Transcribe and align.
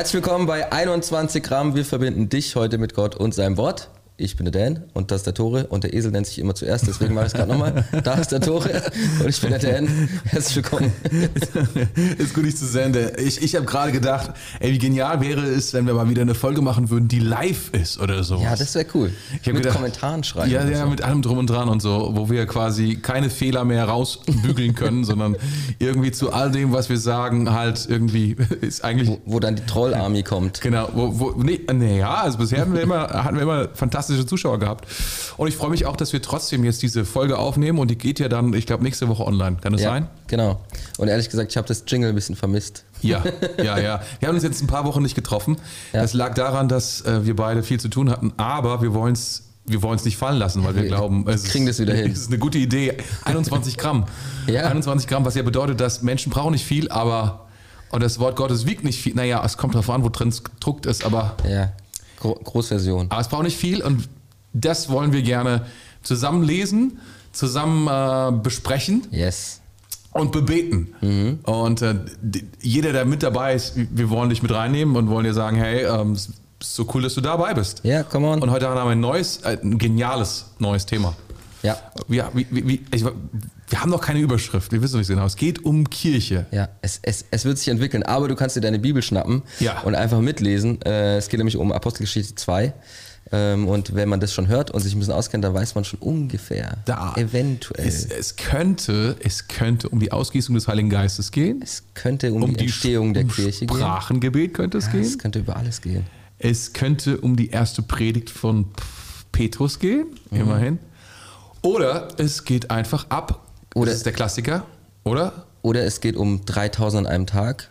Herzlich 0.00 0.24
willkommen 0.24 0.46
bei 0.46 0.72
21 0.72 1.42
Gramm. 1.42 1.74
Wir 1.74 1.84
verbinden 1.84 2.30
dich 2.30 2.56
heute 2.56 2.78
mit 2.78 2.94
Gott 2.94 3.16
und 3.16 3.34
seinem 3.34 3.58
Wort. 3.58 3.90
Ich 4.20 4.36
bin 4.36 4.44
der 4.44 4.52
Dan 4.52 4.84
und 4.92 5.10
das 5.10 5.20
ist 5.20 5.26
der 5.26 5.32
Tore 5.32 5.66
und 5.68 5.82
der 5.82 5.94
Esel 5.94 6.10
nennt 6.10 6.26
sich 6.26 6.38
immer 6.38 6.54
zuerst, 6.54 6.86
deswegen 6.86 7.14
mache 7.14 7.26
ich 7.26 7.32
es 7.32 7.38
gerade 7.38 7.50
nochmal. 7.50 7.86
Da 8.04 8.14
ist 8.14 8.32
der 8.32 8.40
Tore 8.40 8.82
und 9.20 9.28
ich 9.28 9.40
bin 9.40 9.50
der 9.50 9.58
Dan. 9.58 9.88
Herzlich 10.24 10.56
willkommen. 10.56 10.92
ist 12.18 12.34
gut, 12.34 12.44
dich 12.44 12.56
zu 12.56 12.66
sehen. 12.66 12.94
Ich, 13.16 13.42
ich 13.42 13.56
habe 13.56 13.64
gerade 13.64 13.92
gedacht, 13.92 14.32
ey, 14.58 14.72
wie 14.72 14.78
genial 14.78 15.22
wäre 15.22 15.40
es, 15.40 15.72
wenn 15.72 15.86
wir 15.86 15.94
mal 15.94 16.08
wieder 16.10 16.20
eine 16.20 16.34
Folge 16.34 16.60
machen 16.60 16.90
würden, 16.90 17.08
die 17.08 17.18
live 17.18 17.70
ist 17.72 17.98
oder 17.98 18.22
so. 18.22 18.36
Ja, 18.36 18.54
das 18.56 18.74
wäre 18.74 18.86
cool. 18.94 19.10
mit 19.32 19.42
gedacht, 19.42 19.76
Kommentaren 19.76 20.22
schreiben. 20.22 20.50
Ja, 20.50 20.68
ja, 20.68 20.84
so. 20.84 20.90
mit 20.90 21.02
allem 21.02 21.22
drum 21.22 21.38
und 21.38 21.48
dran 21.48 21.70
und 21.70 21.80
so, 21.80 22.10
wo 22.14 22.28
wir 22.28 22.44
quasi 22.46 22.96
keine 22.96 23.30
Fehler 23.30 23.64
mehr 23.64 23.86
rausbügeln 23.86 24.74
können, 24.74 25.04
sondern 25.04 25.36
irgendwie 25.78 26.12
zu 26.12 26.30
all 26.30 26.50
dem, 26.50 26.72
was 26.72 26.90
wir 26.90 26.98
sagen, 26.98 27.52
halt 27.52 27.86
irgendwie 27.88 28.36
ist 28.60 28.84
eigentlich. 28.84 29.08
Wo, 29.08 29.20
wo 29.24 29.40
dann 29.40 29.56
die 29.56 29.64
Troll-Army 29.64 30.24
kommt. 30.24 30.60
Genau, 30.60 30.90
wo, 30.92 31.18
wo 31.18 31.42
nee, 31.42 31.60
nee, 31.72 31.98
ja, 31.98 32.16
also 32.16 32.36
bisher 32.36 32.60
hatten 32.60 32.74
wir 32.74 32.82
immer, 32.82 33.08
hatten 33.08 33.36
wir 33.36 33.42
immer 33.42 33.68
fantastische 33.74 34.09
fantastische 34.10 34.26
Zuschauer 34.26 34.58
gehabt. 34.58 34.86
Und 35.36 35.48
ich 35.48 35.56
freue 35.56 35.70
mich 35.70 35.86
auch, 35.86 35.96
dass 35.96 36.12
wir 36.12 36.22
trotzdem 36.22 36.64
jetzt 36.64 36.82
diese 36.82 37.04
Folge 37.04 37.38
aufnehmen 37.38 37.78
und 37.78 37.90
die 37.90 37.96
geht 37.96 38.18
ja 38.18 38.28
dann, 38.28 38.52
ich 38.54 38.66
glaube, 38.66 38.82
nächste 38.82 39.08
Woche 39.08 39.26
online. 39.26 39.56
Kann 39.60 39.72
das 39.72 39.82
ja, 39.82 39.90
sein? 39.90 40.08
Genau. 40.26 40.60
Und 40.98 41.08
ehrlich 41.08 41.28
gesagt, 41.28 41.50
ich 41.50 41.56
habe 41.56 41.68
das 41.68 41.84
Jingle 41.86 42.10
ein 42.10 42.14
bisschen 42.14 42.36
vermisst. 42.36 42.84
Ja, 43.02 43.22
ja, 43.58 43.78
ja. 43.78 44.02
Wir 44.18 44.28
haben 44.28 44.34
uns 44.34 44.44
jetzt 44.44 44.62
ein 44.62 44.66
paar 44.66 44.84
Wochen 44.84 45.02
nicht 45.02 45.14
getroffen. 45.14 45.56
Ja. 45.92 46.02
Das 46.02 46.14
lag 46.14 46.34
daran, 46.34 46.68
dass 46.68 47.02
äh, 47.02 47.24
wir 47.24 47.36
beide 47.36 47.62
viel 47.62 47.80
zu 47.80 47.88
tun 47.88 48.10
hatten, 48.10 48.32
aber 48.36 48.82
wir 48.82 48.94
wollen 48.94 49.12
es 49.12 49.46
wir 49.66 49.82
wollen 49.82 49.96
es 49.96 50.04
nicht 50.04 50.16
fallen 50.16 50.38
lassen, 50.38 50.64
weil 50.64 50.74
wir, 50.74 50.82
wir 50.82 50.88
glauben, 50.88 51.28
es 51.28 51.44
kriegen 51.44 51.68
ist, 51.68 51.78
das 51.78 51.86
wieder 51.86 51.96
hin. 51.96 52.10
Es 52.10 52.18
ist 52.22 52.28
eine 52.28 52.38
gute 52.38 52.58
Idee. 52.58 52.96
21 53.24 53.76
Gramm. 53.76 54.06
ja. 54.48 54.62
21 54.62 55.06
Gramm, 55.06 55.24
was 55.24 55.36
ja 55.36 55.42
bedeutet, 55.42 55.80
dass 55.80 56.02
Menschen 56.02 56.32
brauchen 56.32 56.52
nicht 56.52 56.64
viel, 56.64 56.90
aber 56.90 57.46
und 57.90 58.02
das 58.02 58.18
Wort 58.18 58.36
Gottes 58.36 58.66
wiegt 58.66 58.82
nicht 58.82 59.00
viel. 59.00 59.14
Naja, 59.14 59.44
es 59.44 59.56
kommt 59.56 59.74
darauf 59.74 59.90
an, 59.90 60.02
wo 60.02 60.08
drin 60.08 60.30
gedruckt 60.30 60.86
ist, 60.86 61.04
aber. 61.04 61.36
Ja, 61.48 61.72
Großversion. 62.20 63.06
Aber 63.10 63.20
es 63.20 63.28
braucht 63.28 63.44
nicht 63.44 63.56
viel 63.56 63.82
und 63.82 64.08
das 64.52 64.88
wollen 64.88 65.12
wir 65.12 65.22
gerne 65.22 65.66
zusammen 66.02 66.42
lesen, 66.42 66.98
zusammen 67.32 67.86
äh, 67.88 68.42
besprechen. 68.42 69.06
Yes. 69.10 69.60
Und 70.12 70.32
bebeten. 70.32 70.94
Mhm. 71.00 71.38
Und 71.44 71.82
äh, 71.82 71.94
jeder, 72.60 72.92
der 72.92 73.04
mit 73.04 73.22
dabei 73.22 73.54
ist, 73.54 73.74
wir 73.76 74.10
wollen 74.10 74.28
dich 74.28 74.42
mit 74.42 74.52
reinnehmen 74.52 74.96
und 74.96 75.08
wollen 75.08 75.24
dir 75.24 75.34
sagen, 75.34 75.56
hey, 75.56 75.84
ähm, 75.84 76.16
so 76.62 76.86
cool, 76.92 77.02
dass 77.02 77.14
du 77.14 77.20
dabei 77.20 77.54
bist. 77.54 77.80
Ja, 77.84 77.90
yeah, 77.90 78.02
come 78.02 78.26
on. 78.26 78.42
Und 78.42 78.50
heute 78.50 78.68
haben 78.68 78.76
wir 78.76 78.90
ein 78.90 79.00
neues, 79.00 79.38
äh, 79.38 79.58
ein 79.62 79.78
geniales 79.78 80.46
neues 80.58 80.84
Thema. 80.84 81.14
Ja. 81.62 81.76
Wir, 82.08 82.28
wie, 82.34 82.46
wie, 82.50 82.82
ich, 82.92 83.04
wir 83.70 83.80
haben 83.80 83.90
noch 83.90 84.00
keine 84.00 84.18
Überschrift, 84.18 84.72
wir 84.72 84.82
wissen 84.82 84.98
nicht 84.98 85.08
genau. 85.08 85.24
Es 85.24 85.36
geht 85.36 85.64
um 85.64 85.88
Kirche. 85.88 86.46
Ja, 86.50 86.68
es, 86.82 86.98
es, 87.02 87.24
es 87.30 87.44
wird 87.44 87.58
sich 87.58 87.68
entwickeln, 87.68 88.02
aber 88.02 88.28
du 88.28 88.34
kannst 88.34 88.56
dir 88.56 88.60
deine 88.60 88.78
Bibel 88.78 89.02
schnappen 89.02 89.42
ja. 89.60 89.80
und 89.82 89.94
einfach 89.94 90.20
mitlesen. 90.20 90.82
Äh, 90.82 91.16
es 91.16 91.28
geht 91.28 91.38
nämlich 91.38 91.56
um 91.56 91.72
Apostelgeschichte 91.72 92.34
2. 92.34 92.74
Ähm, 93.32 93.68
und 93.68 93.94
wenn 93.94 94.08
man 94.08 94.18
das 94.18 94.34
schon 94.34 94.48
hört 94.48 94.72
und 94.72 94.80
sich 94.80 94.94
ein 94.94 94.98
bisschen 94.98 95.14
auskennt, 95.14 95.44
dann 95.44 95.54
weiß 95.54 95.76
man 95.76 95.84
schon 95.84 96.00
ungefähr, 96.00 96.78
da 96.84 97.14
eventuell. 97.16 97.86
Es, 97.86 98.04
es, 98.06 98.34
könnte, 98.34 99.16
es 99.20 99.46
könnte 99.46 99.88
um 99.88 100.00
die 100.00 100.10
Ausgießung 100.10 100.56
des 100.56 100.66
Heiligen 100.66 100.90
Geistes 100.90 101.30
gehen. 101.30 101.60
Es 101.62 101.84
könnte 101.94 102.32
um, 102.32 102.42
um 102.42 102.56
die, 102.56 102.64
Entstehung 102.64 103.14
der 103.14 103.24
um 103.24 103.28
Kirche 103.30 103.66
gehen. 103.66 103.76
Sprachengebet 103.76 104.54
könnte 104.54 104.78
es 104.78 104.86
ja, 104.86 104.92
gehen. 104.92 105.02
Es 105.02 105.18
könnte 105.18 105.38
über 105.38 105.56
alles 105.56 105.80
gehen. 105.80 106.04
Es 106.38 106.72
könnte 106.72 107.20
um 107.20 107.36
die 107.36 107.50
erste 107.50 107.82
Predigt 107.82 108.30
von 108.30 108.66
Petrus 109.30 109.78
gehen, 109.78 110.06
mhm. 110.30 110.40
immerhin. 110.40 110.78
Oder 111.62 112.08
es 112.16 112.44
geht 112.44 112.70
einfach 112.70 113.10
ab. 113.10 113.46
Oder 113.74 113.86
das 113.86 113.98
ist 113.98 114.06
der 114.06 114.12
Klassiker, 114.12 114.64
oder? 115.04 115.46
Oder 115.62 115.84
es 115.84 116.00
geht 116.00 116.16
um 116.16 116.44
3000 116.44 117.06
an 117.06 117.12
einem 117.12 117.26
Tag. 117.26 117.70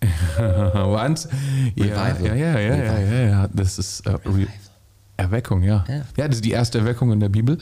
Was? 0.36 1.28
Ja, 1.74 1.86
ja, 1.86 2.16
ja, 2.18 2.34
ja, 2.34 2.58
ja, 2.58 2.98
ja, 2.98 3.20
ja, 3.28 3.48
Das 3.52 3.78
ist 3.78 4.06
uh, 4.06 4.18
Erweckung, 5.16 5.62
ja. 5.62 5.84
ja. 5.88 6.04
Ja, 6.16 6.28
das 6.28 6.36
ist 6.36 6.44
die 6.44 6.50
erste 6.50 6.78
Erweckung 6.78 7.12
in 7.12 7.20
der 7.20 7.28
Bibel. 7.28 7.58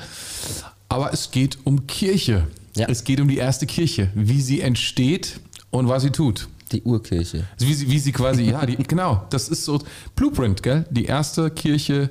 Aber 0.88 1.12
es 1.12 1.31
geht 1.31 1.58
um 1.64 1.86
Kirche. 1.86 2.47
Ja. 2.76 2.88
Es 2.88 3.04
geht 3.04 3.20
um 3.20 3.28
die 3.28 3.38
erste 3.38 3.66
Kirche, 3.66 4.10
wie 4.14 4.41
sie 4.41 4.60
entsteht 4.60 5.41
und 5.70 5.88
was 5.88 6.03
sie 6.03 6.10
tut. 6.10 6.48
Die 6.72 6.82
Urkirche. 6.82 7.44
Wie 7.58 7.75
sie, 7.75 7.88
wie 7.88 7.98
sie 7.98 8.10
quasi, 8.10 8.44
ja, 8.44 8.66
die, 8.66 8.76
genau, 8.88 9.26
das 9.31 9.48
ist 9.48 9.64
so 9.64 9.81
Blueprint, 10.16 10.62
gell? 10.62 10.84
Die 10.91 11.04
erste 11.04 11.50
Kirche, 11.50 12.10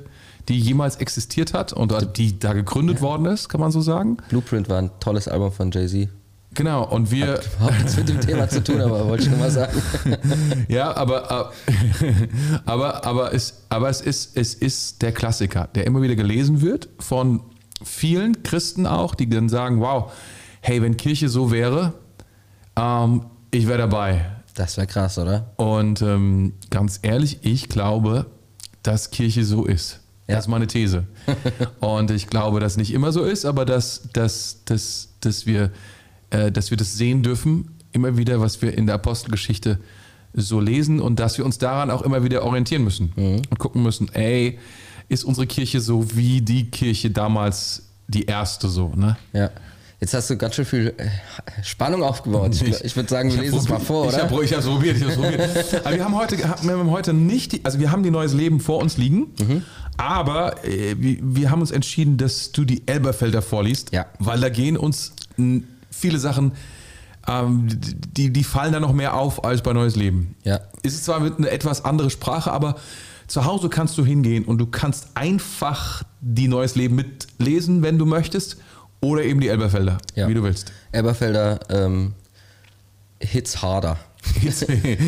die 0.50 0.59
jemals 0.59 0.98
existiert 0.98 1.54
hat 1.54 1.74
und 1.74 1.94
die 2.18 2.40
da 2.40 2.54
gegründet 2.54 2.98
ja. 2.98 3.02
worden 3.02 3.26
ist, 3.26 3.50
kann 3.50 3.62
man 3.62 3.72
so 3.72 3.81
sagen. 3.81 4.18
Blueprint 4.30 4.70
war 4.70 4.80
ein 4.80 4.92
tolles 5.00 5.28
Album 5.28 5.52
von 5.52 5.72
Jay-Z. 5.72 6.09
Genau, 6.54 6.88
und 6.88 7.09
wir. 7.09 7.34
Hat 7.34 7.50
überhaupt 7.56 7.78
nichts 7.80 7.98
mit 7.98 8.09
dem 8.09 8.22
Thema 8.22 8.48
zu 8.48 8.64
tun, 8.64 8.80
aber 8.80 9.08
wollte 9.08 9.24
ich 9.24 9.30
nur 9.30 9.40
mal 9.40 9.50
sagen. 9.50 9.82
ja, 10.68 10.96
aber, 10.96 11.52
aber, 12.66 13.06
aber, 13.06 13.34
es, 13.34 13.64
aber 13.70 13.90
es, 13.90 14.02
ist, 14.02 14.38
es 14.38 14.53
ist 14.53 15.02
der 15.02 15.14
Klassiker, 15.14 15.68
der 15.74 15.88
immer 15.88 16.02
wieder 16.02 16.16
gelesen 16.16 16.62
wird 16.62 16.90
von 17.00 17.42
vielen 17.84 18.44
Christen 18.44 18.86
auch, 18.86 19.16
die 19.16 19.28
dann 19.28 19.50
sagen: 19.50 19.80
Wow, 19.80 20.12
hey, 20.62 20.82
wenn 20.82 20.96
Kirche 20.96 21.28
so 21.28 21.52
wäre, 21.52 21.94
ähm, 22.76 23.26
ich 23.52 23.68
wäre 23.68 23.80
dabei. 23.80 24.26
Das 24.53 24.78
wäre 24.78 24.86
krass, 24.86 25.18
oder? 25.18 25.53
Und 25.56 26.03
ähm, 26.03 26.53
ganz 26.70 27.00
ehrlich, 27.02 27.40
ich 27.42 27.70
glaube, 27.70 28.28
dass 28.84 29.09
Kirche 29.09 29.44
so 29.44 29.66
ist. 29.66 30.03
Ja. 30.28 30.35
Das 30.35 30.45
ist 30.45 30.50
meine 30.50 30.67
These. 30.67 31.06
und 31.79 32.11
ich 32.11 32.28
glaube, 32.28 32.59
dass 32.59 32.78
nicht 32.78 32.94
immer 32.94 33.11
so 33.11 33.23
ist, 33.23 33.45
aber 33.45 33.66
dass, 33.66 34.09
dass, 34.13 34.63
dass, 34.66 35.09
dass 35.19 35.45
wir 35.45 35.72
äh, 36.34 36.51
dass 36.51 36.72
wir 36.72 36.78
das 36.78 36.97
sehen 36.97 37.22
dürfen, 37.22 37.69
immer 37.91 38.17
wieder, 38.17 38.41
was 38.41 38.61
wir 38.61 38.75
in 38.75 38.88
der 38.88 38.95
Apostelgeschichte 38.95 39.79
so 40.34 40.59
lesen 40.59 41.00
und 41.00 41.19
dass 41.19 41.38
wir 41.38 41.45
uns 41.45 41.59
daran 41.59 41.91
auch 41.91 42.01
immer 42.01 42.23
wieder 42.23 42.44
orientieren 42.44 42.84
müssen 42.84 43.13
mhm. 43.16 43.41
und 43.50 43.59
gucken 43.59 43.84
müssen, 43.84 44.09
ey, 44.13 44.57
ist 45.09 45.23
unsere 45.25 45.45
Kirche 45.45 45.79
so 45.79 46.16
wie 46.16 46.41
die 46.41 46.72
Kirche 46.72 47.11
damals 47.11 47.84
die 48.07 48.25
erste 48.25 48.67
so, 48.67 48.91
ne? 48.95 49.16
Ja. 49.31 49.51
Jetzt 50.00 50.13
hast 50.13 50.29
du 50.29 50.35
ganz 50.35 50.55
schön 50.55 50.66
viel 50.66 50.94
äh, 50.97 51.07
Spannung 51.63 52.03
aufgebaut. 52.03 52.51
Ich, 52.61 52.61
ich 52.84 52.95
würde 52.95 53.07
sagen, 53.07 53.31
wir 53.31 53.40
lesen 53.40 53.59
es 53.59 53.69
mal 53.69 53.79
vor, 53.79 54.07
oder? 54.07 54.17
Ich 54.17 54.22
habe 54.23 54.44
es 54.44 54.66
probiert, 54.66 54.97
ich 54.97 55.03
habe 55.03 55.13
probiert. 55.13 55.50
aber 55.85 55.95
wir 55.95 56.03
haben 56.03 56.16
heute, 56.16 56.38
wir 56.38 56.78
haben 56.78 56.91
heute 56.91 57.13
nicht, 57.13 57.53
die, 57.53 57.63
also 57.63 57.79
wir 57.79 57.91
haben 57.91 58.03
die 58.03 58.11
neues 58.11 58.34
Leben 58.34 58.59
vor 58.59 58.79
uns 58.79 58.97
liegen, 58.97 59.28
mhm. 59.40 59.63
Aber 59.98 60.64
äh, 60.66 60.96
wir, 60.98 61.52
haben 61.52 61.62
uns 61.62 61.72
entschieden, 61.72 62.18
dass 62.18 62.52
du 62.52 62.66
die 62.66 62.88
Elberfelder 62.88 63.42
vorliest, 63.42 63.92
ja. 63.92 64.06
weil 64.20 64.40
da 64.40 64.50
gehen 64.50 64.78
uns 64.78 65.14
viele 65.90 66.20
Sachen, 66.20 66.54
ähm, 67.28 67.68
die, 67.70 68.32
die 68.32 68.44
fallen 68.44 68.74
da 68.74 68.80
noch 68.80 68.94
mehr 68.94 69.16
auf 69.16 69.44
als 69.44 69.62
bei 69.62 69.74
Neues 69.74 69.96
Leben. 69.96 70.36
Ja. 70.44 70.59
Ist 70.82 71.06
zwar 71.06 71.20
mit 71.20 71.38
einer 71.38 71.52
etwas 71.52 71.86
andere 71.86 72.09
Sprache, 72.09 72.52
aber 72.52 72.76
zu 73.28 73.46
Hause 73.46 73.70
kannst 73.70 73.98
du 73.98 74.06
hingehen 74.06 74.46
und 74.46 74.58
du 74.58 74.66
kannst 74.66 75.08
einfach 75.16 76.03
die 76.22 76.48
Neues 76.48 76.76
Leben 76.76 76.96
mitlesen, 76.96 77.82
wenn 77.82 77.98
du 77.98 78.06
möchtest, 78.06 78.58
oder 79.02 79.24
eben 79.24 79.42
die 79.42 79.50
Elberfelder, 79.50 79.98
ja. 80.16 80.28
wie 80.28 80.34
du 80.34 80.44
willst. 80.44 80.72
Elberfelder 80.92 81.59
ähm, 81.70 82.14
hits 83.20 83.62
harder. 83.62 83.98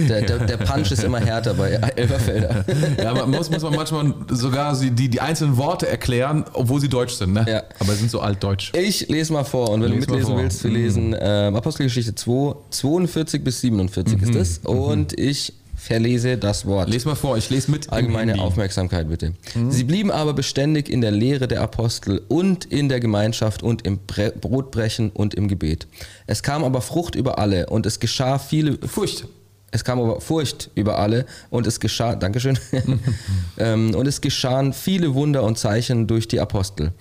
Der, 0.10 0.22
der, 0.22 0.40
der, 0.40 0.58
Punch 0.58 0.92
ist 0.92 1.04
immer 1.04 1.20
härter 1.20 1.54
bei 1.54 1.72
Elberfelder. 1.72 2.66
Ja, 3.02 3.14
man 3.14 3.32
muss, 3.32 3.50
muss 3.50 3.62
man 3.64 3.76
manchmal 3.76 4.14
sogar 4.30 4.78
die, 4.78 5.10
die 5.10 5.22
einzelnen 5.22 5.58
Worte 5.58 5.88
erklären, 5.88 6.46
obwohl 6.54 6.82
sie 6.82 6.90
deutsch 6.90 7.14
sind. 7.14 7.34
Ne? 7.34 7.46
Ja. 7.48 7.64
Aber 7.80 7.94
sind 7.94 8.12
so 8.12 8.20
altdeutsch. 8.20 8.74
Ich 8.76 9.08
lese 9.08 9.34
mal 9.34 9.44
vor 9.44 9.70
und 9.70 9.82
wenn 9.82 9.92
Lies 9.92 10.06
du 10.06 10.14
mitlesen 10.14 10.38
willst, 10.38 10.64
wir 10.64 10.72
lesen 10.72 11.14
äh, 11.14 11.52
Apostelgeschichte 11.56 12.16
2, 12.16 12.56
42 12.70 13.44
bis 13.44 13.62
47 13.62 14.18
mhm. 14.18 14.24
ist 14.24 14.36
es. 14.36 14.64
Mhm. 14.64 14.70
Und 14.70 15.18
mhm. 15.18 15.24
ich 15.24 15.54
verlese 15.86 16.38
das 16.38 16.66
Wort. 16.66 16.90
Lies 16.90 17.06
mal 17.06 17.16
vor, 17.16 17.38
ich 17.38 17.50
lese 17.52 17.70
mit. 17.70 17.92
Allgemeine 17.92 18.40
Aufmerksamkeit 18.40 19.08
bitte. 19.08 19.34
Mhm. 19.54 19.72
Sie 19.72 19.84
blieben 19.84 20.10
aber 20.10 20.34
beständig 20.34 20.90
in 20.90 21.02
der 21.02 21.12
Lehre 21.12 21.48
der 21.48 21.62
Apostel 21.62 22.22
und 22.28 22.66
in 22.66 22.90
der 22.90 23.00
Gemeinschaft 23.00 23.62
und 23.62 23.86
im 23.86 24.00
Bre 24.00 24.32
Brotbrechen 24.32 25.12
und 25.12 25.36
im 25.36 25.48
Gebet. 25.48 25.88
Es 26.26 26.42
kam 26.42 26.64
aber 26.64 26.82
Frucht 26.82 27.16
über 27.16 27.38
alle 27.38 27.68
und 27.68 27.86
es 27.86 28.00
geschah 28.00 28.40
viele. 28.40 28.80
Furcht. 28.88 29.28
Es 29.72 29.84
kam 29.84 30.00
aber 30.00 30.22
Furcht 30.22 30.72
über 30.74 30.98
alle 30.98 31.26
und 31.50 31.68
es 31.68 31.80
geschah, 31.80 32.16
Dankeschön, 32.16 32.58
ähm, 33.58 33.94
und 33.94 34.08
es 34.08 34.22
geschahen 34.22 34.74
viele 34.74 35.14
Wunder 35.14 35.44
und 35.44 35.58
Zeichen 35.60 36.08
durch 36.08 36.28
die 36.28 36.40
Apostel. 36.40 36.94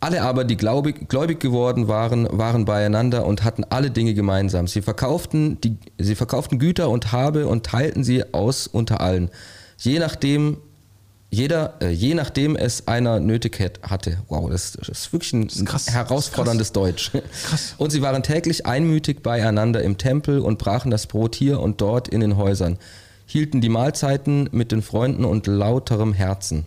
Alle 0.00 0.22
aber, 0.22 0.44
die 0.44 0.56
gläubig, 0.56 1.08
gläubig 1.08 1.40
geworden 1.40 1.88
waren, 1.88 2.28
waren 2.30 2.64
beieinander 2.64 3.24
und 3.24 3.44
hatten 3.44 3.64
alle 3.64 3.90
Dinge 3.90 4.14
gemeinsam. 4.14 4.66
Sie 4.66 4.82
verkauften, 4.82 5.60
die, 5.62 5.78
sie 5.98 6.14
verkauften 6.14 6.58
Güter 6.58 6.90
und 6.90 7.12
Habe 7.12 7.46
und 7.46 7.64
teilten 7.64 8.04
sie 8.04 8.34
aus 8.34 8.66
unter 8.66 9.00
allen. 9.00 9.30
Je 9.78 9.98
nachdem, 9.98 10.58
jeder, 11.30 11.74
äh, 11.80 11.90
je 11.90 12.14
nachdem 12.14 12.56
es 12.56 12.86
einer 12.86 13.20
nötig 13.20 13.58
hatte. 13.82 14.18
Wow, 14.28 14.50
das, 14.50 14.72
das 14.72 14.88
ist 14.88 15.12
wirklich 15.12 15.32
ein 15.32 15.46
ist 15.46 15.64
krass, 15.64 15.90
herausforderndes 15.90 16.72
Deutsch. 16.72 17.10
Krass. 17.46 17.74
Und 17.78 17.90
sie 17.90 18.02
waren 18.02 18.22
täglich 18.22 18.66
einmütig 18.66 19.22
beieinander 19.22 19.82
im 19.82 19.98
Tempel 19.98 20.40
und 20.40 20.58
brachen 20.58 20.90
das 20.90 21.06
Brot 21.06 21.34
hier 21.34 21.60
und 21.60 21.80
dort 21.80 22.08
in 22.08 22.20
den 22.20 22.36
Häusern, 22.36 22.78
hielten 23.26 23.60
die 23.60 23.70
Mahlzeiten 23.70 24.48
mit 24.52 24.72
den 24.72 24.82
Freunden 24.82 25.24
und 25.24 25.46
lauterem 25.46 26.12
Herzen. 26.12 26.66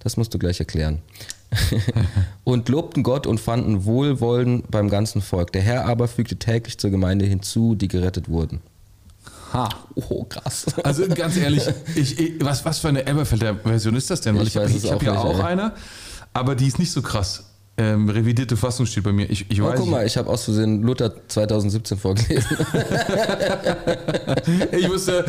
Das 0.00 0.16
musst 0.16 0.32
du 0.34 0.38
gleich 0.38 0.60
erklären. 0.60 1.02
Und 2.44 2.68
lobten 2.68 3.02
Gott 3.02 3.26
und 3.26 3.40
fanden 3.40 3.84
Wohlwollen 3.84 4.62
beim 4.70 4.88
ganzen 4.88 5.22
Volk. 5.22 5.52
Der 5.52 5.62
Herr 5.62 5.86
aber 5.86 6.08
fügte 6.08 6.36
täglich 6.36 6.78
zur 6.78 6.90
Gemeinde 6.90 7.24
hinzu, 7.24 7.74
die 7.74 7.88
gerettet 7.88 8.28
wurden. 8.28 8.60
Ha. 9.52 9.68
Oh, 9.96 10.24
krass. 10.24 10.66
Also 10.84 11.08
ganz 11.08 11.36
ehrlich, 11.36 11.64
ich, 11.96 12.18
ich, 12.18 12.32
was, 12.44 12.64
was 12.64 12.78
für 12.78 12.88
eine 12.88 13.04
Elberfelder 13.04 13.56
Version 13.56 13.96
ist 13.96 14.10
das 14.10 14.20
denn? 14.20 14.36
Weil 14.36 14.46
Ich 14.46 14.54
ich, 14.54 14.90
habe 14.90 15.04
ja 15.04 15.12
nicht, 15.12 15.20
auch 15.20 15.38
ey. 15.38 15.44
eine, 15.44 15.72
aber 16.32 16.54
die 16.54 16.68
ist 16.68 16.78
nicht 16.78 16.92
so 16.92 17.02
krass. 17.02 17.49
Ähm, 17.82 18.10
revidierte 18.10 18.58
Fassung 18.58 18.84
steht 18.84 19.04
bei 19.04 19.12
mir. 19.12 19.30
Ich, 19.30 19.46
ich 19.50 19.62
Oh, 19.62 19.64
weiß 19.64 19.78
guck 19.80 19.88
mal, 19.88 20.04
ich 20.04 20.16
habe 20.18 20.28
aus 20.28 20.44
Versehen 20.44 20.82
Luther 20.82 21.12
2017 21.28 21.96
vorgelesen. 21.96 22.56
Ich 24.72 24.88
wusste, 24.88 25.24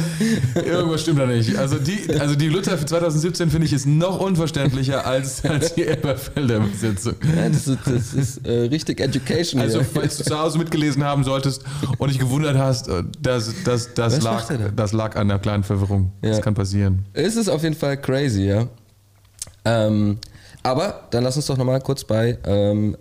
irgendwas 0.55 1.01
stimmt 1.01 1.19
da 1.19 1.25
nicht. 1.25 1.55
Also 1.57 1.77
die, 1.77 2.09
also 2.19 2.35
die 2.35 2.49
Luther 2.49 2.77
für 2.77 2.85
2017 2.85 3.49
finde 3.49 3.67
ich 3.67 3.73
ist 3.73 3.85
noch 3.85 4.19
unverständlicher 4.19 5.05
als, 5.05 5.43
als 5.45 5.75
die 5.75 5.85
Elberfelder 5.85 6.57
Übersetzung. 6.57 7.15
Ja, 7.35 7.49
das 7.49 7.67
ist, 7.67 7.79
das 7.85 8.13
ist 8.13 8.45
äh, 8.47 8.51
richtig 8.67 8.99
Education. 8.99 9.61
Also 9.61 9.79
hier. 9.79 9.87
falls 9.93 10.17
du 10.17 10.23
zu 10.23 10.37
Hause 10.39 10.57
mitgelesen 10.57 11.03
haben 11.03 11.23
solltest 11.23 11.63
und 11.97 12.09
dich 12.09 12.19
gewundert 12.19 12.57
hast, 12.57 12.87
äh, 12.87 13.03
das, 13.21 13.53
das, 13.63 13.93
das, 13.93 14.17
Was 14.17 14.23
lag, 14.23 14.45
das 14.75 14.91
lag 14.93 15.15
an 15.15 15.27
der 15.27 15.39
kleinen 15.39 15.63
Verwirrung. 15.63 16.11
Das 16.21 16.37
Ja. 16.37 16.43
kann 16.43 16.53
passieren. 16.53 17.05
Es 17.13 17.35
ist 17.35 17.49
auf 17.49 17.63
jeden 17.63 17.75
Fall 17.75 17.97
crazy, 17.97 18.43
ja. 18.47 18.67
Ähm, 19.65 20.17
aber 20.63 21.07
dann 21.11 21.23
lass 21.23 21.35
uns 21.35 21.45
doch 21.47 21.57
nochmal 21.57 21.81
kurz 21.81 22.03
bei, 22.03 22.37
ähm, 22.45 22.95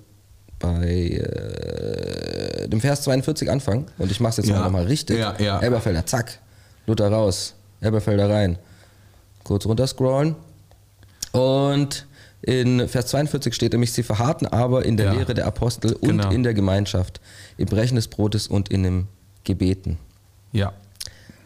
bei 0.58 0.86
äh, 1.08 2.68
dem 2.68 2.80
Vers 2.80 3.02
42 3.02 3.50
anfangen. 3.50 3.86
Und 3.98 4.10
ich 4.10 4.20
mach's 4.20 4.36
jetzt 4.36 4.48
Ja. 4.48 4.56
mal 4.58 4.64
nochmal 4.64 4.84
richtig. 4.86 5.18
Ja, 5.18 5.34
ja. 5.38 5.58
Elberfelder, 5.60 6.04
zack. 6.06 6.38
Luther 6.86 7.10
raus. 7.10 7.54
Elberfelder 7.80 8.28
rein. 8.28 8.58
Kurz 9.44 9.64
runterscrollen. 9.66 10.36
Und 11.32 12.06
in 12.42 12.88
Vers 12.88 13.06
42 13.08 13.54
steht 13.54 13.72
nämlich, 13.72 13.92
sie 13.92 14.02
verharrten 14.02 14.46
aber 14.48 14.84
in 14.84 14.96
der 14.96 15.06
Ja. 15.06 15.12
Lehre 15.12 15.34
der 15.34 15.46
Apostel 15.46 15.92
und 15.94 16.08
Genau. 16.08 16.30
in 16.30 16.42
der 16.42 16.54
Gemeinschaft, 16.54 17.20
im 17.56 17.66
Brechen 17.66 17.96
des 17.96 18.08
Brotes 18.08 18.46
und 18.48 18.68
in 18.70 18.82
dem 18.82 19.06
Gebeten. 19.44 19.98
Ja. 20.52 20.72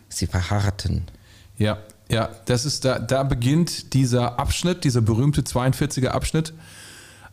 Sie 0.08 0.26
verharrten. 0.26 1.04
Ja, 1.58 1.78
ja, 2.14 2.28
das 2.44 2.64
ist 2.64 2.84
da, 2.84 3.00
da 3.00 3.24
beginnt 3.24 3.92
dieser 3.92 4.38
Abschnitt, 4.38 4.84
dieser 4.84 5.00
berühmte 5.00 5.42
42er 5.42 6.10
Abschnitt, 6.10 6.54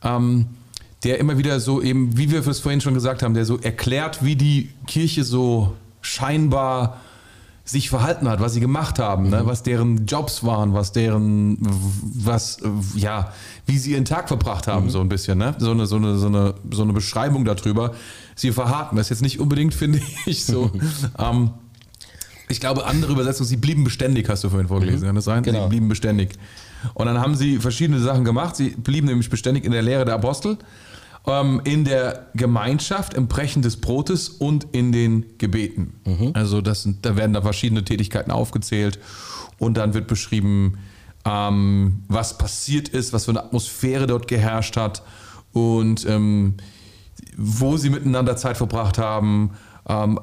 ähm, 0.03 0.47
der 1.03 1.19
immer 1.19 1.37
wieder 1.37 1.59
so 1.59 1.83
eben, 1.83 2.17
wie 2.17 2.31
wir 2.31 2.45
es 2.45 2.59
vorhin 2.59 2.81
schon 2.81 2.95
gesagt 2.95 3.21
haben, 3.21 3.35
der 3.35 3.45
so 3.45 3.59
erklärt, 3.59 4.25
wie 4.25 4.35
die 4.35 4.69
Kirche 4.87 5.23
so 5.23 5.75
scheinbar 6.01 6.99
sich 7.63 7.91
verhalten 7.91 8.27
hat, 8.27 8.39
was 8.39 8.53
sie 8.53 8.59
gemacht 8.59 8.97
haben, 8.97 9.29
ne? 9.29 9.43
was 9.45 9.61
deren 9.61 10.07
Jobs 10.07 10.43
waren, 10.43 10.73
was 10.73 10.93
deren, 10.93 11.59
was, 11.61 12.57
ja, 12.95 13.31
wie 13.67 13.77
sie 13.77 13.91
ihren 13.91 14.05
Tag 14.05 14.29
verbracht 14.29 14.65
haben, 14.65 14.89
so 14.89 14.99
ein 14.99 15.09
bisschen, 15.09 15.37
ne? 15.37 15.55
So 15.59 15.69
eine, 15.69 15.85
so 15.85 15.97
eine, 15.97 16.17
so 16.17 16.25
eine, 16.25 16.55
so 16.71 16.81
eine 16.81 16.91
Beschreibung 16.91 17.45
darüber. 17.45 17.93
Sie 18.35 18.51
verharrten, 18.51 18.97
das 18.97 19.07
ist 19.07 19.09
jetzt 19.11 19.21
nicht 19.21 19.39
unbedingt, 19.39 19.73
finde 19.75 20.01
ich, 20.25 20.43
so. 20.43 20.71
ähm, 21.19 21.51
ich 22.51 22.59
glaube, 22.59 22.85
andere 22.85 23.13
Übersetzungen, 23.13 23.47
sie 23.47 23.57
blieben 23.57 23.83
beständig, 23.83 24.29
hast 24.29 24.43
du 24.43 24.49
vorhin 24.49 24.67
vorgelesen, 24.67 25.05
kann 25.05 25.15
das 25.15 25.25
sein? 25.25 25.43
Genau. 25.43 25.63
Sie 25.63 25.69
blieben 25.69 25.87
beständig. 25.89 26.33
Und 26.93 27.05
dann 27.05 27.19
haben 27.19 27.35
sie 27.35 27.57
verschiedene 27.57 27.99
Sachen 27.99 28.25
gemacht. 28.25 28.55
Sie 28.55 28.69
blieben 28.69 29.07
nämlich 29.07 29.29
beständig 29.29 29.65
in 29.65 29.71
der 29.71 29.81
Lehre 29.81 30.05
der 30.05 30.15
Apostel, 30.15 30.57
ähm, 31.27 31.61
in 31.63 31.85
der 31.85 32.27
Gemeinschaft, 32.33 33.13
im 33.13 33.27
Brechen 33.27 33.61
des 33.61 33.77
Brotes 33.77 34.29
und 34.29 34.67
in 34.71 34.91
den 34.91 35.37
Gebeten. 35.37 35.93
Also 36.33 36.61
das 36.61 36.87
da 37.01 37.15
werden 37.15 37.33
da 37.33 37.41
verschiedene 37.41 37.83
Tätigkeiten 37.83 38.31
aufgezählt 38.31 38.99
und 39.57 39.77
dann 39.77 39.93
wird 39.93 40.07
beschrieben, 40.07 40.79
ähm, 41.25 42.03
was 42.07 42.37
passiert 42.37 42.89
ist, 42.89 43.13
was 43.13 43.25
für 43.25 43.31
eine 43.31 43.43
Atmosphäre 43.43 44.07
dort 44.07 44.27
geherrscht 44.27 44.75
hat 44.75 45.03
und 45.53 46.05
ähm, 46.07 46.55
wo 47.37 47.77
sie 47.77 47.89
miteinander 47.89 48.35
Zeit 48.35 48.57
verbracht 48.57 48.97
haben 48.97 49.51
ähm, 49.91 50.19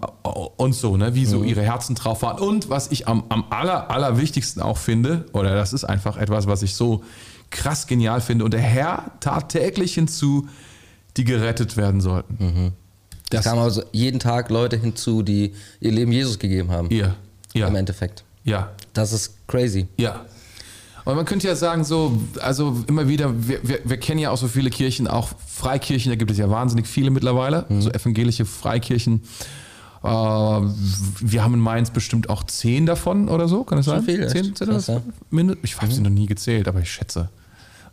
und 0.57 0.75
so, 0.75 0.97
ne? 0.97 1.15
wie 1.15 1.27
so 1.27 1.43
ihre 1.43 1.63
Herzen 1.63 1.95
drauf 1.95 2.23
waren. 2.23 2.39
Und 2.39 2.71
was 2.71 2.91
ich 2.91 3.07
am, 3.09 3.25
am 3.29 3.45
aller, 3.51 3.91
allerwichtigsten 3.91 4.63
auch 4.63 4.79
finde, 4.79 5.27
oder 5.33 5.55
das 5.55 5.73
ist 5.73 5.85
einfach 5.85 6.17
etwas, 6.17 6.47
was 6.47 6.63
ich 6.63 6.75
so 6.75 7.03
krass 7.51 7.87
genial 7.87 8.21
finde, 8.21 8.45
und 8.45 8.53
der 8.55 8.61
Herr 8.61 9.11
tat 9.21 9.51
täglich 9.51 9.95
hinzu, 9.95 10.49
die 11.17 11.25
gerettet 11.25 11.77
werden 11.77 12.01
sollten. 12.01 12.73
Da 13.31 13.37
Das- 13.39 13.45
kamen 13.45 13.61
also 13.61 13.83
jeden 13.93 14.21
Tag 14.21 14.49
Leute 14.51 14.77
hinzu, 14.77 15.23
die 15.23 15.53
ihr 15.81 15.93
Leben 15.93 16.13
Jesus 16.13 16.39
gegeben 16.39 16.71
haben. 16.71 16.89
Ja, 16.91 17.15
ja, 17.55 17.69
Im 17.69 17.75
Endeffekt. 17.77 18.25
ja, 18.45 18.71
Das 18.95 19.13
ist 19.13 19.47
crazy. 19.49 19.89
Ja. 19.99 20.25
Und 21.09 21.17
man 21.17 21.25
könnte 21.25 21.47
ja 21.49 21.57
sagen, 21.57 21.85
so, 21.85 22.21
also 22.41 22.85
immer 22.87 23.09
wieder, 23.09 23.33
wir, 23.49 23.61
wir, 23.67 23.79
wir 23.83 23.97
kennen 23.97 24.19
ja 24.21 24.31
auch 24.31 24.37
so 24.37 24.47
viele 24.47 24.69
Kirchen, 24.69 25.09
auch 25.09 25.31
Freikirchen, 25.47 26.11
da 26.11 26.17
gibt 26.17 26.31
es 26.31 26.37
ja 26.37 26.51
wahnsinnig 26.51 26.87
viele 26.87 27.11
mittlerweile, 27.11 27.65
so 27.79 27.89
evangelische 27.91 28.45
Freikirchen. 28.45 29.23
Äh, 30.03 30.07
wir 30.07 31.43
haben 31.43 31.55
in 31.55 31.61
Mainz 31.61 31.91
bestimmt 31.93 32.29
auch 32.29 32.45
zehn 32.45 32.85
davon 32.85 33.31
oder 33.31 33.49
so, 33.49 33.65
kann 33.65 33.79
das 33.79 33.87
Schon 33.87 33.97
sein? 33.97 34.05
viele, 34.05 34.27
Zehn, 34.27 34.55
zehn. 34.55 35.01
Mindest- 35.31 35.61
Ich 35.63 35.81
habe 35.81 35.91
sie 35.91 36.03
noch 36.03 36.11
nie 36.11 36.27
gezählt, 36.27 36.69
aber 36.69 36.81
ich 36.81 36.93
schätze 36.93 37.31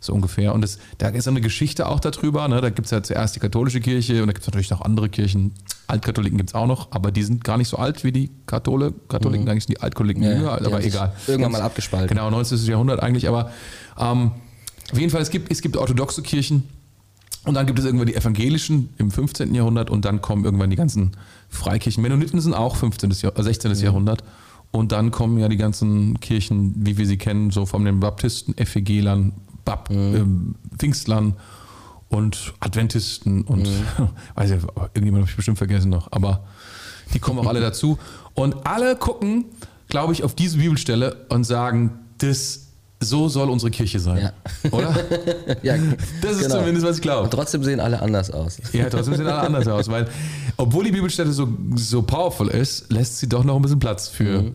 so 0.06 0.12
ungefähr. 0.14 0.54
Und 0.54 0.64
es, 0.64 0.78
da 0.98 1.08
ist 1.08 1.28
eine 1.28 1.40
Geschichte 1.40 1.86
auch 1.86 2.00
darüber. 2.00 2.46
Ne? 2.48 2.60
Da 2.60 2.70
gibt 2.70 2.86
es 2.86 2.90
ja 2.92 3.02
zuerst 3.02 3.36
die 3.36 3.40
katholische 3.40 3.80
Kirche 3.80 4.20
und 4.22 4.28
da 4.28 4.32
gibt 4.32 4.42
es 4.42 4.46
natürlich 4.46 4.70
noch 4.70 4.80
andere 4.80 5.08
Kirchen. 5.08 5.52
Altkatholiken 5.86 6.36
gibt 6.38 6.50
es 6.50 6.54
auch 6.54 6.66
noch, 6.66 6.92
aber 6.92 7.10
die 7.12 7.22
sind 7.22 7.44
gar 7.44 7.58
nicht 7.58 7.68
so 7.68 7.76
alt 7.76 8.02
wie 8.04 8.12
die 8.12 8.30
Kathole, 8.46 8.92
Katholiken. 9.08 9.48
Eigentlich 9.48 9.64
sind 9.64 9.76
die 9.78 9.82
Altkatholiken 9.82 10.22
Ja, 10.22 10.32
jünger, 10.32 10.52
aber 10.52 10.82
egal. 10.82 11.12
irgendwann 11.26 11.52
mal 11.52 11.62
abgespalten. 11.62 12.08
Genau, 12.08 12.30
19. 12.30 12.58
Jahrhundert 12.66 13.00
eigentlich, 13.02 13.28
aber 13.28 13.50
ähm, 13.98 14.32
auf 14.92 14.98
jeden 14.98 15.10
Fall, 15.10 15.22
es 15.22 15.30
gibt, 15.30 15.50
es 15.50 15.62
gibt 15.62 15.76
orthodoxe 15.76 16.22
Kirchen 16.22 16.64
und 17.44 17.54
dann 17.54 17.66
gibt 17.66 17.78
es 17.78 17.84
irgendwann 17.84 18.06
die 18.08 18.14
evangelischen 18.14 18.88
im 18.98 19.10
15. 19.10 19.54
Jahrhundert 19.54 19.90
und 19.90 20.04
dann 20.04 20.20
kommen 20.20 20.44
irgendwann 20.44 20.70
die 20.70 20.76
ganzen 20.76 21.12
Freikirchen. 21.48 22.02
Mennoniten 22.02 22.40
sind 22.40 22.54
auch 22.54 22.76
15. 22.76 23.10
Jahr, 23.22 23.38
äh, 23.38 23.42
16. 23.42 23.72
Jahrhundert 23.74 24.24
und 24.72 24.92
dann 24.92 25.10
kommen 25.10 25.38
ja 25.38 25.48
die 25.48 25.56
ganzen 25.56 26.20
Kirchen, 26.20 26.74
wie 26.76 26.98
wir 26.98 27.06
sie 27.06 27.16
kennen, 27.16 27.50
so 27.50 27.66
von 27.66 27.84
den 27.84 28.00
Baptisten, 28.00 28.56
Ephegelern, 28.58 29.32
Bab, 29.66 29.90
ähm, 29.90 30.54
Pfingstlern 30.78 31.34
und 32.08 32.54
Adventisten 32.60 33.42
und 33.42 33.68
weiß 34.34 34.52
ich, 34.52 34.62
irgendjemand 34.94 35.22
habe 35.24 35.30
ich 35.30 35.36
bestimmt 35.36 35.58
vergessen 35.58 35.90
noch, 35.90 36.10
aber 36.12 36.44
die 37.12 37.18
kommen 37.18 37.38
auch 37.40 37.46
alle 37.48 37.60
dazu 37.70 37.98
und 38.32 38.66
alle 38.66 38.96
gucken, 38.96 39.44
glaube 39.88 40.14
ich, 40.14 40.24
auf 40.24 40.34
diese 40.34 40.56
Bibelstelle 40.56 41.26
und 41.28 41.44
sagen, 41.44 41.98
das 42.18 42.62
so 42.98 43.28
soll 43.28 43.50
unsere 43.50 43.70
Kirche 43.70 44.00
sein, 44.00 44.30
Ja. 44.62 44.70
oder? 44.70 44.94
Ja, 45.62 45.74
Das 46.22 46.32
ist 46.36 46.44
genau. 46.44 46.60
zumindest, 46.60 46.86
was 46.86 46.96
ich 46.96 47.02
glaube. 47.02 47.24
Und 47.24 47.30
trotzdem 47.30 47.62
sehen 47.62 47.78
alle 47.78 48.00
anders 48.00 48.30
aus. 48.30 48.56
Ja, 48.72 48.88
trotzdem 48.88 49.16
sehen 49.16 49.26
alle 49.26 49.40
anders 49.40 49.68
aus, 49.68 49.88
weil 49.90 50.08
obwohl 50.56 50.84
die 50.84 50.92
Bibelstelle 50.92 51.30
so, 51.32 51.46
so 51.74 52.00
powerful 52.00 52.48
ist, 52.48 52.90
lässt 52.90 53.18
sie 53.18 53.28
doch 53.28 53.44
noch 53.44 53.56
ein 53.56 53.62
bisschen 53.62 53.80
Platz 53.80 54.08
für 54.08 54.52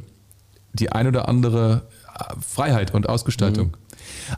die 0.74 0.92
ein 0.92 1.06
oder 1.06 1.30
andere 1.30 1.84
äh, 2.18 2.24
Freiheit 2.42 2.94
und 2.96 3.08
Ausgestaltung. 3.08 3.78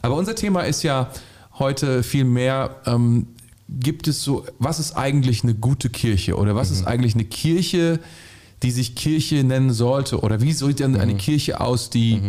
Aber 0.02 0.16
unser 0.16 0.34
Thema 0.34 0.62
ist 0.62 0.82
ja 0.82 1.10
heute 1.58 2.02
viel 2.02 2.24
mehr, 2.24 2.76
ähm, 2.86 3.26
gibt 3.68 4.08
es 4.08 4.22
so, 4.22 4.44
was 4.58 4.78
ist 4.78 4.92
eigentlich 4.96 5.42
eine 5.42 5.54
gute 5.54 5.88
Kirche 5.88 6.36
oder 6.36 6.54
was 6.54 6.70
ist 6.70 6.86
eigentlich 6.86 7.14
eine 7.14 7.24
Kirche, 7.24 7.98
die 8.62 8.70
sich 8.70 8.94
Kirche 8.94 9.42
nennen 9.44 9.72
sollte 9.72 10.20
oder 10.20 10.40
wie 10.40 10.52
sieht 10.52 10.80
denn 10.80 10.96
eine 10.96 11.14
Kirche 11.16 11.60
aus, 11.60 11.90
die 11.90 12.20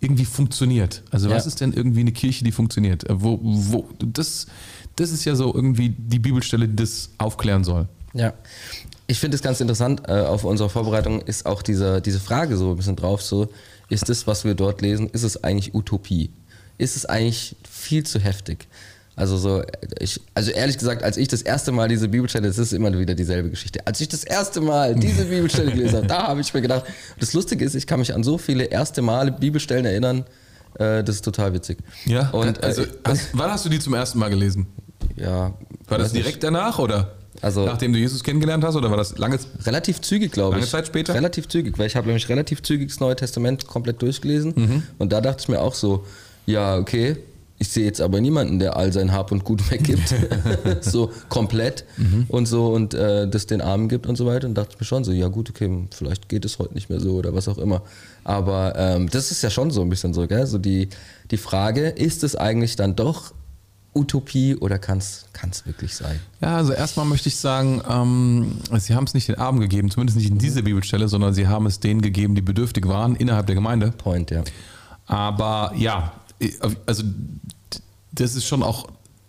irgendwie 0.00 0.24
funktioniert? 0.24 1.02
Also 1.10 1.30
was 1.30 1.44
Ja. 1.44 1.48
ist 1.48 1.60
denn 1.60 1.72
irgendwie 1.72 2.00
eine 2.00 2.12
Kirche, 2.12 2.44
die 2.44 2.52
funktioniert? 2.52 3.08
Äh, 3.08 3.22
Wo, 3.22 3.38
wo, 3.42 3.88
das, 3.98 4.46
das 4.96 5.10
ist 5.12 5.24
ja 5.24 5.34
so 5.34 5.54
irgendwie 5.54 5.90
die 5.90 6.18
Bibelstelle, 6.18 6.68
die 6.68 6.76
das 6.76 7.10
aufklären 7.18 7.64
soll. 7.64 7.88
Ja. 8.12 8.34
Ich 9.06 9.18
finde 9.18 9.36
es 9.36 9.42
ganz 9.42 9.60
interessant, 9.60 10.02
äh, 10.08 10.12
auf 10.20 10.44
unserer 10.44 10.68
Vorbereitung 10.68 11.20
ist 11.22 11.46
auch 11.46 11.62
diese, 11.62 12.00
diese 12.00 12.20
Frage 12.20 12.56
so 12.56 12.70
ein 12.70 12.76
bisschen 12.76 12.96
drauf, 12.96 13.22
so, 13.22 13.48
ist 13.88 14.08
das, 14.08 14.26
was 14.26 14.44
wir 14.44 14.54
dort 14.54 14.80
lesen, 14.82 15.08
ist 15.08 15.22
es 15.22 15.42
eigentlich 15.44 15.74
Utopie? 15.74 16.30
Ist 16.78 16.96
es 16.96 17.06
eigentlich 17.06 17.56
viel 17.70 18.04
zu 18.04 18.18
heftig? 18.18 18.66
Also 19.14 19.36
so, 19.36 19.62
ich, 20.00 20.18
also 20.34 20.50
ehrlich 20.52 20.78
gesagt, 20.78 21.02
als 21.02 21.18
ich 21.18 21.28
das 21.28 21.42
erste 21.42 21.70
Mal 21.70 21.86
diese 21.88 22.08
Bibelstelle, 22.08 22.48
das 22.48 22.56
ist 22.56 22.72
immer 22.72 22.98
wieder 22.98 23.14
dieselbe 23.14 23.50
Geschichte. 23.50 23.86
Als 23.86 24.00
ich 24.00 24.08
das 24.08 24.24
erste 24.24 24.62
Mal 24.62 24.94
diese 24.94 25.26
Bibelstelle 25.26 25.70
gelesen 25.74 25.96
habe, 25.98 26.06
da 26.06 26.28
habe 26.28 26.40
ich 26.40 26.52
mir 26.54 26.62
gedacht, 26.62 26.84
das 27.20 27.34
Lustige 27.34 27.62
ist, 27.64 27.74
ich 27.74 27.86
kann 27.86 28.00
mich 28.00 28.14
an 28.14 28.24
so 28.24 28.38
viele 28.38 28.64
erste 28.64 29.02
Male 29.02 29.30
Bibelstellen 29.32 29.84
erinnern, 29.84 30.24
äh, 30.78 31.04
das 31.04 31.16
ist 31.16 31.24
total 31.26 31.52
witzig. 31.52 31.78
Ja, 32.06 32.30
Und 32.30 32.62
äh, 32.62 32.66
also, 32.66 32.84
hast, 33.04 33.28
wann 33.34 33.50
hast 33.50 33.66
du 33.66 33.68
die 33.68 33.78
zum 33.80 33.92
ersten 33.92 34.18
Mal 34.18 34.30
gelesen? 34.30 34.66
ja, 35.16 35.52
War 35.88 35.98
das 35.98 36.06
weiß 36.06 36.12
nicht. 36.14 36.24
direkt 36.24 36.42
danach 36.42 36.78
oder? 36.78 37.12
Also- 37.42 37.66
Nachdem 37.66 37.92
du 37.92 37.98
Jesus 37.98 38.22
kennengelernt 38.24 38.64
hast 38.64 38.76
oder 38.76 38.88
war 38.90 38.96
das 38.96 39.18
lange? 39.18 39.38
Relativ 39.66 40.00
zügig, 40.00 40.32
glaube 40.32 40.54
ich. 40.56 40.60
Lange 40.60 40.70
Zeit 40.70 40.86
später? 40.86 41.12
Relativ 41.14 41.48
zügig, 41.48 41.76
weil 41.78 41.86
ich 41.88 41.96
habe 41.96 42.06
nämlich 42.06 42.28
relativ 42.30 42.62
zügig 42.62 42.88
das 42.88 43.00
Neue 43.00 43.16
Testament 43.16 43.66
komplett 43.66 44.00
durchgelesen. 44.00 44.52
Mhm. 44.56 44.82
Und 44.98 45.12
da 45.12 45.20
dachte 45.20 45.42
ich 45.42 45.48
mir 45.48 45.60
auch 45.60 45.74
so, 45.74 46.06
ja, 46.46 46.76
okay, 46.76 47.16
ich 47.58 47.68
sehe 47.68 47.84
jetzt 47.84 48.00
aber 48.00 48.20
niemanden, 48.20 48.58
der 48.58 48.76
all 48.76 48.92
sein 48.92 49.12
Hab 49.12 49.30
und 49.30 49.44
Gut 49.44 49.70
weggibt. 49.70 50.12
so 50.80 51.12
komplett 51.28 51.84
Mhm. 51.96 52.26
und 52.28 52.46
so 52.46 52.72
und 52.72 52.92
äh, 52.92 53.28
das 53.28 53.46
den 53.46 53.60
Armen 53.60 53.88
gibt 53.88 54.06
und 54.06 54.16
so 54.16 54.26
weiter. 54.26 54.48
Und 54.48 54.54
dachte 54.54 54.70
ich 54.74 54.80
mir 54.80 54.86
schon 54.86 55.04
so, 55.04 55.12
ja 55.12 55.28
gut, 55.28 55.50
okay, 55.50 55.86
vielleicht 55.94 56.28
geht 56.28 56.44
es 56.44 56.58
heute 56.58 56.74
nicht 56.74 56.90
mehr 56.90 56.98
so 56.98 57.12
oder 57.14 57.34
was 57.34 57.46
auch 57.46 57.58
immer. 57.58 57.82
Aber 58.24 58.74
ähm, 58.76 59.08
das 59.08 59.30
ist 59.30 59.42
ja 59.42 59.50
schon 59.50 59.70
so 59.70 59.82
ein 59.82 59.88
bisschen 59.88 60.12
so, 60.12 60.26
gell? 60.26 60.46
So 60.46 60.58
die, 60.58 60.88
die 61.30 61.36
Frage, 61.36 61.88
ist 61.88 62.24
es 62.24 62.34
eigentlich 62.34 62.74
dann 62.74 62.96
doch 62.96 63.32
Utopie 63.94 64.56
oder 64.56 64.78
kann 64.80 64.98
es 64.98 65.26
wirklich 65.64 65.94
sein? 65.94 66.18
Ja, 66.40 66.56
also 66.56 66.72
erstmal 66.72 67.06
möchte 67.06 67.28
ich 67.28 67.36
sagen, 67.36 67.80
ähm, 67.88 68.56
sie 68.78 68.94
haben 68.94 69.04
es 69.04 69.14
nicht 69.14 69.28
den 69.28 69.36
Armen 69.36 69.60
gegeben, 69.60 69.90
zumindest 69.90 70.18
nicht 70.18 70.30
in 70.30 70.38
dieser 70.38 70.62
Bibelstelle, 70.62 71.08
sondern 71.08 71.34
sie 71.34 71.46
haben 71.46 71.66
es 71.66 71.78
denen 71.78 72.00
gegeben, 72.00 72.34
die 72.34 72.42
bedürftig 72.42 72.88
waren 72.88 73.14
innerhalb 73.14 73.46
der 73.46 73.54
Gemeinde. 73.54 73.92
Point, 73.92 74.30
ja. 74.30 74.42
Aber 75.06 75.72
ja, 75.76 76.12
also 76.86 77.04
das 78.12 78.34
ist 78.34 78.46
schon 78.46 78.62
auch, 78.62 78.88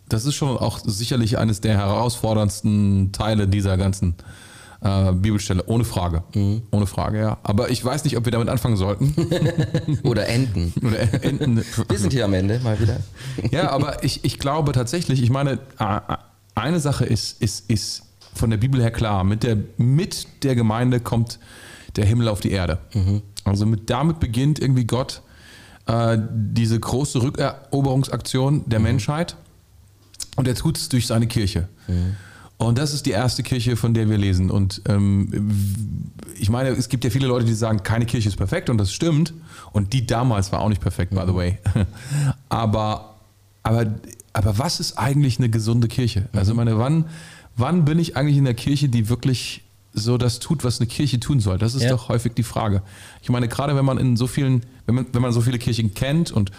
das 0.10 0.26
ist 0.26 0.36
schon 0.36 0.58
auch 0.58 0.80
sicherlich 0.84 1.38
eines 1.38 1.62
der 1.62 1.78
herausforderndsten 1.78 3.12
Teile 3.12 3.48
dieser 3.48 3.78
ganzen 3.78 4.16
äh, 4.82 5.14
Bibelstelle, 5.14 5.64
ohne 5.66 5.86
Frage. 5.86 6.24
Mhm. 6.34 6.64
Ohne 6.72 6.86
Frage, 6.88 7.20
ja. 7.20 7.38
Aber 7.44 7.70
ich 7.70 7.84
weiß 7.84 8.04
nicht, 8.04 8.18
ob 8.18 8.26
wir 8.26 8.32
damit 8.32 8.50
anfangen 8.50 8.76
sollten. 8.76 9.16
Oder 10.04 10.28
enden. 10.28 10.74
Oder 10.84 11.24
enden. 11.24 11.64
Wir 11.88 11.98
sind 11.98 12.12
hier 12.12 12.26
am 12.26 12.34
Ende 12.34 12.60
mal 12.60 12.80
wieder. 12.80 13.00
ja, 13.52 13.72
aber 13.72 14.04
ich, 14.04 14.26
ich 14.26 14.40
glaube 14.40 14.74
tatsächlich, 14.74 15.24
ich 15.24 15.30
meine, 15.30 15.60
eine 16.56 16.80
Sache 16.80 17.06
ist, 17.06 17.42
ist, 17.42 17.70
ist 17.70 18.04
von 18.34 18.50
der 18.50 18.58
Bibel 18.58 18.82
her 18.82 18.92
klar. 18.92 19.24
Mit 19.24 19.44
der, 19.44 19.58
mit 19.78 20.28
der 20.44 20.56
Gemeinde 20.56 21.00
kommt 21.00 21.40
der 21.96 22.06
Himmel 22.06 22.28
auf 22.28 22.42
die 22.42 22.52
Erde. 22.52 22.80
Mhm. 22.94 23.22
Also 23.46 23.66
mit, 23.66 23.90
damit 23.90 24.20
beginnt 24.20 24.60
irgendwie 24.60 24.86
Gott 24.86 25.22
äh, 25.86 26.18
diese 26.32 26.80
große 26.80 27.22
Rückeroberungsaktion 27.22 28.64
der 28.68 28.80
mhm. 28.80 28.86
Menschheit. 28.86 29.36
Und 30.36 30.48
er 30.48 30.56
tut 30.56 30.78
es 30.78 30.90
durch 30.90 31.08
seine 31.08 31.28
Kirche. 31.28 31.68
Mhm. 31.88 32.16
Und 32.58 32.78
das 32.78 32.94
ist 32.94 33.06
die 33.06 33.12
erste 33.12 33.44
Kirche, 33.44 33.76
von 33.76 33.94
der 33.94 34.10
wir 34.10 34.18
lesen. 34.18 34.50
Und 34.50 34.82
ähm, 34.88 35.62
ich 36.40 36.50
meine, 36.50 36.70
es 36.70 36.88
gibt 36.88 37.04
ja 37.04 37.10
viele 37.10 37.28
Leute, 37.28 37.46
die 37.46 37.54
sagen, 37.54 37.84
keine 37.84 38.06
Kirche 38.06 38.30
ist 38.30 38.38
perfekt 38.38 38.70
und 38.70 38.78
das 38.78 38.94
stimmt. 38.94 39.34
Und 39.72 39.94
die 39.94 40.06
damals 40.06 40.52
war 40.52 40.62
auch 40.62 40.70
nicht 40.70 40.82
perfekt, 40.82 41.14
by 41.14 41.24
the 41.28 41.36
way. 41.36 41.58
aber, 42.50 43.16
aber, 43.64 43.94
aber 44.32 44.58
was 44.58 44.80
ist 44.80 44.98
eigentlich 44.98 45.40
eine 45.40 45.50
gesunde 45.50 45.88
Kirche? 45.88 46.30
Also, 46.32 46.54
meine, 46.54 46.78
wann, 46.78 47.06
wann 47.58 47.86
bin 47.86 48.00
ich 48.00 48.16
eigentlich 48.16 48.38
in 48.38 48.46
der 48.46 48.54
Kirche, 48.54 48.88
die 48.88 49.10
wirklich 49.10 49.63
so 49.94 50.18
das 50.18 50.40
tut, 50.40 50.64
was 50.64 50.80
eine 50.80 50.88
Kirche 50.88 51.20
tun 51.20 51.40
soll? 51.40 51.58
Das 51.58 51.76
ist 51.76 51.84
ja. 51.84 51.90
doch 51.90 52.10
häufig 52.10 52.34
die 52.34 52.44
Frage. 52.44 52.82
Ich 53.22 53.30
meine, 53.30 53.48
gerade 53.48 53.76
wenn 53.76 53.86
man 53.86 53.98
in 53.98 54.18
so 54.18 54.28
vielen, 54.28 54.66
wenn 54.86 54.96
man, 54.96 55.06
wenn 55.14 55.22
man 55.22 55.32
so 55.32 55.42
viele 55.42 55.60
Kirchen 55.60 55.94
kennt 55.94 56.32
und 56.32 56.52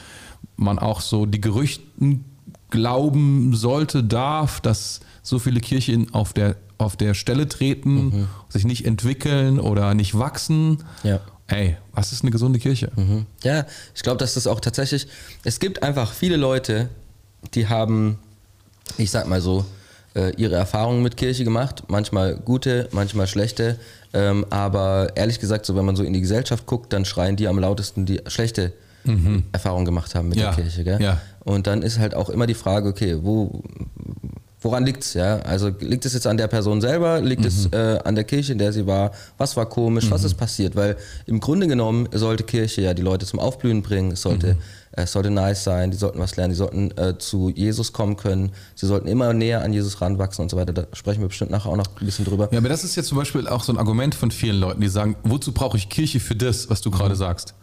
man 0.56 0.78
auch 0.78 1.00
so 1.00 1.26
die 1.26 1.40
Gerüchten 1.40 2.24
glauben 2.70 3.54
sollte, 3.54 4.02
darf, 4.02 4.60
dass 4.60 5.00
so 5.22 5.38
viele 5.38 5.60
Kirchen 5.60 6.12
auf 6.14 6.32
der, 6.32 6.56
auf 6.78 6.96
der 6.96 7.14
Stelle 7.14 7.48
treten, 7.48 8.04
mhm. 8.04 8.28
sich 8.48 8.64
nicht 8.64 8.84
entwickeln 8.84 9.58
oder 9.58 9.94
nicht 9.94 10.18
wachsen. 10.18 10.84
Ja. 11.02 11.20
Ey, 11.46 11.76
was 11.92 12.12
ist 12.12 12.22
eine 12.22 12.30
gesunde 12.30 12.58
Kirche? 12.58 12.90
Mhm. 12.96 13.26
Ja, 13.42 13.66
ich 13.94 14.02
glaube, 14.02 14.18
dass 14.18 14.34
das 14.34 14.46
auch 14.46 14.60
tatsächlich, 14.60 15.06
es 15.44 15.60
gibt 15.60 15.82
einfach 15.82 16.12
viele 16.12 16.36
Leute, 16.36 16.88
die 17.54 17.68
haben, 17.68 18.18
ich 18.96 19.10
sag 19.10 19.28
mal 19.28 19.40
so, 19.40 19.64
ihre 20.36 20.54
Erfahrungen 20.54 21.02
mit 21.02 21.16
Kirche 21.16 21.44
gemacht, 21.44 21.84
manchmal 21.88 22.36
gute, 22.36 22.88
manchmal 22.92 23.26
schlechte, 23.26 23.78
ähm, 24.12 24.46
aber 24.48 25.08
ehrlich 25.16 25.40
gesagt, 25.40 25.66
so 25.66 25.74
wenn 25.74 25.84
man 25.84 25.96
so 25.96 26.04
in 26.04 26.12
die 26.12 26.20
Gesellschaft 26.20 26.66
guckt, 26.66 26.92
dann 26.92 27.04
schreien 27.04 27.34
die 27.34 27.48
am 27.48 27.58
lautesten, 27.58 28.06
die 28.06 28.20
schlechte 28.28 28.72
mhm. 29.04 29.44
Erfahrungen 29.52 29.84
gemacht 29.84 30.14
haben 30.14 30.28
mit 30.28 30.38
ja. 30.38 30.52
der 30.52 30.62
Kirche. 30.62 30.84
Gell? 30.84 31.02
Ja. 31.02 31.20
Und 31.40 31.66
dann 31.66 31.82
ist 31.82 31.98
halt 31.98 32.14
auch 32.14 32.30
immer 32.30 32.46
die 32.46 32.54
Frage, 32.54 32.88
okay, 32.88 33.18
wo, 33.22 33.62
woran 34.64 34.84
liegt 34.84 35.04
es? 35.04 35.14
Ja? 35.14 35.36
Also 35.40 35.70
liegt 35.80 36.06
es 36.06 36.14
jetzt 36.14 36.26
an 36.26 36.36
der 36.36 36.48
Person 36.48 36.80
selber? 36.80 37.20
Liegt 37.20 37.42
mhm. 37.42 37.48
es 37.48 37.66
äh, 37.66 37.98
an 38.02 38.14
der 38.14 38.24
Kirche, 38.24 38.52
in 38.52 38.58
der 38.58 38.72
sie 38.72 38.86
war? 38.86 39.12
Was 39.38 39.56
war 39.56 39.66
komisch? 39.66 40.06
Mhm. 40.06 40.10
Was 40.10 40.24
ist 40.24 40.34
passiert? 40.34 40.74
Weil 40.74 40.96
im 41.26 41.40
Grunde 41.40 41.68
genommen 41.68 42.08
sollte 42.12 42.44
Kirche 42.44 42.82
ja 42.82 42.94
die 42.94 43.02
Leute 43.02 43.26
zum 43.26 43.38
Aufblühen 43.38 43.82
bringen. 43.82 44.12
Es 44.12 44.22
sollte, 44.22 44.54
mhm. 44.54 44.58
es 44.92 45.12
sollte 45.12 45.30
nice 45.30 45.62
sein. 45.62 45.90
Die 45.90 45.96
sollten 45.96 46.18
was 46.18 46.36
lernen. 46.36 46.52
Die 46.52 46.56
sollten 46.56 46.90
äh, 46.96 47.18
zu 47.18 47.50
Jesus 47.50 47.92
kommen 47.92 48.16
können. 48.16 48.52
Sie 48.74 48.86
sollten 48.86 49.06
immer 49.06 49.32
näher 49.34 49.62
an 49.62 49.72
Jesus 49.72 50.00
ranwachsen 50.00 50.42
und 50.42 50.50
so 50.50 50.56
weiter. 50.56 50.72
Da 50.72 50.86
sprechen 50.94 51.20
wir 51.20 51.28
bestimmt 51.28 51.50
nachher 51.50 51.70
auch 51.70 51.76
noch 51.76 51.86
ein 51.86 52.06
bisschen 52.06 52.24
drüber. 52.24 52.48
Ja, 52.50 52.58
aber 52.58 52.68
das 52.68 52.84
ist 52.84 52.96
jetzt 52.96 53.08
zum 53.08 53.18
Beispiel 53.18 53.46
auch 53.46 53.62
so 53.62 53.72
ein 53.72 53.78
Argument 53.78 54.14
von 54.14 54.30
vielen 54.30 54.58
Leuten, 54.58 54.80
die 54.80 54.88
sagen, 54.88 55.16
wozu 55.24 55.52
brauche 55.52 55.76
ich 55.76 55.88
Kirche 55.88 56.20
für 56.20 56.34
das, 56.34 56.70
was 56.70 56.80
du 56.80 56.90
gerade 56.90 57.14
mhm. 57.14 57.18
sagst? 57.18 57.54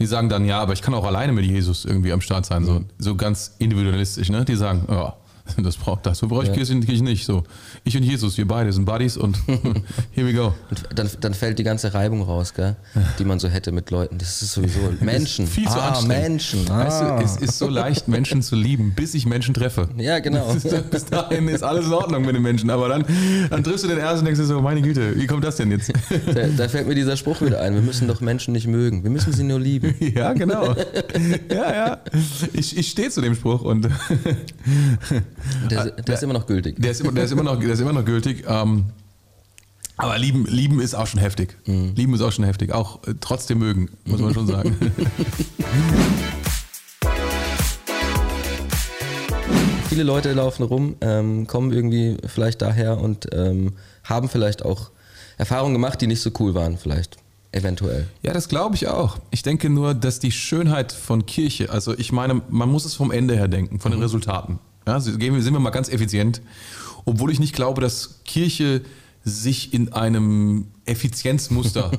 Die 0.00 0.06
sagen 0.06 0.28
dann, 0.28 0.44
ja, 0.44 0.60
aber 0.60 0.72
ich 0.72 0.82
kann 0.82 0.94
auch 0.94 1.04
alleine 1.04 1.32
mit 1.32 1.44
Jesus 1.44 1.84
irgendwie 1.84 2.12
am 2.12 2.20
Start 2.20 2.46
sein, 2.46 2.64
so, 2.64 2.80
mhm. 2.80 2.86
so 2.98 3.14
ganz 3.14 3.54
individualistisch, 3.58 4.30
ne? 4.30 4.44
Die 4.44 4.56
sagen, 4.56 4.86
ja, 4.88 5.14
Das 5.62 5.76
braucht 5.76 6.06
das. 6.06 6.18
So 6.18 6.28
brauche 6.28 6.42
ich 6.42 6.48
ja. 6.48 6.54
Kirche 6.54 6.74
nicht. 6.74 7.24
So, 7.24 7.44
ich 7.84 7.96
und 7.96 8.02
Jesus, 8.02 8.36
wir 8.36 8.46
beide 8.46 8.72
sind 8.72 8.84
Buddies 8.84 9.16
und 9.16 9.36
here 10.12 10.26
we 10.26 10.32
go. 10.32 10.54
Und 10.70 10.84
dann, 10.94 11.10
dann 11.20 11.34
fällt 11.34 11.58
die 11.58 11.62
ganze 11.62 11.94
Reibung 11.94 12.22
raus, 12.22 12.54
gell? 12.54 12.76
die 13.18 13.24
man 13.24 13.38
so 13.38 13.48
hätte 13.48 13.72
mit 13.72 13.90
Leuten. 13.90 14.18
Das 14.18 14.42
ist 14.42 14.52
sowieso 14.52 14.80
Menschen. 15.00 15.44
Ist 15.44 15.54
viel 15.54 15.68
zu 15.68 15.80
ah, 15.80 16.00
Menschen. 16.06 16.70
Ah. 16.70 16.84
Weißt 16.84 17.00
du, 17.00 17.04
ah. 17.04 17.22
es 17.22 17.36
ist 17.36 17.58
so 17.58 17.68
leicht, 17.68 18.08
Menschen 18.08 18.42
zu 18.42 18.56
lieben, 18.56 18.92
bis 18.94 19.14
ich 19.14 19.26
Menschen 19.26 19.54
treffe. 19.54 19.88
Ja, 19.96 20.18
genau. 20.18 20.54
bis 20.90 21.04
dahin 21.04 21.48
ist 21.48 21.62
alles 21.62 21.86
in 21.86 21.92
Ordnung 21.92 22.24
mit 22.24 22.34
den 22.34 22.42
Menschen. 22.42 22.70
Aber 22.70 22.88
dann, 22.88 23.04
dann 23.50 23.62
triffst 23.62 23.84
du 23.84 23.88
den 23.88 23.98
ersten 23.98 24.20
und 24.20 24.24
denkst 24.26 24.40
dir 24.40 24.46
so, 24.46 24.60
meine 24.60 24.82
Güte, 24.82 25.16
wie 25.18 25.26
kommt 25.26 25.44
das 25.44 25.56
denn 25.56 25.70
jetzt? 25.70 25.92
Da, 26.34 26.46
da, 26.56 26.68
fällt 26.68 26.86
mir 26.86 26.94
dieser 26.94 27.16
Spruch 27.16 27.40
wieder 27.42 27.60
ein. 27.60 27.74
Wir 27.74 27.82
müssen 27.82 28.08
doch 28.08 28.20
Menschen 28.20 28.52
nicht 28.52 28.66
mögen. 28.66 29.02
Wir 29.02 29.10
müssen 29.10 29.32
sie 29.32 29.44
nur 29.44 29.60
lieben. 29.60 29.94
Ja, 30.14 30.32
genau. 30.32 30.74
Ja, 31.48 31.74
ja. 31.74 31.98
Ich, 32.52 32.76
ich 32.76 32.88
stehe 32.88 33.10
zu 33.10 33.20
dem 33.20 33.34
Spruch 33.34 33.62
und 33.62 33.88
der, 35.70 35.80
ah, 35.80 35.84
der, 35.90 36.14
ist 36.14 36.22
immer 36.22 36.32
noch 36.34 36.46
gültig. 36.46 36.76
Der 36.78 36.90
ist 36.90 37.00
immer, 37.00 37.12
der 37.12 37.24
ist 37.24 37.32
immer, 37.32 37.42
noch, 37.42 37.58
der 37.58 37.70
ist 37.70 37.80
immer 37.80 37.92
noch 37.92 38.04
gültig. 38.04 38.44
Ähm, 38.46 38.86
aber 39.96 40.18
lieben, 40.18 40.46
lieben 40.46 40.80
ist 40.80 40.94
auch 40.94 41.06
schon 41.06 41.20
heftig. 41.20 41.56
Mhm. 41.66 41.92
Lieben 41.94 42.14
ist 42.14 42.22
auch 42.22 42.32
schon 42.32 42.44
heftig. 42.44 42.72
Auch 42.72 43.06
äh, 43.06 43.14
trotzdem 43.20 43.58
mögen, 43.58 43.90
muss 44.04 44.20
man 44.20 44.34
schon 44.34 44.46
sagen. 44.46 44.76
Viele 49.88 50.04
Leute 50.04 50.32
laufen 50.32 50.62
rum, 50.62 50.96
ähm, 51.02 51.46
kommen 51.46 51.70
irgendwie 51.70 52.16
vielleicht 52.26 52.62
daher 52.62 52.98
und 52.98 53.28
ähm, 53.32 53.74
haben 54.04 54.30
vielleicht 54.30 54.64
auch 54.64 54.90
Erfahrungen 55.36 55.74
gemacht, 55.74 56.00
die 56.00 56.06
nicht 56.06 56.22
so 56.22 56.30
cool 56.40 56.54
waren, 56.54 56.78
vielleicht. 56.78 57.18
Eventuell. 57.52 58.08
Ja, 58.22 58.32
das 58.32 58.48
glaube 58.48 58.74
ich 58.74 58.88
auch. 58.88 59.18
Ich 59.30 59.42
denke 59.42 59.68
nur, 59.68 59.92
dass 59.92 60.18
die 60.18 60.32
Schönheit 60.32 60.92
von 60.92 61.26
Kirche, 61.26 61.68
also 61.68 61.92
ich 61.98 62.10
meine, 62.10 62.40
man 62.48 62.70
muss 62.70 62.86
es 62.86 62.94
vom 62.94 63.10
Ende 63.10 63.36
her 63.36 63.48
denken, 63.48 63.78
von 63.80 63.90
den 63.90 63.98
mhm. 63.98 64.04
Resultaten. 64.04 64.58
Ja, 64.86 65.00
sind 65.00 65.20
wir 65.20 65.60
mal 65.60 65.70
ganz 65.70 65.88
effizient. 65.88 66.42
Obwohl 67.04 67.30
ich 67.32 67.40
nicht 67.40 67.54
glaube, 67.54 67.80
dass 67.80 68.20
Kirche 68.24 68.82
sich 69.24 69.72
in 69.72 69.92
einem 69.92 70.66
Effizienzmuster 70.84 71.90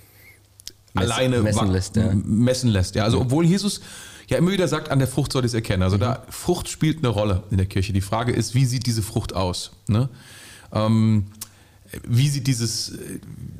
alleine 0.94 1.42
messen 1.42 1.70
lässt, 1.70 1.96
ja. 1.96 2.12
messen 2.14 2.70
lässt. 2.70 2.94
Ja, 2.94 3.04
also 3.04 3.20
obwohl 3.20 3.44
Jesus 3.44 3.80
ja 4.28 4.38
immer 4.38 4.50
wieder 4.50 4.68
sagt, 4.68 4.90
an 4.90 4.98
der 4.98 5.08
Frucht 5.08 5.32
soll 5.32 5.44
ich 5.44 5.50
es 5.50 5.54
erkennen. 5.54 5.82
Also 5.82 5.96
mhm. 5.96 6.00
da 6.00 6.22
Frucht 6.28 6.68
spielt 6.68 6.98
eine 6.98 7.08
Rolle 7.08 7.42
in 7.50 7.58
der 7.58 7.66
Kirche. 7.66 7.92
Die 7.92 8.00
Frage 8.00 8.32
ist, 8.32 8.54
wie 8.54 8.64
sieht 8.64 8.86
diese 8.86 9.02
Frucht 9.02 9.34
aus? 9.34 9.72
Ne? 9.88 10.08
Ähm, 10.72 11.26
wie 12.06 12.28
sieht 12.28 12.46
dieses, 12.46 12.92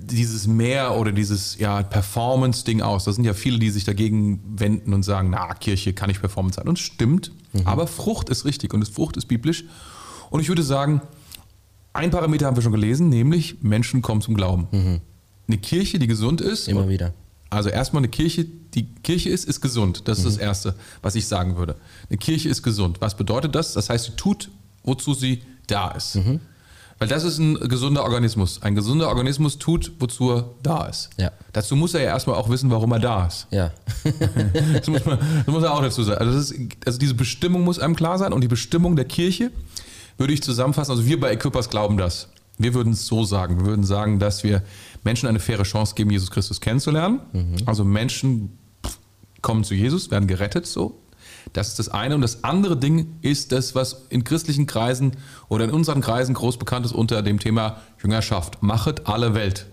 dieses 0.02 0.46
Mehr 0.46 0.96
oder 0.96 1.12
dieses 1.12 1.58
ja, 1.58 1.82
Performance-Ding 1.82 2.82
aus? 2.82 3.04
Da 3.04 3.12
sind 3.12 3.24
ja 3.24 3.34
viele, 3.34 3.58
die 3.58 3.70
sich 3.70 3.84
dagegen 3.84 4.40
wenden 4.56 4.92
und 4.92 5.02
sagen, 5.02 5.30
na, 5.30 5.54
Kirche 5.54 5.92
kann 5.92 6.08
nicht 6.08 6.20
Performance 6.20 6.56
sein. 6.56 6.68
Und 6.68 6.78
es 6.78 6.84
stimmt, 6.84 7.32
mhm. 7.52 7.62
aber 7.66 7.86
Frucht 7.86 8.28
ist 8.28 8.44
richtig 8.44 8.74
und 8.74 8.86
Frucht 8.88 9.16
ist 9.16 9.26
biblisch. 9.26 9.64
Und 10.30 10.40
ich 10.40 10.48
würde 10.48 10.62
sagen, 10.62 11.00
ein 11.92 12.10
Parameter 12.10 12.46
haben 12.46 12.56
wir 12.56 12.62
schon 12.62 12.72
gelesen, 12.72 13.08
nämlich 13.08 13.62
Menschen 13.62 14.02
kommen 14.02 14.20
zum 14.20 14.34
Glauben. 14.34 14.68
Mhm. 14.70 15.00
Eine 15.48 15.58
Kirche, 15.58 15.98
die 15.98 16.06
gesund 16.06 16.40
ist. 16.40 16.68
Immer 16.68 16.88
wieder. 16.88 17.14
Also 17.48 17.68
erstmal 17.68 18.00
eine 18.00 18.08
Kirche, 18.08 18.44
die 18.44 18.86
Kirche 19.02 19.30
ist, 19.30 19.44
ist 19.44 19.60
gesund. 19.60 20.02
Das 20.06 20.18
ist 20.18 20.24
mhm. 20.24 20.28
das 20.28 20.36
Erste, 20.38 20.74
was 21.00 21.14
ich 21.14 21.26
sagen 21.26 21.56
würde. 21.56 21.76
Eine 22.10 22.18
Kirche 22.18 22.48
ist 22.48 22.62
gesund. 22.62 23.00
Was 23.00 23.16
bedeutet 23.16 23.54
das? 23.54 23.72
Das 23.72 23.88
heißt, 23.88 24.06
sie 24.06 24.12
tut, 24.12 24.50
wozu 24.82 25.14
sie 25.14 25.42
da 25.68 25.90
ist. 25.92 26.16
Mhm. 26.16 26.40
Weil 26.98 27.08
das 27.08 27.24
ist 27.24 27.38
ein 27.38 27.54
gesunder 27.68 28.04
Organismus. 28.04 28.62
Ein 28.62 28.74
gesunder 28.74 29.08
Organismus 29.08 29.58
tut, 29.58 29.92
wozu 29.98 30.32
er 30.32 30.50
da 30.62 30.86
ist. 30.86 31.10
Ja. 31.18 31.30
Dazu 31.52 31.76
muss 31.76 31.92
er 31.92 32.00
ja 32.00 32.08
erstmal 32.08 32.36
auch 32.36 32.48
wissen, 32.48 32.70
warum 32.70 32.90
er 32.92 32.98
da 32.98 33.26
ist. 33.26 33.46
Ja. 33.50 33.70
das, 34.72 34.86
muss 34.86 35.04
man, 35.04 35.18
das 35.18 35.46
muss 35.46 35.62
er 35.62 35.74
auch 35.74 35.82
dazu 35.82 36.02
sagen. 36.02 36.20
Also, 36.20 36.38
ist, 36.38 36.54
also 36.86 36.98
diese 36.98 37.14
Bestimmung 37.14 37.64
muss 37.64 37.78
einem 37.78 37.96
klar 37.96 38.16
sein 38.16 38.32
und 38.32 38.40
die 38.40 38.48
Bestimmung 38.48 38.96
der 38.96 39.04
Kirche 39.04 39.50
würde 40.16 40.32
ich 40.32 40.42
zusammenfassen. 40.42 40.92
Also 40.92 41.04
wir 41.04 41.20
bei 41.20 41.32
Equippers 41.32 41.68
glauben 41.68 41.98
das. 41.98 42.28
Wir 42.56 42.72
würden 42.72 42.94
es 42.94 43.06
so 43.06 43.24
sagen. 43.24 43.58
Wir 43.58 43.66
würden 43.66 43.84
sagen, 43.84 44.18
dass 44.18 44.42
wir 44.42 44.62
Menschen 45.04 45.28
eine 45.28 45.38
faire 45.38 45.64
Chance 45.64 45.94
geben, 45.94 46.10
Jesus 46.10 46.30
Christus 46.30 46.62
kennenzulernen. 46.62 47.20
Mhm. 47.32 47.56
Also 47.66 47.84
Menschen 47.84 48.58
kommen 49.42 49.64
zu 49.64 49.74
Jesus, 49.74 50.10
werden 50.10 50.26
gerettet, 50.26 50.66
so 50.66 50.98
das 51.52 51.68
ist 51.68 51.78
das 51.78 51.88
eine. 51.88 52.14
Und 52.14 52.20
das 52.20 52.44
andere 52.44 52.76
Ding 52.76 53.16
ist 53.22 53.52
das, 53.52 53.74
was 53.74 54.06
in 54.08 54.24
christlichen 54.24 54.66
Kreisen 54.66 55.12
oder 55.48 55.64
in 55.64 55.70
unseren 55.70 56.00
Kreisen 56.00 56.34
groß 56.34 56.58
bekannt 56.58 56.86
ist 56.86 56.92
unter 56.92 57.22
dem 57.22 57.38
Thema 57.38 57.78
Jüngerschaft. 58.02 58.62
Machet 58.62 59.06
alle 59.06 59.34
Welt. 59.34 59.66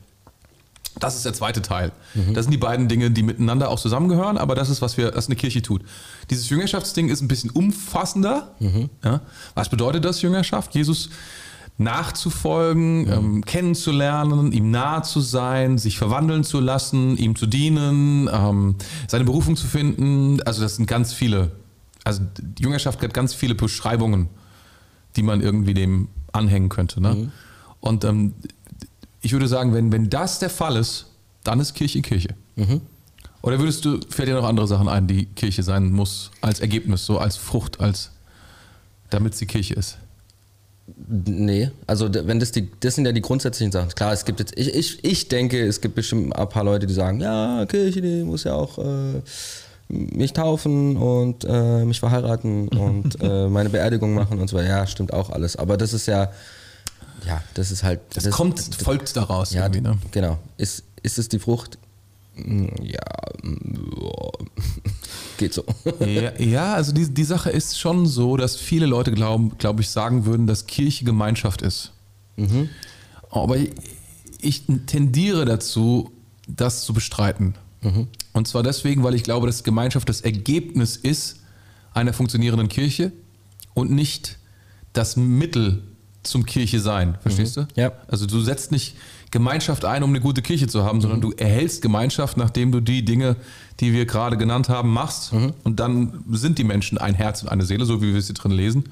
Das 1.00 1.16
ist 1.16 1.26
der 1.26 1.34
zweite 1.34 1.62
Teil. 1.62 1.92
Mhm. 2.14 2.34
Das 2.34 2.46
sind 2.46 2.52
die 2.52 2.58
beiden 2.58 2.88
Dinge, 2.88 3.10
die 3.10 3.24
miteinander 3.24 3.70
auch 3.70 3.80
zusammengehören, 3.80 4.38
aber 4.38 4.54
das 4.54 4.70
ist, 4.70 4.82
was 4.82 4.96
wir, 4.96 5.16
was 5.16 5.26
eine 5.26 5.36
Kirche 5.36 5.62
tut. 5.62 5.82
Dieses 6.30 6.50
Jüngerschaftsding 6.50 7.10
ist 7.10 7.22
ein 7.22 7.28
bisschen 7.28 7.50
umfassender. 7.50 8.52
Mhm. 8.60 8.90
Ja? 9.04 9.22
Was 9.56 9.70
bedeutet 9.70 10.06
das, 10.06 10.22
Jüngerschaft? 10.22 10.76
Jesus 10.76 11.10
nachzufolgen, 11.80 13.08
ja. 13.08 13.16
ähm, 13.16 13.44
kennenzulernen, 13.44 14.52
ihm 14.52 14.70
nahe 14.70 15.02
zu 15.02 15.22
sein, 15.22 15.80
sich 15.80 15.98
verwandeln 15.98 16.44
zu 16.44 16.60
lassen, 16.60 17.18
ihm 17.18 17.36
zu 17.36 17.48
dienen, 17.48 18.30
ähm, 18.32 18.76
seine 19.08 19.24
Berufung 19.24 19.56
zu 19.56 19.66
finden. 19.66 20.40
Also 20.44 20.62
das 20.62 20.76
sind 20.76 20.86
ganz 20.86 21.14
viele 21.14 21.52
also 22.04 22.22
die 22.40 22.64
Jüngerschaft 22.64 23.02
hat 23.02 23.14
ganz 23.14 23.34
viele 23.34 23.56
Beschreibungen, 23.56 24.30
die 25.16 25.24
man 25.24 25.42
irgendwie 25.42 25.74
dem 25.74 26.10
anhängen 26.32 26.70
könnte. 26.70 27.02
Ne? 27.02 27.16
Mhm. 27.16 27.32
Und 27.80 28.04
ähm, 28.04 28.34
ich 29.22 29.32
würde 29.32 29.48
sagen, 29.48 29.74
wenn, 29.74 29.92
wenn 29.92 30.10
das 30.10 30.40
der 30.40 30.50
Fall 30.50 30.76
ist, 30.76 31.08
dann 31.44 31.60
ist 31.60 31.74
Kirche 31.74 32.02
Kirche. 32.02 32.36
Mhm. 32.56 32.82
Oder 33.42 33.60
würdest 33.60 33.84
du, 33.84 34.00
fällt 34.10 34.30
dir 34.30 34.36
noch 34.36 34.48
andere 34.48 34.68
Sachen 34.68 34.88
ein, 34.88 35.08
die 35.08 35.26
Kirche 35.26 35.64
sein 35.64 35.92
muss, 35.92 36.32
als 36.42 36.62
Ergebnis, 36.62 37.06
so 37.06 37.18
als 37.20 37.36
Frucht, 37.36 37.80
als 37.82 38.12
damit 39.10 39.36
sie 39.36 39.46
Kirche 39.46 39.74
ist? 39.74 39.98
Nee, 41.08 41.72
also 41.88 42.10
wenn 42.14 42.40
das 42.40 42.52
die, 42.52 42.70
das 42.80 42.96
sind 42.96 43.06
ja 43.06 43.12
die 43.12 43.22
grundsätzlichen 43.22 43.72
Sachen. 43.72 43.90
Klar, 43.90 44.12
es 44.12 44.26
gibt 44.26 44.40
jetzt, 44.40 44.58
ich, 44.58 44.74
ich, 44.74 45.04
ich 45.04 45.28
denke, 45.30 45.66
es 45.66 45.80
gibt 45.80 45.96
bestimmt 45.96 46.36
ein 46.36 46.50
paar 46.50 46.64
Leute, 46.64 46.88
die 46.88 46.94
sagen, 46.94 47.22
ja, 47.22 47.66
Kirche, 47.66 48.02
die 48.02 48.24
muss 48.24 48.44
ja 48.44 48.54
auch 48.54 48.78
äh, 48.78 49.22
mich 49.88 50.34
taufen 50.34 50.98
und 50.98 51.46
äh, 51.46 51.86
mich 51.86 52.00
verheiraten 52.00 52.68
und 52.70 53.22
äh, 53.22 53.48
meine 53.48 53.70
Beerdigung 53.70 54.14
machen 54.14 54.40
und 54.40 54.50
so 54.50 54.58
weiter. 54.58 54.70
Ja, 54.70 54.88
stimmt 54.88 55.14
auch 55.14 55.30
alles. 55.30 55.56
Aber 55.56 55.78
das 55.78 55.94
ist 55.94 56.08
ja, 56.08 56.32
ja, 57.26 57.42
das 57.54 57.72
ist 57.72 57.84
halt. 57.84 58.02
Das, 58.14 58.24
das 58.24 58.34
kommt, 58.34 58.60
das, 58.60 58.76
folgt 58.76 59.16
daraus 59.16 59.54
ja, 59.54 59.64
irgendwie, 59.64 59.82
ne? 59.82 59.98
Genau. 60.12 60.40
Ist, 60.58 60.84
ist 61.02 61.20
es 61.20 61.30
die 61.30 61.40
Frucht? 61.40 61.78
Hm, 62.36 62.72
ja, 62.82 63.00
geht 65.38 65.54
so. 65.54 65.64
Ja, 66.00 66.38
ja, 66.40 66.74
also 66.74 66.92
die, 66.92 67.14
die 67.14 67.24
Sache 67.24 67.52
ist 67.52 67.80
schon 67.80 68.08
so, 68.08 68.38
dass 68.38 68.56
viele 68.56 68.86
Leute 68.86 69.12
glauben, 69.12 69.58
glaube 69.58 69.82
ich, 69.82 69.90
sagen 69.90 70.26
würden, 70.26 70.48
dass 70.48 70.66
Kirche 70.66 71.06
Gemeinschaft 71.06 71.62
ist. 71.62 71.92
Mhm. 72.36 72.70
Aber 73.30 73.58
ich, 73.58 73.72
ich 74.42 74.64
tendiere 74.88 75.46
dazu, 75.46 76.12
das 76.48 76.84
zu 76.84 76.94
bestreiten. 76.94 77.56
Mhm. 77.84 78.08
Und 78.34 78.48
zwar 78.48 78.64
deswegen, 78.64 79.04
weil 79.04 79.14
ich 79.14 79.24
glaube, 79.24 79.48
dass 79.48 79.64
Gemeinschaft 79.64 80.10
das 80.10 80.22
Ergebnis 80.22 80.96
ist 80.98 81.40
einer 81.94 82.14
funktionierenden 82.14 82.70
Kirche 82.70 83.12
und 83.74 83.92
nicht 83.92 84.38
das 84.94 85.16
Mittel 85.16 85.84
zum 86.24 86.46
Kirche 86.46 86.80
sein. 86.80 87.18
Verstehst 87.22 87.58
mhm. 87.58 87.68
du? 87.76 87.82
Ja. 87.82 87.92
Also 88.08 88.26
du 88.26 88.40
setzt 88.42 88.72
nicht 88.72 88.96
Gemeinschaft 89.32 89.84
ein, 89.84 90.04
um 90.04 90.12
eine 90.12 90.22
gute 90.22 90.42
Kirche 90.42 90.68
zu 90.68 90.84
haben, 90.84 91.02
sondern 91.02 91.20
mhm. 91.20 91.24
du 91.24 91.32
erhältst 91.32 91.82
Gemeinschaft, 91.82 92.38
nachdem 92.38 92.72
du 92.72 92.80
die 92.80 93.04
Dinge, 93.04 93.36
die 93.80 93.92
wir 93.92 94.06
gerade 94.06 94.38
genannt 94.38 94.70
haben, 94.70 94.92
machst. 94.94 95.34
Mhm. 95.34 95.54
Und 95.64 95.80
dann 95.80 96.24
sind 96.32 96.58
die 96.60 96.64
Menschen 96.64 96.98
ein 96.98 97.16
Herz 97.16 97.42
und 97.42 97.50
eine 97.50 97.66
Seele, 97.66 97.86
so 97.86 98.02
wie 98.02 98.14
wir 98.14 98.20
es 98.20 98.28
hier 98.28 98.36
drin 98.36 98.52
lesen. 98.52 98.86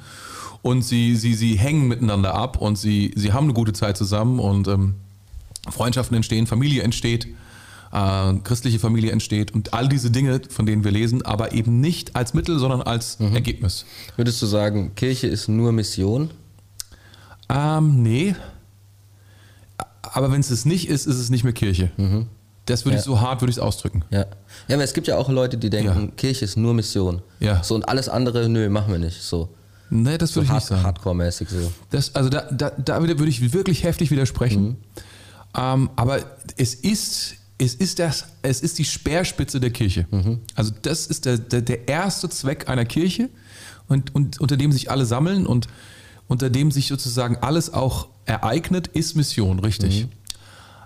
Und 0.61 0.83
sie, 0.83 1.15
sie, 1.15 1.33
sie 1.33 1.57
hängen 1.57 1.87
miteinander 1.87 2.33
ab 2.33 2.59
und 2.59 2.77
sie, 2.77 3.13
sie 3.15 3.33
haben 3.33 3.45
eine 3.45 3.53
gute 3.53 3.73
Zeit 3.73 3.97
zusammen 3.97 4.39
und 4.39 4.67
ähm, 4.67 4.95
Freundschaften 5.69 6.15
entstehen, 6.15 6.47
Familie 6.47 6.83
entsteht 6.83 7.27
äh, 7.91 8.33
christliche 8.43 8.79
Familie 8.79 9.11
entsteht 9.11 9.53
und 9.53 9.73
all 9.73 9.87
diese 9.87 10.11
Dinge, 10.11 10.41
von 10.49 10.65
denen 10.65 10.83
wir 10.83 10.91
lesen, 10.91 11.23
aber 11.23 11.53
eben 11.53 11.79
nicht 11.81 12.15
als 12.15 12.33
Mittel, 12.33 12.59
sondern 12.59 12.81
als 12.81 13.19
mhm. 13.19 13.35
Ergebnis. 13.35 13.85
Würdest 14.15 14.41
du 14.41 14.45
sagen, 14.45 14.93
Kirche 14.95 15.27
ist 15.27 15.47
nur 15.47 15.71
Mission? 15.71 16.31
Ähm, 17.49 18.01
nee. 18.01 18.35
Aber 20.01 20.31
wenn 20.31 20.41
es 20.41 20.49
es 20.49 20.65
nicht 20.65 20.89
ist, 20.89 21.05
ist 21.05 21.17
es 21.17 21.29
nicht 21.29 21.43
mehr 21.43 21.53
Kirche. 21.53 21.91
Mhm. 21.97 22.27
Das 22.65 22.85
würde 22.85 22.95
ja. 22.95 22.99
ich 22.99 23.05
so 23.05 23.19
hart 23.19 23.41
würde 23.41 23.49
ich 23.49 23.57
es 23.57 23.61
ausdrücken. 23.61 24.03
Ja. 24.11 24.25
Ja, 24.67 24.75
aber 24.75 24.83
es 24.83 24.93
gibt 24.93 25.07
ja 25.07 25.17
auch 25.17 25.29
Leute, 25.29 25.57
die 25.57 25.69
denken, 25.69 26.05
ja. 26.05 26.11
Kirche 26.15 26.45
ist 26.45 26.57
nur 26.57 26.73
Mission. 26.73 27.21
Ja. 27.39 27.63
So 27.63 27.75
und 27.75 27.89
alles 27.89 28.07
andere, 28.07 28.47
nö, 28.47 28.69
machen 28.69 28.91
wir 28.91 28.99
nicht. 28.99 29.21
So. 29.21 29.49
Nee, 29.89 30.17
das 30.17 30.35
würde 30.35 30.47
so 30.47 30.47
ich 30.47 30.49
hard, 30.49 30.61
nicht 30.61 30.69
sagen. 30.69 30.83
Hardcore-mäßig 30.83 31.49
so. 31.49 31.71
Das, 31.89 32.15
also 32.15 32.29
da, 32.29 32.49
da, 32.51 32.69
da 32.69 33.01
würde 33.01 33.27
ich 33.27 33.51
wirklich 33.53 33.83
heftig 33.83 34.11
widersprechen. 34.11 34.63
Mhm. 34.63 34.77
Ähm, 35.57 35.89
aber 35.97 36.19
es 36.55 36.75
ist 36.75 37.35
es 37.61 37.75
ist, 37.75 37.99
das, 37.99 38.25
es 38.41 38.61
ist 38.61 38.79
die 38.79 38.85
Speerspitze 38.85 39.59
der 39.59 39.69
Kirche. 39.69 40.07
Mhm. 40.09 40.39
Also 40.55 40.71
das 40.81 41.05
ist 41.05 41.25
der, 41.25 41.37
der, 41.37 41.61
der, 41.61 41.87
erste 41.87 42.27
Zweck 42.27 42.67
einer 42.67 42.85
Kirche 42.85 43.29
und, 43.87 44.15
und 44.15 44.41
unter 44.41 44.57
dem 44.57 44.71
sich 44.71 44.89
alle 44.89 45.05
sammeln 45.05 45.45
und 45.45 45.67
unter 46.27 46.49
dem 46.49 46.71
sich 46.71 46.87
sozusagen 46.87 47.37
alles 47.37 47.71
auch 47.71 48.07
ereignet, 48.25 48.87
ist 48.87 49.15
Mission, 49.15 49.59
richtig. 49.59 50.05
Mhm. 50.05 50.09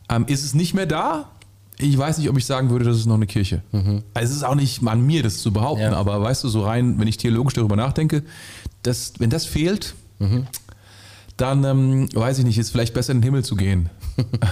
Ähm, 0.09 0.25
ist 0.27 0.43
es 0.43 0.53
nicht 0.53 0.73
mehr 0.73 0.85
da? 0.85 1.31
Ich 1.77 1.97
weiß 1.97 2.17
nicht, 2.17 2.29
ob 2.29 2.37
ich 2.37 2.45
sagen 2.45 2.69
würde, 2.69 2.83
das 2.83 2.97
ist 2.97 3.05
noch 3.05 3.15
eine 3.15 3.27
Kirche. 3.27 3.61
Mhm. 3.71 4.03
Also 4.13 4.31
es 4.31 4.37
ist 4.37 4.43
auch 4.43 4.55
nicht 4.55 4.85
an 4.85 5.05
mir, 5.05 5.23
das 5.23 5.37
zu 5.37 5.53
behaupten, 5.53 5.81
ja. 5.81 5.93
aber 5.93 6.21
weißt 6.21 6.43
du, 6.43 6.49
so 6.49 6.65
rein, 6.65 6.99
wenn 6.99 7.07
ich 7.07 7.15
theologisch 7.15 7.53
darüber 7.53 7.77
nachdenke, 7.77 8.23
dass, 8.83 9.13
wenn 9.19 9.29
das 9.29 9.45
fehlt, 9.45 9.95
mhm 10.19 10.45
dann 11.37 11.63
ähm, 11.63 12.09
weiß 12.13 12.39
ich 12.39 12.45
nicht, 12.45 12.57
ist 12.57 12.69
vielleicht 12.69 12.93
besser 12.93 13.11
in 13.11 13.19
den 13.19 13.23
Himmel 13.23 13.43
zu 13.43 13.55
gehen. 13.55 13.89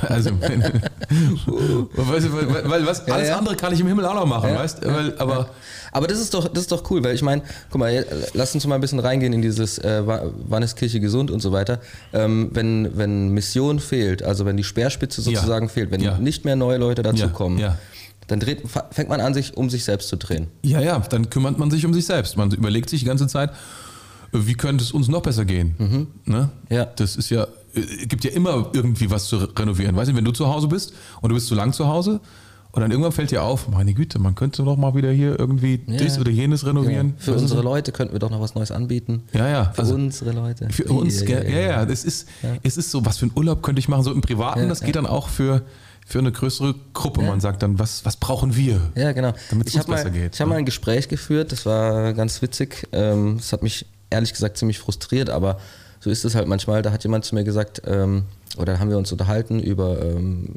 Also, 0.10 0.32
weißt 0.42 2.26
du, 2.26 2.34
weil, 2.34 2.70
weil, 2.70 2.86
was, 2.86 3.08
alles 3.08 3.28
ja, 3.28 3.34
ja. 3.34 3.38
andere 3.38 3.56
kann 3.56 3.74
ich 3.74 3.80
im 3.80 3.88
Himmel 3.88 4.06
auch 4.06 4.16
noch 4.16 4.26
machen, 4.26 4.50
ja, 4.50 4.60
weißt 4.60 4.86
weil, 4.86 5.18
aber, 5.18 5.50
aber 5.92 6.08
das 6.08 6.20
ist 6.20 6.34
doch, 6.34 6.48
das 6.48 6.64
ist 6.64 6.72
doch 6.72 6.90
cool, 6.92 7.04
weil 7.04 7.16
ich 7.16 7.22
meine, 7.22 7.44
guck 7.70 7.80
mal, 7.80 8.06
lass 8.34 8.54
uns 8.54 8.66
mal 8.68 8.76
ein 8.76 8.82
bisschen 8.82 9.00
reingehen 9.00 9.34
in 9.34 9.42
dieses, 9.42 9.78
äh, 9.78 10.04
wann 10.06 10.64
ist 10.64 10.76
Kirche 10.76 11.00
gesund 11.00 11.32
und 11.32 11.42
so 11.42 11.52
weiter. 11.52 11.80
Ähm, 12.14 12.50
wenn, 12.54 12.98
wenn 12.98 13.30
Mission 13.30 13.80
fehlt, 13.80 14.24
also 14.24 14.46
wenn 14.46 14.58
die 14.58 14.64
Speerspitze 14.64 15.22
sozusagen 15.22 15.70
fehlt, 15.70 15.92
wenn 15.92 16.02
nicht 16.22 16.46
mehr 16.46 16.56
neue 16.56 16.78
Leute 16.78 17.04
dazu 17.04 17.30
kommen, 17.30 17.64
dann 18.28 18.40
dreht, 18.40 18.64
fängt 18.92 19.10
man 19.10 19.20
an, 19.20 19.34
sich 19.34 19.58
um 19.58 19.70
sich 19.70 19.84
selbst 19.84 20.10
zu 20.10 20.16
drehen. 20.16 20.48
Ja, 20.64 20.80
ja, 20.80 21.00
dann 21.00 21.30
kümmert 21.30 21.60
man 21.60 21.70
sich 21.70 21.86
um 21.86 21.94
sich 21.94 22.06
selbst. 22.06 22.38
Man 22.38 22.52
überlegt 22.52 22.90
sich 22.90 23.02
die 23.02 23.06
ganze 23.06 23.28
Zeit, 23.28 23.52
wie 24.32 24.56
könnte 24.56 24.84
es 24.84 24.92
uns 24.92 25.08
noch 25.08 25.22
besser 25.22 25.46
gehen? 25.46 25.76
Mhm. 25.78 26.08
Ne? 26.26 26.50
Ja. 26.70 26.86
Das 26.86 27.16
ist 27.16 27.30
ja, 27.30 27.48
äh, 27.76 28.06
gibt 28.06 28.24
ja 28.24 28.32
immer 28.32 28.70
irgendwie 28.74 29.10
was 29.10 29.28
zu 29.28 29.38
renovieren. 29.38 29.96
Weißt 29.96 30.12
du, 30.12 30.16
wenn 30.16 30.26
du 30.26 30.32
zu 30.32 30.48
Hause 30.48 30.68
bist 30.68 30.94
und 31.22 31.30
du 31.30 31.36
bist 31.36 31.48
zu 31.48 31.56
lang 31.56 31.74
zu 31.74 31.88
Hause 31.88 32.20
und 32.72 32.82
dann 32.82 32.90
irgendwann 32.90 33.12
fällt 33.12 33.30
dir 33.30 33.44
auf, 33.44 33.68
meine 33.68 33.94
Güte, 33.94 34.18
man 34.18 34.34
könnte 34.34 34.64
doch 34.64 34.78
mal 34.78 34.96
wieder 34.96 35.12
hier 35.12 35.40
irgendwie 35.40 35.80
ja. 35.86 35.98
dies 35.98 36.18
oder 36.18 36.32
jenes 36.32 36.66
renovieren. 36.66 37.14
Ja. 37.20 37.26
Für 37.26 37.34
unsere 37.36 37.62
Leute 37.62 37.92
könnten 37.92 38.14
wir 38.14 38.20
doch 38.20 38.32
noch 38.32 38.42
was 38.42 38.56
Neues 38.56 38.72
anbieten. 38.72 39.24
Ja, 39.32 39.48
ja. 39.48 39.66
Für 39.76 39.82
also 39.84 39.94
unsere 39.94 40.32
Leute. 40.32 40.68
Für 40.72 40.86
uns, 40.86 41.22
ja, 41.22 41.44
ja, 41.44 41.60
ja. 41.60 41.86
Das 41.86 42.04
ist, 42.04 42.28
Es 42.64 42.78
ist 42.78 42.90
so, 42.90 43.06
was 43.06 43.20
für 43.20 43.26
einen 43.26 43.34
Urlaub 43.36 43.62
könnte 43.62 43.80
ich 43.80 43.90
machen, 43.90 44.04
so 44.04 44.12
im 44.12 44.22
Privaten, 44.22 44.70
das 44.70 44.82
geht 44.82 44.96
dann 44.96 45.06
auch 45.06 45.30
für, 45.30 45.62
für 46.08 46.18
eine 46.18 46.32
größere 46.32 46.74
Gruppe. 46.94 47.22
Man 47.22 47.42
sagt 47.42 47.62
dann, 47.62 47.78
was, 47.78 48.06
was 48.06 48.18
brauchen 48.18 48.56
wir? 48.56 48.82
Ja, 48.96 49.12
genau. 49.12 49.34
Damit 49.52 49.68
es 49.68 49.74
besser 49.74 49.88
mal, 49.88 50.12
geht. 50.12 50.34
Ich 50.34 50.42
habe 50.42 50.50
mal 50.50 50.58
ein 50.58 50.66
Gespräch 50.66 51.08
geführt, 51.08 51.52
das 51.52 51.68
war 51.68 52.14
ganz 52.14 52.42
witzig. 52.42 52.88
Ähm, 52.92 53.36
das 53.38 53.54
hat 53.54 53.62
mich 53.62 53.86
ehrlich 54.10 54.32
gesagt 54.32 54.58
ziemlich 54.58 54.80
frustriert, 54.80 55.30
aber 55.30 55.60
so 56.04 56.10
ist 56.10 56.26
es 56.26 56.36
halt 56.36 56.48
manchmal. 56.50 56.82
Da 56.82 56.92
hat 56.92 57.04
jemand 57.04 57.24
zu 57.24 57.34
mir 57.34 57.46
gesagt, 57.46 57.82
ähm, 57.86 58.24
oder 58.58 58.80
haben 58.80 58.90
wir 58.90 58.98
uns 58.98 59.12
unterhalten 59.14 59.62
über, 59.62 60.02
ähm, 60.02 60.50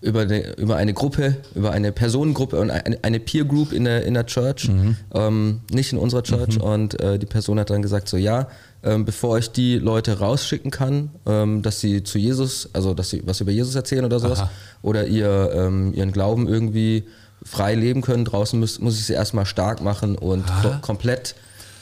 über, 0.00 0.20
eine, 0.20 0.56
über 0.56 0.76
eine 0.76 0.94
Gruppe, 0.94 1.36
über 1.56 1.72
eine 1.72 1.90
Personengruppe 1.90 2.60
und 2.60 2.70
eine, 2.70 3.02
eine 3.02 3.18
Peer 3.18 3.44
Group 3.44 3.72
in 3.72 3.84
der, 3.84 4.04
in 4.04 4.14
der 4.14 4.26
Church, 4.26 4.68
mhm. 4.68 4.96
ähm, 5.12 5.60
nicht 5.72 5.92
in 5.92 5.98
unserer 5.98 6.22
Church. 6.22 6.58
Mhm. 6.58 6.62
Und 6.62 7.00
äh, 7.00 7.18
die 7.18 7.26
Person 7.26 7.58
hat 7.58 7.70
dann 7.70 7.82
gesagt, 7.82 8.08
so 8.08 8.16
ja, 8.16 8.46
ähm, 8.84 9.04
bevor 9.04 9.36
ich 9.36 9.50
die 9.50 9.78
Leute 9.78 10.20
rausschicken 10.20 10.70
kann, 10.70 11.10
ähm, 11.26 11.62
dass 11.62 11.80
sie 11.80 12.04
zu 12.04 12.16
Jesus, 12.16 12.70
also 12.72 12.94
dass 12.94 13.10
sie 13.10 13.22
was 13.26 13.40
über 13.40 13.50
Jesus 13.50 13.74
erzählen 13.74 14.04
oder 14.04 14.20
sowas, 14.20 14.42
Aha. 14.42 14.50
oder 14.82 15.08
ihr, 15.08 15.50
ähm, 15.52 15.92
ihren 15.92 16.12
Glauben 16.12 16.46
irgendwie 16.46 17.02
frei 17.42 17.74
leben 17.74 18.00
können 18.00 18.24
draußen, 18.24 18.60
muss, 18.60 18.78
muss 18.78 18.96
ich 18.96 19.06
sie 19.06 19.14
erstmal 19.14 19.44
stark 19.44 19.82
machen 19.82 20.16
und 20.16 20.44
komplett 20.82 21.34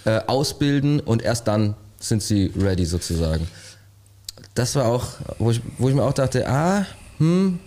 äh, 0.06 0.20
ausbilden 0.26 1.00
und 1.00 1.20
erst 1.20 1.46
dann 1.46 1.74
sind 1.98 2.22
sie 2.22 2.52
ready 2.56 2.84
sozusagen. 2.84 3.46
Das 4.54 4.74
war 4.74 4.87
auch, 4.87 5.06
wo 5.38 5.50
ich, 5.50 5.61
wo 5.78 5.88
ich 5.88 5.94
mir 5.94 6.02
auch 6.02 6.12
dachte, 6.12 6.48
ah, 6.48 6.87
hm, 7.18 7.58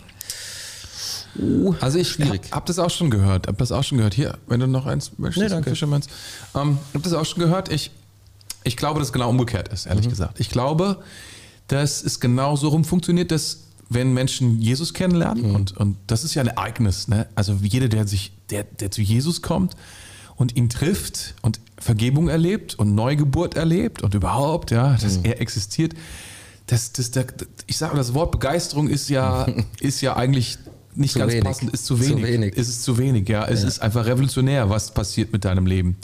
Uh, 1.39 1.74
also 1.80 1.98
ich 1.98 2.20
habe 2.20 2.39
hab 2.52 2.65
das 2.65 2.78
auch 2.78 2.89
schon 2.89 3.10
gehört. 3.10 3.48
Hab 3.48 3.58
das 3.58 3.72
auch 3.72 3.84
schon 3.84 3.98
gehört. 3.98 4.13
Hier, 4.13 4.38
wenn 4.48 4.60
du 4.60 4.67
noch 4.67 4.86
eins 4.86 5.13
möchtest, 5.17 5.44
nee, 5.44 5.50
danke. 5.50 5.70
Fischermanns. 5.70 6.08
Ähm, 6.56 6.78
habe 6.94 7.04
das 7.04 7.13
auch 7.13 7.26
schon 7.26 7.39
gehört. 7.39 7.72
Ich, 7.72 7.91
ich 8.63 8.76
glaube, 8.76 9.00
dass 9.00 9.10
es 9.10 9.13
genau 9.13 9.30
umgekehrt 9.30 9.70
ist, 9.70 9.86
ehrlich 9.86 10.06
mhm. 10.06 10.10
gesagt. 10.10 10.39
Ich 10.39 10.50
glaube, 10.50 11.02
dass 11.67 12.04
es 12.04 12.20
genau 12.20 12.56
so 12.56 12.70
rum 12.70 12.84
funktioniert, 12.84 13.32
dass 13.32 13.60
wenn 13.89 14.13
Menschen 14.13 14.60
Jesus 14.60 14.94
kennenlernen, 14.94 15.50
mhm. 15.50 15.56
und, 15.56 15.78
und 15.78 15.98
das 16.08 16.24
ist 16.24 16.34
ja 16.34 16.41
ein 16.41 16.50
Ereignis, 16.50 17.08
ne? 17.08 17.28
also 17.36 17.58
jeder, 17.62 17.88
der 17.88 18.08
sich, 18.08 18.34
der, 18.50 18.63
der 18.63 18.91
zu 18.91 19.02
Jesus 19.02 19.41
kommt, 19.41 19.76
und 20.41 20.56
ihn 20.56 20.69
trifft 20.69 21.36
und 21.43 21.60
Vergebung 21.77 22.27
erlebt 22.27 22.75
und 22.77 22.95
Neugeburt 22.95 23.56
erlebt 23.56 24.01
und 24.01 24.13
überhaupt, 24.15 24.71
ja, 24.71 24.97
dass 24.97 25.19
mhm. 25.19 25.25
er 25.25 25.39
existiert. 25.39 25.93
Das, 26.67 26.91
das, 26.93 27.12
das, 27.12 27.25
ich 27.67 27.77
sage, 27.77 27.95
das 27.95 28.13
Wort 28.13 28.32
Begeisterung 28.32 28.88
ist 28.88 29.10
ja, 29.10 29.47
ist 29.80 30.01
ja 30.01 30.15
eigentlich 30.15 30.58
nicht 30.95 31.13
zu 31.13 31.19
ganz 31.19 31.32
wenig. 31.32 31.43
passend, 31.45 31.71
ist 31.71 31.86
zu 31.86 31.99
wenig. 31.99 32.23
Zu 32.23 32.23
wenig. 32.23 32.54
Es 32.58 32.69
ist 32.69 32.84
zu 32.84 32.97
wenig, 32.97 33.30
ja. 33.30 33.45
Es 33.45 33.62
ja. 33.62 33.67
ist 33.67 33.82
einfach 33.82 34.06
revolutionär, 34.06 34.69
was 34.69 34.93
passiert 34.93 35.32
mit 35.32 35.45
deinem 35.45 35.65
Leben. 35.65 35.97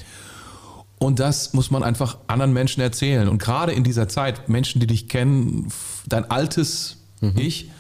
Und 1.00 1.20
das 1.20 1.54
muss 1.54 1.70
man 1.72 1.84
einfach 1.84 2.18
anderen 2.28 2.54
Menschen 2.54 2.82
erzählen. 2.82 3.28
Und 3.28 3.40
gerade 3.40 3.72
in 3.72 3.84
dieser 3.84 4.08
Zeit, 4.08 4.50
Menschen, 4.50 4.80
die 4.80 4.88
dich 4.88 5.08
kennen, 5.08 5.68
dein 6.08 6.30
altes 6.30 6.98
mhm. 7.22 7.34
Ich, 7.38 7.72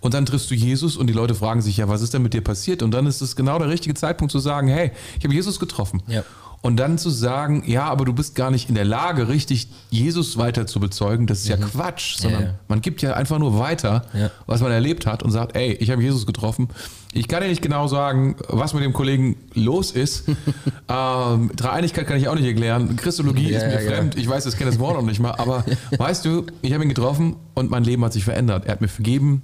und 0.00 0.14
dann 0.14 0.26
triffst 0.26 0.50
du 0.50 0.54
Jesus 0.54 0.96
und 0.96 1.06
die 1.08 1.12
Leute 1.14 1.34
fragen 1.34 1.62
sich, 1.62 1.76
ja, 1.78 1.88
was 1.88 2.02
ist 2.02 2.14
denn 2.14 2.22
mit 2.22 2.34
dir 2.34 2.42
passiert? 2.42 2.82
Und 2.82 2.92
dann 2.92 3.06
ist 3.06 3.20
es 3.20 3.36
genau 3.36 3.58
der 3.58 3.68
richtige 3.68 3.94
Zeitpunkt 3.94 4.32
zu 4.32 4.38
sagen, 4.38 4.68
hey, 4.68 4.92
ich 5.18 5.24
habe 5.24 5.34
Jesus 5.34 5.58
getroffen. 5.58 6.02
Ja. 6.06 6.22
Und 6.62 6.78
dann 6.78 6.98
zu 6.98 7.10
sagen, 7.10 7.62
ja, 7.66 7.84
aber 7.84 8.04
du 8.06 8.12
bist 8.12 8.34
gar 8.34 8.50
nicht 8.50 8.68
in 8.68 8.74
der 8.74 8.84
Lage, 8.86 9.28
richtig 9.28 9.68
Jesus 9.90 10.36
weiter 10.36 10.66
zu 10.66 10.80
bezeugen, 10.80 11.26
das 11.28 11.40
ist 11.40 11.48
ja 11.48 11.56
Quatsch, 11.58 12.16
sondern 12.18 12.40
Ja, 12.42 12.46
ja. 12.48 12.54
man 12.66 12.80
gibt 12.80 13.02
ja 13.02 13.12
einfach 13.14 13.38
nur 13.38 13.58
weiter, 13.58 14.04
Ja. 14.14 14.30
was 14.46 14.62
man 14.62 14.72
erlebt 14.72 15.06
hat 15.06 15.22
und 15.22 15.30
sagt, 15.30 15.54
ey, 15.54 15.74
ich 15.74 15.90
habe 15.90 16.02
Jesus 16.02 16.26
getroffen. 16.26 16.68
Ich 17.12 17.28
kann 17.28 17.40
dir 17.42 17.48
nicht 17.48 17.62
genau 17.62 17.86
sagen, 17.86 18.36
was 18.48 18.74
mit 18.74 18.82
dem 18.82 18.92
Kollegen 18.94 19.36
los 19.54 19.92
ist. 19.92 20.24
ähm, 20.88 21.50
Dreieinigkeit 21.54 22.06
kann 22.06 22.16
ich 22.18 22.26
auch 22.28 22.34
nicht 22.34 22.46
erklären. 22.46 22.96
Christologie 22.96 23.50
ist 23.50 23.64
mir 23.64 23.78
fremd. 23.80 24.16
Ich 24.16 24.28
weiß, 24.28 24.46
ich 24.46 24.56
kenne 24.56 24.70
das 24.70 24.78
Wort 24.80 24.96
noch 24.96 25.02
nicht 25.06 25.20
mal. 25.20 25.32
Aber 25.32 25.64
weißt 25.98 26.24
du, 26.24 26.46
ich 26.62 26.72
habe 26.72 26.82
ihn 26.82 26.88
getroffen 26.88 27.36
und 27.54 27.70
mein 27.70 27.84
Leben 27.84 28.04
hat 28.04 28.12
sich 28.12 28.24
verändert. 28.24 28.64
Er 28.66 28.72
hat 28.72 28.80
mir 28.80 28.88
vergeben. 28.88 29.42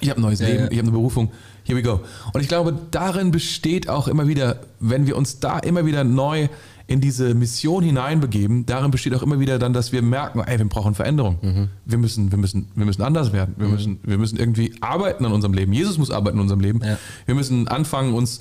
Ich 0.00 0.08
habe 0.10 0.20
ein 0.20 0.22
neues 0.22 0.40
Leben. 0.40 0.64
ja. 0.64 0.70
Ich 0.70 0.78
habe 0.78 0.82
eine 0.88 0.90
Berufung. 0.92 1.30
Here 1.64 1.78
we 1.78 1.82
go. 1.82 2.00
Und 2.32 2.40
ich 2.40 2.48
glaube, 2.48 2.74
darin 2.90 3.30
besteht 3.30 3.88
auch 3.88 4.08
immer 4.08 4.26
wieder, 4.28 4.60
wenn 4.80 5.06
wir 5.06 5.16
uns 5.16 5.40
da 5.40 5.58
immer 5.58 5.84
wieder 5.86 6.04
neu 6.04 6.48
in 6.86 7.00
diese 7.00 7.34
Mission 7.34 7.84
hineinbegeben, 7.84 8.66
darin 8.66 8.90
besteht 8.90 9.14
auch 9.14 9.22
immer 9.22 9.38
wieder 9.38 9.60
dann, 9.60 9.72
dass 9.72 9.92
wir 9.92 10.02
merken, 10.02 10.40
ey, 10.40 10.58
wir 10.58 10.68
brauchen 10.68 10.96
Veränderung. 10.96 11.38
Mhm. 11.40 11.68
Wir, 11.84 11.98
müssen, 11.98 12.32
wir, 12.32 12.38
müssen, 12.38 12.66
wir 12.74 12.84
müssen 12.84 13.02
anders 13.02 13.32
werden. 13.32 13.54
Wir, 13.58 13.68
müssen, 13.68 14.00
wir 14.02 14.18
müssen 14.18 14.36
irgendwie 14.38 14.74
arbeiten 14.80 15.24
an 15.24 15.30
unserem 15.32 15.54
Leben. 15.54 15.72
Jesus 15.72 15.98
muss 15.98 16.10
arbeiten 16.10 16.38
in 16.38 16.42
unserem 16.42 16.60
Leben. 16.60 16.80
Ja. 16.84 16.98
Wir 17.26 17.36
müssen 17.36 17.68
anfangen, 17.68 18.12
uns 18.14 18.40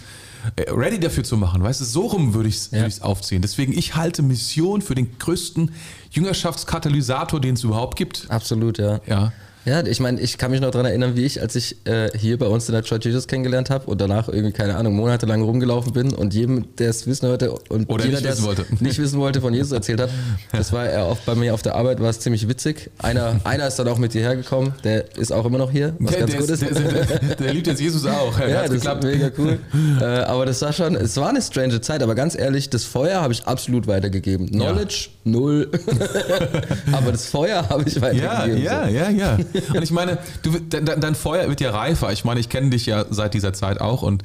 äh, 0.55 0.71
ready 0.71 0.99
dafür 0.99 1.23
zu 1.23 1.37
machen. 1.37 1.61
Weißt 1.61 1.79
du, 1.81 1.85
so 1.85 2.07
rum 2.07 2.33
würde 2.33 2.49
ich 2.49 2.55
es 2.55 2.71
Ja. 2.71 2.87
aufziehen. 3.03 3.43
Deswegen, 3.43 3.77
ich 3.77 3.95
halte 3.95 4.23
Mission 4.23 4.81
für 4.81 4.95
den 4.95 5.19
größten 5.19 5.69
Jüngerschaftskatalysator, 6.43 7.39
den 7.39 7.53
es 7.55 7.63
überhaupt 7.63 7.97
gibt. 7.97 8.25
Absolut, 8.29 8.77
ja. 8.79 8.99
Ja. 9.05 9.31
Ja, 9.65 9.85
ich 9.85 9.99
meine, 9.99 10.19
ich 10.21 10.37
kann 10.37 10.51
mich 10.51 10.61
noch 10.61 10.71
daran 10.71 10.85
erinnern, 10.87 11.15
wie 11.15 11.25
ich, 11.25 11.41
als 11.41 11.55
ich 11.55 11.75
äh, 11.85 12.09
hier 12.17 12.39
bei 12.39 12.47
uns 12.47 12.67
in 12.69 12.73
der 12.73 12.81
Church 12.83 13.03
Jesus 13.05 13.27
kennengelernt 13.27 13.69
habe 13.69 13.85
und 13.87 13.99
danach 13.99 14.29
irgendwie, 14.29 14.53
keine 14.53 14.75
Ahnung, 14.77 14.95
monatelang 14.95 15.41
rumgelaufen 15.41 15.91
bin 15.93 16.13
und 16.13 16.33
jedem, 16.33 16.65
der 16.77 16.89
es 16.89 17.05
wissen 17.05 17.27
wollte 17.29 17.51
und 17.69 17.89
Oder 17.89 18.05
jeder, 18.05 18.15
nicht 18.17 18.25
der 18.25 18.31
wissen 18.31 18.41
es 18.41 18.47
wollte. 18.47 18.65
nicht 18.83 18.99
wissen 18.99 19.19
wollte, 19.19 19.41
von 19.41 19.53
Jesus 19.53 19.71
erzählt 19.73 19.99
hat. 20.01 20.09
Das 20.51 20.71
war 20.73 20.85
er 20.85 21.07
oft 21.07 21.25
bei 21.25 21.35
mir 21.35 21.53
auf 21.53 21.61
der 21.61 21.75
Arbeit, 21.75 21.99
war 22.01 22.09
es 22.09 22.19
ziemlich 22.19 22.47
witzig. 22.47 22.89
Einer, 22.99 23.39
einer 23.43 23.67
ist 23.67 23.77
dann 23.77 23.87
auch 23.89 23.97
mit 23.97 24.13
hierher 24.13 24.35
gekommen, 24.35 24.73
der 24.83 25.15
ist 25.17 25.31
auch 25.31 25.45
immer 25.45 25.57
noch 25.57 25.71
hier, 25.71 25.93
was 25.99 26.11
Der, 26.11 26.19
ganz 26.21 26.37
gut 26.37 26.49
ist. 26.49 26.61
Der, 26.61 26.71
der, 26.71 27.35
der 27.35 27.53
liebt 27.53 27.67
jetzt 27.67 27.81
Jesus 27.81 28.05
auch. 28.05 28.39
Ja, 28.49 28.61
Hat's 28.61 28.69
das 28.83 28.95
ist 28.97 29.03
mega 29.03 29.29
cool. 29.37 29.59
äh, 30.01 30.03
aber 30.03 30.45
das 30.45 30.61
war 30.61 30.73
schon, 30.73 30.95
es 30.95 31.15
war 31.17 31.29
eine 31.29 31.41
strange 31.41 31.81
Zeit, 31.81 32.01
aber 32.01 32.15
ganz 32.15 32.37
ehrlich, 32.37 32.69
das 32.69 32.83
Feuer 32.85 33.21
habe 33.21 33.33
ich 33.33 33.45
absolut 33.45 33.85
weitergegeben. 33.87 34.47
Knowledge, 34.47 35.09
null. 35.25 35.69
aber 36.91 37.11
das 37.11 37.25
Feuer 37.25 37.67
habe 37.69 37.83
ich 37.87 37.95
Ja, 37.95 38.01
weitergegeben. 38.01 38.63
ja, 38.63 38.87
ja, 38.87 39.09
ja. 39.09 39.37
Und 39.75 39.81
ich 39.83 39.91
meine, 39.91 40.17
du, 40.43 40.51
de, 40.51 40.81
de, 40.81 40.99
dein 40.99 41.15
Feuer 41.15 41.47
wird 41.49 41.61
ja 41.61 41.71
reifer. 41.71 42.11
Ich 42.11 42.23
meine, 42.25 42.39
ich 42.39 42.49
kenne 42.49 42.69
dich 42.69 42.85
ja 42.85 43.05
seit 43.09 43.33
dieser 43.33 43.53
Zeit 43.53 43.81
auch 43.81 44.01
und 44.01 44.23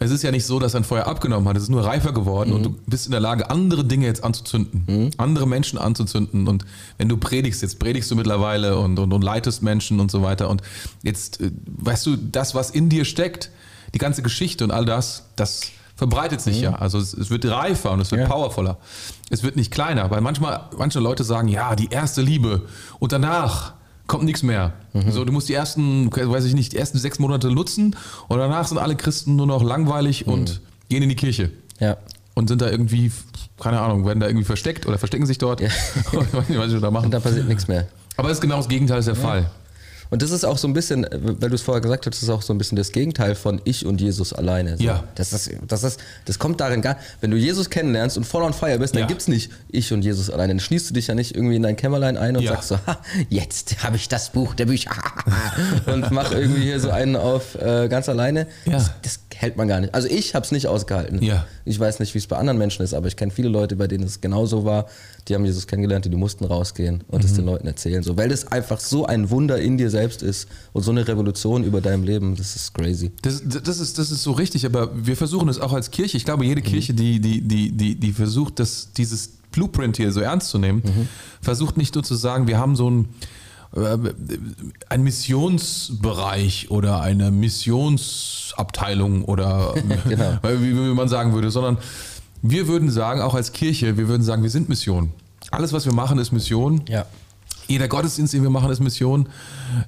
es 0.00 0.12
ist 0.12 0.22
ja 0.22 0.30
nicht 0.30 0.46
so, 0.46 0.60
dass 0.60 0.72
dein 0.72 0.84
Feuer 0.84 1.06
abgenommen 1.06 1.48
hat. 1.48 1.56
Es 1.56 1.64
ist 1.64 1.70
nur 1.70 1.84
reifer 1.84 2.12
geworden 2.12 2.52
und 2.52 2.62
du 2.62 2.70
bist 2.86 3.06
in 3.06 3.10
der 3.10 3.20
Lage, 3.20 3.50
andere 3.50 3.84
Dinge 3.84 4.06
jetzt 4.06 4.22
anzuzünden, 4.22 5.10
andere 5.18 5.48
Menschen 5.48 5.76
anzuzünden. 5.76 6.46
Und 6.46 6.64
wenn 6.98 7.08
du 7.08 7.16
predigst, 7.16 7.62
jetzt 7.62 7.80
predigst 7.80 8.08
du 8.10 8.14
mittlerweile 8.14 8.78
und, 8.78 8.96
und, 9.00 9.12
und 9.12 9.22
leitest 9.22 9.62
Menschen 9.64 9.98
und 9.98 10.10
so 10.12 10.22
weiter. 10.22 10.50
Und 10.50 10.62
jetzt, 11.02 11.40
äh, 11.40 11.50
weißt 11.66 12.06
du, 12.06 12.16
das, 12.16 12.54
was 12.54 12.70
in 12.70 12.88
dir 12.88 13.04
steckt, 13.04 13.50
die 13.92 13.98
ganze 13.98 14.22
Geschichte 14.22 14.62
und 14.62 14.70
all 14.70 14.84
das, 14.84 15.24
das 15.34 15.62
verbreitet 15.96 16.40
sich 16.40 16.60
ja. 16.60 16.74
Also 16.76 16.98
es, 16.98 17.12
es 17.12 17.28
wird 17.28 17.44
reifer 17.46 17.90
und 17.90 17.98
es 17.98 18.12
wird 18.12 18.20
Ja. 18.20 18.28
powervoller. 18.28 18.76
Es 19.30 19.42
wird 19.42 19.56
nicht 19.56 19.72
kleiner, 19.72 20.12
weil 20.12 20.20
manchmal, 20.20 20.60
manche 20.78 21.00
Leute 21.00 21.24
sagen, 21.24 21.48
ja, 21.48 21.74
die 21.74 21.88
erste 21.90 22.22
Liebe 22.22 22.66
und 23.00 23.10
danach 23.10 23.72
kommt 24.08 24.24
nichts 24.24 24.42
mehr. 24.42 24.72
So, 25.10 25.24
du 25.24 25.32
musst 25.32 25.48
die 25.48 25.54
ersten, 25.54 26.10
weiß 26.12 26.44
ich 26.44 26.54
nicht, 26.54 26.72
die 26.72 26.76
ersten 26.78 26.98
sechs 26.98 27.20
Monate 27.20 27.52
nutzen 27.52 27.94
und 28.26 28.38
danach 28.38 28.66
sind 28.66 28.78
alle 28.78 28.96
Christen 28.96 29.36
nur 29.36 29.46
noch 29.46 29.62
langweilig 29.62 30.26
und 30.26 30.60
gehen 30.88 31.02
in 31.04 31.08
die 31.08 31.14
Kirche 31.14 31.52
Ja. 31.78 31.96
und 32.34 32.48
sind 32.48 32.60
da 32.60 32.68
irgendwie, 32.70 33.12
keine 33.60 33.80
Ahnung, 33.80 34.04
werden 34.06 34.18
da 34.18 34.26
irgendwie 34.26 34.44
versteckt 34.44 34.86
oder 34.86 34.98
verstecken 34.98 35.26
sich 35.26 35.38
dort. 35.38 35.60
Ja. 35.60 35.68
ich 36.12 36.32
weiß 36.34 36.48
nicht, 36.48 36.58
was 36.58 36.70
sie 36.70 36.80
da 36.80 36.88
Und 36.88 36.94
machen. 36.94 37.10
dann 37.12 37.22
passiert 37.22 37.46
nichts 37.46 37.68
mehr. 37.68 37.86
Aber 38.16 38.28
es 38.30 38.38
ist 38.38 38.40
genau 38.40 38.56
das 38.56 38.68
Gegenteil 38.68 38.98
ist 38.98 39.06
der 39.06 39.14
Fall. 39.14 39.48
Und 40.10 40.22
das 40.22 40.30
ist 40.30 40.44
auch 40.44 40.56
so 40.58 40.66
ein 40.68 40.72
bisschen, 40.74 41.04
äh, 41.04 41.18
weil 41.22 41.48
du 41.50 41.54
es 41.54 41.62
vorher 41.62 41.80
gesagt 41.80 42.06
hast, 42.06 42.14
das 42.14 42.22
ist 42.22 42.28
auch 42.30 42.42
so 42.42 42.52
ein 42.54 42.58
bisschen 42.58 42.76
das 42.76 42.92
Gegenteil 42.92 43.34
von 43.34 43.60
ich 43.64 43.84
und 43.86 44.00
Jesus 44.00 44.32
alleine. 44.32 44.76
So. 44.78 44.84
Ja. 44.84 45.04
Das, 45.14 45.32
ist, 45.32 45.50
das, 45.66 45.84
ist, 45.84 46.00
das 46.24 46.38
kommt 46.38 46.60
darin 46.60 46.80
gar 46.82 46.96
Wenn 47.20 47.30
du 47.30 47.36
Jesus 47.36 47.68
kennenlernst 47.70 48.16
und 48.16 48.24
voll 48.24 48.42
on 48.42 48.52
fire 48.54 48.78
bist, 48.78 48.94
dann 48.94 49.02
Ja. 49.02 49.06
gibt's 49.06 49.28
nicht 49.28 49.50
ich 49.68 49.92
und 49.92 50.02
Jesus 50.02 50.30
alleine. 50.30 50.52
Dann 50.54 50.60
schließt 50.60 50.88
du 50.90 50.94
dich 50.94 51.06
ja 51.08 51.14
nicht 51.14 51.34
irgendwie 51.34 51.56
in 51.56 51.62
dein 51.62 51.76
Kämmerlein 51.76 52.16
ein 52.16 52.36
und 52.36 52.42
Ja. 52.42 52.52
sagst 52.52 52.68
so, 52.68 52.78
ha, 52.86 52.98
jetzt 53.28 53.82
habe 53.84 53.96
ich 53.96 54.08
das 54.08 54.30
Buch 54.30 54.54
der 54.54 54.66
Bücher 54.66 54.90
und 55.86 56.10
mach 56.10 56.32
irgendwie 56.32 56.62
hier 56.62 56.80
so 56.80 56.90
einen 56.90 57.16
auf 57.16 57.54
äh, 57.56 57.88
ganz 57.88 58.08
alleine. 58.08 58.46
Ja. 58.64 58.72
Das, 58.72 58.90
das 59.02 59.20
hält 59.34 59.56
man 59.56 59.68
gar 59.68 59.80
nicht. 59.80 59.94
Also 59.94 60.08
ich 60.08 60.34
habe 60.34 60.44
es 60.44 60.52
nicht 60.52 60.66
ausgehalten. 60.66 61.22
Ja. 61.22 61.46
Ich 61.64 61.78
weiß 61.78 62.00
nicht, 62.00 62.14
wie 62.14 62.18
es 62.18 62.26
bei 62.26 62.36
anderen 62.36 62.58
Menschen 62.58 62.82
ist, 62.82 62.94
aber 62.94 63.06
ich 63.08 63.16
kenne 63.16 63.30
viele 63.30 63.48
Leute, 63.48 63.76
bei 63.76 63.86
denen 63.86 64.04
es 64.04 64.20
genauso 64.20 64.64
war. 64.64 64.86
Die 65.28 65.34
haben 65.34 65.44
Jesus 65.44 65.66
kennengelernt, 65.66 66.04
die, 66.04 66.10
die 66.10 66.16
mussten 66.16 66.44
rausgehen 66.44 67.04
und 67.08 67.20
Mhm. 67.22 67.24
es 67.28 67.34
den 67.34 67.44
Leuten 67.46 67.66
erzählen. 67.66 68.02
So, 68.02 68.16
weil 68.16 68.28
das 68.28 68.46
einfach 68.50 68.80
so 68.80 69.06
ein 69.06 69.30
Wunder 69.30 69.58
in 69.60 69.76
dir 69.78 69.90
selbst 69.90 70.22
ist 70.22 70.48
und 70.72 70.82
so 70.82 70.90
eine 70.90 71.06
Revolution 71.06 71.64
über 71.64 71.80
deinem 71.80 72.02
Leben. 72.04 72.34
Das 72.36 72.56
ist 72.56 72.74
crazy. 72.74 73.10
Das, 73.22 73.42
das, 73.44 73.78
ist, 73.80 73.98
das 73.98 74.10
ist 74.10 74.22
so 74.22 74.32
richtig, 74.32 74.64
aber 74.66 74.90
wir 74.94 75.16
versuchen 75.16 75.48
es 75.48 75.58
auch 75.60 75.72
als 75.72 75.90
Kirche. 75.90 76.16
Ich 76.16 76.24
glaube, 76.24 76.44
jede 76.44 76.62
Kirche, 76.62 76.94
die, 76.94 77.20
die, 77.20 77.40
die, 77.42 77.72
die, 77.72 77.94
die 77.94 78.12
versucht, 78.12 78.58
das, 78.58 78.92
dieses 78.96 79.30
Blueprint 79.52 79.96
hier 79.96 80.12
so 80.12 80.20
ernst 80.20 80.48
zu 80.50 80.58
nehmen, 80.58 80.82
versucht 81.40 81.76
nicht 81.76 81.94
nur 81.94 82.04
zu 82.04 82.14
sagen, 82.14 82.46
wir 82.46 82.58
haben 82.58 82.76
so 82.76 82.90
ein, 82.90 83.08
äh, 83.74 83.96
ein 84.88 85.02
Missionsbereich 85.02 86.70
oder 86.70 87.00
eine 87.00 87.30
Missionsabteilung 87.30 89.24
oder 89.24 89.74
Genau. 90.08 90.38
wie 90.60 90.72
man 90.94 91.08
sagen 91.08 91.32
würde, 91.32 91.50
sondern 91.50 91.78
wir 92.42 92.68
würden 92.68 92.90
sagen, 92.90 93.20
auch 93.20 93.34
als 93.34 93.52
Kirche, 93.52 93.96
wir 93.96 94.08
würden 94.08 94.22
sagen, 94.22 94.42
wir 94.42 94.50
sind 94.50 94.68
Mission. 94.68 95.12
Alles, 95.50 95.72
was 95.72 95.84
wir 95.86 95.92
machen, 95.94 96.18
ist 96.18 96.32
Mission. 96.32 96.82
Ja. 96.88 97.06
Jeder 97.66 97.88
Gottesdienst, 97.88 98.32
den 98.32 98.42
wir 98.42 98.50
machen, 98.50 98.70
ist 98.70 98.80
Mission. 98.80 99.28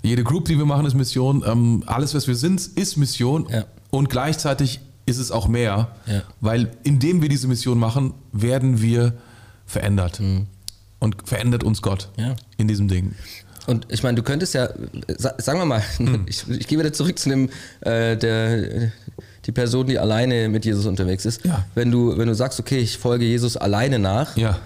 Jede 0.02 0.22
Group, 0.24 0.46
die 0.46 0.58
wir 0.58 0.66
machen, 0.66 0.84
ist 0.86 0.94
Mission. 0.94 1.42
Ähm, 1.46 1.82
alles, 1.86 2.14
was 2.14 2.26
wir 2.28 2.34
sind, 2.36 2.60
ist 2.60 2.96
Mission. 2.96 3.46
Ja. 3.50 3.64
Und 3.90 4.10
gleichzeitig 4.10 4.80
ist 5.06 5.18
es 5.18 5.30
auch 5.30 5.48
mehr, 5.48 5.88
Ja. 6.06 6.22
weil 6.40 6.70
indem 6.82 7.22
wir 7.22 7.28
diese 7.28 7.48
Mission 7.48 7.78
machen, 7.78 8.14
werden 8.32 8.80
wir 8.82 9.14
verändert. 9.66 10.20
Und 10.98 11.16
verändert 11.24 11.64
uns 11.64 11.80
Gott 11.82 12.10
Mhm. 12.16 12.22
Ja. 12.24 12.36
in 12.58 12.68
diesem 12.68 12.88
Ding. 12.88 13.14
Und 13.66 13.86
ich 13.90 14.02
meine, 14.02 14.16
du 14.16 14.22
könntest 14.22 14.54
ja, 14.54 14.68
sa- 15.16 15.34
sagen 15.38 15.58
wir 15.58 15.64
mal, 15.66 15.82
Hm. 15.96 16.24
ich, 16.26 16.48
ich 16.48 16.66
gehe 16.66 16.78
wieder 16.78 16.92
zurück 16.92 17.18
zu 17.18 17.28
dem, 17.30 17.48
äh, 17.80 18.16
der, 18.16 18.92
die 19.46 19.52
Person, 19.52 19.86
die 19.86 19.98
alleine 19.98 20.48
mit 20.48 20.64
Jesus 20.64 20.86
unterwegs 20.86 21.24
ist. 21.24 21.44
Ja. 21.44 21.64
Wenn, 21.74 21.90
du, 21.90 22.16
wenn 22.18 22.28
du 22.28 22.34
sagst, 22.34 22.60
okay, 22.60 22.78
ich 22.78 22.98
folge 22.98 23.24
Jesus 23.24 23.56
alleine 23.56 23.98
nach 23.98 24.36
Ja. 24.36 24.58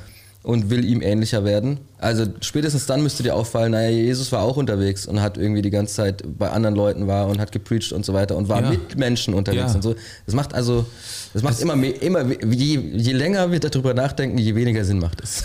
und 0.42 0.68
will 0.68 0.84
ihm 0.84 1.00
ähnlicher 1.00 1.44
werden, 1.44 1.78
also 1.98 2.26
spätestens 2.40 2.84
dann 2.86 3.02
müsste 3.02 3.22
dir 3.22 3.34
auffallen, 3.36 3.72
naja, 3.72 3.88
Jesus 3.90 4.30
war 4.32 4.42
auch 4.42 4.56
unterwegs 4.56 5.06
und 5.06 5.22
hat 5.22 5.38
irgendwie 5.38 5.62
die 5.62 5.70
ganze 5.70 5.94
Zeit 5.94 6.24
bei 6.38 6.50
anderen 6.50 6.74
Leuten 6.74 7.06
war 7.06 7.28
und 7.28 7.38
hat 7.38 7.52
gepreacht 7.52 7.92
und 7.92 8.04
so 8.04 8.12
weiter 8.12 8.36
und 8.36 8.48
war 8.48 8.62
Ja. 8.62 8.70
mit 8.70 8.98
Menschen 8.98 9.32
unterwegs 9.32 9.74
und 9.74 9.82
so. 9.82 9.94
Das 10.26 10.34
macht 10.34 10.52
also, 10.54 10.84
das 11.32 11.42
macht 11.42 11.60
immer 11.60 11.76
mehr, 11.76 12.02
immer, 12.02 12.24
je, 12.44 12.78
je 12.78 13.12
länger 13.12 13.50
wir 13.52 13.60
darüber 13.60 13.94
nachdenken, 13.94 14.36
je 14.38 14.54
weniger 14.56 14.84
Sinn 14.84 14.98
macht 14.98 15.22
es. 15.22 15.44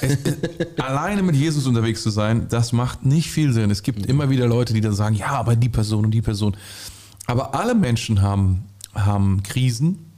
Alleine 0.77 1.21
mit 1.23 1.35
Jesus 1.35 1.67
unterwegs 1.67 2.01
zu 2.03 2.09
sein, 2.09 2.47
das 2.49 2.71
macht 2.73 3.05
nicht 3.05 3.29
viel 3.29 3.53
Sinn. 3.53 3.69
Es 3.71 3.83
gibt 3.83 4.05
immer 4.07 4.29
wieder 4.31 4.47
Leute, 4.47 4.73
die 4.73 4.81
dann 4.81 4.93
sagen, 4.93 5.15
ja, 5.15 5.27
aber 5.27 5.55
die 5.55 5.69
Person 5.69 6.05
und 6.05 6.11
die 6.11 6.21
Person. 6.21 6.57
Aber 7.27 7.53
alle 7.53 7.75
Menschen 7.75 8.21
haben, 8.23 8.65
haben 8.93 9.43
Krisen, 9.43 10.11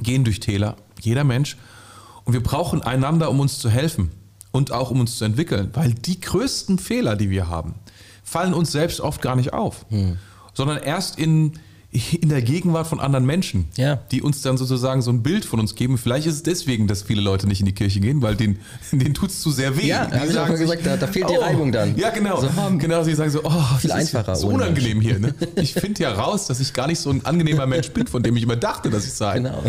gehen 0.00 0.24
durch 0.24 0.40
Täler, 0.40 0.76
jeder 1.00 1.24
Mensch. 1.24 1.56
Und 2.24 2.32
wir 2.32 2.42
brauchen 2.42 2.82
einander, 2.82 3.30
um 3.30 3.40
uns 3.40 3.58
zu 3.58 3.68
helfen 3.68 4.10
und 4.52 4.72
auch 4.72 4.90
um 4.90 5.00
uns 5.00 5.18
zu 5.18 5.24
entwickeln. 5.24 5.70
Weil 5.74 5.92
die 5.92 6.20
größten 6.20 6.78
Fehler, 6.78 7.16
die 7.16 7.30
wir 7.30 7.48
haben, 7.48 7.74
fallen 8.22 8.54
uns 8.54 8.72
selbst 8.72 9.00
oft 9.00 9.20
gar 9.20 9.36
nicht 9.36 9.52
auf, 9.52 9.84
sondern 10.54 10.78
erst 10.78 11.18
in, 11.18 11.58
in 11.92 12.30
der 12.30 12.40
Gegenwart 12.40 12.86
von 12.86 13.00
anderen 13.00 13.26
Menschen, 13.26 13.66
Ja. 13.76 13.96
die 14.10 14.22
uns 14.22 14.40
dann 14.40 14.56
sozusagen 14.56 15.02
so 15.02 15.10
ein 15.10 15.22
Bild 15.22 15.44
von 15.44 15.60
uns 15.60 15.74
geben. 15.74 15.98
Vielleicht 15.98 16.26
ist 16.26 16.34
es 16.36 16.42
deswegen, 16.42 16.86
dass 16.86 17.02
viele 17.02 17.20
Leute 17.20 17.46
nicht 17.46 17.60
in 17.60 17.66
die 17.66 17.74
Kirche 17.74 18.00
gehen, 18.00 18.22
weil 18.22 18.34
denen, 18.34 18.58
denen 18.92 19.12
tut 19.12 19.28
es 19.28 19.40
zu 19.42 19.50
sehr 19.50 19.76
weh. 19.76 19.88
Ja, 19.88 20.06
Die 20.06 20.14
hab 20.18 20.24
ich 20.26 20.32
sagen 20.32 20.52
mal 20.52 20.58
gesagt, 20.58 20.86
da- 20.86 20.96
da 20.96 21.06
fehlt 21.06 21.28
die 21.28 21.34
Reibung 21.36 21.70
dann. 21.70 21.94
Ja, 21.98 22.08
genau. 22.08 22.40
So, 22.40 22.48
hm, 22.48 22.78
genau, 22.78 23.02
sie 23.04 23.14
sagen 23.14 23.30
so, 23.30 23.40
oh, 23.44 23.50
viel 23.78 23.90
das 23.90 23.98
einfacher 23.98 24.32
Ist 24.32 24.40
so 24.40 24.48
unangenehm 24.48 25.00
hier. 25.02 25.18
Ne? 25.18 25.34
Ich 25.56 25.74
finde 25.74 26.02
ja 26.02 26.12
raus, 26.14 26.46
dass 26.46 26.60
ich 26.60 26.72
gar 26.72 26.86
nicht 26.86 26.98
so 26.98 27.10
ein 27.10 27.26
angenehmer 27.26 27.66
Mensch 27.66 27.90
bin, 27.90 28.06
von 28.06 28.22
dem 28.22 28.36
ich 28.36 28.44
immer 28.44 28.56
dachte, 28.56 28.88
dass 28.88 29.04
ich 29.04 29.12
sei. 29.12 29.34
Genau. 29.34 29.62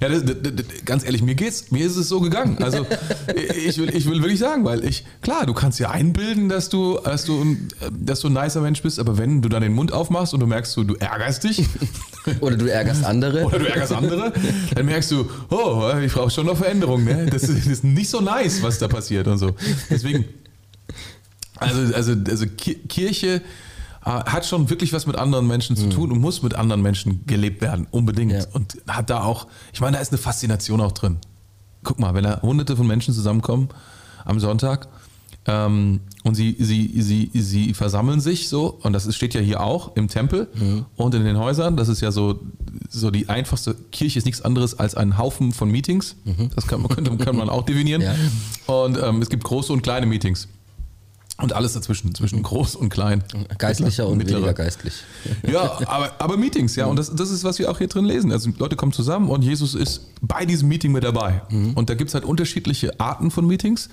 Ja, 0.00 0.08
das, 0.08 0.22
das, 0.24 0.52
ganz 0.84 1.04
ehrlich, 1.04 1.22
mir 1.22 1.34
geht's, 1.34 1.72
mir 1.72 1.84
ist 1.84 1.96
es 1.96 2.08
so 2.08 2.20
gegangen. 2.20 2.58
Also 2.62 2.86
ich 3.66 3.78
will, 3.78 3.94
ich 3.94 4.06
will 4.08 4.20
wirklich 4.22 4.38
sagen, 4.38 4.64
weil 4.64 4.84
ich, 4.84 5.04
klar, 5.22 5.44
du 5.46 5.54
kannst 5.54 5.80
dir 5.80 5.90
einbilden, 5.90 6.48
dass 6.48 6.68
du, 6.68 6.98
dass 7.04 7.24
du, 7.24 7.40
ein- 7.42 7.68
dass 7.90 8.20
du 8.20 8.28
ein 8.28 8.32
nicer 8.32 8.60
Mensch 8.60 8.80
bist, 8.82 9.00
aber 9.00 9.18
wenn 9.18 9.42
du 9.42 9.48
dann 9.48 9.62
den 9.62 9.72
Mund 9.72 9.92
aufmachst 9.92 10.34
und 10.34 10.40
du 10.40 10.46
merkst, 10.46 10.76
du, 10.76 10.84
du 10.84 10.94
ärgerst 10.94 11.42
dich 11.42 11.63
Oder 12.40 12.56
du 12.56 12.66
ärgerst 12.72 13.04
andere. 13.04 13.44
oder 13.44 13.58
du 13.58 13.66
ärgerst 13.68 13.92
andere, 13.92 14.32
dann 14.74 14.86
merkst 14.86 15.10
du, 15.10 15.28
oh, 15.50 15.92
ich 16.02 16.10
brauche 16.12 16.30
schon 16.30 16.46
noch 16.46 16.56
Veränderung. 16.56 17.04
Ne? 17.04 17.26
Das, 17.26 17.42
ist, 17.42 17.58
das 17.58 17.66
ist 17.66 17.84
nicht 17.84 18.08
so 18.08 18.20
nice, 18.22 18.62
was 18.62 18.78
da 18.78 18.88
passiert 18.88 19.28
und 19.28 19.36
so. 19.36 19.54
Deswegen, 19.90 20.24
also, 21.56 21.94
also, 21.94 22.14
also 22.28 22.46
Ki- 22.46 22.76
Kirche 22.88 23.42
äh, 24.06 24.10
hat 24.10 24.46
schon 24.46 24.70
wirklich 24.70 24.94
was 24.94 25.06
mit 25.06 25.16
anderen 25.16 25.46
Menschen 25.46 25.76
zu 25.76 25.90
tun 25.90 26.12
und 26.12 26.18
muss 26.18 26.42
mit 26.42 26.54
anderen 26.54 26.80
Menschen 26.80 27.26
gelebt 27.26 27.60
werden, 27.60 27.86
unbedingt. 27.90 28.32
Ja. 28.32 28.44
Und 28.52 28.78
hat 28.88 29.10
da 29.10 29.22
auch, 29.22 29.46
ich 29.74 29.80
meine, 29.82 29.96
da 29.98 30.02
ist 30.02 30.10
eine 30.10 30.18
Faszination 30.18 30.80
auch 30.80 30.92
drin. 30.92 31.18
guck 31.82 31.98
mal, 31.98 32.14
wenn 32.14 32.24
da 32.24 32.40
hunderte 32.40 32.74
von 32.74 32.86
Menschen 32.86 33.12
zusammenkommen 33.12 33.68
am 34.24 34.40
Sonntag 34.40 34.88
ähm, 35.46 36.00
und 36.22 36.34
sie, 36.34 36.56
sie, 36.58 36.90
sie, 37.02 37.30
sie 37.34 37.74
versammeln 37.74 38.20
sich 38.20 38.48
so, 38.48 38.78
und 38.82 38.94
das 38.94 39.14
steht 39.14 39.34
ja 39.34 39.40
hier 39.40 39.60
auch 39.62 39.94
im 39.94 40.08
Tempel 40.08 40.48
mhm. 40.54 40.86
und 40.96 41.14
in 41.14 41.24
den 41.24 41.38
Häusern. 41.38 41.76
Das 41.76 41.88
ist 41.88 42.00
ja 42.00 42.10
so, 42.12 42.40
so 42.88 43.10
die 43.10 43.28
einfachste 43.28 43.74
Kirche 43.92 44.18
ist 44.18 44.24
nichts 44.24 44.40
anderes 44.40 44.78
als 44.78 44.94
ein 44.94 45.18
Haufen 45.18 45.52
von 45.52 45.70
Meetings. 45.70 46.16
Mhm. 46.24 46.50
Das 46.54 46.66
kann, 46.66 46.86
könnte, 46.88 47.16
kann 47.18 47.36
man 47.36 47.50
auch 47.50 47.64
definieren. 47.64 48.00
Ja. 48.00 48.14
Und 48.66 48.98
ähm, 49.02 49.20
es 49.20 49.28
gibt 49.28 49.44
große 49.44 49.72
und 49.72 49.82
kleine 49.82 50.06
Meetings. 50.06 50.48
Und 51.36 51.52
alles 51.52 51.72
dazwischen, 51.72 52.14
zwischen 52.14 52.44
groß 52.44 52.76
und 52.76 52.90
klein. 52.90 53.24
Geistlicher 53.58 54.06
und 54.06 54.18
mittlerer. 54.18 54.38
weniger 54.38 54.54
geistlich. 54.54 54.94
Ja, 55.46 55.80
aber, 55.86 56.12
aber 56.20 56.36
Meetings, 56.36 56.76
ja. 56.76 56.86
Und 56.86 56.96
das, 56.96 57.12
das 57.12 57.30
ist, 57.30 57.42
was 57.42 57.58
wir 57.58 57.72
auch 57.72 57.78
hier 57.78 57.88
drin 57.88 58.04
lesen. 58.04 58.30
Also 58.30 58.50
Leute 58.56 58.76
kommen 58.76 58.92
zusammen 58.92 59.28
und 59.28 59.42
Jesus 59.42 59.74
ist 59.74 60.02
bei 60.22 60.46
diesem 60.46 60.68
Meeting 60.68 60.92
mit 60.92 61.02
dabei. 61.02 61.42
Mhm. 61.50 61.72
Und 61.72 61.90
da 61.90 61.94
gibt 61.94 62.08
es 62.08 62.14
halt 62.14 62.24
unterschiedliche 62.24 63.00
Arten 63.00 63.32
von 63.32 63.48
Meetings. 63.48 63.88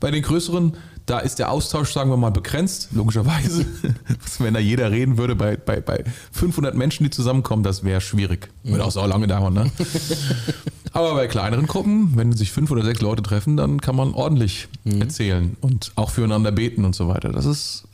Bei 0.00 0.10
den 0.10 0.22
größeren, 0.22 0.76
da 1.06 1.20
ist 1.20 1.38
der 1.38 1.50
Austausch, 1.50 1.92
sagen 1.92 2.10
wir 2.10 2.16
mal, 2.16 2.30
begrenzt, 2.30 2.88
logischerweise. 2.92 3.64
Wenn 4.38 4.54
da 4.54 4.60
jeder 4.60 4.90
reden 4.90 5.18
würde, 5.18 5.36
bei, 5.36 5.56
bei, 5.56 5.80
bei 5.80 6.04
500 6.32 6.74
Menschen, 6.74 7.04
die 7.04 7.10
zusammenkommen, 7.10 7.62
das 7.62 7.84
wäre 7.84 8.00
schwierig. 8.00 8.48
Würde 8.64 8.84
auch 8.84 8.90
so 8.90 9.04
lange 9.06 9.26
dauern, 9.26 9.54
ne? 9.54 9.70
Aber 10.92 11.14
bei 11.14 11.26
kleineren 11.26 11.66
Gruppen, 11.66 12.16
wenn 12.16 12.32
sich 12.32 12.52
fünf 12.52 12.70
oder 12.70 12.82
sechs 12.82 13.00
Leute 13.00 13.22
treffen, 13.22 13.56
dann 13.56 13.80
kann 13.80 13.96
man 13.96 14.14
ordentlich 14.14 14.68
mhm. 14.84 15.02
erzählen 15.02 15.56
und 15.60 15.92
auch 15.94 16.10
füreinander 16.10 16.52
beten 16.52 16.84
und 16.84 16.94
so 16.94 17.08
weiter. 17.08 17.32
Das 17.32 17.44
ist, 17.44 17.86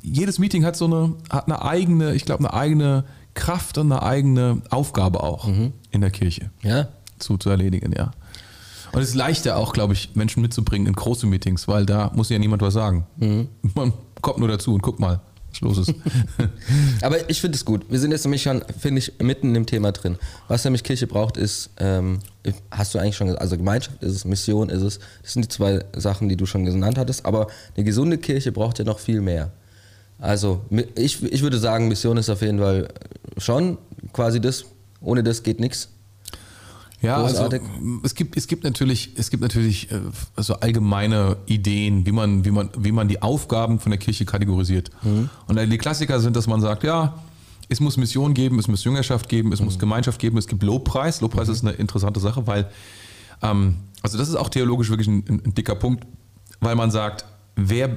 jedes 0.00 0.38
Meeting 0.38 0.64
hat 0.64 0.76
so 0.76 0.84
eine, 0.84 1.14
hat 1.28 1.46
eine 1.46 1.62
eigene, 1.62 2.14
ich 2.14 2.24
glaube, 2.24 2.44
eine 2.44 2.54
eigene 2.54 3.04
Kraft 3.34 3.78
und 3.78 3.90
eine 3.90 4.02
eigene 4.02 4.62
Aufgabe 4.70 5.22
auch 5.22 5.46
mhm. 5.46 5.72
in 5.90 6.00
der 6.00 6.10
Kirche. 6.10 6.50
Ja. 6.62 6.88
Zu, 7.18 7.36
zu 7.36 7.50
erledigen, 7.50 7.92
ja. 7.96 8.12
Und 8.92 9.00
es 9.00 9.10
ist 9.10 9.14
leichter 9.14 9.56
auch, 9.56 9.72
glaube 9.72 9.94
ich, 9.94 10.14
Menschen 10.14 10.42
mitzubringen 10.42 10.86
in 10.86 10.92
große 10.94 11.26
Meetings, 11.26 11.66
weil 11.66 11.86
da 11.86 12.10
muss 12.14 12.28
ja 12.28 12.38
niemand 12.38 12.62
was 12.62 12.74
sagen. 12.74 13.06
Mhm. 13.16 13.48
Man 13.74 13.92
kommt 14.20 14.38
nur 14.38 14.48
dazu 14.48 14.74
und 14.74 14.82
guck 14.82 15.00
mal, 15.00 15.20
was 15.50 15.60
los 15.60 15.78
ist. 15.78 15.94
Aber 17.02 17.28
ich 17.30 17.40
finde 17.40 17.56
es 17.56 17.64
gut. 17.64 17.86
Wir 17.88 17.98
sind 17.98 18.10
jetzt 18.10 18.24
nämlich 18.24 18.42
schon, 18.42 18.62
finde 18.78 18.98
ich, 18.98 19.12
mitten 19.20 19.54
im 19.54 19.66
Thema 19.66 19.92
drin. 19.92 20.18
Was 20.48 20.64
nämlich 20.64 20.84
Kirche 20.84 21.06
braucht, 21.06 21.36
ist, 21.36 21.70
ähm, 21.78 22.18
hast 22.70 22.94
du 22.94 22.98
eigentlich 22.98 23.16
schon 23.16 23.28
gesagt, 23.28 23.40
also 23.42 23.56
Gemeinschaft 23.56 24.02
ist 24.02 24.12
es, 24.12 24.24
Mission 24.24 24.68
ist 24.68 24.82
es. 24.82 25.00
Das 25.22 25.32
sind 25.32 25.44
die 25.44 25.48
zwei 25.48 25.84
Sachen, 25.96 26.28
die 26.28 26.36
du 26.36 26.46
schon 26.46 26.64
genannt 26.64 26.98
hattest. 26.98 27.24
Aber 27.24 27.46
eine 27.76 27.84
gesunde 27.84 28.18
Kirche 28.18 28.52
braucht 28.52 28.78
ja 28.78 28.84
noch 28.84 28.98
viel 28.98 29.20
mehr. 29.20 29.52
Also 30.18 30.60
ich, 30.94 31.22
ich 31.22 31.42
würde 31.42 31.58
sagen, 31.58 31.88
Mission 31.88 32.16
ist 32.16 32.30
auf 32.30 32.42
jeden 32.42 32.58
Fall 32.58 32.88
schon 33.38 33.78
quasi 34.12 34.40
das. 34.40 34.64
Ohne 35.00 35.22
das 35.22 35.42
geht 35.42 35.58
nichts. 35.60 35.88
Ja, 37.02 37.20
also 37.20 37.48
es 38.04 38.14
gibt, 38.14 38.36
es 38.36 38.46
gibt 38.46 38.62
natürlich, 38.62 39.10
es 39.16 39.30
gibt 39.30 39.42
natürlich 39.42 39.90
äh, 39.90 40.00
so 40.36 40.54
allgemeine 40.54 41.36
Ideen, 41.46 42.06
wie 42.06 42.12
man, 42.12 42.44
wie 42.44 42.52
man, 42.52 42.70
wie 42.78 42.92
man 42.92 43.08
die 43.08 43.20
Aufgaben 43.20 43.80
von 43.80 43.90
der 43.90 43.98
Kirche 43.98 44.24
kategorisiert. 44.24 44.90
Mhm. 45.02 45.28
Und 45.48 45.58
die 45.58 45.78
Klassiker 45.78 46.20
sind, 46.20 46.36
dass 46.36 46.46
man 46.46 46.60
sagt, 46.60 46.84
ja, 46.84 47.18
es 47.68 47.80
muss 47.80 47.96
Mission 47.96 48.34
geben, 48.34 48.58
es 48.60 48.68
muss 48.68 48.84
Jüngerschaft 48.84 49.28
geben, 49.28 49.52
es 49.52 49.58
mhm. 49.58 49.66
muss 49.66 49.78
Gemeinschaft 49.80 50.20
geben, 50.20 50.38
es 50.38 50.46
gibt 50.46 50.62
Lobpreis. 50.62 51.20
Lobpreis 51.20 51.48
mhm. 51.48 51.54
ist 51.54 51.64
eine 51.64 51.72
interessante 51.72 52.20
Sache, 52.20 52.46
weil, 52.46 52.70
ähm, 53.42 53.76
also 54.02 54.16
das 54.16 54.28
ist 54.28 54.36
auch 54.36 54.48
theologisch 54.48 54.88
wirklich 54.88 55.08
ein, 55.08 55.24
ein 55.28 55.54
dicker 55.54 55.74
Punkt, 55.74 56.06
weil 56.60 56.76
man 56.76 56.92
sagt, 56.92 57.24
wer 57.56 57.96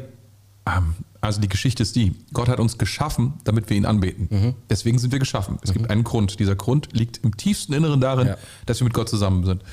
also 1.21 1.41
die 1.41 1.47
Geschichte 1.49 1.84
ist 1.84 1.95
die, 1.95 2.15
Gott 2.34 2.49
hat 2.49 2.60
uns 2.60 2.78
geschaffen, 2.78 3.34
damit 3.43 3.69
wir 3.69 3.78
ihn 3.78 3.86
anbeten. 3.86 4.28
Mhm. 4.30 4.56
Deswegen 4.69 4.97
sind 4.99 5.12
wir 5.12 5.19
geschaffen. 5.19 5.58
Es 5.62 5.69
mhm. 5.69 5.73
gibt 5.73 5.89
einen 5.89 6.04
Grund. 6.04 6.39
Dieser 6.39 6.56
Grund 6.56 6.89
liegt 6.93 7.23
im 7.23 7.38
tiefsten 7.38 7.73
Inneren 7.73 8.01
darin, 8.01 8.28
ja. 8.28 8.38
dass 8.65 8.80
wir 8.80 8.86
mit 8.86 8.93
Gott 8.93 9.10
zusammen 9.10 9.45
sind. 9.45 9.63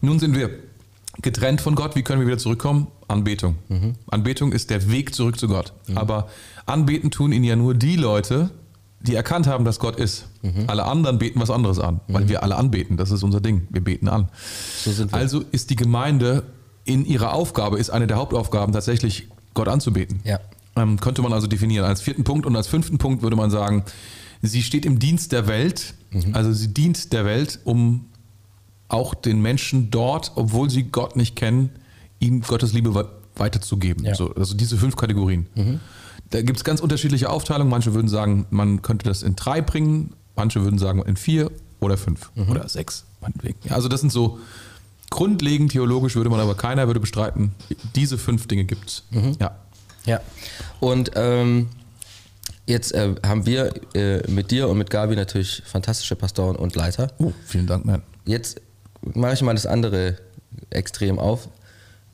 Nun 0.00 0.18
sind 0.18 0.34
wir 0.34 0.50
getrennt 1.22 1.60
von 1.60 1.74
Gott. 1.74 1.96
Wie 1.96 2.02
können 2.02 2.20
wir 2.20 2.26
wieder 2.26 2.38
zurückkommen? 2.38 2.88
Anbetung. 3.08 3.56
Mhm. 3.68 3.94
Anbetung 4.10 4.52
ist 4.52 4.70
der 4.70 4.90
Weg 4.90 5.14
zurück 5.14 5.38
zu 5.38 5.48
Gott. 5.48 5.72
Mhm. 5.86 5.98
Aber 5.98 6.28
anbeten 6.66 7.10
tun 7.10 7.32
ihn 7.32 7.44
ja 7.44 7.56
nur 7.56 7.74
die 7.74 7.96
Leute, 7.96 8.50
die 9.00 9.14
erkannt 9.14 9.46
haben, 9.46 9.64
dass 9.64 9.78
Gott 9.78 9.96
ist. 9.96 10.26
Mhm. 10.42 10.64
Alle 10.66 10.84
anderen 10.84 11.18
beten 11.18 11.40
was 11.40 11.50
anderes 11.50 11.78
an, 11.78 12.00
weil 12.08 12.24
mhm. 12.24 12.28
wir 12.28 12.42
alle 12.42 12.56
anbeten. 12.56 12.96
Das 12.96 13.10
ist 13.10 13.22
unser 13.22 13.40
Ding. 13.40 13.68
Wir 13.70 13.82
beten 13.82 14.08
an. 14.08 14.28
So 14.82 14.92
also 15.12 15.44
ist 15.52 15.70
die 15.70 15.76
Gemeinde 15.76 16.44
in 16.84 17.04
ihrer 17.04 17.32
Aufgabe, 17.32 17.78
ist 17.78 17.90
eine 17.90 18.06
der 18.06 18.16
Hauptaufgaben 18.16 18.72
tatsächlich 18.72 19.28
Gott 19.56 19.66
anzubeten. 19.66 20.20
Ja. 20.22 20.38
Ähm, 20.76 21.00
könnte 21.00 21.22
man 21.22 21.32
also 21.32 21.48
definieren. 21.48 21.84
Als 21.84 22.00
vierten 22.00 22.22
Punkt 22.22 22.46
und 22.46 22.54
als 22.54 22.68
fünften 22.68 22.98
Punkt 22.98 23.22
würde 23.22 23.34
man 23.34 23.50
sagen, 23.50 23.84
sie 24.42 24.62
steht 24.62 24.86
im 24.86 25.00
Dienst 25.00 25.32
der 25.32 25.48
Welt, 25.48 25.94
mhm. 26.10 26.34
also 26.34 26.52
sie 26.52 26.72
dient 26.72 27.12
der 27.12 27.24
Welt, 27.24 27.58
um 27.64 28.04
auch 28.88 29.14
den 29.14 29.40
Menschen 29.42 29.90
dort, 29.90 30.32
obwohl 30.36 30.70
sie 30.70 30.84
Gott 30.84 31.16
nicht 31.16 31.34
kennen, 31.34 31.70
ihm 32.20 32.42
Gottes 32.42 32.72
Liebe 32.72 33.08
weiterzugeben. 33.34 34.04
Ja. 34.04 34.14
So, 34.14 34.32
also 34.34 34.54
diese 34.54 34.76
fünf 34.76 34.94
Kategorien. 34.94 35.46
Mhm. 35.56 35.80
Da 36.30 36.42
gibt 36.42 36.58
es 36.58 36.64
ganz 36.64 36.80
unterschiedliche 36.80 37.30
Aufteilungen. 37.30 37.70
Manche 37.70 37.94
würden 37.94 38.08
sagen, 38.08 38.46
man 38.50 38.82
könnte 38.82 39.06
das 39.08 39.22
in 39.22 39.36
drei 39.36 39.60
bringen, 39.62 40.12
manche 40.36 40.62
würden 40.62 40.78
sagen 40.78 41.02
in 41.02 41.16
vier 41.16 41.50
oder 41.80 41.96
fünf 41.96 42.30
mhm. 42.34 42.50
oder 42.50 42.68
sechs. 42.68 43.04
Also 43.70 43.88
das 43.88 44.00
sind 44.00 44.12
so 44.12 44.38
grundlegend 45.10 45.72
theologisch 45.72 46.16
würde 46.16 46.30
man 46.30 46.40
aber 46.40 46.54
keiner 46.54 46.86
würde 46.86 47.00
bestreiten, 47.00 47.54
diese 47.94 48.18
fünf 48.18 48.48
Dinge 48.48 48.64
gibt 48.64 48.88
es. 48.88 49.02
Mhm. 49.10 49.36
Ja. 49.40 49.56
Ja. 50.04 50.20
Und 50.80 51.10
ähm, 51.14 51.68
jetzt 52.66 52.92
äh, 52.92 53.14
haben 53.24 53.46
wir 53.46 53.72
äh, 53.94 54.28
mit 54.30 54.50
dir 54.50 54.68
und 54.68 54.78
mit 54.78 54.90
Gabi 54.90 55.16
natürlich 55.16 55.62
fantastische 55.66 56.16
Pastoren 56.16 56.56
und 56.56 56.76
Leiter. 56.76 57.12
Oh, 57.18 57.32
vielen 57.44 57.66
Dank, 57.66 57.84
man. 57.84 58.02
Jetzt 58.24 58.60
mache 59.14 59.34
ich 59.34 59.42
mal 59.42 59.54
das 59.54 59.66
andere 59.66 60.16
Extrem 60.70 61.18
auf. 61.18 61.48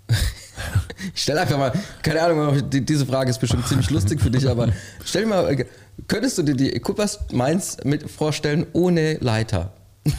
ich 1.15 1.23
stelle 1.23 1.41
einfach 1.41 1.59
mal, 1.59 1.73
keine 2.03 2.23
Ahnung, 2.23 2.63
diese 2.71 3.07
Frage 3.07 3.31
ist 3.31 3.39
bestimmt 3.39 3.67
ziemlich 3.67 3.91
lustig 3.91 4.21
für 4.21 4.31
dich, 4.31 4.49
aber 4.49 4.69
stell 5.05 5.23
dir 5.23 5.29
mal, 5.29 5.67
könntest 6.09 6.39
du 6.39 6.43
dir 6.43 6.55
die 6.55 6.79
Kuppers 6.81 7.21
Mainz 7.33 7.79
mit 7.85 8.11
vorstellen 8.11 8.67
ohne 8.73 9.15
Leiter? 9.21 9.73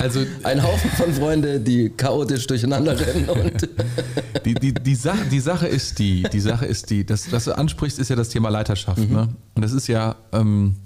Also 0.00 0.24
ein 0.44 0.62
Haufen 0.62 0.90
von 0.90 1.12
Freunden, 1.12 1.62
die 1.62 1.90
chaotisch 1.90 2.46
durcheinander 2.46 2.98
rennen. 2.98 3.28
Und 3.28 3.68
die, 4.44 4.54
die, 4.54 4.72
die, 4.72 4.94
Sache, 4.94 5.26
die 5.30 5.40
Sache 5.40 5.66
ist 5.66 5.98
die, 5.98 6.22
die 6.22 6.40
Sache 6.40 6.64
ist 6.64 6.88
die, 6.88 7.04
das, 7.04 7.30
was 7.30 7.44
du 7.44 7.56
ansprichst, 7.56 7.98
ist 7.98 8.08
ja 8.08 8.16
das 8.16 8.30
Thema 8.30 8.48
Leiterschaft. 8.48 8.98
Mhm. 9.08 9.14
Ne? 9.14 9.28
Und 9.54 9.62
das 9.62 9.72
ist 9.72 9.88
ja, 9.88 10.16
ähm, 10.32 10.76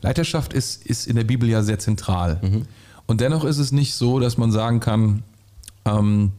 Leiterschaft 0.00 0.52
ist, 0.52 0.84
ist 0.84 1.06
in 1.06 1.14
der 1.14 1.24
Bibel 1.24 1.48
ja 1.48 1.62
sehr 1.62 1.78
zentral. 1.78 2.40
Mhm. 2.42 2.62
Und 3.06 3.20
dennoch 3.20 3.44
ist 3.44 3.58
es 3.58 3.70
nicht 3.70 3.94
so, 3.94 4.18
dass 4.18 4.36
man 4.36 4.50
sagen 4.50 4.80
kann, 4.80 5.22
ähm, 5.84 6.32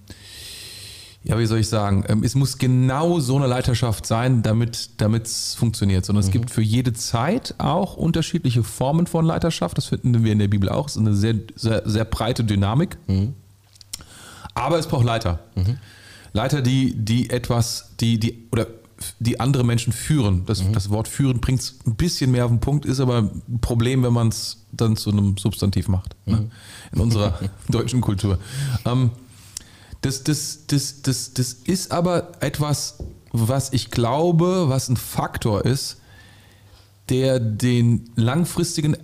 ja, 1.25 1.39
wie 1.39 1.45
soll 1.45 1.59
ich 1.59 1.69
sagen, 1.69 2.03
ähm, 2.09 2.23
es 2.23 2.35
muss 2.35 2.57
genau 2.57 3.19
so 3.19 3.37
eine 3.37 3.47
Leiterschaft 3.47 4.05
sein, 4.05 4.43
damit 4.43 4.89
es 4.97 5.55
funktioniert, 5.55 6.05
sondern 6.05 6.23
mhm. 6.23 6.27
es 6.27 6.33
gibt 6.33 6.51
für 6.51 6.61
jede 6.61 6.91
Zeit 6.93 7.55
auch 7.59 7.95
unterschiedliche 7.95 8.63
Formen 8.63 9.07
von 9.07 9.25
Leiterschaft. 9.25 9.77
Das 9.77 9.85
finden 9.85 10.23
wir 10.23 10.33
in 10.33 10.39
der 10.39 10.49
Bibel 10.49 10.67
auch. 10.67 10.87
Es 10.87 10.95
ist 10.95 11.01
eine 11.01 11.15
sehr, 11.15 11.35
sehr, 11.55 11.83
sehr 11.85 12.03
breite 12.03 12.43
Dynamik. 12.43 12.97
Mhm. 13.07 13.35
Aber 14.53 14.77
es 14.77 14.87
braucht 14.87 15.05
Leiter. 15.05 15.39
Mhm. 15.55 15.77
Leiter, 16.33 16.61
die, 16.61 16.93
die 16.93 17.29
etwas, 17.29 17.91
die, 17.99 18.19
die, 18.19 18.47
oder 18.51 18.67
die 19.19 19.39
andere 19.39 19.63
Menschen 19.63 19.93
führen. 19.93 20.45
Das, 20.45 20.63
mhm. 20.63 20.73
das 20.73 20.89
Wort 20.89 21.07
führen 21.07 21.39
bringt 21.39 21.61
es 21.61 21.79
ein 21.85 21.95
bisschen 21.95 22.31
mehr 22.31 22.45
auf 22.45 22.51
den 22.51 22.59
Punkt, 22.59 22.85
ist 22.85 22.99
aber 22.99 23.19
ein 23.19 23.59
Problem, 23.61 24.03
wenn 24.03 24.13
man 24.13 24.27
es 24.27 24.65
dann 24.71 24.97
zu 24.97 25.11
einem 25.11 25.37
Substantiv 25.37 25.87
macht. 25.87 26.15
Ne? 26.25 26.37
Mhm. 26.37 26.51
In 26.91 27.01
unserer 27.01 27.39
deutschen 27.69 28.01
Kultur. 28.01 28.39
Ähm, 28.85 29.11
das, 30.03 30.23
das, 30.23 30.67
das, 30.67 31.01
das, 31.01 31.33
das 31.33 31.53
ist 31.53 31.91
aber 31.91 32.33
etwas, 32.41 32.99
was 33.31 33.71
ich 33.73 33.89
glaube, 33.89 34.65
was 34.67 34.89
ein 34.89 34.97
Faktor 34.97 35.65
ist, 35.65 35.97
der 37.09 37.39
den 37.39 38.09
langfristigen, 38.15 38.97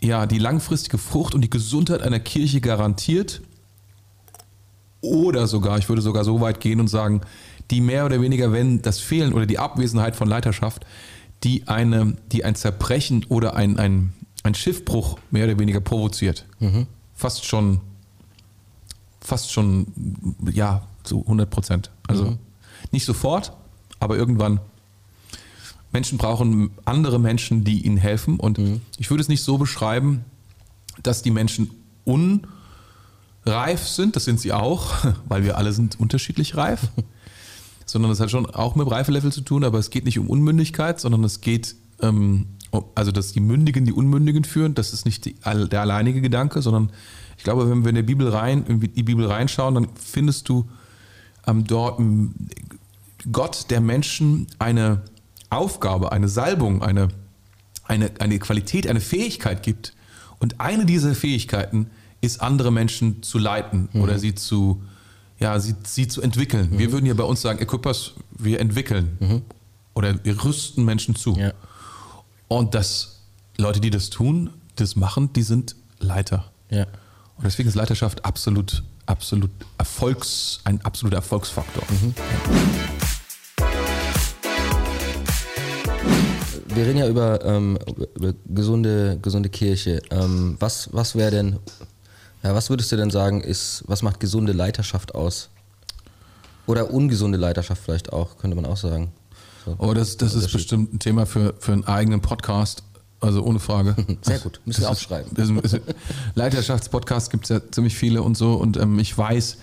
ja, 0.00 0.26
die 0.26 0.38
langfristige 0.38 0.98
Frucht 0.98 1.34
und 1.34 1.42
die 1.42 1.50
Gesundheit 1.50 2.00
einer 2.00 2.20
Kirche 2.20 2.60
garantiert. 2.60 3.42
Oder 5.00 5.46
sogar, 5.46 5.78
ich 5.78 5.88
würde 5.88 6.02
sogar 6.02 6.24
so 6.24 6.40
weit 6.40 6.60
gehen 6.60 6.80
und 6.80 6.88
sagen, 6.88 7.20
die 7.70 7.80
mehr 7.80 8.06
oder 8.06 8.20
weniger, 8.20 8.52
wenn 8.52 8.82
das 8.82 9.00
Fehlen 9.00 9.32
oder 9.32 9.46
die 9.46 9.58
Abwesenheit 9.58 10.14
von 10.14 10.28
Leiterschaft, 10.28 10.86
die, 11.42 11.66
eine, 11.66 12.16
die 12.30 12.44
ein 12.44 12.54
Zerbrechen 12.54 13.24
oder 13.28 13.56
ein, 13.56 13.78
ein, 13.78 14.12
ein 14.44 14.54
Schiffbruch 14.54 15.18
mehr 15.30 15.46
oder 15.46 15.58
weniger 15.58 15.80
provoziert. 15.80 16.46
Mhm. 16.60 16.86
Fast 17.14 17.44
schon 17.44 17.80
fast 19.26 19.52
schon, 19.52 19.86
ja, 20.52 20.82
zu 21.02 21.22
100 21.22 21.50
Prozent. 21.50 21.90
Also 22.06 22.24
mhm. 22.24 22.38
nicht 22.92 23.04
sofort, 23.04 23.52
aber 23.98 24.16
irgendwann. 24.16 24.60
Menschen 25.92 26.18
brauchen 26.18 26.70
andere 26.84 27.18
Menschen, 27.18 27.64
die 27.64 27.84
ihnen 27.84 27.96
helfen. 27.96 28.38
Und 28.38 28.58
mhm. 28.58 28.80
ich 28.98 29.10
würde 29.10 29.22
es 29.22 29.28
nicht 29.28 29.42
so 29.42 29.58
beschreiben, 29.58 30.24
dass 31.02 31.22
die 31.22 31.30
Menschen 31.30 31.70
unreif 32.04 33.88
sind. 33.88 34.14
Das 34.14 34.24
sind 34.24 34.40
sie 34.40 34.52
auch, 34.52 34.92
weil 35.28 35.42
wir 35.42 35.56
alle 35.56 35.72
sind 35.72 35.98
unterschiedlich 35.98 36.56
reif. 36.56 36.88
sondern 37.86 38.10
das 38.10 38.18
hat 38.20 38.30
schon 38.30 38.46
auch 38.46 38.74
mit 38.74 38.90
Reifelevel 38.90 39.32
zu 39.32 39.42
tun, 39.42 39.62
aber 39.62 39.78
es 39.78 39.90
geht 39.90 40.04
nicht 40.04 40.18
um 40.18 40.28
Unmündigkeit, 40.28 40.98
sondern 41.00 41.22
es 41.22 41.40
geht, 41.40 41.76
ähm, 42.02 42.46
also 42.94 43.12
dass 43.12 43.32
die 43.32 43.40
Mündigen 43.40 43.84
die 43.84 43.92
Unmündigen 43.92 44.44
führen. 44.44 44.74
Das 44.74 44.92
ist 44.92 45.04
nicht 45.04 45.24
die, 45.24 45.36
der 45.44 45.80
alleinige 45.80 46.20
Gedanke, 46.20 46.62
sondern 46.62 46.90
Ich 47.38 47.44
glaube, 47.44 47.68
wenn 47.70 47.84
wir 47.84 47.90
in 47.90 47.96
die 47.96 48.02
Bibel 48.02 48.28
rein, 48.28 48.64
in 48.66 48.80
die 48.80 49.02
Bibel 49.02 49.26
reinschauen, 49.26 49.74
dann 49.74 49.88
findest 49.94 50.48
du 50.48 50.68
ähm, 51.46 51.64
dort 51.64 52.00
Gott, 53.30 53.66
der 53.70 53.80
Menschen 53.80 54.46
eine 54.58 55.02
Aufgabe, 55.50 56.12
eine 56.12 56.28
Salbung, 56.28 56.82
eine, 56.82 57.08
eine, 57.84 58.10
eine 58.18 58.38
Qualität, 58.38 58.86
eine 58.86 59.00
Fähigkeit 59.00 59.62
gibt. 59.62 59.94
Und 60.38 60.60
eine 60.60 60.86
dieser 60.86 61.14
Fähigkeiten 61.14 61.90
ist, 62.20 62.40
andere 62.40 62.70
Menschen 62.70 63.22
zu 63.22 63.38
leiten 63.38 63.88
mhm. 63.92 64.00
oder 64.00 64.18
sie 64.18 64.34
zu, 64.34 64.82
ja, 65.38 65.58
sie, 65.60 65.74
sie 65.84 66.08
zu 66.08 66.20
entwickeln. 66.22 66.70
Mhm. 66.72 66.78
Wir 66.78 66.92
würden 66.92 67.06
ja 67.06 67.14
bei 67.14 67.24
uns 67.24 67.40
sagen, 67.40 67.58
Equippers, 67.58 68.14
wir 68.36 68.60
entwickeln 68.60 69.16
mhm. 69.20 69.42
oder 69.94 70.22
wir 70.24 70.44
rüsten 70.44 70.84
Menschen 70.84 71.14
zu. 71.14 71.36
Ja. 71.36 71.52
Und 72.48 72.74
das, 72.74 73.22
Leute, 73.58 73.80
die 73.80 73.90
das 73.90 74.08
tun, 74.08 74.50
das 74.76 74.94
machen, 74.94 75.32
die 75.32 75.42
sind 75.42 75.74
Leiter. 75.98 76.52
Ja. 76.70 76.84
Und 77.36 77.44
deswegen 77.44 77.68
ist 77.68 77.74
Leiterschaft 77.74 78.24
absolut, 78.24 78.84
absolut 79.06 79.50
Erfolgs, 79.78 80.60
ein 80.64 80.80
absoluter 80.84 81.16
Erfolgsfaktor. 81.16 81.82
Mhm. 81.90 82.14
Wir 86.68 86.84
reden 86.86 86.98
ja 86.98 87.08
über, 87.08 87.44
ähm, 87.44 87.78
über 88.14 88.34
gesunde, 88.46 89.18
gesunde 89.20 89.48
Kirche. 89.48 90.00
Ähm, 90.10 90.56
was 90.60 90.92
was 90.92 91.16
wäre 91.16 91.30
denn, 91.32 91.58
ja, 92.44 92.54
was 92.54 92.70
würdest 92.70 92.92
du 92.92 92.96
denn 92.96 93.10
sagen, 93.10 93.40
ist, 93.40 93.82
was 93.86 94.02
macht 94.02 94.20
gesunde 94.20 94.52
Leiterschaft 94.52 95.14
aus? 95.14 95.48
Oder 96.66 96.92
ungesunde 96.92 97.38
Leiterschaft 97.38 97.82
vielleicht 97.82 98.12
auch, 98.12 98.38
könnte 98.38 98.54
man 98.54 98.66
auch 98.66 98.76
sagen. 98.76 99.12
Oh, 99.78 99.94
das, 99.94 100.16
das 100.16 100.34
ist 100.34 100.52
bestimmt 100.52 100.94
ein 100.94 100.98
Thema 100.98 101.26
für, 101.26 101.54
für 101.58 101.72
einen 101.72 101.84
eigenen 101.84 102.20
Podcast. 102.20 102.82
Also 103.20 103.42
ohne 103.42 103.58
Frage. 103.58 103.96
Sehr 104.22 104.38
gut, 104.38 104.60
müssen 104.66 104.82
wir 104.82 104.90
aufschreiben. 104.90 105.30
Leiterschaftspodcasts 106.34 107.30
gibt 107.30 107.44
es 107.44 107.48
ja 107.50 107.60
ziemlich 107.70 107.96
viele 107.96 108.22
und 108.22 108.36
so. 108.36 108.54
Und 108.54 108.76
ähm, 108.76 108.98
ich 108.98 109.16
weiß, 109.16 109.56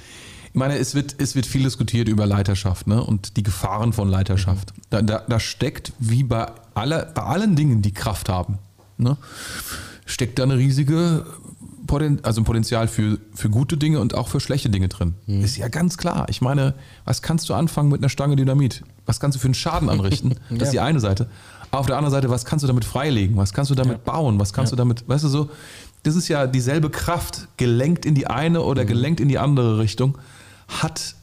ich 0.53 0.59
meine, 0.59 0.77
es 0.77 0.95
wird, 0.95 1.15
es 1.19 1.35
wird 1.35 1.45
viel 1.45 1.63
diskutiert 1.63 2.07
über 2.07 2.25
Leiterschaft 2.25 2.87
ne? 2.87 3.03
und 3.03 3.37
die 3.37 3.43
Gefahren 3.43 3.93
von 3.93 4.09
Leiterschaft. 4.09 4.75
Mhm. 4.75 4.81
Da, 4.89 5.01
da, 5.01 5.23
da, 5.27 5.39
steckt, 5.39 5.93
wie 5.99 6.23
bei, 6.23 6.51
aller, 6.73 7.05
bei 7.05 7.23
allen 7.23 7.55
Dingen, 7.55 7.81
die 7.81 7.93
Kraft 7.93 8.29
haben, 8.29 8.59
ne? 8.97 9.17
steckt 10.05 10.39
da 10.39 10.43
eine 10.43 10.57
riesige 10.57 11.25
also 12.23 12.41
ein 12.41 12.43
Potenzial 12.43 12.87
für, 12.87 13.19
für 13.33 13.49
gute 13.49 13.77
Dinge 13.77 13.99
und 13.99 14.15
auch 14.15 14.27
für 14.27 14.39
schlechte 14.39 14.69
Dinge 14.69 14.87
drin. 14.87 15.15
Mhm. 15.25 15.43
Ist 15.43 15.57
ja 15.57 15.67
ganz 15.67 15.97
klar. 15.97 16.25
Ich 16.29 16.41
meine, 16.41 16.73
was 17.05 17.21
kannst 17.21 17.49
du 17.49 17.53
anfangen 17.53 17.89
mit 17.89 18.01
einer 18.01 18.09
Stange 18.09 18.35
Dynamit? 18.35 18.83
Was 19.05 19.19
kannst 19.19 19.35
du 19.35 19.39
für 19.39 19.47
einen 19.47 19.53
Schaden 19.53 19.89
anrichten? 19.89 20.35
Das 20.49 20.59
ja. 20.59 20.65
ist 20.65 20.73
die 20.73 20.79
eine 20.79 20.99
Seite. 20.99 21.29
Auf 21.71 21.87
der 21.87 21.97
anderen 21.97 22.11
Seite, 22.11 22.29
was 22.29 22.45
kannst 22.45 22.63
du 22.63 22.67
damit 22.67 22.85
freilegen? 22.85 23.37
Was 23.37 23.53
kannst 23.53 23.71
du 23.71 23.75
damit 23.75 23.97
ja. 24.05 24.11
bauen? 24.11 24.39
Was 24.39 24.53
kannst 24.53 24.71
ja. 24.71 24.75
du 24.75 24.81
damit, 24.81 25.07
weißt 25.07 25.23
du 25.23 25.27
so, 25.27 25.49
das 26.03 26.15
ist 26.15 26.27
ja 26.27 26.47
dieselbe 26.47 26.89
Kraft, 26.89 27.47
gelenkt 27.57 28.05
in 28.05 28.13
die 28.13 28.27
eine 28.27 28.61
oder 28.61 28.83
mhm. 28.83 28.87
gelenkt 28.87 29.19
in 29.19 29.29
die 29.29 29.39
andere 29.39 29.79
Richtung, 29.79 30.17
hat, 30.67 31.15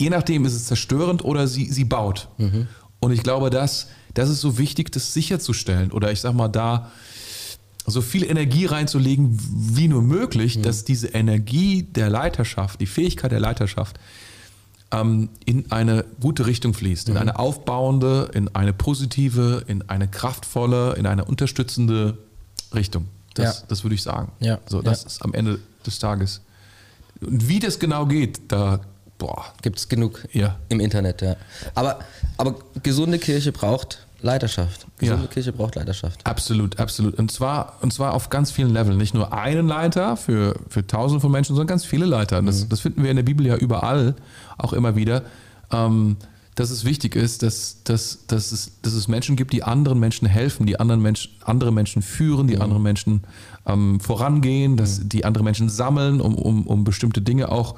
je 0.00 0.10
nachdem 0.10 0.44
ist 0.44 0.54
es 0.54 0.66
zerstörend 0.66 1.24
oder 1.24 1.46
sie, 1.46 1.66
sie 1.70 1.84
baut. 1.84 2.28
Mhm. 2.38 2.68
Und 3.00 3.12
ich 3.12 3.22
glaube, 3.22 3.50
das, 3.50 3.88
das 4.14 4.30
ist 4.30 4.40
so 4.40 4.56
wichtig, 4.56 4.90
das 4.92 5.12
sicherzustellen 5.12 5.92
oder 5.92 6.10
ich 6.10 6.20
sag 6.20 6.34
mal, 6.34 6.48
da 6.48 6.90
so 7.86 8.00
viel 8.00 8.24
Energie 8.24 8.66
reinzulegen, 8.66 9.38
wie 9.40 9.88
nur 9.88 10.02
möglich, 10.02 10.58
mhm. 10.58 10.62
dass 10.62 10.84
diese 10.84 11.08
Energie 11.08 11.82
der 11.82 12.08
Leiterschaft, 12.08 12.80
die 12.80 12.86
Fähigkeit 12.86 13.32
der 13.32 13.40
Leiterschaft, 13.40 13.98
ähm, 14.90 15.28
in 15.44 15.70
eine 15.70 16.04
gute 16.20 16.46
Richtung 16.46 16.74
fließt, 16.74 17.08
in 17.08 17.14
mhm. 17.14 17.20
eine 17.20 17.38
aufbauende, 17.38 18.30
in 18.32 18.54
eine 18.54 18.72
positive, 18.72 19.64
in 19.66 19.88
eine 19.88 20.08
kraftvolle, 20.08 20.94
in 20.94 21.06
eine 21.06 21.24
unterstützende 21.24 22.18
Richtung. 22.74 23.06
Das, 23.34 23.60
ja. 23.60 23.64
das 23.68 23.84
würde 23.84 23.94
ich 23.94 24.02
sagen. 24.02 24.32
Ja. 24.40 24.58
So, 24.66 24.80
das 24.80 25.02
ja. 25.02 25.06
ist 25.08 25.22
am 25.22 25.34
Ende 25.34 25.58
des 25.86 25.98
Tages. 25.98 26.40
Und 27.20 27.48
wie 27.48 27.58
das 27.58 27.78
genau 27.78 28.06
geht, 28.06 28.40
da 28.48 28.80
gibt 29.62 29.78
es 29.78 29.88
genug 29.88 30.26
ja. 30.32 30.58
im 30.68 30.80
Internet. 30.80 31.22
Ja. 31.22 31.36
Aber, 31.74 32.00
aber 32.36 32.56
gesunde 32.82 33.18
Kirche 33.18 33.52
braucht 33.52 34.06
Leiterschaft. 34.24 34.86
Gesunde 34.98 35.24
ja. 35.24 35.28
Kirche 35.28 35.52
braucht 35.52 35.74
Leiterschaft. 35.74 36.20
Absolut, 36.24 36.80
absolut. 36.80 37.14
Und 37.18 37.30
zwar, 37.30 37.74
und 37.82 37.92
zwar 37.92 38.14
auf 38.14 38.30
ganz 38.30 38.50
vielen 38.50 38.72
Leveln. 38.72 38.96
Nicht 38.96 39.12
nur 39.12 39.34
einen 39.34 39.68
Leiter 39.68 40.16
für, 40.16 40.56
für 40.68 40.86
tausende 40.86 41.20
von 41.20 41.30
Menschen, 41.30 41.54
sondern 41.54 41.66
ganz 41.66 41.84
viele 41.84 42.06
Leiter. 42.06 42.40
Das, 42.40 42.64
mhm. 42.64 42.68
das 42.70 42.80
finden 42.80 43.02
wir 43.02 43.10
in 43.10 43.16
der 43.16 43.22
Bibel 43.22 43.46
ja 43.46 43.56
überall, 43.56 44.14
auch 44.56 44.72
immer 44.72 44.96
wieder. 44.96 45.22
Ähm, 45.70 46.16
dass 46.54 46.70
es 46.70 46.84
wichtig 46.84 47.16
ist, 47.16 47.42
dass, 47.42 47.82
dass, 47.84 48.26
dass, 48.26 48.52
es, 48.52 48.80
dass 48.80 48.94
es 48.94 49.08
Menschen 49.08 49.36
gibt, 49.36 49.52
die 49.52 49.62
anderen 49.62 49.98
Menschen 49.98 50.26
helfen, 50.26 50.66
die 50.66 50.80
anderen 50.80 51.02
Menschen, 51.02 51.32
andere 51.44 51.72
Menschen 51.72 52.00
führen, 52.00 52.46
die 52.46 52.56
mhm. 52.56 52.62
andere 52.62 52.80
Menschen 52.80 53.22
ähm, 53.66 54.00
vorangehen, 54.00 54.78
dass 54.78 55.00
mhm. 55.00 55.08
die 55.10 55.24
andere 55.26 55.44
Menschen 55.44 55.68
sammeln, 55.68 56.22
um, 56.22 56.34
um, 56.34 56.66
um 56.66 56.84
bestimmte 56.84 57.20
Dinge 57.20 57.50
auch, 57.50 57.74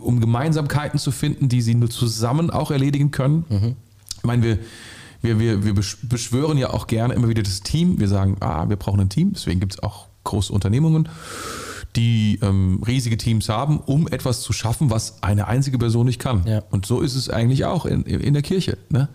um 0.00 0.20
Gemeinsamkeiten 0.20 0.98
zu 0.98 1.12
finden, 1.12 1.48
die 1.48 1.62
sie 1.62 1.76
nur 1.76 1.90
zusammen 1.90 2.50
auch 2.50 2.72
erledigen 2.72 3.12
können. 3.12 3.44
Mhm. 3.48 3.76
Ich 4.16 4.24
meine, 4.24 4.42
wir, 4.42 4.58
wir, 5.26 5.40
wir, 5.40 5.64
wir 5.64 5.74
beschwören 5.74 6.56
ja 6.56 6.70
auch 6.70 6.86
gerne 6.86 7.14
immer 7.14 7.28
wieder 7.28 7.42
das 7.42 7.60
Team. 7.60 7.98
Wir 7.98 8.08
sagen, 8.08 8.36
ah, 8.40 8.68
wir 8.68 8.76
brauchen 8.76 9.00
ein 9.00 9.08
Team, 9.08 9.32
deswegen 9.34 9.60
gibt 9.60 9.74
es 9.74 9.82
auch 9.82 10.06
große 10.24 10.52
Unternehmungen, 10.52 11.08
die 11.96 12.38
ähm, 12.42 12.82
riesige 12.86 13.16
Teams 13.16 13.48
haben, 13.48 13.80
um 13.80 14.06
etwas 14.08 14.42
zu 14.42 14.52
schaffen, 14.52 14.90
was 14.90 15.22
eine 15.22 15.48
einzige 15.48 15.78
Person 15.78 16.06
nicht 16.06 16.20
kann. 16.20 16.44
Ja. 16.46 16.62
Und 16.70 16.86
so 16.86 17.00
ist 17.00 17.14
es 17.14 17.28
eigentlich 17.30 17.64
auch 17.64 17.86
in, 17.86 18.02
in 18.04 18.34
der 18.34 18.42
Kirche. 18.42 18.78
Ne? 18.90 19.08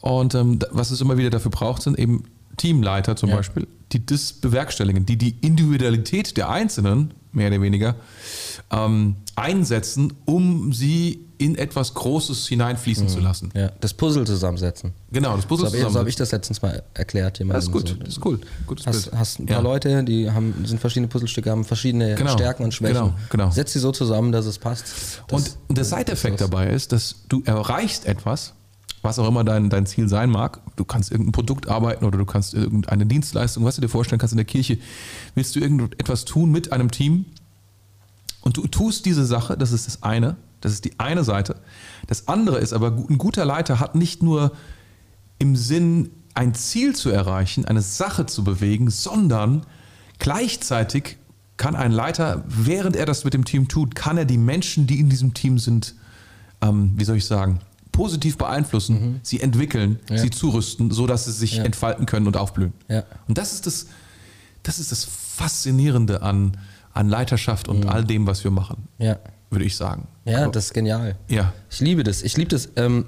Und 0.00 0.34
ähm, 0.34 0.58
was 0.70 0.90
es 0.90 1.00
immer 1.00 1.16
wieder 1.16 1.30
dafür 1.30 1.50
braucht, 1.50 1.82
sind 1.82 1.98
eben 1.98 2.24
Teamleiter 2.56 3.16
zum 3.16 3.30
ja. 3.30 3.36
Beispiel, 3.36 3.66
die 3.92 4.04
das 4.04 4.32
bewerkstelligen, 4.32 5.06
die 5.06 5.16
die 5.16 5.36
Individualität 5.40 6.36
der 6.36 6.48
Einzelnen, 6.48 7.12
mehr 7.32 7.48
oder 7.48 7.60
weniger, 7.60 7.96
ähm, 8.70 9.16
einsetzen, 9.36 10.12
um 10.24 10.72
sie 10.72 11.26
in 11.38 11.56
etwas 11.56 11.94
Großes 11.94 12.46
hineinfließen 12.46 13.06
mhm. 13.06 13.08
zu 13.08 13.20
lassen. 13.20 13.50
Ja, 13.54 13.72
das 13.80 13.94
Puzzle 13.94 14.24
zusammensetzen. 14.24 14.92
Genau, 15.10 15.34
das 15.34 15.46
Puzzle 15.46 15.66
so 15.66 15.70
zusammensetzen. 15.70 15.92
So 15.92 15.98
habe 15.98 16.08
ich 16.08 16.16
das 16.16 16.30
letztens 16.30 16.62
mal 16.62 16.82
erklärt. 16.94 17.40
Das 17.40 17.64
ist 17.64 17.72
gut, 17.72 17.88
so. 17.88 17.94
das 17.96 18.08
ist 18.10 18.24
cool. 18.24 18.38
Gutes 18.66 18.86
hast, 18.86 19.04
Bild. 19.04 19.18
hast 19.18 19.40
ein 19.40 19.46
paar 19.46 19.56
ja. 19.56 19.62
Leute, 19.62 20.04
die 20.04 20.30
haben, 20.30 20.54
sind 20.64 20.80
verschiedene 20.80 21.08
Puzzlestücke, 21.08 21.50
haben 21.50 21.64
verschiedene 21.64 22.14
genau. 22.14 22.32
Stärken 22.32 22.62
und 22.62 22.72
Schwächen. 22.72 22.94
Genau, 22.94 23.14
genau. 23.28 23.50
Setz 23.50 23.72
sie 23.72 23.80
so 23.80 23.90
zusammen, 23.90 24.30
dass 24.30 24.46
es 24.46 24.58
passt. 24.58 24.84
Das, 25.28 25.58
und 25.68 25.76
der 25.76 25.84
Side-Effekt 25.84 26.40
dabei 26.40 26.68
ist, 26.68 26.92
dass 26.92 27.16
du 27.28 27.42
erreichst 27.44 28.06
etwas, 28.06 28.54
was 29.02 29.18
auch 29.18 29.28
immer 29.28 29.44
dein, 29.44 29.68
dein 29.68 29.84
Ziel 29.84 30.08
sein 30.08 30.30
mag. 30.30 30.60
Du 30.76 30.84
kannst 30.84 31.10
irgendein 31.10 31.32
Produkt 31.32 31.68
arbeiten 31.68 32.04
oder 32.04 32.18
du 32.18 32.24
kannst 32.24 32.54
irgendeine 32.54 33.04
Dienstleistung, 33.04 33.64
was 33.64 33.74
du 33.74 33.80
dir 33.80 33.88
vorstellen 33.88 34.20
kannst 34.20 34.32
in 34.32 34.38
der 34.38 34.46
Kirche, 34.46 34.78
willst 35.34 35.54
du 35.56 35.60
irgendetwas 35.60 36.24
tun 36.24 36.50
mit 36.50 36.72
einem 36.72 36.90
Team 36.90 37.26
und 38.42 38.56
du 38.56 38.66
tust 38.66 39.06
diese 39.06 39.24
Sache, 39.24 39.56
das 39.56 39.72
ist 39.72 39.86
das 39.86 40.02
eine, 40.02 40.36
das 40.60 40.72
ist 40.72 40.84
die 40.84 40.98
eine 40.98 41.24
Seite. 41.24 41.56
Das 42.06 42.28
andere 42.28 42.58
ist 42.58 42.72
aber, 42.72 42.92
ein 43.08 43.18
guter 43.18 43.44
Leiter 43.44 43.80
hat 43.80 43.94
nicht 43.94 44.22
nur 44.22 44.52
im 45.38 45.56
Sinn, 45.56 46.10
ein 46.34 46.54
Ziel 46.54 46.94
zu 46.94 47.10
erreichen, 47.10 47.64
eine 47.66 47.82
Sache 47.82 48.26
zu 48.26 48.44
bewegen, 48.44 48.90
sondern 48.90 49.66
gleichzeitig 50.18 51.18
kann 51.56 51.76
ein 51.76 51.92
Leiter, 51.92 52.44
während 52.46 52.96
er 52.96 53.06
das 53.06 53.24
mit 53.24 53.34
dem 53.34 53.44
Team 53.44 53.68
tut, 53.68 53.94
kann 53.94 54.16
er 54.16 54.24
die 54.24 54.38
Menschen, 54.38 54.86
die 54.86 54.98
in 54.98 55.10
diesem 55.10 55.34
Team 55.34 55.58
sind, 55.58 55.94
ähm, 56.60 56.92
wie 56.96 57.04
soll 57.04 57.16
ich 57.16 57.26
sagen, 57.26 57.60
positiv 57.92 58.38
beeinflussen, 58.38 58.94
mhm. 58.94 59.20
sie 59.22 59.40
entwickeln, 59.40 60.00
ja. 60.08 60.18
sie 60.18 60.30
zurüsten, 60.30 60.90
sodass 60.90 61.26
sie 61.26 61.32
sich 61.32 61.56
ja. 61.56 61.64
entfalten 61.64 62.06
können 62.06 62.26
und 62.26 62.36
aufblühen. 62.36 62.72
Ja. 62.88 63.04
Und 63.28 63.38
das 63.38 63.52
ist 63.52 63.66
das, 63.66 63.86
das 64.62 64.78
ist 64.78 64.90
das 64.90 65.04
Faszinierende 65.04 66.22
an, 66.22 66.56
an 66.94 67.08
Leiterschaft 67.08 67.68
und 67.68 67.84
mhm. 67.84 67.90
all 67.90 68.04
dem, 68.04 68.26
was 68.26 68.44
wir 68.44 68.50
machen. 68.50 68.88
Ja 68.98 69.18
würde 69.52 69.64
ich 69.66 69.76
sagen. 69.76 70.08
Ja, 70.24 70.44
Aber, 70.44 70.52
das 70.52 70.66
ist 70.66 70.74
genial. 70.74 71.14
Ja. 71.28 71.52
Ich 71.70 71.80
liebe 71.80 72.02
das. 72.02 72.22
Ich 72.22 72.36
liebe 72.36 72.48
das. 72.48 72.70
Ähm, 72.76 73.04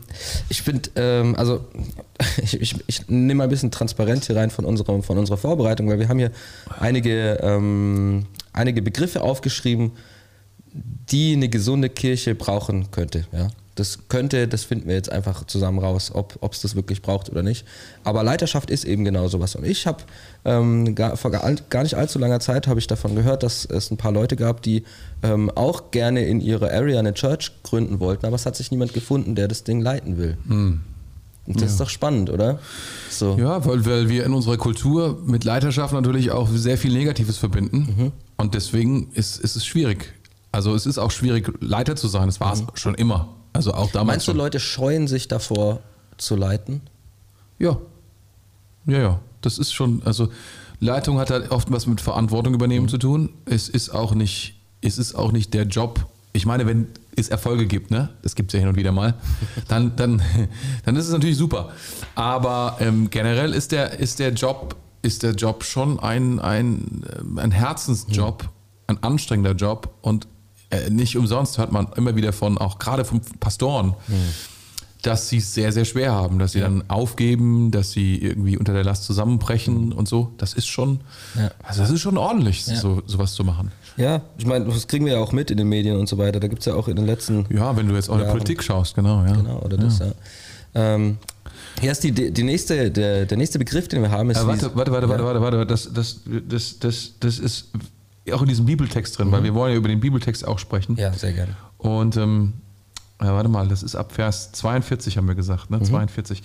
ich 0.49 0.63
finde, 0.63 0.91
ähm, 0.95 1.35
also 1.37 1.65
ich, 2.43 2.61
ich, 2.61 2.77
ich 2.87 3.09
nehme 3.09 3.35
mal 3.35 3.45
ein 3.45 3.51
bisschen 3.51 3.71
Transparenz 3.71 4.27
hier 4.27 4.37
rein 4.37 4.51
von 4.51 4.65
unserer, 4.65 5.03
von 5.03 5.19
unserer 5.19 5.39
Vorbereitung, 5.39 5.89
weil 5.89 5.99
wir 5.99 6.09
haben 6.09 6.19
hier 6.19 6.31
einige, 6.79 7.41
ähm, 7.43 8.27
einige 8.53 8.83
Begriffe 8.83 9.23
aufgeschrieben, 9.23 9.93
die 10.73 11.33
eine 11.33 11.49
gesunde 11.49 11.89
Kirche 11.89 12.35
brauchen 12.35 12.91
könnte. 12.91 13.27
Ja? 13.33 13.49
Das 13.75 14.09
könnte, 14.09 14.47
das 14.47 14.63
finden 14.63 14.87
wir 14.87 14.95
jetzt 14.95 15.11
einfach 15.11 15.47
zusammen 15.47 15.81
raus, 15.81 16.13
ob 16.15 16.53
es 16.53 16.61
das 16.61 16.77
wirklich 16.77 17.03
braucht 17.03 17.29
oder 17.29 17.43
nicht. 17.43 17.67
Aber 18.05 18.23
Leiterschaft 18.23 18.71
ist 18.71 18.85
eben 18.85 19.05
genau 19.05 19.27
sowas. 19.27 19.57
Und 19.57 19.65
ich 19.65 19.87
habe 19.87 20.05
ähm, 20.45 20.95
gar, 20.95 21.17
vor 21.17 21.31
gar, 21.33 21.83
nicht 21.83 21.95
allzu 21.95 22.19
langer 22.19 22.39
Zeit 22.39 22.69
habe 22.69 22.79
ich 22.79 22.87
davon 22.87 23.17
gehört, 23.17 23.43
dass 23.43 23.65
es 23.65 23.91
ein 23.91 23.97
paar 23.97 24.13
Leute 24.13 24.37
gab, 24.37 24.63
die 24.63 24.85
ähm, 25.23 25.51
auch 25.51 25.91
gerne 25.91 26.25
in 26.25 26.41
ihrer 26.41 26.71
Area 26.71 26.99
eine 26.99 27.15
Church 27.15 27.51
gründen 27.65 27.99
wollten, 27.99 28.27
aber 28.27 28.37
es 28.37 28.47
hat 28.47 28.55
sich 28.55 28.71
niemand 28.71 28.93
gefunden, 28.93 29.35
der 29.35 29.49
das 29.49 29.65
Ding 29.65 29.81
leiten 29.81 30.19
will. 30.19 30.37
Mhm. 30.45 30.81
Und 31.47 31.57
das 31.57 31.63
ja. 31.63 31.69
ist 31.69 31.81
doch 31.81 31.91
spannend, 31.91 32.31
oder? 32.31 32.59
So. 33.11 33.37
Ja, 33.39 33.65
weil, 33.67 33.85
weil 33.85 34.09
wir 34.09 34.25
in 34.25 34.33
unserer 34.33 34.57
Kultur 34.57 35.21
mit 35.27 35.45
Leiterschaft 35.45 35.93
natürlich 35.93 36.31
auch 36.31 36.49
sehr 36.49 36.79
viel 36.79 36.93
Negatives 36.93 37.37
verbinden. 37.37 37.95
Mhm. 37.97 38.13
Und 38.37 38.55
deswegen 38.55 39.11
ist, 39.13 39.41
ist 39.41 39.57
es 39.57 39.67
schwierig. 39.67 40.15
Also 40.53 40.75
es 40.75 40.87
ist 40.87 40.99
auch 40.99 41.11
schwierig, 41.11 41.53
Leiter 41.61 41.97
zu 41.97 42.09
sein. 42.09 42.27
Das 42.27 42.41
war 42.41 42.53
es 42.53 42.63
mhm. 42.63 42.69
schon 42.75 42.95
immer. 42.95 43.29
Also 43.55 43.73
auch 43.73 43.91
damals. 43.91 44.07
Meinst 44.07 44.27
schon. 44.27 44.37
du, 44.37 44.43
Leute 44.43 44.61
scheuen 44.61 45.09
sich 45.09 45.29
davor 45.29 45.81
zu 46.19 46.37
leiten? 46.37 46.83
Ja. 47.59 47.79
Ja, 48.87 48.99
ja. 48.99 49.21
Das 49.41 49.59
ist 49.59 49.73
schon, 49.73 50.03
also 50.05 50.29
Leitung 50.81 51.19
hat 51.19 51.31
halt 51.31 51.51
oft 51.51 51.71
was 51.71 51.87
mit 51.87 52.01
Verantwortung 52.01 52.53
übernehmen 52.53 52.87
mhm. 52.87 52.91
zu 52.91 52.99
tun. 52.99 53.31
Es 53.47 53.69
ist 53.69 53.91
auch 53.91 54.15
nicht, 54.15 54.61
es 54.81 54.99
ist 54.99 55.15
auch 55.15 55.33
nicht 55.33 55.55
der 55.55 55.65
Job. 55.65 56.07
Ich 56.33 56.47
meine, 56.47 56.67
wenn 56.67 56.89
es 57.17 57.29
Erfolge 57.29 57.67
gibt, 57.67 57.93
ne? 57.93 58.11
Das 58.23 58.35
gibt 58.35 58.51
es 58.51 58.55
ja 58.55 58.61
hin 58.61 58.69
und 58.69 58.77
wieder 58.77 58.91
mal, 58.91 59.15
dann, 59.69 59.95
dann, 59.95 60.21
dann 60.85 60.97
ist 60.97 61.07
es 61.07 61.13
natürlich 61.13 61.37
super. 61.37 61.71
Aber 62.17 62.79
ähm, 62.81 63.09
generell 63.09 63.53
ist 63.53 63.71
der, 63.71 64.01
ist 64.01 64.19
der 64.19 64.33
Job, 64.33 64.75
ist 65.03 65.23
der 65.23 65.33
Job 65.33 65.63
schon 65.63 66.01
ein, 66.01 66.41
ein, 66.41 67.05
äh, 67.07 67.41
ein 67.41 67.53
Herzensjob, 67.53 68.43
mhm. 68.43 68.49
ein 68.89 69.03
anstrengender 69.05 69.53
Job 69.53 69.95
und 70.03 70.27
äh, 70.83 70.91
nicht 70.91 71.17
umsonst 71.17 71.59
hört 71.59 71.73
man 71.73 71.89
immer 71.97 72.17
wieder 72.17 72.33
von, 72.33 72.59
auch 72.59 72.79
gerade 72.79 73.05
von 73.05 73.21
Pastoren. 73.41 73.95
Mhm 74.09 74.29
dass 75.07 75.29
sie 75.29 75.39
es 75.39 75.53
sehr, 75.53 75.71
sehr 75.73 75.85
schwer 75.85 76.13
haben, 76.13 76.39
dass 76.39 76.53
sie 76.53 76.61
ja. 76.61 76.65
dann 76.65 76.85
aufgeben, 76.89 77.71
dass 77.71 77.93
sie 77.93 78.17
irgendwie 78.17 78.57
unter 78.57 78.73
der 78.73 78.85
Last 78.85 79.05
zusammenbrechen 79.05 79.93
und 79.93 80.09
so. 80.09 80.33
Das 80.39 80.55
ist 80.55 80.67
schon, 80.67 81.01
ja. 81.35 81.51
also 81.63 81.83
das 81.83 81.91
ist 81.91 82.01
schon 82.01 82.17
ordentlich, 82.17 82.67
ja. 82.67 82.77
so, 82.77 83.03
sowas 83.07 83.35
zu 83.35 83.45
machen. 83.45 83.71
Ja, 83.97 84.23
ich 84.39 84.47
meine, 84.47 84.65
das 84.65 84.89
kriegen 84.89 85.05
wir 85.05 85.15
ja 85.15 85.19
auch 85.21 85.33
mit 85.33 85.51
in 85.51 85.59
den 85.59 85.69
Medien 85.69 85.99
und 85.99 86.09
so 86.09 86.19
weiter. 86.19 86.41
Da 86.41 86.49
gibt 86.49 86.61
es 86.61 86.67
ja 86.67 86.75
auch 86.75 86.89
in 86.89 86.97
den 86.97 87.07
letzten. 87.07 87.47
Ja, 87.51 87.77
wenn 87.77 87.87
du 87.87 87.95
jetzt 87.95 88.09
auch 88.09 88.19
in 88.19 88.25
die 88.25 88.31
Politik 88.31 88.63
schaust, 88.63 88.95
genau, 88.95 89.25
ja. 89.25 89.33
Genau, 89.33 89.59
oder 89.59 89.77
das, 89.77 89.99
ja. 89.99 90.13
Ähm, 90.75 91.19
hier 91.81 91.93
ist 91.93 92.03
die, 92.03 92.13
die 92.13 92.43
nächste, 92.43 92.91
der, 92.91 93.27
der 93.27 93.37
nächste 93.37 93.59
Begriff, 93.59 93.89
den 93.89 94.03
wir 94.03 94.11
haben, 94.11 94.31
ist. 94.31 94.39
Äh, 94.39 94.47
warte, 94.47 94.75
warte, 94.75 94.91
warte, 94.91 95.09
warte, 95.09 95.25
warte, 95.25 95.41
warte, 95.41 95.67
das, 95.67 95.93
das, 95.93 96.21
das, 96.49 96.79
das, 96.79 97.13
das 97.21 97.39
ist 97.39 97.69
auch 98.33 98.43
in 98.43 98.49
diesem 98.49 98.67
Bibeltext 98.67 99.19
drin, 99.19 99.29
mhm. 99.29 99.33
weil 99.33 99.43
wir 99.45 99.55
wollen 99.55 99.73
ja 99.73 99.79
über 99.79 99.89
den 99.89 100.01
Bibeltext 100.01 100.47
auch 100.47 100.59
sprechen. 100.59 100.97
Ja, 100.97 101.13
sehr 101.13 101.33
gerne. 101.33 101.57
Und 101.79 102.17
ähm, 102.17 102.55
ja, 103.21 103.35
warte 103.35 103.49
mal, 103.49 103.69
das 103.69 103.83
ist 103.83 103.95
ab 103.95 104.13
Vers 104.13 104.53
42, 104.53 105.17
haben 105.17 105.29
wir 105.29 105.35
gesagt, 105.35 105.71
ne? 105.71 105.79
Mhm. 105.79 105.85
42. 105.85 106.43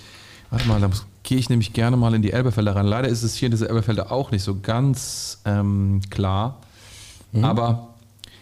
Warte 0.52 0.68
mal, 0.68 0.82
da 0.82 0.90
gehe 1.24 1.38
ich 1.38 1.50
nämlich 1.50 1.74
gerne 1.74 1.96
mal 1.96 2.14
in 2.14 2.22
die 2.22 2.32
Elberfelder 2.32 2.76
rein. 2.76 2.86
Leider 2.86 3.08
ist 3.08 3.24
es 3.24 3.36
hier 3.36 3.48
in 3.48 3.52
dieser 3.52 3.70
Elberfelder 3.70 4.12
auch 4.12 4.32
nicht 4.32 4.44
so 4.44 4.60
ganz 4.60 5.40
ähm, 5.46 6.02
klar. 6.10 6.62
Mhm. 7.32 7.46
Aber 7.46 7.94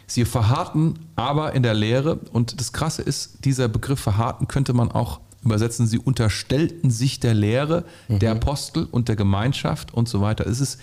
sie 0.06 0.24
verharrten 0.24 1.00
aber 1.16 1.54
in 1.54 1.64
der 1.64 1.74
Lehre. 1.74 2.16
Und 2.32 2.60
das 2.60 2.72
Krasse 2.72 3.02
ist, 3.02 3.44
dieser 3.46 3.68
Begriff 3.68 4.00
verharrten 4.00 4.48
könnte 4.48 4.74
man 4.74 4.90
auch 4.92 5.20
übersetzen. 5.44 5.86
Sie 5.86 6.00
unterstellten 6.00 6.92
sich 6.92 7.20
der 7.20 7.34
Lehre 7.34 7.84
mhm. 8.08 8.20
der 8.20 8.32
Apostel 8.32 8.88
und 8.90 9.10
der 9.10 9.16
Gemeinschaft 9.16 9.94
und 9.94 10.08
so 10.08 10.22
weiter. 10.22 10.48
Es 10.48 10.62
ist 10.62 10.80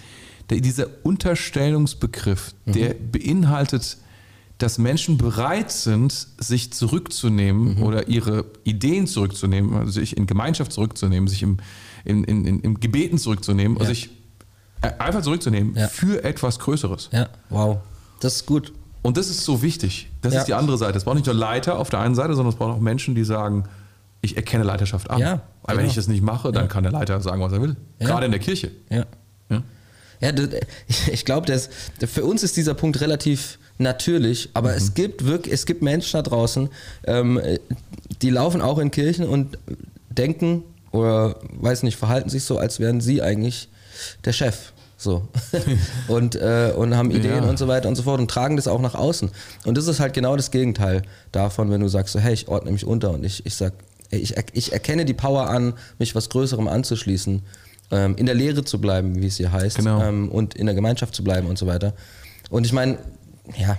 der, 0.51 0.61
dieser 0.61 0.87
Unterstellungsbegriff, 1.03 2.55
der 2.67 2.95
mhm. 2.95 3.11
beinhaltet 3.13 3.99
dass 4.59 4.79
Menschen 4.79 5.19
bereit 5.19 5.73
sind, 5.73 6.29
sich 6.39 6.73
zurückzunehmen 6.73 7.77
mhm. 7.77 7.83
oder 7.83 8.09
ihre 8.09 8.45
Ideen 8.63 9.07
zurückzunehmen, 9.07 9.75
also 9.75 9.91
sich 9.93 10.17
in 10.17 10.27
Gemeinschaft 10.27 10.73
zurückzunehmen, 10.73 11.29
sich 11.29 11.43
im, 11.43 11.59
in, 12.05 12.25
in, 12.25 12.47
in, 12.47 12.61
im 12.61 12.81
Gebeten 12.81 13.19
zurückzunehmen, 13.19 13.77
ja. 13.79 13.85
sich 13.85 14.11
äh, 14.81 14.93
einfach 14.99 15.23
zurückzunehmen 15.23 15.75
ja. 15.75 15.89
für 15.89 16.23
etwas 16.23 16.61
Größeres. 16.61 17.11
Ja, 17.13 17.29
wow. 17.51 17.79
Das 18.21 18.37
ist 18.37 18.47
gut. 18.47 18.73
Und 19.03 19.17
das 19.17 19.29
ist 19.29 19.45
so 19.45 19.61
wichtig. 19.61 20.11
Das 20.23 20.33
ja. 20.33 20.41
ist 20.41 20.47
die 20.47 20.55
andere 20.55 20.79
Seite. 20.79 20.97
Es 20.97 21.05
braucht 21.05 21.17
nicht 21.17 21.27
nur 21.27 21.35
Leiter 21.35 21.79
auf 21.79 21.91
der 21.91 22.01
einen 22.01 22.15
Seite, 22.15 22.35
sondern 22.35 22.53
es 22.53 22.59
braucht 22.59 22.77
auch 22.77 22.81
Menschen, 22.81 23.15
die 23.15 23.25
sagen, 23.25 23.65
ich 24.23 24.37
erkenne 24.37 24.65
Leiterschaft 24.65 25.11
an. 25.11 25.19
Ja, 25.19 25.43
Weil 25.63 25.77
wenn 25.77 25.77
genau. 25.79 25.89
ich 25.89 25.97
das 25.97 26.09
nicht 26.09 26.23
mache, 26.23 26.53
dann 26.53 26.69
kann 26.69 26.85
der 26.85 26.93
Leiter 26.93 27.21
sagen, 27.21 27.43
was 27.43 27.53
er 27.53 27.61
will. 27.61 27.77
Gerade 27.99 28.25
in 28.25 28.31
der 28.31 28.41
Kirche. 28.41 28.71
Ja. 28.89 29.05
Ja, 30.21 30.31
ich 31.13 31.25
glaube, 31.25 31.61
für 32.07 32.25
uns 32.25 32.43
ist 32.43 32.57
dieser 32.57 32.75
Punkt 32.75 33.01
relativ 33.01 33.59
natürlich, 33.79 34.51
aber 34.55 34.71
mhm. 34.71 34.77
es 34.77 34.95
gibt 34.95 35.25
wirklich, 35.25 35.53
es 35.53 35.67
gibt 35.67 35.83
Menschen 35.83 36.13
da 36.19 36.23
draußen, 36.23 36.69
ähm, 37.07 37.41
die 38.23 38.31
laufen 38.31 38.61
auch 38.61 38.79
in 38.79 38.91
Kirchen 38.91 39.27
und 39.27 39.59
denken 40.11 40.63
oder 40.93 41.37
weiß 41.51 41.83
nicht, 41.83 41.97
verhalten 41.97 42.31
sich 42.31 42.45
so, 42.45 42.59
als 42.59 42.79
wären 42.79 43.01
sie 43.01 43.21
eigentlich 43.21 43.69
der 44.25 44.33
Chef. 44.33 44.73
So. 44.97 45.29
und, 46.09 46.37
äh, 46.37 46.73
und 46.75 46.97
haben 46.97 47.11
Ideen 47.11 47.43
ja. 47.43 47.51
und 47.51 47.59
so 47.59 47.67
weiter 47.67 47.89
und 47.89 47.97
so 47.97 48.05
fort 48.05 48.21
und 48.21 48.31
tragen 48.31 48.57
das 48.57 48.69
auch 48.69 48.81
nach 48.81 48.95
außen. 48.95 49.31
Und 49.65 49.77
das 49.77 49.89
ist 49.89 50.01
halt 50.01 50.15
genau 50.15 50.37
das 50.37 50.51
Gegenteil 50.51 51.03
davon, 51.33 51.71
wenn 51.71 51.81
du 51.81 51.89
sagst, 51.89 52.13
so, 52.13 52.21
hey, 52.21 52.33
ich 52.33 52.49
ordne 52.49 52.71
mich 52.71 52.87
unter 52.87 53.11
und 53.11 53.25
ich, 53.25 53.45
ich 53.45 53.57
sag, 53.57 53.73
ich, 54.11 54.35
ich 54.53 54.73
erkenne 54.73 55.05
die 55.05 55.15
Power 55.15 55.51
an, 55.51 55.75
mich 55.99 56.15
was 56.15 56.29
Größerem 56.31 56.69
anzuschließen, 56.69 57.43
ähm, 57.95 58.17
in 58.17 58.27
der 58.27 58.35
Lehre 58.35 58.65
zu 58.65 58.81
bleiben, 58.81 59.23
wie 59.23 59.27
es 59.27 59.37
hier 59.37 59.53
heißt, 59.53 59.77
genau. 59.79 60.03
ähm, 60.03 60.29
und 60.29 60.55
in 60.55 60.67
der 60.67 60.75
Gemeinschaft 60.75 61.15
zu 61.15 61.23
bleiben 61.23 61.47
und 61.47 61.59
so 61.59 61.67
weiter. 61.67 61.95
Und 62.51 62.67
ich 62.67 62.73
meine, 62.73 62.99
ja, 63.57 63.79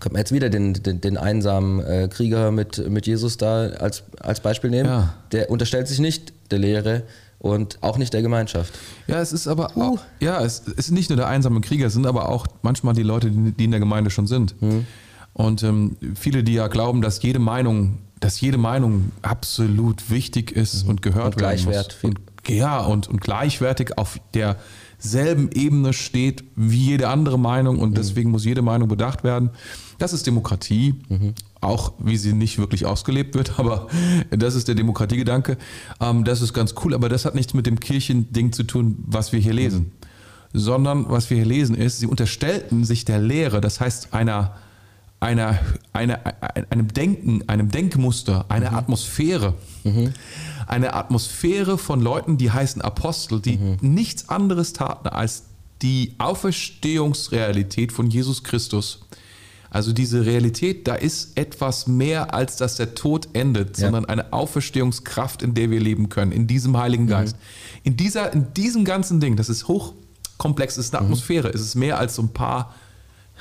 könnte 0.00 0.14
man 0.14 0.20
jetzt 0.20 0.32
wieder 0.32 0.50
den, 0.50 0.74
den, 0.74 1.00
den 1.00 1.16
einsamen 1.16 1.80
äh, 1.80 2.08
Krieger 2.08 2.50
mit, 2.50 2.88
mit 2.88 3.06
Jesus 3.06 3.36
da 3.36 3.68
als, 3.68 4.04
als 4.20 4.40
Beispiel 4.40 4.70
nehmen. 4.70 4.88
Ja. 4.88 5.14
Der 5.32 5.50
unterstellt 5.50 5.88
sich 5.88 5.98
nicht 5.98 6.32
der 6.50 6.58
Lehre 6.58 7.04
und 7.38 7.78
auch 7.82 7.98
nicht 7.98 8.12
der 8.12 8.22
Gemeinschaft. 8.22 8.72
Ja, 9.06 9.20
es 9.20 9.32
ist 9.32 9.48
aber 9.48 9.76
uh. 9.76 9.82
auch, 9.82 9.98
ja, 10.20 10.42
es 10.44 10.60
ist 10.60 10.90
nicht 10.90 11.08
nur 11.10 11.16
der 11.16 11.28
einsame 11.28 11.60
Krieger, 11.60 11.86
es 11.86 11.92
sind 11.92 12.06
aber 12.06 12.28
auch 12.28 12.46
manchmal 12.62 12.94
die 12.94 13.02
Leute, 13.02 13.30
die 13.30 13.64
in 13.64 13.70
der 13.70 13.80
Gemeinde 13.80 14.10
schon 14.10 14.26
sind. 14.26 14.54
Hm. 14.60 14.86
Und 15.34 15.62
ähm, 15.62 15.96
viele, 16.14 16.44
die 16.44 16.54
ja 16.54 16.68
glauben, 16.68 17.00
dass 17.00 17.22
jede 17.22 17.38
Meinung, 17.38 17.98
dass 18.20 18.40
jede 18.40 18.58
Meinung 18.58 19.12
absolut 19.22 20.10
wichtig 20.10 20.52
ist 20.52 20.84
mhm. 20.84 20.90
und 20.90 21.02
gehört 21.02 21.36
und 21.36 21.42
werden 21.42 21.64
muss. 21.64 21.86
Und, 22.02 22.20
ja, 22.48 22.80
und, 22.80 23.08
und 23.08 23.20
gleichwertig 23.20 23.98
auf 23.98 24.18
der 24.34 24.56
selben 24.98 25.50
Ebene 25.52 25.92
steht 25.92 26.44
wie 26.54 26.90
jede 26.90 27.08
andere 27.08 27.38
Meinung 27.38 27.78
und 27.78 27.90
mhm. 27.90 27.94
deswegen 27.94 28.30
muss 28.30 28.44
jede 28.44 28.62
Meinung 28.62 28.88
bedacht 28.88 29.24
werden. 29.24 29.50
Das 29.98 30.12
ist 30.12 30.26
Demokratie, 30.26 30.94
mhm. 31.08 31.34
auch 31.60 31.92
wie 31.98 32.16
sie 32.16 32.32
nicht 32.32 32.58
wirklich 32.58 32.86
ausgelebt 32.86 33.34
wird, 33.34 33.58
aber 33.58 33.88
das 34.30 34.54
ist 34.54 34.68
der 34.68 34.74
Demokratiegedanke. 34.74 35.58
Ähm, 36.00 36.24
das 36.24 36.40
ist 36.40 36.52
ganz 36.52 36.74
cool, 36.84 36.94
aber 36.94 37.08
das 37.08 37.24
hat 37.24 37.34
nichts 37.34 37.54
mit 37.54 37.66
dem 37.66 37.80
Kirchending 37.80 38.52
zu 38.52 38.62
tun, 38.62 39.02
was 39.06 39.32
wir 39.32 39.40
hier 39.40 39.54
lesen. 39.54 39.80
Mhm. 39.80 39.90
Sondern 40.54 41.08
was 41.08 41.30
wir 41.30 41.38
hier 41.38 41.46
lesen 41.46 41.74
ist, 41.74 41.98
sie 41.98 42.06
unterstellten 42.06 42.84
sich 42.84 43.04
der 43.04 43.18
Lehre, 43.18 43.60
das 43.60 43.80
heißt 43.80 44.12
einer, 44.12 44.54
einer, 45.18 45.58
einer, 45.92 46.20
einem 46.68 46.88
Denken, 46.88 47.48
einem 47.48 47.70
Denkmuster, 47.70 48.44
einer 48.50 48.72
mhm. 48.72 48.76
Atmosphäre. 48.76 49.54
Eine 50.72 50.94
Atmosphäre 50.94 51.78
von 51.78 52.00
Leuten, 52.00 52.38
die 52.38 52.50
heißen 52.50 52.82
Apostel, 52.82 53.40
die 53.40 53.58
mhm. 53.58 53.76
nichts 53.80 54.28
anderes 54.28 54.72
taten 54.72 55.08
als 55.08 55.44
die 55.82 56.14
Auferstehungsrealität 56.18 57.92
von 57.92 58.08
Jesus 58.08 58.42
Christus. 58.44 59.00
Also 59.68 59.92
diese 59.92 60.26
Realität, 60.26 60.86
da 60.86 60.94
ist 60.94 61.36
etwas 61.36 61.86
mehr, 61.86 62.34
als 62.34 62.56
dass 62.56 62.76
der 62.76 62.94
Tod 62.94 63.28
endet, 63.32 63.78
ja. 63.78 63.86
sondern 63.86 64.04
eine 64.04 64.32
Auferstehungskraft, 64.32 65.42
in 65.42 65.54
der 65.54 65.70
wir 65.70 65.80
leben 65.80 66.10
können, 66.10 66.30
in 66.30 66.46
diesem 66.46 66.76
Heiligen 66.76 67.04
mhm. 67.04 67.08
Geist. 67.08 67.36
Mhm. 67.36 67.80
In, 67.84 67.96
dieser, 67.96 68.32
in 68.32 68.52
diesem 68.54 68.84
ganzen 68.84 69.18
Ding, 69.18 69.36
das 69.36 69.48
ist 69.48 69.68
hochkomplex, 69.68 70.76
ist 70.76 70.94
eine 70.94 71.00
mhm. 71.00 71.06
Atmosphäre, 71.06 71.48
es 71.48 71.62
ist 71.62 71.74
mehr 71.74 71.98
als 71.98 72.16
so 72.16 72.22
ein 72.22 72.34
paar 72.34 72.74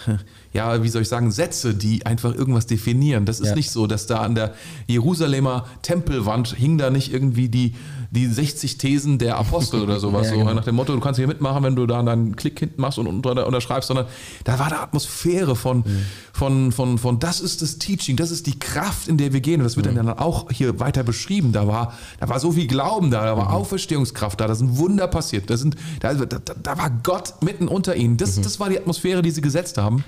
ja, 0.53 0.83
wie 0.83 0.89
soll 0.89 1.03
ich 1.03 1.07
sagen, 1.07 1.31
Sätze, 1.31 1.73
die 1.73 2.05
einfach 2.05 2.33
irgendwas 2.33 2.67
definieren. 2.67 3.25
Das 3.25 3.39
ist 3.39 3.49
ja. 3.49 3.55
nicht 3.55 3.71
so, 3.71 3.87
dass 3.87 4.07
da 4.07 4.21
an 4.21 4.35
der 4.35 4.53
Jerusalemer 4.87 5.67
Tempelwand 5.81 6.55
hing 6.55 6.77
da 6.77 6.89
nicht 6.89 7.13
irgendwie 7.13 7.49
die, 7.49 7.75
die 8.11 8.27
60 8.27 8.77
Thesen 8.77 9.17
der 9.17 9.37
Apostel 9.37 9.81
oder 9.81 9.99
sowas, 9.99 10.27
ja, 10.29 10.33
genau. 10.35 10.49
so 10.49 10.53
nach 10.53 10.65
dem 10.65 10.75
Motto, 10.75 10.93
du 10.93 10.99
kannst 10.99 11.17
hier 11.17 11.27
mitmachen, 11.27 11.63
wenn 11.63 11.77
du 11.77 11.87
da 11.87 11.99
einen 11.99 12.35
Klick 12.35 12.59
hinten 12.59 12.81
machst 12.81 12.99
und 12.99 13.07
unterschreibst, 13.07 13.87
sondern 13.87 14.05
da 14.43 14.59
war 14.59 14.67
eine 14.67 14.79
Atmosphäre 14.79 15.55
von, 15.55 15.77
mhm. 15.77 16.05
von, 16.33 16.71
von, 16.73 16.97
von, 16.97 17.19
das 17.19 17.39
ist 17.39 17.61
das 17.61 17.77
Teaching, 17.77 18.17
das 18.17 18.29
ist 18.29 18.47
die 18.47 18.59
Kraft, 18.59 19.07
in 19.07 19.17
der 19.17 19.31
wir 19.31 19.39
gehen. 19.39 19.61
Und 19.61 19.63
das 19.63 19.77
wird 19.77 19.89
mhm. 19.89 19.95
dann 19.95 20.09
auch 20.09 20.51
hier 20.51 20.81
weiter 20.81 21.03
beschrieben. 21.03 21.53
Da 21.53 21.67
war, 21.67 21.93
da 22.19 22.27
war 22.27 22.41
so 22.41 22.51
viel 22.51 22.67
Glauben 22.67 23.11
da, 23.11 23.23
da 23.23 23.37
war 23.37 23.45
mhm. 23.45 23.55
Auferstehungskraft 23.55 24.39
da, 24.41 24.47
da 24.47 24.55
sind 24.55 24.77
Wunder 24.77 25.07
passiert, 25.07 25.49
da, 25.49 25.55
sind, 25.55 25.77
da, 26.01 26.13
da, 26.13 26.39
da 26.61 26.77
war 26.77 26.89
Gott 27.03 27.41
mitten 27.41 27.69
unter 27.69 27.95
ihnen. 27.95 28.17
Das, 28.17 28.35
mhm. 28.35 28.43
das 28.43 28.59
war 28.59 28.69
die 28.69 28.77
Atmosphäre, 28.77 29.21
die 29.21 29.31
sie 29.31 29.41
gesetzt 29.41 29.77
haben. 29.77 30.03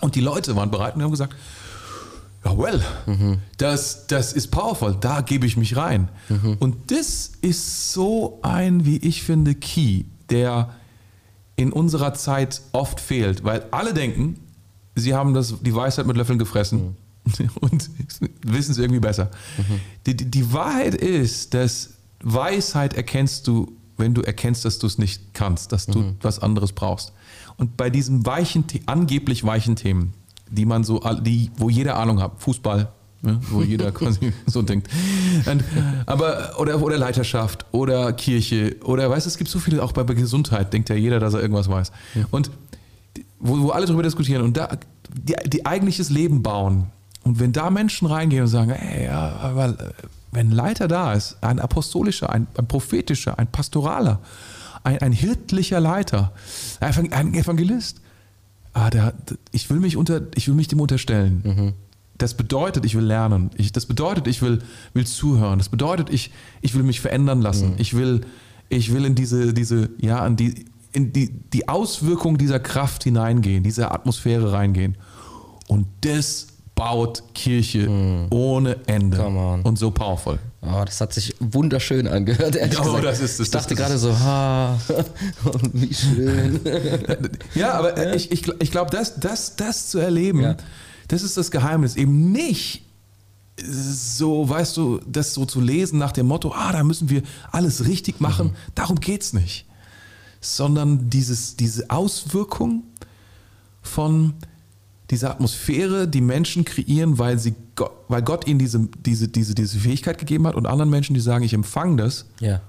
Und 0.00 0.14
die 0.14 0.20
Leute 0.20 0.56
waren 0.56 0.70
bereit 0.70 0.96
und 0.96 1.02
haben 1.02 1.10
gesagt, 1.10 1.34
well, 2.56 2.82
mhm. 3.06 3.38
das, 3.56 4.06
das 4.06 4.32
ist 4.32 4.48
powerful, 4.48 4.96
da 5.00 5.20
gebe 5.20 5.46
ich 5.46 5.56
mich 5.56 5.76
rein. 5.76 6.08
Mhm. 6.28 6.56
Und 6.58 6.90
das 6.90 7.32
ist 7.40 7.92
so 7.92 8.38
ein, 8.42 8.84
wie 8.84 8.98
ich 8.98 9.22
finde, 9.22 9.54
Key, 9.54 10.04
der 10.30 10.70
in 11.56 11.72
unserer 11.72 12.14
Zeit 12.14 12.62
oft 12.72 13.00
fehlt, 13.00 13.42
weil 13.44 13.66
alle 13.72 13.92
denken, 13.92 14.38
sie 14.94 15.14
haben 15.14 15.34
das, 15.34 15.54
die 15.60 15.74
Weisheit 15.74 16.06
mit 16.06 16.16
Löffeln 16.16 16.38
gefressen 16.38 16.96
mhm. 17.24 17.50
und 17.60 17.90
wissen 18.42 18.72
es 18.72 18.78
irgendwie 18.78 19.00
besser. 19.00 19.30
Mhm. 19.56 19.80
Die, 20.06 20.16
die, 20.16 20.30
die 20.30 20.52
Wahrheit 20.52 20.94
ist, 20.94 21.54
dass 21.54 21.94
Weisheit 22.22 22.94
erkennst 22.94 23.46
du, 23.46 23.72
wenn 23.96 24.14
du 24.14 24.22
erkennst, 24.22 24.64
dass 24.64 24.78
du 24.78 24.86
es 24.86 24.98
nicht 24.98 25.34
kannst, 25.34 25.72
dass 25.72 25.86
du 25.86 25.98
mhm. 25.98 26.16
was 26.20 26.38
anderes 26.38 26.72
brauchst. 26.72 27.12
Und 27.56 27.76
bei 27.76 27.90
diesen 27.90 28.24
weichen, 28.24 28.64
angeblich 28.86 29.44
weichen 29.44 29.74
Themen, 29.74 30.14
die 30.50 30.66
man 30.66 30.84
so, 30.84 31.00
die, 31.20 31.50
wo 31.56 31.68
jeder 31.68 31.96
Ahnung 31.96 32.20
hat, 32.20 32.32
Fußball, 32.38 32.88
ne, 33.22 33.40
wo 33.50 33.62
jeder 33.62 33.92
quasi 33.92 34.32
so 34.46 34.62
denkt. 34.62 34.88
Und, 35.46 35.64
aber, 36.06 36.58
oder, 36.58 36.80
oder 36.80 36.98
Leiterschaft 36.98 37.66
oder 37.72 38.12
Kirche 38.12 38.76
oder 38.84 39.10
weißt 39.10 39.26
du, 39.26 39.28
es 39.28 39.38
gibt 39.38 39.50
so 39.50 39.58
viele, 39.58 39.82
auch 39.82 39.92
bei 39.92 40.02
Gesundheit 40.04 40.72
denkt 40.72 40.88
ja 40.88 40.96
jeder, 40.96 41.20
dass 41.20 41.34
er 41.34 41.40
irgendwas 41.40 41.68
weiß. 41.68 41.92
Ja. 42.14 42.24
Und 42.30 42.50
wo, 43.40 43.60
wo 43.60 43.70
alle 43.70 43.86
darüber 43.86 44.02
diskutieren 44.02 44.42
und 44.42 44.56
da 44.56 44.68
die, 45.10 45.34
die 45.46 45.66
eigentliches 45.66 46.10
Leben 46.10 46.42
bauen. 46.42 46.86
Und 47.24 47.40
wenn 47.40 47.52
da 47.52 47.70
Menschen 47.70 48.06
reingehen 48.06 48.42
und 48.42 48.48
sagen, 48.48 48.70
ey, 48.70 49.06
ja, 49.06 49.36
aber 49.42 49.74
wenn 50.32 50.48
ein 50.48 50.52
Leiter 50.52 50.88
da 50.88 51.12
ist, 51.12 51.36
ein 51.40 51.58
apostolischer, 51.58 52.30
ein, 52.30 52.46
ein 52.56 52.66
prophetischer, 52.66 53.38
ein 53.38 53.46
pastoraler, 53.46 54.20
ein, 54.84 54.98
ein 54.98 55.12
hirtlicher 55.12 55.80
Leiter, 55.80 56.32
ein 56.80 57.34
Evangelist. 57.34 58.00
Ah, 58.72 58.90
der, 58.90 59.14
ich, 59.52 59.68
will 59.70 59.80
mich 59.80 59.96
unter, 59.96 60.22
ich 60.34 60.48
will 60.48 60.54
mich 60.54 60.68
dem 60.68 60.80
unterstellen. 60.80 61.42
Mhm. 61.44 61.72
Das 62.16 62.34
bedeutet, 62.34 62.84
ich 62.84 62.94
will 62.94 63.04
lernen. 63.04 63.50
Ich, 63.56 63.72
das 63.72 63.86
bedeutet, 63.86 64.26
ich 64.26 64.42
will, 64.42 64.60
will 64.92 65.06
zuhören. 65.06 65.58
Das 65.58 65.68
bedeutet, 65.68 66.10
ich, 66.10 66.32
ich 66.60 66.74
will 66.74 66.82
mich 66.82 67.00
verändern 67.00 67.40
lassen. 67.40 67.70
Mhm. 67.70 67.76
Ich, 67.78 67.94
will, 67.94 68.22
ich 68.68 68.92
will 68.92 69.04
in 69.04 69.14
diese, 69.14 69.54
diese, 69.54 69.90
ja, 70.00 70.26
in 70.26 70.36
die, 70.36 70.66
in 70.92 71.12
die, 71.12 71.30
die 71.30 71.68
Auswirkung 71.68 72.38
dieser 72.38 72.58
Kraft 72.58 73.04
hineingehen, 73.04 73.62
diese 73.62 73.90
Atmosphäre 73.90 74.52
reingehen. 74.52 74.96
Und 75.68 75.86
das 76.00 76.48
baut 76.74 77.22
Kirche 77.34 77.88
mm. 77.88 78.26
ohne 78.30 78.76
Ende. 78.86 79.22
Und 79.64 79.78
so 79.78 79.90
powerful. 79.90 80.38
Oh, 80.60 80.82
das 80.84 81.00
hat 81.00 81.12
sich 81.12 81.36
wunderschön 81.38 82.08
angehört, 82.08 82.56
ehrlich 82.56 82.80
oh. 82.80 82.98
Das 83.00 83.20
ist, 83.20 83.38
das, 83.38 83.46
ich 83.46 83.50
dachte 83.52 83.74
gerade 83.76 83.96
so, 83.96 84.18
ha, 84.18 84.78
wie 85.72 85.94
schön. 85.94 86.60
ja, 87.54 87.74
aber 87.74 87.96
ja. 87.96 88.14
ich, 88.14 88.32
ich, 88.32 88.48
ich 88.60 88.70
glaube, 88.72 88.90
das, 88.90 89.20
das, 89.20 89.54
das 89.54 89.88
zu 89.88 89.98
erleben, 89.98 90.40
ja. 90.40 90.56
das 91.06 91.22
ist 91.22 91.36
das 91.36 91.52
Geheimnis. 91.52 91.94
Eben 91.94 92.32
nicht 92.32 92.82
so, 93.64 94.48
weißt 94.48 94.76
du, 94.76 95.00
das 95.06 95.34
so 95.34 95.44
zu 95.44 95.60
lesen 95.60 95.98
nach 95.98 96.12
dem 96.12 96.26
Motto, 96.26 96.52
ah, 96.52 96.72
da 96.72 96.84
müssen 96.84 97.08
wir 97.10 97.22
alles 97.50 97.86
richtig 97.86 98.20
machen. 98.20 98.48
Mhm. 98.48 98.54
Darum 98.74 99.00
geht 99.00 99.22
es 99.22 99.32
nicht. 99.32 99.66
Sondern 100.40 101.10
dieses, 101.10 101.56
diese 101.56 101.90
Auswirkung 101.90 102.84
von 103.82 104.34
diese 105.10 105.30
Atmosphäre, 105.30 106.06
die 106.06 106.20
Menschen 106.20 106.64
kreieren, 106.64 107.18
weil, 107.18 107.38
sie, 107.38 107.54
weil 108.08 108.22
Gott 108.22 108.46
ihnen 108.46 108.58
diese, 108.58 108.88
diese, 109.06 109.28
diese, 109.28 109.54
diese 109.54 109.78
Fähigkeit 109.78 110.18
gegeben 110.18 110.46
hat 110.46 110.54
und 110.54 110.66
anderen 110.66 110.90
Menschen, 110.90 111.14
die 111.14 111.20
sagen, 111.20 111.44
ich 111.44 111.54
empfange 111.54 111.96
das. 111.96 112.26
Ja. 112.40 112.60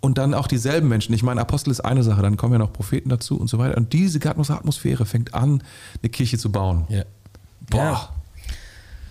Und 0.00 0.18
dann 0.18 0.34
auch 0.34 0.46
dieselben 0.46 0.88
Menschen. 0.88 1.14
Ich 1.14 1.22
meine, 1.22 1.40
Apostel 1.40 1.70
ist 1.70 1.80
eine 1.80 2.02
Sache, 2.02 2.22
dann 2.22 2.36
kommen 2.36 2.52
ja 2.52 2.58
noch 2.58 2.72
Propheten 2.72 3.08
dazu 3.08 3.38
und 3.38 3.48
so 3.48 3.58
weiter. 3.58 3.76
Und 3.76 3.92
diese 3.92 4.20
Atmosphäre 4.28 5.06
fängt 5.06 5.34
an, 5.34 5.62
eine 6.02 6.10
Kirche 6.10 6.38
zu 6.38 6.52
bauen. 6.52 6.84
Ja. 6.88 7.04
Boah. 7.70 7.78
Ja. 7.78 8.08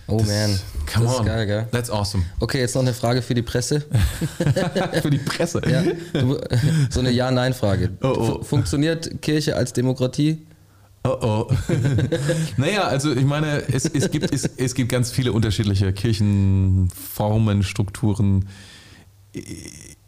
Oh 0.08 0.18
das, 0.18 0.28
man. 0.28 0.60
Come 0.92 1.06
das 1.06 1.18
on. 1.18 1.26
Geil, 1.26 1.46
gell? 1.46 1.66
That's 1.72 1.90
awesome. 1.90 2.24
Okay, 2.38 2.60
jetzt 2.60 2.74
noch 2.74 2.82
eine 2.82 2.94
Frage 2.94 3.22
für 3.22 3.34
die 3.34 3.42
Presse. 3.42 3.84
für 5.02 5.10
die 5.10 5.18
Presse? 5.18 5.60
Ja. 5.68 5.82
So 6.90 7.00
eine 7.00 7.10
Ja-Nein-Frage. 7.10 7.90
Oh, 8.02 8.06
oh. 8.06 8.42
Funktioniert 8.42 9.20
Kirche 9.20 9.56
als 9.56 9.72
Demokratie? 9.72 10.46
Oh 11.06 11.18
oh. 11.20 11.54
naja, 12.56 12.82
also 12.82 13.12
ich 13.12 13.24
meine, 13.24 13.62
es, 13.68 13.84
es, 13.84 14.10
gibt, 14.10 14.32
es, 14.32 14.44
es 14.44 14.74
gibt 14.74 14.90
ganz 14.90 15.12
viele 15.12 15.32
unterschiedliche 15.32 15.92
Kirchenformen, 15.92 17.62
Strukturen. 17.62 18.48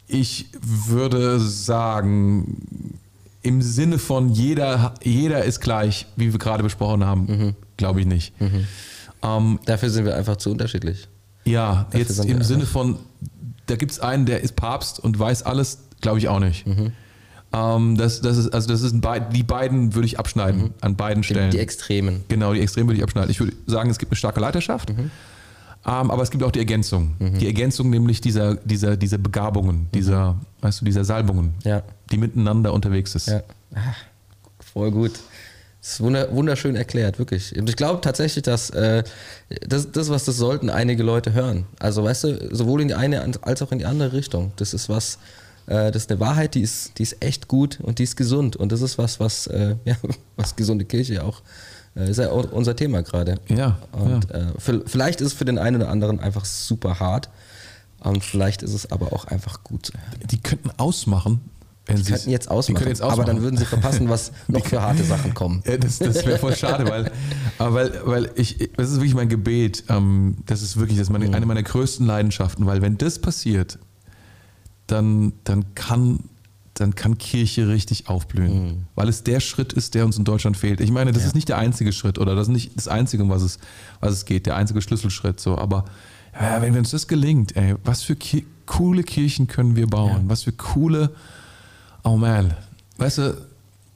Ich 0.07 0.47
würde 0.61 1.39
sagen, 1.39 2.99
im 3.41 3.61
Sinne 3.61 3.97
von 3.97 4.29
jeder, 4.29 4.93
jeder 5.01 5.45
ist 5.45 5.61
gleich, 5.61 6.07
wie 6.15 6.31
wir 6.33 6.39
gerade 6.39 6.63
besprochen 6.63 7.05
haben, 7.05 7.25
mhm. 7.25 7.55
glaube 7.77 8.01
ich 8.01 8.05
nicht. 8.05 8.39
Mhm. 8.41 8.67
Ähm, 9.21 9.59
Dafür 9.65 9.89
sind 9.89 10.05
wir 10.05 10.15
einfach 10.15 10.37
zu 10.37 10.51
unterschiedlich. 10.51 11.07
Ja, 11.45 11.85
Dafür 11.91 11.99
jetzt 11.99 12.25
im 12.25 12.43
Sinne 12.43 12.65
von, 12.65 12.99
da 13.67 13.75
gibt 13.75 13.91
es 13.91 13.99
einen, 13.99 14.25
der 14.25 14.41
ist 14.41 14.55
Papst 14.55 14.99
und 14.99 15.17
weiß 15.17 15.43
alles, 15.43 15.79
glaube 16.01 16.19
ich 16.19 16.27
auch 16.27 16.39
nicht. 16.39 16.67
Mhm. 16.67 16.91
Ähm, 17.51 17.97
das, 17.97 18.21
das 18.21 18.37
ist, 18.37 18.53
also 18.53 18.67
das 18.67 18.81
ist 18.81 18.93
ein, 18.93 19.25
die 19.33 19.43
beiden 19.43 19.95
würde 19.95 20.05
ich 20.05 20.19
abschneiden 20.19 20.61
mhm. 20.61 20.73
an 20.81 20.95
beiden 20.95 21.23
Stellen. 21.23 21.49
Die, 21.49 21.57
die, 21.57 21.63
Extremen. 21.63 22.23
Genau, 22.27 22.53
die 22.53 22.61
Extremen 22.61 22.89
würde 22.89 22.97
ich 22.97 23.03
abschneiden. 23.03 23.31
Ich 23.31 23.39
würde 23.39 23.53
sagen, 23.65 23.89
es 23.89 23.97
gibt 23.97 24.11
eine 24.11 24.17
starke 24.17 24.39
Leiterschaft, 24.39 24.89
mhm. 24.89 25.11
ähm, 25.85 26.11
aber 26.11 26.21
es 26.21 26.29
gibt 26.29 26.43
auch 26.43 26.51
die 26.51 26.59
Ergänzung. 26.59 27.15
Mhm. 27.17 27.39
Die 27.39 27.47
Ergänzung 27.47 27.89
nämlich 27.89 28.21
dieser, 28.21 28.55
dieser, 28.55 28.97
dieser 28.97 29.17
Begabungen, 29.17 29.77
mhm. 29.77 29.87
dieser, 29.93 30.35
weißt 30.61 30.81
du, 30.81 30.85
dieser 30.85 31.05
Salbungen, 31.05 31.53
ja. 31.63 31.81
die 32.11 32.17
miteinander 32.17 32.71
unterwegs 32.71 33.15
ist. 33.15 33.29
Ja. 33.29 33.41
Ach, 33.73 33.97
voll 34.59 34.91
gut. 34.91 35.13
Das 35.81 35.91
ist 35.91 36.01
wunderschön 36.01 36.75
erklärt, 36.75 37.19
wirklich. 37.19 37.57
Und 37.57 37.69
ich 37.69 37.77
glaube 37.77 38.01
tatsächlich, 38.01 38.43
dass 38.43 38.69
äh, 38.71 39.03
das, 39.65 39.91
das, 39.91 40.09
was 40.09 40.25
das 40.25 40.35
sollten 40.35 40.69
einige 40.69 41.03
Leute 41.03 41.31
hören. 41.31 41.65
Also, 41.79 42.03
weißt 42.03 42.25
du, 42.25 42.55
sowohl 42.55 42.81
in 42.81 42.89
die 42.89 42.95
eine 42.95 43.23
als 43.41 43.61
auch 43.61 43.71
in 43.71 43.79
die 43.79 43.85
andere 43.85 44.11
Richtung. 44.11 44.51
Das 44.57 44.73
ist 44.73 44.89
was, 44.89 45.19
das 45.69 46.03
ist 46.03 46.11
eine 46.11 46.19
Wahrheit, 46.19 46.55
die 46.55 46.61
ist, 46.61 46.97
die 46.97 47.03
ist 47.03 47.23
echt 47.23 47.47
gut 47.47 47.79
und 47.81 47.99
die 47.99 48.03
ist 48.03 48.17
gesund. 48.17 48.55
Und 48.55 48.71
das 48.71 48.81
ist 48.81 48.97
was, 48.97 49.19
was, 49.19 49.47
äh, 49.47 49.75
ja, 49.85 49.95
was 50.35 50.55
gesunde 50.55 50.85
Kirche 50.85 51.23
auch 51.23 51.41
äh, 51.95 52.09
ist 52.09 52.17
ja 52.17 52.31
auch 52.31 52.51
unser 52.51 52.75
Thema 52.75 53.01
gerade. 53.03 53.35
Ja. 53.47 53.77
Und 53.91 54.27
ja. 54.31 54.53
Für, 54.57 54.83
vielleicht 54.85 55.21
ist 55.21 55.27
es 55.27 55.33
für 55.33 55.45
den 55.45 55.57
einen 55.57 55.77
oder 55.81 55.89
anderen 55.89 56.19
einfach 56.19 56.45
super 56.45 56.99
hart. 56.99 57.29
Und 57.99 58.23
vielleicht 58.23 58.63
ist 58.63 58.73
es 58.73 58.91
aber 58.91 59.11
auch 59.11 59.25
einfach 59.25 59.63
gut. 59.63 59.91
Die 60.31 60.39
könnten 60.39 60.71
ausmachen, 60.77 61.41
die 61.89 62.03
könnten 62.03 62.29
jetzt 62.29 62.49
ausmachen, 62.49 62.87
jetzt 62.87 63.01
ausmachen, 63.01 63.21
aber 63.21 63.31
dann 63.31 63.41
würden 63.41 63.57
sie 63.57 63.65
verpassen, 63.65 64.09
was 64.09 64.31
noch 64.47 64.65
für 64.65 64.81
harte 64.81 65.03
Sachen 65.03 65.33
kommen. 65.33 65.63
Ja, 65.65 65.77
das, 65.77 65.97
das 65.99 66.25
wäre 66.25 66.37
voll 66.37 66.55
schade, 66.55 66.87
weil, 66.87 67.11
weil, 67.57 68.01
weil 68.05 68.31
ich, 68.35 68.69
das 68.77 68.91
ist 68.91 68.97
wirklich 68.97 69.15
mein 69.15 69.27
Gebet. 69.27 69.85
Ähm, 69.89 70.37
das 70.45 70.61
ist 70.61 70.77
wirklich 70.77 70.97
das 70.97 71.07
ist 71.07 71.11
meine, 71.11 71.27
mhm. 71.27 71.33
eine 71.33 71.45
meiner 71.45 71.63
größten 71.63 72.05
Leidenschaften, 72.05 72.65
weil 72.65 72.81
wenn 72.81 72.97
das 72.97 73.19
passiert, 73.19 73.79
dann, 74.91 75.33
dann, 75.43 75.73
kann, 75.75 76.19
dann 76.73 76.95
kann 76.95 77.17
Kirche 77.17 77.67
richtig 77.67 78.09
aufblühen. 78.09 78.63
Mhm. 78.63 78.85
Weil 78.95 79.09
es 79.09 79.23
der 79.23 79.39
Schritt 79.39 79.73
ist, 79.73 79.95
der 79.95 80.05
uns 80.05 80.17
in 80.17 80.25
Deutschland 80.25 80.57
fehlt. 80.57 80.81
Ich 80.81 80.91
meine, 80.91 81.11
das 81.11 81.23
ja. 81.23 81.29
ist 81.29 81.35
nicht 81.35 81.49
der 81.49 81.57
einzige 81.57 81.93
Schritt 81.93 82.17
oder 82.17 82.35
das 82.35 82.47
ist 82.47 82.53
nicht 82.53 82.75
das 82.75 82.87
Einzige, 82.87 83.23
um 83.23 83.29
was 83.29 83.41
es, 83.41 83.59
was 83.99 84.13
es 84.13 84.25
geht, 84.25 84.45
der 84.45 84.55
einzige 84.55 84.81
Schlüsselschritt. 84.81 85.39
So. 85.39 85.57
Aber 85.57 85.85
ja, 86.39 86.61
wenn 86.61 86.77
uns 86.77 86.91
das 86.91 87.07
gelingt, 87.07 87.55
ey, 87.55 87.75
was 87.83 88.03
für 88.03 88.15
ki 88.15 88.45
coole 88.65 89.03
Kirchen 89.03 89.47
können 89.47 89.75
wir 89.75 89.87
bauen? 89.87 90.23
Ja. 90.23 90.29
Was 90.29 90.43
für 90.43 90.51
coole, 90.51 91.11
oh 92.03 92.17
man, 92.17 92.53
weißt 92.97 93.17
du. 93.17 93.37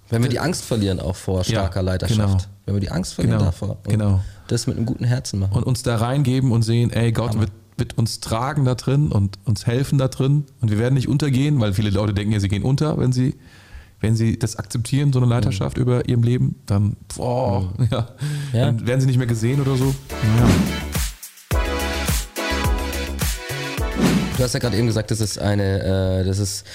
Wenn 0.10 0.22
wir 0.22 0.30
die 0.30 0.40
Angst 0.40 0.64
verlieren 0.64 1.00
auch 1.00 1.16
vor 1.16 1.44
starker 1.44 1.82
Leiterschaft. 1.82 2.20
Genau. 2.20 2.54
Wenn 2.66 2.76
wir 2.76 2.82
die 2.82 2.92
Angst 2.92 3.16
verlieren 3.16 3.40
genau. 3.40 3.50
davor. 3.50 3.78
genau. 3.84 4.22
Das 4.48 4.68
mit 4.68 4.78
einem 4.78 4.86
guten 4.86 5.06
Herzen 5.06 5.40
machen. 5.40 5.54
Und 5.54 5.64
uns 5.64 5.82
da 5.82 5.96
reingeben 5.96 6.52
und 6.52 6.62
sehen, 6.62 6.92
ey, 6.92 7.12
Gott 7.12 7.32
Hammer. 7.32 7.42
wird 7.42 7.52
wird 7.84 7.98
uns 7.98 8.22
tragen 8.22 8.64
da 8.64 8.76
drin 8.76 9.12
und 9.12 9.38
uns 9.44 9.68
helfen 9.68 9.98
da 9.98 10.08
drin. 10.08 10.46
Und 10.62 10.72
wir 10.72 10.80
werden 10.80 10.94
nicht 10.94 11.10
untergehen, 11.10 11.60
weil 11.60 11.74
viele 11.74 11.90
Leute 11.90 12.14
denken 12.14 12.32
ja, 12.32 12.40
sie 12.40 12.48
gehen 12.48 12.64
unter, 12.64 12.98
wenn 12.98 13.12
sie, 13.12 13.36
wenn 14.00 14.16
sie 14.16 14.40
das 14.40 14.56
akzeptieren, 14.56 15.12
so 15.12 15.20
eine 15.20 15.28
Leiterschaft 15.28 15.76
mhm. 15.76 15.84
über 15.84 16.08
ihrem 16.08 16.24
Leben. 16.24 16.56
Dann, 16.66 16.96
boah, 17.14 17.74
mhm. 17.78 17.88
ja, 17.92 18.08
ja. 18.54 18.66
dann 18.68 18.88
werden 18.88 19.02
sie 19.02 19.08
nicht 19.08 19.18
mehr 19.18 19.28
gesehen 19.28 19.60
oder 19.60 19.76
so. 19.76 19.94
Ja. 20.38 20.50
Du 24.38 24.44
hast 24.44 24.54
ja 24.54 24.60
gerade 24.60 24.78
eben 24.78 24.88
gesagt, 24.88 25.12
das 25.12 25.20
ist 25.20 25.38
eine, 25.38 26.22
äh, 26.22 26.24
das 26.24 26.40
ist 26.40 26.66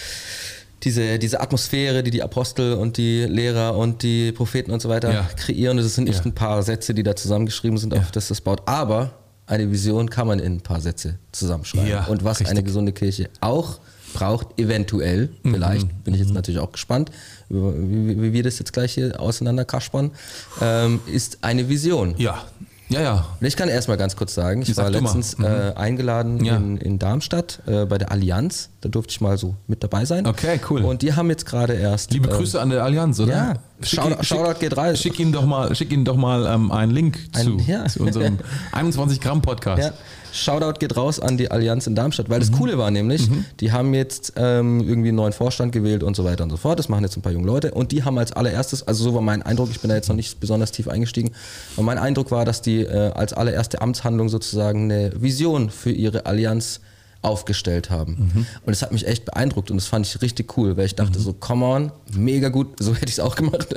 diese, 0.83 1.19
diese 1.19 1.41
Atmosphäre, 1.41 2.03
die 2.03 2.11
die 2.11 2.23
Apostel 2.23 2.75
und 2.75 2.99
die 2.99 3.25
Lehrer 3.25 3.77
und 3.79 4.03
die 4.03 4.33
Propheten 4.33 4.73
und 4.73 4.83
so 4.83 4.91
weiter 4.91 5.11
ja. 5.11 5.29
kreieren. 5.37 5.79
Das 5.79 5.95
sind 5.95 6.05
nicht 6.05 6.19
ja. 6.19 6.27
ein 6.27 6.35
paar 6.35 6.63
Sätze, 6.63 6.93
die 6.93 7.03
da 7.03 7.17
zusammengeschrieben 7.17 7.79
sind, 7.79 7.95
auf 7.97 8.11
das 8.11 8.29
das 8.29 8.43
baut. 8.43 8.61
Aber 8.67 9.18
eine 9.49 9.71
Vision 9.71 10.11
kann 10.11 10.27
man 10.27 10.39
in 10.39 10.57
ein 10.57 10.61
paar 10.61 10.81
Sätze 10.81 11.19
zusammenschreiben. 11.33 11.89
Ja, 11.89 12.05
und 12.05 12.23
was 12.23 12.41
richtig. 12.41 12.51
eine 12.51 12.63
gesunde 12.63 12.93
Kirche 12.93 13.31
auch 13.41 13.81
braucht, 14.15 14.59
eventuell, 14.59 15.31
mhm. 15.43 15.55
vielleicht, 15.55 15.87
mhm. 15.87 16.03
bin 16.05 16.15
ich 16.15 16.21
jetzt 16.21 16.29
mhm. 16.29 16.35
natürlich 16.35 16.61
auch 16.61 16.73
gespannt, 16.73 17.11
wie, 17.49 18.21
wie, 18.21 18.33
wir 18.33 18.43
das 18.43 18.59
jetzt 18.59 18.73
gleich 18.73 18.95
hier 18.95 19.21
auseinander 19.21 19.65
kaspern, 19.65 20.13
ähm, 20.61 21.01
ist 21.07 21.39
eine 21.43 21.69
Vision. 21.69 22.15
Ja, 22.19 22.45
ja, 22.89 23.01
ja. 23.01 23.27
Ich 23.41 23.57
kann 23.57 23.69
erstmal 23.69 23.97
ganz 23.97 24.17
kurz 24.17 24.35
sagen, 24.35 24.63
ich, 24.63 24.71
ich 24.71 24.77
war 24.77 24.91
letztens 24.91 25.39
mhm. 25.39 25.45
äh, 25.45 25.73
eingeladen 25.75 26.45
ja. 26.45 26.57
in, 26.57 26.77
in, 26.79 26.99
Darmstadt 26.99 27.61
äh, 27.67 27.85
bei 27.85 27.99
der 27.99 28.11
Allianz. 28.11 28.71
Da 28.81 28.89
durfte 28.89 29.11
ich 29.13 29.21
mal 29.21 29.37
so 29.37 29.55
mit 29.67 29.83
dabei 29.83 30.05
sein. 30.05 30.27
Okay, 30.27 30.61
cool. 30.71 30.83
Und 30.83 31.03
die 31.03 31.15
haben 31.15 31.29
jetzt 31.31 31.47
gerade 31.47 31.75
erst. 31.75 32.13
Liebe 32.13 32.29
äh, 32.29 32.33
Grüße 32.33 32.61
an 32.61 32.71
der 32.71 32.85
Allianz, 32.85 33.21
oder? 33.21 33.33
Ja. 33.33 33.55
Schick, 33.83 34.01
Shoutout, 34.01 34.25
Shoutout 34.25 34.61
geht 34.61 34.77
rein. 34.77 34.97
Schick 34.97 35.19
ihnen 35.21 35.33
doch 35.33 35.45
mal, 35.45 35.75
schick 35.75 35.93
ihnen 35.93 36.05
doch 36.05 36.17
mal 36.17 36.47
ähm, 36.47 36.73
einen 36.73 36.93
Link 36.93 37.19
Ein, 37.35 37.45
zu, 37.45 37.57
ja. 37.67 37.87
zu 37.87 38.03
unserem 38.03 38.39
21 38.73 39.21
Gramm 39.21 39.43
Podcast. 39.43 39.83
Ja. 39.83 39.93
Shoutout 40.39 40.79
geht 40.79 40.97
raus 40.97 41.21
an 41.21 41.37
die 41.37 41.51
Allianz 41.51 41.87
in 41.87 41.95
Darmstadt, 41.95 42.29
weil 42.31 42.41
das 42.41 42.51
mhm. 42.51 42.57
Coole 42.57 42.79
war 42.79 42.91
nämlich, 42.91 43.29
mhm. 43.29 43.45
die 43.61 43.73
haben 43.73 43.95
jetzt 43.95 44.33
ähm, 44.37 44.81
irgendwie 44.81 45.09
einen 45.09 45.17
neuen 45.17 45.33
Vorstand 45.33 45.73
gewählt 45.73 46.03
und 46.03 46.17
so 46.17 46.25
weiter 46.25 46.45
und 46.45 46.51
so 46.51 46.57
fort. 46.57 46.79
Das 46.79 46.89
machen 46.89 47.05
jetzt 47.05 47.17
ein 47.17 47.23
paar 47.23 47.33
junge 47.33 47.47
Leute 47.47 47.73
und 47.73 47.93
die 47.93 48.05
haben 48.05 48.19
als 48.19 48.33
allererstes, 48.33 48.87
also 48.87 49.05
so 49.05 49.15
war 49.15 49.23
mein 49.23 49.43
Eindruck, 49.43 49.71
ich 49.71 49.81
bin 49.81 49.89
da 49.89 49.97
jetzt 49.97 50.09
noch 50.09 50.17
nicht 50.17 50.41
besonders 50.41 50.73
tief 50.73 50.89
eingestiegen, 50.89 51.31
aber 51.77 51.85
mein 51.85 51.99
Eindruck 51.99 52.31
war, 52.31 52.45
dass 52.45 52.63
die 52.63 52.81
äh, 52.81 53.13
als 53.13 53.33
allererste 53.33 53.81
Amtshandlung 53.81 54.29
sozusagen 54.29 54.85
eine 54.85 55.13
Vision 55.21 55.71
für 55.71 55.91
ihre 55.91 56.27
Allianz 56.27 56.81
aufgestellt 57.21 57.91
haben. 57.91 58.31
Mhm. 58.35 58.47
Und 58.65 58.71
das 58.71 58.83
hat 58.83 58.93
mich 58.93 59.07
echt 59.07 59.25
beeindruckt 59.25 59.71
und 59.71 59.77
das 59.77 59.87
fand 59.87 60.07
ich 60.07 60.23
richtig 60.23 60.57
cool, 60.57 60.77
weil 60.77 60.87
ich 60.87 60.95
dachte 60.95 61.19
mhm. 61.19 61.23
so, 61.23 61.33
come 61.33 61.65
on, 61.65 61.93
mega 62.13 62.49
gut, 62.49 62.77
so 62.79 62.95
hätte 62.95 63.07
ich 63.07 63.13
es 63.13 63.21
auch 63.21 63.35
gemacht. 63.35 63.69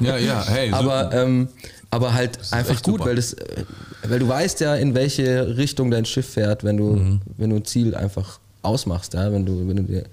Ja, 0.00 0.16
ja, 0.16 0.44
hey. 0.46 0.70
Aber, 0.72 1.12
ähm, 1.12 1.48
aber 1.90 2.14
halt 2.14 2.38
einfach 2.50 2.82
gut, 2.82 3.00
weil, 3.00 3.16
das, 3.16 3.32
äh, 3.32 3.64
weil 4.06 4.18
du 4.18 4.28
weißt 4.28 4.60
ja, 4.60 4.74
in 4.74 4.94
welche 4.94 5.56
Richtung 5.56 5.90
dein 5.90 6.04
Schiff 6.04 6.28
fährt, 6.28 6.64
wenn 6.64 6.76
du, 6.76 6.84
mhm. 6.84 7.20
wenn 7.36 7.50
du 7.50 7.56
ein 7.56 7.64
Ziel 7.64 7.94
einfach 7.94 8.40
ausmachst, 8.62 9.14
ja? 9.14 9.32
wenn, 9.32 9.46
du, 9.46 9.68
wenn 9.68 9.76
du 9.76 9.82
dir 9.84 10.04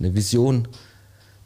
eine 0.00 0.14
Vision 0.14 0.66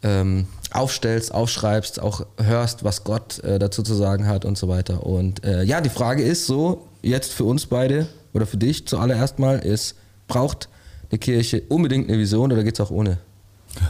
ähm, 0.03 0.47
aufstellst, 0.73 1.33
aufschreibst, 1.33 2.01
auch 2.01 2.25
hörst, 2.39 2.85
was 2.85 3.05
Gott 3.05 3.41
äh, 3.41 3.59
dazu 3.59 3.83
zu 3.83 3.95
sagen 3.95 4.27
hat 4.27 4.45
und 4.45 4.57
so 4.57 4.69
weiter. 4.69 5.05
Und 5.05 5.45
äh, 5.45 5.63
ja, 5.65 5.81
die 5.81 5.91
Frage 5.91 6.23
ist 6.23 6.47
so, 6.47 6.87
jetzt 7.03 7.33
für 7.33 7.45
uns 7.45 7.67
beide 7.67 8.07
oder 8.33 8.47
für 8.47 8.57
dich 8.57 8.87
zuallererst 8.87 9.39
mal, 9.39 9.59
ist, 9.59 9.97
braucht 10.29 10.69
eine 11.11 11.19
Kirche 11.19 11.63
unbedingt 11.69 12.09
eine 12.09 12.19
Vision 12.19 12.53
oder 12.53 12.63
geht 12.63 12.75
es 12.75 12.81
auch 12.81 12.91
ohne? 12.91 13.19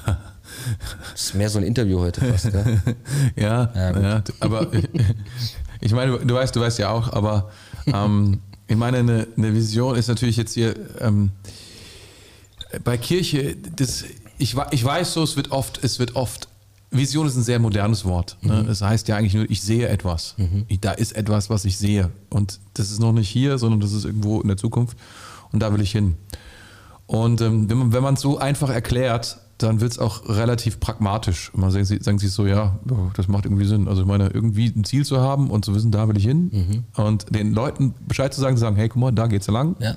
Das 1.12 1.26
ist 1.26 1.34
mehr 1.34 1.50
so 1.50 1.58
ein 1.58 1.64
Interview 1.64 2.00
heute 2.00 2.20
fast, 2.20 2.50
gell? 2.50 2.80
ja, 3.36 3.70
Ja, 3.74 4.00
ja, 4.00 4.22
aber 4.40 4.66
ich 5.80 5.92
meine, 5.92 6.18
du 6.18 6.34
weißt, 6.34 6.54
du 6.54 6.60
weißt 6.60 6.78
ja 6.78 6.90
auch, 6.90 7.12
aber 7.12 7.50
ähm, 7.86 8.40
ich 8.66 8.76
meine, 8.76 8.98
eine, 8.98 9.26
eine 9.36 9.54
Vision 9.54 9.96
ist 9.96 10.08
natürlich 10.08 10.36
jetzt 10.36 10.54
hier 10.54 10.74
ähm, 11.00 11.30
bei 12.84 12.98
Kirche, 12.98 13.56
das, 13.76 14.04
ich, 14.38 14.56
ich 14.70 14.84
weiß 14.84 15.14
so, 15.14 15.22
es 15.22 15.36
wird 15.36 15.50
oft, 15.50 15.82
es 15.82 15.98
wird 15.98 16.16
oft, 16.16 16.48
Vision 16.90 17.26
ist 17.26 17.36
ein 17.36 17.42
sehr 17.42 17.58
modernes 17.58 18.04
Wort. 18.04 18.36
Ne? 18.40 18.64
Das 18.66 18.80
heißt 18.80 19.08
ja 19.08 19.16
eigentlich 19.16 19.34
nur, 19.34 19.50
ich 19.50 19.60
sehe 19.60 19.88
etwas. 19.88 20.34
Ich, 20.68 20.80
da 20.80 20.92
ist 20.92 21.12
etwas, 21.12 21.50
was 21.50 21.66
ich 21.66 21.76
sehe. 21.76 22.10
Und 22.30 22.60
das 22.74 22.90
ist 22.90 22.98
noch 22.98 23.12
nicht 23.12 23.28
hier, 23.28 23.58
sondern 23.58 23.80
das 23.80 23.92
ist 23.92 24.04
irgendwo 24.04 24.40
in 24.40 24.48
der 24.48 24.56
Zukunft. 24.56 24.96
Und 25.52 25.60
da 25.60 25.72
will 25.72 25.82
ich 25.82 25.92
hin. 25.92 26.16
Und 27.06 27.40
ähm, 27.40 27.68
wenn 27.92 28.02
man 28.02 28.14
es 28.14 28.20
so 28.20 28.38
einfach 28.38 28.70
erklärt, 28.70 29.38
dann 29.58 29.80
wird 29.80 29.92
es 29.92 29.98
auch 29.98 30.28
relativ 30.28 30.80
pragmatisch. 30.80 31.50
Man 31.54 31.70
sagen 31.70 31.84
sie, 31.84 31.98
sagen 32.00 32.18
sie 32.18 32.28
so, 32.28 32.46
ja, 32.46 32.78
das 33.14 33.28
macht 33.28 33.44
irgendwie 33.44 33.64
Sinn. 33.64 33.88
Also 33.88 34.02
ich 34.02 34.08
meine, 34.08 34.28
irgendwie 34.28 34.66
ein 34.66 34.84
Ziel 34.84 35.04
zu 35.04 35.20
haben 35.20 35.50
und 35.50 35.64
zu 35.64 35.74
wissen, 35.74 35.90
da 35.90 36.08
will 36.08 36.16
ich 36.16 36.24
hin. 36.24 36.84
Und 36.94 37.34
den 37.34 37.52
Leuten 37.52 37.94
Bescheid 38.06 38.32
zu 38.32 38.40
sagen, 38.40 38.56
zu 38.56 38.60
sagen, 38.60 38.76
hey, 38.76 38.88
guck 38.88 39.00
mal, 39.00 39.12
da 39.12 39.26
geht's 39.26 39.48
lang. 39.48 39.76
Ja. 39.80 39.96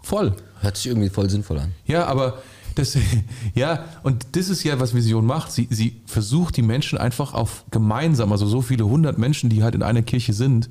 Voll. 0.00 0.34
Hört 0.60 0.76
sich 0.76 0.86
irgendwie 0.86 1.10
voll 1.10 1.28
sinnvoll 1.28 1.58
an. 1.58 1.72
Ja, 1.86 2.06
aber 2.06 2.38
das, 2.74 2.96
ja, 3.54 3.84
und 4.02 4.26
das 4.32 4.48
ist 4.48 4.64
ja, 4.64 4.80
was 4.80 4.94
Vision 4.94 5.26
macht. 5.26 5.52
Sie, 5.52 5.68
sie 5.70 6.00
versucht 6.06 6.56
die 6.56 6.62
Menschen 6.62 6.96
einfach 6.98 7.34
auf 7.34 7.64
gemeinsam, 7.70 8.32
also 8.32 8.46
so 8.46 8.62
viele 8.62 8.86
hundert 8.86 9.18
Menschen, 9.18 9.50
die 9.50 9.62
halt 9.62 9.74
in 9.74 9.82
einer 9.82 10.02
Kirche 10.02 10.32
sind, 10.32 10.70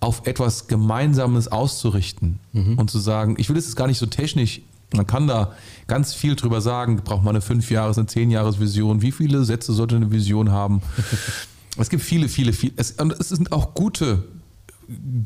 auf 0.00 0.26
etwas 0.26 0.68
Gemeinsames 0.68 1.48
auszurichten 1.48 2.38
und 2.76 2.88
zu 2.88 3.00
sagen, 3.00 3.34
ich 3.36 3.48
will 3.48 3.56
es 3.56 3.64
jetzt 3.66 3.74
gar 3.74 3.88
nicht 3.88 3.98
so 3.98 4.06
technisch, 4.06 4.60
man 4.94 5.06
kann 5.06 5.26
da 5.26 5.52
ganz 5.86 6.14
viel 6.14 6.34
drüber 6.34 6.60
sagen, 6.60 6.96
braucht 7.04 7.22
man 7.22 7.34
eine 7.34 7.42
fünf 7.42 7.70
Jahres, 7.70 7.98
eine 7.98 8.06
zehn 8.06 8.30
Jahres 8.30 8.58
Vision, 8.58 9.02
wie 9.02 9.12
viele 9.12 9.44
Sätze 9.44 9.72
sollte 9.72 9.96
eine 9.96 10.10
Vision 10.10 10.50
haben? 10.50 10.82
es 11.76 11.88
gibt 11.88 12.02
viele, 12.02 12.28
viele, 12.28 12.52
viele, 12.52 12.72
es, 12.76 12.92
und 12.92 13.12
es 13.12 13.28
sind 13.28 13.52
auch 13.52 13.74
gute, 13.74 14.24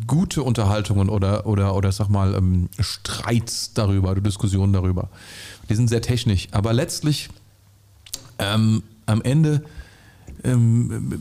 gute 0.07 0.43
Unterhaltungen 0.43 1.09
oder, 1.09 1.47
oder, 1.47 1.77
oder 1.77 1.93
sag 1.93 2.09
mal, 2.09 2.35
ähm, 2.35 2.69
Streits 2.81 3.73
darüber 3.75 4.11
oder 4.11 4.21
Diskussionen 4.21 4.73
darüber. 4.73 5.09
Die 5.69 5.75
sind 5.75 5.89
sehr 5.89 6.03
technisch. 6.03 6.49
Aber 6.51 6.73
letztlich 6.73 7.29
ähm, 8.39 8.83
am 9.07 9.23
Ende 9.23 9.63
ähm, 10.43 11.21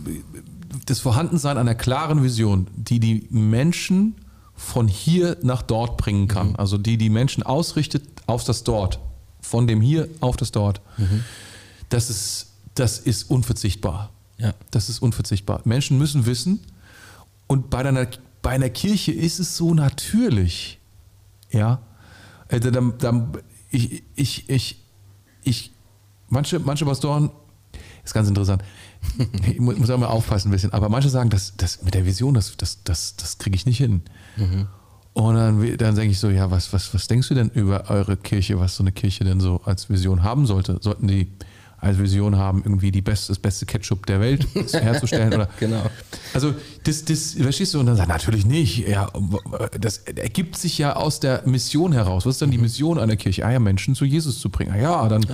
das 0.86 1.00
Vorhandensein 1.00 1.58
einer 1.58 1.76
klaren 1.76 2.24
Vision, 2.24 2.68
die 2.76 3.00
die 3.00 3.28
Menschen 3.30 4.16
von 4.62 4.88
hier 4.88 5.38
nach 5.42 5.64
dort 5.64 5.98
bringen 5.98 6.28
kann. 6.28 6.56
Also 6.56 6.78
die 6.78 6.98
die 6.98 7.10
Menschen 7.10 7.44
ausrichtet 7.44 8.04
auf 8.28 8.44
das 8.44 8.64
Dort. 8.64 9.00
Von 9.42 9.68
dem 9.68 9.82
hier 9.82 10.08
auf 10.20 10.38
das 10.38 10.52
Dort. 10.52 10.82
Das, 11.90 12.10
ist, 12.10 12.52
das 12.76 13.00
ist 13.00 13.30
unverzichtbar. 13.30 14.12
Ja. 14.38 14.54
Das 14.70 14.88
ist 14.88 15.00
unverzichtbar. 15.00 15.62
Menschen 15.66 15.98
müssen 15.98 16.26
wissen, 16.26 16.60
und 17.52 17.70
bei 17.70 17.80
einer, 17.80 18.08
bei 18.42 18.52
einer 18.52 18.70
Kirche 18.70 19.12
ist 19.12 19.40
es 19.40 19.58
so 19.58 19.74
natürlich. 19.74 20.80
Ja. 21.50 21.82
Also 22.48 22.72
dann, 22.72 22.98
dann, 22.98 23.34
ich, 23.70 24.04
ich, 24.16 24.50
ich, 24.50 24.82
ich, 25.44 25.72
manche, 26.30 26.60
manche 26.60 26.86
Pastoren, 26.86 27.30
ist 28.06 28.14
ganz 28.14 28.30
interessant. 28.30 28.64
Ich 29.48 29.60
mu- 29.60 29.74
muss 29.74 29.90
auch 29.90 29.98
mal 29.98 30.08
aufpassen 30.08 30.50
ein 30.50 30.52
bisschen, 30.52 30.74
aber 30.74 30.90
manche 30.90 31.10
sagen, 31.10 31.30
das, 31.30 31.54
das 31.58 31.82
mit 31.84 31.94
der 31.94 32.06
Vision, 32.06 32.34
das, 32.34 32.56
das, 32.58 32.84
das, 32.84 33.16
das 33.16 33.38
kriege 33.38 33.56
ich 33.56 33.66
nicht 33.66 33.78
hin. 33.78 34.02
Und 35.14 35.36
dann, 35.36 35.78
dann 35.78 35.96
denke 35.96 36.12
ich 36.12 36.20
so, 36.20 36.30
ja, 36.30 36.52
was, 36.52 36.72
was, 36.72 36.94
was 36.94 37.08
denkst 37.08 37.28
du 37.28 37.34
denn 37.34 37.50
über 37.50 37.90
eure 37.90 38.16
Kirche, 38.16 38.60
was 38.60 38.76
so 38.76 38.84
eine 38.84 38.92
Kirche 38.94 39.24
denn 39.24 39.40
so 39.42 39.60
als 39.66 39.90
Vision 39.90 40.24
haben 40.24 40.46
sollte? 40.46 40.78
Sollten 40.82 41.08
die 41.08 41.28
als 41.78 41.98
Vision 41.98 42.38
haben, 42.38 42.62
irgendwie 42.64 42.92
die 42.92 43.02
beste, 43.02 43.30
das 43.30 43.40
beste 43.40 43.66
Ketchup 43.66 44.06
der 44.06 44.20
Welt 44.22 44.48
herzustellen? 44.72 45.34
Oder 45.34 45.50
Genau. 45.60 45.82
also 46.34 46.54
das, 46.84 47.04
das, 47.06 47.34
verstehst 47.34 47.74
du? 47.74 47.80
Und 47.80 47.88
dann 47.88 47.96
sagt 47.98 48.08
natürlich 48.10 48.46
nicht. 48.46 48.88
Ja, 48.88 49.10
das 49.80 49.98
ergibt 49.98 50.56
sich 50.58 50.78
ja 50.78 50.96
aus 50.96 51.20
der 51.20 51.42
Mission 51.46 51.92
heraus. 51.92 52.26
Was 52.26 52.36
ist 52.36 52.42
dann 52.44 52.52
die 52.52 52.60
Mission 52.60 52.98
einer 53.00 53.16
Kirche? 53.18 53.46
Ah 53.46 53.52
ja, 53.52 53.60
Menschen 53.60 53.96
zu 53.96 54.06
Jesus 54.06 54.40
zu 54.40 54.50
bringen. 54.50 54.72
Ah 54.72 54.78
ja, 54.78 55.10
dann 55.10 55.26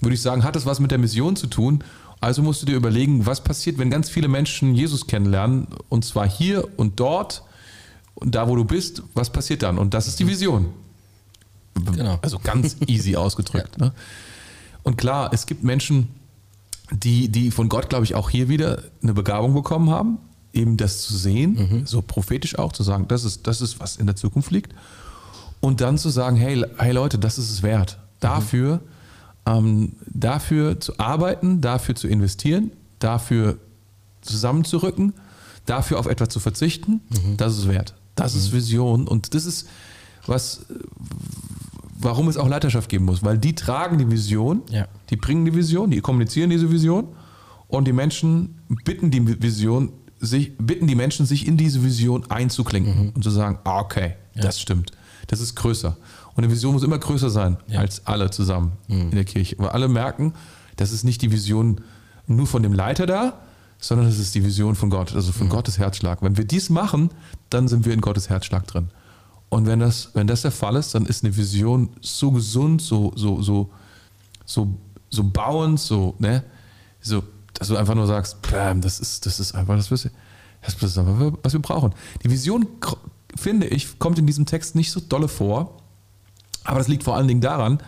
würde 0.00 0.14
ich 0.14 0.22
sagen, 0.22 0.42
hat 0.44 0.56
das 0.56 0.66
was 0.66 0.80
mit 0.80 0.90
der 0.90 0.98
Mission 0.98 1.36
zu 1.36 1.46
tun? 1.46 1.84
Also 2.22 2.40
musst 2.40 2.62
du 2.62 2.66
dir 2.66 2.76
überlegen, 2.76 3.26
was 3.26 3.42
passiert, 3.42 3.78
wenn 3.78 3.90
ganz 3.90 4.08
viele 4.08 4.28
Menschen 4.28 4.76
Jesus 4.76 5.08
kennenlernen, 5.08 5.66
und 5.88 6.04
zwar 6.04 6.28
hier 6.28 6.68
und 6.78 7.00
dort 7.00 7.42
und 8.14 8.36
da, 8.36 8.48
wo 8.48 8.54
du 8.54 8.64
bist, 8.64 9.02
was 9.12 9.30
passiert 9.30 9.64
dann? 9.64 9.76
Und 9.76 9.92
das 9.92 10.06
ist 10.06 10.20
die 10.20 10.28
Vision. 10.28 10.68
Genau. 11.74 12.20
Also 12.22 12.38
ganz 12.38 12.76
easy 12.86 13.16
ausgedrückt. 13.16 13.76
Ne? 13.80 13.92
Und 14.84 14.98
klar, 14.98 15.30
es 15.32 15.46
gibt 15.46 15.64
Menschen, 15.64 16.10
die, 16.92 17.28
die 17.28 17.50
von 17.50 17.68
Gott, 17.68 17.88
glaube 17.88 18.04
ich, 18.04 18.14
auch 18.14 18.30
hier 18.30 18.48
wieder 18.48 18.84
eine 19.02 19.14
Begabung 19.14 19.52
bekommen 19.52 19.90
haben, 19.90 20.18
eben 20.52 20.76
das 20.76 21.02
zu 21.02 21.16
sehen, 21.16 21.82
so 21.86 22.02
prophetisch 22.02 22.56
auch, 22.56 22.70
zu 22.70 22.84
sagen, 22.84 23.08
das 23.08 23.24
ist, 23.24 23.48
das 23.48 23.60
ist, 23.60 23.80
was 23.80 23.96
in 23.96 24.06
der 24.06 24.14
Zukunft 24.14 24.52
liegt. 24.52 24.72
Und 25.58 25.80
dann 25.80 25.98
zu 25.98 26.08
sagen, 26.08 26.36
hey, 26.36 26.64
hey 26.78 26.92
Leute, 26.92 27.18
das 27.18 27.36
ist 27.36 27.50
es 27.50 27.64
wert. 27.64 27.98
Dafür, 28.20 28.80
ähm, 29.46 29.94
dafür 30.06 30.78
zu 30.80 30.98
arbeiten, 30.98 31.60
dafür 31.60 31.94
zu 31.94 32.06
investieren, 32.08 32.72
dafür 32.98 33.58
zusammenzurücken, 34.20 35.14
dafür 35.66 35.98
auf 35.98 36.06
etwas 36.06 36.28
zu 36.28 36.40
verzichten, 36.40 37.00
das 37.36 37.58
ist 37.58 37.68
wert. 37.68 37.94
Das 38.14 38.34
ist 38.34 38.52
Vision 38.52 39.08
und 39.08 39.34
das 39.34 39.46
ist 39.46 39.68
was, 40.26 40.66
warum 41.98 42.28
es 42.28 42.36
auch 42.36 42.48
Leiterschaft 42.48 42.88
geben 42.88 43.04
muss, 43.06 43.22
weil 43.24 43.38
die 43.38 43.54
tragen 43.54 43.98
die 43.98 44.10
Vision, 44.10 44.62
Ja. 44.70 44.86
die 45.10 45.16
bringen 45.16 45.44
die 45.44 45.54
Vision, 45.54 45.90
die 45.90 46.00
kommunizieren 46.00 46.50
diese 46.50 46.70
Vision 46.70 47.08
und 47.68 47.86
die 47.86 47.92
Menschen 47.92 48.60
bitten 48.84 49.10
die 49.10 49.42
Vision, 49.42 49.92
sich, 50.20 50.56
bitten 50.58 50.86
die 50.86 50.94
Menschen, 50.94 51.26
sich 51.26 51.46
in 51.48 51.56
diese 51.56 51.82
Vision 51.82 52.30
einzuklinken 52.30 53.10
und 53.14 53.24
zu 53.24 53.30
sagen, 53.30 53.58
ah, 53.64 53.80
okay, 53.80 54.14
das 54.36 54.60
stimmt, 54.60 54.92
das 55.28 55.40
ist 55.40 55.54
größer. 55.56 55.96
Und 56.34 56.44
eine 56.44 56.52
Vision 56.52 56.72
muss 56.72 56.82
immer 56.82 56.98
größer 56.98 57.30
sein 57.30 57.58
als 57.76 58.06
alle 58.06 58.30
zusammen 58.30 58.72
in 58.88 59.10
der 59.10 59.24
Kirche, 59.24 59.56
weil 59.58 59.68
alle 59.68 59.88
merken, 59.88 60.32
das 60.76 60.92
ist 60.92 61.04
nicht 61.04 61.20
die 61.22 61.30
Vision 61.30 61.80
nur 62.26 62.46
von 62.46 62.62
dem 62.62 62.72
Leiter 62.72 63.06
da, 63.06 63.40
sondern 63.78 64.06
es 64.06 64.18
ist 64.18 64.34
die 64.34 64.44
Vision 64.44 64.74
von 64.74 64.90
Gott, 64.90 65.14
also 65.14 65.32
von 65.32 65.48
Gottes 65.48 65.78
Herzschlag. 65.78 66.22
Wenn 66.22 66.36
wir 66.36 66.44
dies 66.44 66.70
machen, 66.70 67.10
dann 67.50 67.68
sind 67.68 67.84
wir 67.84 67.92
in 67.92 68.00
Gottes 68.00 68.30
Herzschlag 68.30 68.66
drin. 68.66 68.88
Und 69.48 69.66
wenn 69.66 69.80
das, 69.80 70.10
wenn 70.14 70.26
das 70.26 70.42
der 70.42 70.52
Fall 70.52 70.76
ist, 70.76 70.94
dann 70.94 71.04
ist 71.04 71.24
eine 71.24 71.36
Vision 71.36 71.90
so 72.00 72.30
gesund, 72.30 72.80
so, 72.80 73.12
so, 73.16 73.42
so, 73.42 73.70
so, 74.46 74.68
so 75.10 75.24
bauend, 75.24 75.78
so, 75.78 76.14
ne, 76.18 76.44
so, 77.00 77.22
dass 77.54 77.68
du 77.68 77.76
einfach 77.76 77.94
nur 77.94 78.06
sagst, 78.06 78.40
bam, 78.40 78.80
das 78.80 78.98
ist, 79.00 79.26
das 79.26 79.40
ist 79.40 79.54
einfach 79.54 79.76
das, 79.76 79.90
was 79.90 80.04
wir, 80.04 80.10
das 80.62 80.82
ist 80.82 80.96
einfach, 80.96 81.32
was 81.42 81.52
wir 81.52 81.60
brauchen. 81.60 81.92
Die 82.24 82.30
Vision, 82.30 82.66
finde 83.36 83.66
ich, 83.66 83.98
kommt 83.98 84.18
in 84.18 84.26
diesem 84.26 84.46
Text 84.46 84.74
nicht 84.74 84.90
so 84.90 85.00
dolle 85.00 85.28
vor, 85.28 85.81
aber 86.64 86.78
das 86.78 86.88
liegt 86.88 87.04
vor 87.04 87.16
allen 87.16 87.28
Dingen 87.28 87.40
daran, 87.40 87.78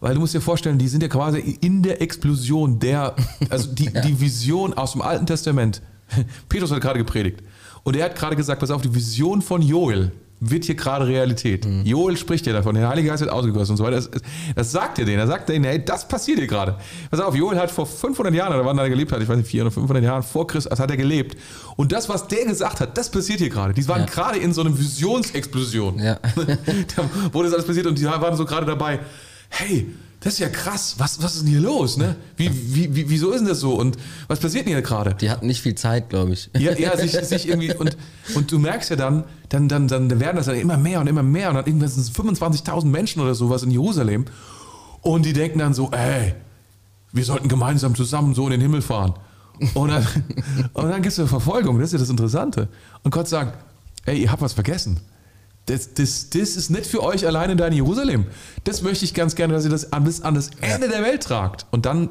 weil 0.00 0.14
du 0.14 0.20
musst 0.20 0.34
dir 0.34 0.40
vorstellen, 0.40 0.78
die 0.78 0.88
sind 0.88 1.02
ja 1.02 1.08
quasi 1.08 1.38
in 1.60 1.82
der 1.82 2.00
Explosion 2.00 2.78
der, 2.78 3.14
also 3.50 3.72
die, 3.72 3.92
die 4.06 4.20
Vision 4.20 4.74
aus 4.74 4.92
dem 4.92 5.02
Alten 5.02 5.26
Testament. 5.26 5.82
Petrus 6.48 6.70
hat 6.70 6.80
gerade 6.80 6.98
gepredigt. 6.98 7.42
Und 7.82 7.96
er 7.96 8.06
hat 8.06 8.16
gerade 8.16 8.36
gesagt, 8.36 8.60
pass 8.60 8.70
auf, 8.70 8.82
die 8.82 8.94
Vision 8.94 9.42
von 9.42 9.62
Joel 9.62 10.12
wird 10.40 10.64
hier 10.64 10.74
gerade 10.76 11.06
Realität. 11.06 11.66
Joel 11.84 12.16
spricht 12.16 12.46
ja 12.46 12.52
davon, 12.52 12.74
der 12.74 12.88
Heilige 12.88 13.08
Geist 13.08 13.20
wird 13.20 13.30
ausgegossen 13.32 13.72
und 13.72 13.76
so 13.78 13.84
weiter. 13.84 13.96
Das, 13.96 14.10
das 14.54 14.72
sagt 14.72 14.98
er 14.98 15.04
denen. 15.04 15.18
Er 15.18 15.26
sagt 15.26 15.48
denen, 15.48 15.64
hey, 15.64 15.84
das 15.84 16.06
passiert 16.06 16.38
hier 16.38 16.46
gerade. 16.46 16.76
Pass 17.10 17.20
auf, 17.20 17.34
Joel 17.34 17.58
hat 17.58 17.70
vor 17.70 17.86
500 17.86 18.34
Jahren, 18.34 18.54
oder 18.54 18.64
wann 18.64 18.78
er 18.78 18.88
gelebt 18.88 19.10
hat, 19.12 19.20
ich 19.20 19.28
weiß 19.28 19.36
nicht, 19.36 19.48
400 19.48 19.72
oder 19.76 19.80
500 19.82 20.04
Jahren 20.04 20.22
vor 20.22 20.46
Christus, 20.46 20.78
hat 20.78 20.90
er 20.90 20.96
gelebt. 20.96 21.36
Und 21.76 21.92
das, 21.92 22.08
was 22.08 22.28
der 22.28 22.44
gesagt 22.46 22.80
hat, 22.80 22.96
das 22.96 23.10
passiert 23.10 23.38
hier 23.40 23.50
gerade. 23.50 23.74
Die 23.74 23.86
waren 23.88 24.00
Ja. 24.02 24.06
gerade 24.06 24.38
in 24.38 24.52
so 24.52 24.60
einer 24.60 24.76
Visionsexplosion. 24.78 25.98
Ja. 25.98 26.14
da, 26.96 27.10
wo 27.32 27.42
das 27.42 27.52
alles 27.52 27.66
passiert 27.66 27.86
und 27.86 27.98
die 27.98 28.04
waren 28.04 28.36
so 28.36 28.44
gerade 28.44 28.66
dabei, 28.66 29.00
hey, 29.48 29.86
das 30.20 30.34
ist 30.34 30.38
ja 30.40 30.48
krass, 30.48 30.96
was, 30.98 31.22
was 31.22 31.36
ist 31.36 31.42
denn 31.42 31.50
hier 31.50 31.60
los? 31.60 31.96
Ne? 31.96 32.16
Wie, 32.36 32.50
wie, 32.74 32.94
wie, 32.94 33.08
wieso 33.08 33.30
ist 33.30 33.40
denn 33.40 33.48
das 33.48 33.60
so? 33.60 33.74
Und 33.74 33.96
was 34.26 34.40
passiert 34.40 34.66
denn 34.66 34.72
hier 34.72 34.82
gerade? 34.82 35.14
Die 35.14 35.30
hatten 35.30 35.46
nicht 35.46 35.62
viel 35.62 35.76
Zeit, 35.76 36.10
glaube 36.10 36.32
ich. 36.32 36.50
Ja, 36.58 36.72
ja 36.72 36.96
sich, 36.96 37.12
sich 37.22 37.48
irgendwie, 37.48 37.72
und, 37.72 37.96
und 38.34 38.50
du 38.50 38.58
merkst 38.58 38.90
ja 38.90 38.96
dann, 38.96 39.24
dann, 39.48 39.68
dann, 39.68 39.86
dann 39.86 40.18
werden 40.18 40.36
das 40.36 40.46
dann 40.46 40.56
immer 40.56 40.76
mehr 40.76 41.00
und 41.00 41.06
immer 41.06 41.22
mehr 41.22 41.50
und 41.50 41.54
dann 41.54 41.66
irgendwann 41.66 41.88
sind 41.88 42.02
es 42.02 42.12
25.000 42.12 42.86
Menschen 42.86 43.22
oder 43.22 43.36
sowas 43.36 43.62
in 43.62 43.70
Jerusalem 43.70 44.24
und 45.02 45.24
die 45.24 45.32
denken 45.32 45.60
dann 45.60 45.72
so, 45.72 45.90
ey, 45.92 46.34
wir 47.12 47.24
sollten 47.24 47.48
gemeinsam 47.48 47.94
zusammen 47.94 48.34
so 48.34 48.44
in 48.44 48.50
den 48.50 48.60
Himmel 48.60 48.82
fahren. 48.82 49.14
Und 49.74 49.88
dann, 49.90 50.06
und 50.72 50.90
dann 50.90 51.00
gibt 51.00 51.12
es 51.12 51.18
eine 51.20 51.28
Verfolgung, 51.28 51.78
das 51.78 51.88
ist 51.88 51.92
ja 51.92 51.98
das 52.00 52.10
Interessante. 52.10 52.68
Und 53.04 53.12
Gott 53.12 53.28
sagt, 53.28 53.56
ey, 54.04 54.20
ihr 54.20 54.32
habt 54.32 54.42
was 54.42 54.52
vergessen. 54.52 55.00
Das, 55.68 55.94
das, 55.94 56.30
das 56.30 56.56
ist 56.56 56.70
nicht 56.70 56.86
für 56.86 57.02
euch 57.02 57.26
alleine 57.26 57.56
da 57.56 57.66
in 57.66 57.74
Jerusalem. 57.74 58.26
Das 58.64 58.82
möchte 58.82 59.04
ich 59.04 59.14
ganz 59.14 59.34
gerne, 59.34 59.52
dass 59.54 59.64
ihr 59.64 59.70
das 59.70 59.92
an, 59.92 60.04
bis 60.04 60.22
an 60.22 60.34
das 60.34 60.50
Ende 60.60 60.88
der 60.88 61.02
Welt 61.02 61.22
tragt. 61.22 61.66
Und 61.70 61.84
dann 61.86 62.08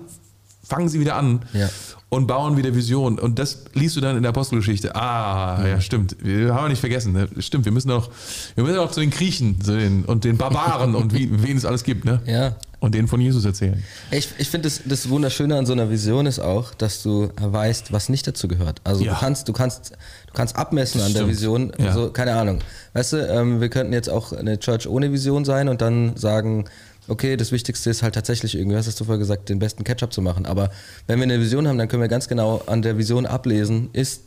fangen 0.64 0.90
sie 0.90 1.00
wieder 1.00 1.16
an 1.16 1.42
Ja. 1.54 1.70
Und 2.10 2.26
bauen 2.28 2.56
wieder 2.56 2.74
Visionen. 2.74 3.20
Und 3.20 3.38
das 3.38 3.66
liest 3.74 3.98
du 3.98 4.02
dann 4.02 4.16
in 4.16 4.24
der 4.24 4.30
Apostelgeschichte. 4.30 4.96
Ah, 4.96 5.66
ja, 5.68 5.82
stimmt. 5.82 6.16
Wir 6.22 6.54
haben 6.56 6.66
wir 6.66 6.70
nicht 6.70 6.80
vergessen. 6.80 7.12
Ne? 7.12 7.28
Stimmt, 7.40 7.66
wir 7.66 7.72
müssen 7.74 7.92
auch, 7.92 8.10
wir 8.56 8.64
müssen 8.64 8.78
auch 8.80 8.92
zu 8.92 9.02
den 9.02 9.10
Griechen 9.10 9.60
zu 9.62 9.78
den, 9.78 10.06
und 10.06 10.24
den 10.24 10.38
Barbaren 10.38 10.96
und 10.96 11.14
wie, 11.14 11.30
wen 11.44 11.58
es 11.58 11.66
alles 11.66 11.84
gibt, 11.84 12.06
ne? 12.06 12.22
Ja. 12.26 12.56
Und 12.80 12.94
denen 12.94 13.08
von 13.08 13.20
Jesus 13.20 13.44
erzählen. 13.44 13.84
Ich, 14.12 14.30
ich 14.38 14.50
finde, 14.50 14.70
das, 14.70 14.82
das 14.86 15.10
Wunderschöne 15.10 15.58
an 15.58 15.66
so 15.66 15.74
einer 15.74 15.90
Vision 15.90 16.28
ist 16.28 16.38
auch, 16.40 16.76
dass 16.76 17.02
du 17.02 17.30
weißt, 17.42 17.92
was 17.92 18.08
nicht 18.08 18.28
dazu 18.28 18.48
gehört. 18.48 18.82
Also 18.84 19.04
Ja. 19.04 19.14
du 19.16 19.20
kannst, 19.20 19.48
du 19.50 19.54
kannst, 19.54 19.92
du 20.28 20.34
kannst 20.34 20.56
abmessen 20.56 21.00
Das 21.00 21.08
an 21.08 21.14
der. 21.16 21.28
Vision. 21.28 21.74
Ja. 21.80 21.92
So, 21.92 22.12
keine 22.12 22.36
Ahnung. 22.36 22.60
Weißt 22.94 23.14
du, 23.14 23.18
ähm, 23.18 23.62
wir 23.62 23.70
könnten 23.70 23.94
jetzt 23.94 24.10
auch 24.12 24.32
eine 24.32 24.60
Church 24.60 24.88
ohne 24.88 25.12
Vision 25.12 25.44
sein 25.44 25.70
und 25.70 25.82
dann 25.82 26.16
sagen, 26.18 26.66
okay, 27.08 27.38
das 27.38 27.52
Wichtigste 27.52 27.90
ist 27.90 28.04
halt 28.04 28.16
tatsächlich 28.16 28.56
irgendwie, 28.56 28.76
hast 28.78 29.00
du 29.00 29.04
vorher 29.04 29.20
gesagt, 29.20 29.50
den 29.50 29.60
besten 29.60 29.84
Ketchup 29.84 30.14
zu 30.14 30.22
machen. 30.22 30.46
Aber 30.46 30.70
wenn 31.08 31.20
wir 31.20 31.24
eine 31.24 31.40
Vision 31.40 31.68
haben, 31.68 31.78
dann 31.78 31.88
können 31.88 32.02
wir 32.02 32.10
ganz 32.10 32.28
genau 32.28 32.62
an 32.66 32.82
der 32.82 32.98
Vision 32.98 33.26
ablesen, 33.26 33.90
ist, 33.94 34.24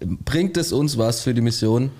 bringt 0.00 0.56
es 0.56 0.72
uns 0.72 0.98
was 0.98 1.20
für 1.20 1.34
die 1.34 1.40
Mission, 1.40 1.90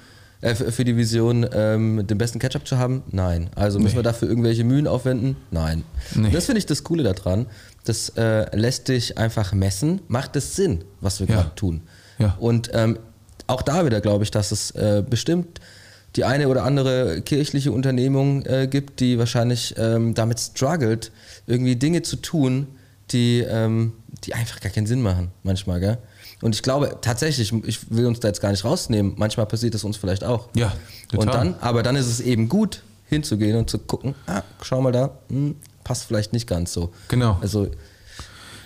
äh, 0.41 0.55
für 0.55 0.73
für 0.73 0.85
die 0.85 0.97
Vision, 0.97 1.47
ähm, 1.53 2.07
den 2.07 2.19
besten 2.19 2.39
Ketchup 2.39 2.67
zu 2.67 2.77
haben? 2.79 3.03
Nein. 3.11 3.49
Also 3.55 3.79
müssen 3.79 3.93
Nee. 3.95 3.99
wir 4.01 4.03
dafür 4.03 4.29
irgendwelche 4.29 4.65
Mühen 4.65 4.87
aufwenden? 4.87 5.37
Nein. 5.51 5.85
Nee. 6.15 6.31
Das 6.31 6.47
finde 6.47 6.59
ich 6.59 6.67
das 6.67 6.85
Coole 6.85 7.03
daran. 7.03 7.47
Das 7.85 8.11
äh, 8.11 8.55
lässt 8.57 8.89
dich 8.89 9.19
einfach 9.19 9.53
messen. 9.53 10.01
Macht 10.09 10.37
es 10.37 10.55
Sinn, 10.57 10.85
was 11.01 11.21
wir 11.21 11.27
Ja. 11.29 11.35
gerade 11.37 11.55
tun? 11.55 11.83
Ja. 12.19 12.37
Und 12.39 12.71
ähm, 12.75 12.99
auch 13.47 13.63
da 13.63 13.85
wieder 13.87 14.01
glaube 14.01 14.25
ich, 14.25 14.31
dass 14.31 14.53
es 14.53 14.71
äh, 14.73 15.03
bestimmt 15.09 15.61
die 16.17 16.25
eine 16.25 16.49
oder 16.49 16.65
andere 16.65 17.23
kirchliche 17.23 17.73
Unternehmung 17.73 18.45
äh, 18.45 18.67
gibt, 18.67 19.01
die 19.01 19.19
wahrscheinlich 19.19 19.75
ähm, 19.79 20.15
damit 20.15 20.41
struggelt, 20.41 21.11
irgendwie 21.47 21.77
Dinge 21.77 22.03
zu 22.03 22.17
tun, 22.17 22.67
die, 23.11 23.41
ähm, 23.41 23.93
die 24.25 24.35
einfach 24.35 24.61
gar 24.61 24.73
keinen 24.73 24.87
Sinn 24.87 25.03
machen, 25.03 25.31
manchmal, 25.43 25.81
gell? 25.81 25.99
Und 26.43 26.57
ich 26.57 26.63
glaube 26.63 26.99
tatsächlich, 27.01 27.53
ich 27.65 27.91
will 27.91 28.07
uns 28.07 28.19
da 28.19 28.29
jetzt 28.29 28.41
gar 28.41 28.51
nicht 28.51 28.65
rausnehmen, 28.65 29.15
manchmal 29.17 29.47
passiert 29.47 29.75
es 29.75 29.85
uns 29.85 29.97
vielleicht 29.97 30.25
auch. 30.25 30.49
Ja, 30.55 30.73
total. 31.09 31.21
Und 31.21 31.35
dann, 31.35 31.55
aber 31.61 31.83
dann 31.85 31.95
ist 31.95 32.07
es 32.07 32.21
eben 32.21 32.49
gut, 32.49 32.83
hinzugehen 33.07 33.57
und 33.57 33.71
zu 33.71 33.79
gucken, 33.79 34.15
ah, 34.27 34.43
schau 34.63 34.81
mal 34.81 34.91
da, 34.91 35.11
hm, 35.29 35.55
passt 35.85 36.05
vielleicht 36.05 36.33
nicht 36.33 36.47
ganz 36.47 36.73
so. 36.73 36.93
Genau. 37.09 37.39
Also, 37.41 37.71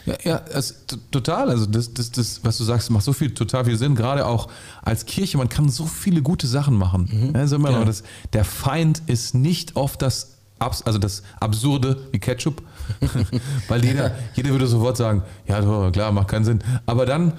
Ja, 0.06 0.14
ja 0.24 0.40
es, 0.52 0.74
total. 1.10 1.50
Also 1.50 1.66
das, 1.66 1.92
das, 1.92 2.10
das, 2.12 2.40
was 2.44 2.56
du 2.58 2.64
sagst, 2.64 2.90
macht 2.90 3.04
so 3.04 3.12
viel, 3.12 3.34
total 3.34 3.64
viel 3.64 3.76
Sinn. 3.76 3.94
Gerade 3.94 4.24
auch 4.26 4.48
als 4.82 5.04
Kirche, 5.04 5.36
man 5.36 5.48
kann 5.48 5.68
so 5.68 5.84
viele 5.86 6.22
gute 6.22 6.46
Sachen 6.46 6.76
machen. 6.76 7.32
Also 7.34 7.56
immer 7.56 7.70
Ja. 7.70 7.78
noch, 7.80 7.86
das, 7.86 8.02
der 8.32 8.44
Feind 8.44 9.02
ist 9.06 9.34
nicht 9.34 9.76
oft 9.76 10.00
das, 10.02 10.35
Abs- 10.58 10.82
also 10.82 10.98
das 10.98 11.22
Absurde 11.40 11.96
wie 12.12 12.18
Ketchup, 12.18 12.62
weil 13.68 13.84
jeder, 13.84 14.12
jeder 14.34 14.50
würde 14.50 14.66
sofort 14.66 14.96
sagen, 14.96 15.22
ja 15.46 15.60
doch, 15.60 15.90
klar, 15.92 16.12
macht 16.12 16.28
keinen 16.28 16.44
Sinn. 16.44 16.60
Aber 16.86 17.04
dann 17.06 17.32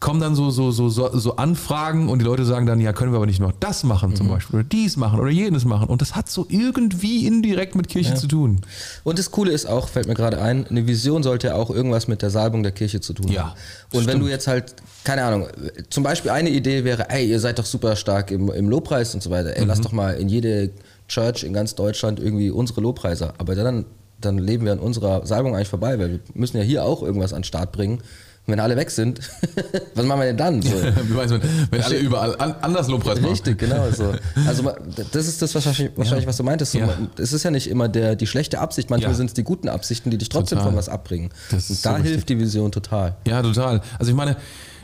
kommen 0.00 0.20
dann 0.20 0.36
so, 0.36 0.50
so, 0.50 0.70
so, 0.70 0.88
so, 0.90 1.36
Anfragen 1.36 2.08
und 2.08 2.20
die 2.20 2.24
Leute 2.24 2.44
sagen 2.44 2.66
dann, 2.66 2.80
ja, 2.80 2.92
können 2.92 3.10
wir 3.12 3.16
aber 3.16 3.26
nicht 3.26 3.40
noch 3.40 3.50
das 3.58 3.82
machen 3.82 4.14
zum 4.14 4.28
Beispiel 4.28 4.60
oder 4.60 4.68
dies 4.68 4.96
machen 4.96 5.18
oder 5.18 5.30
jenes 5.30 5.64
machen. 5.64 5.88
Und 5.88 6.02
das 6.02 6.14
hat 6.14 6.28
so 6.28 6.46
irgendwie 6.48 7.26
indirekt 7.26 7.74
mit 7.74 7.88
Kirche 7.88 8.14
zu 8.14 8.28
tun. 8.28 8.60
Und 9.02 9.18
das 9.18 9.32
Coole 9.32 9.50
ist 9.50 9.66
auch, 9.66 9.88
fällt 9.88 10.06
mir 10.06 10.14
gerade 10.14 10.40
ein, 10.40 10.68
eine 10.68 10.86
Vision 10.86 11.24
sollte 11.24 11.48
ja 11.48 11.54
auch 11.56 11.70
irgendwas 11.70 12.06
mit 12.06 12.22
der 12.22 12.30
Salbung 12.30 12.62
der 12.62 12.70
Kirche 12.70 13.00
zu 13.00 13.12
tun 13.12 13.26
Ja, 13.26 13.42
haben. 13.42 13.50
Und 13.92 13.94
wenn 13.94 14.02
stimmt. 14.04 14.22
du 14.22 14.28
jetzt 14.28 14.46
halt, 14.46 14.76
keine 15.02 15.24
Ahnung, 15.24 15.48
zum 15.90 16.04
Beispiel 16.04 16.30
eine 16.30 16.50
Idee 16.50 16.84
wäre, 16.84 17.10
ey, 17.10 17.28
ihr 17.28 17.40
seid 17.40 17.58
doch 17.58 17.66
super 17.66 17.96
stark 17.96 18.30
im, 18.30 18.50
im 18.52 18.68
Lobpreis 18.68 19.14
und 19.14 19.22
so 19.22 19.30
weiter, 19.30 19.56
ey, 19.56 19.62
Mhm. 19.62 19.68
lass 19.68 19.80
doch 19.80 19.92
mal 19.92 20.12
in 20.14 20.28
jede 20.28 20.70
Church 21.08 21.42
in 21.44 21.52
ganz 21.52 21.74
Deutschland 21.74 22.20
irgendwie 22.20 22.50
unsere 22.50 22.80
Lobpreiser. 22.80 23.34
Aber 23.38 23.54
dann, 23.54 23.86
dann 24.20 24.38
leben 24.38 24.64
wir 24.64 24.72
an 24.72 24.78
unserer 24.78 25.26
Salbung 25.26 25.54
eigentlich 25.54 25.68
vorbei, 25.68 25.98
weil 25.98 26.10
wir 26.12 26.20
müssen 26.34 26.56
ja 26.58 26.62
hier 26.62 26.84
auch 26.84 27.02
irgendwas 27.02 27.32
an 27.32 27.40
den 27.40 27.44
Start 27.44 27.72
bringen. 27.72 27.98
Und 28.46 28.52
wenn 28.52 28.60
alle 28.60 28.76
weg 28.76 28.90
sind, 28.90 29.20
was 29.94 30.06
machen 30.06 30.20
wir 30.20 30.26
denn 30.26 30.36
dann? 30.38 30.62
So. 30.62 30.70
Wie 31.08 31.12
meinst 31.12 31.34
du, 31.34 31.40
wenn 31.70 31.82
alle 31.82 31.98
überall 31.98 32.34
an, 32.40 32.54
anders 32.62 32.88
Lobpreis 32.88 33.20
machen? 33.20 33.30
Richtig, 33.32 33.58
genau 33.58 33.90
so. 33.90 34.14
Also 34.46 34.70
das 35.12 35.26
ist 35.28 35.42
das 35.42 35.54
wahrscheinlich, 35.54 35.90
wahrscheinlich 35.96 36.26
was 36.26 36.38
du 36.38 36.44
meintest. 36.44 36.72
So, 36.72 36.78
Ja. 36.78 36.88
Es 37.18 37.34
ist 37.34 37.42
ja 37.42 37.50
nicht 37.50 37.68
immer 37.68 37.88
der, 37.88 38.16
die 38.16 38.26
schlechte 38.26 38.58
Absicht, 38.58 38.88
manchmal 38.88 39.12
Ja. 39.12 39.16
sind 39.16 39.26
es 39.26 39.34
die 39.34 39.44
guten 39.44 39.68
Absichten, 39.68 40.10
die 40.10 40.16
dich 40.16 40.30
trotzdem 40.30 40.58
Total. 40.58 40.72
von 40.72 40.78
was 40.78 40.88
abbringen. 40.88 41.28
Das 41.50 41.68
Und 41.68 41.84
da 41.84 41.98
so 41.98 42.02
hilft 42.04 42.28
die 42.30 42.38
Vision 42.38 42.72
total. 42.72 43.16
Ja, 43.26 43.42
total. 43.42 43.82
Also 43.98 44.10
ich 44.12 44.16
meine, 44.16 44.36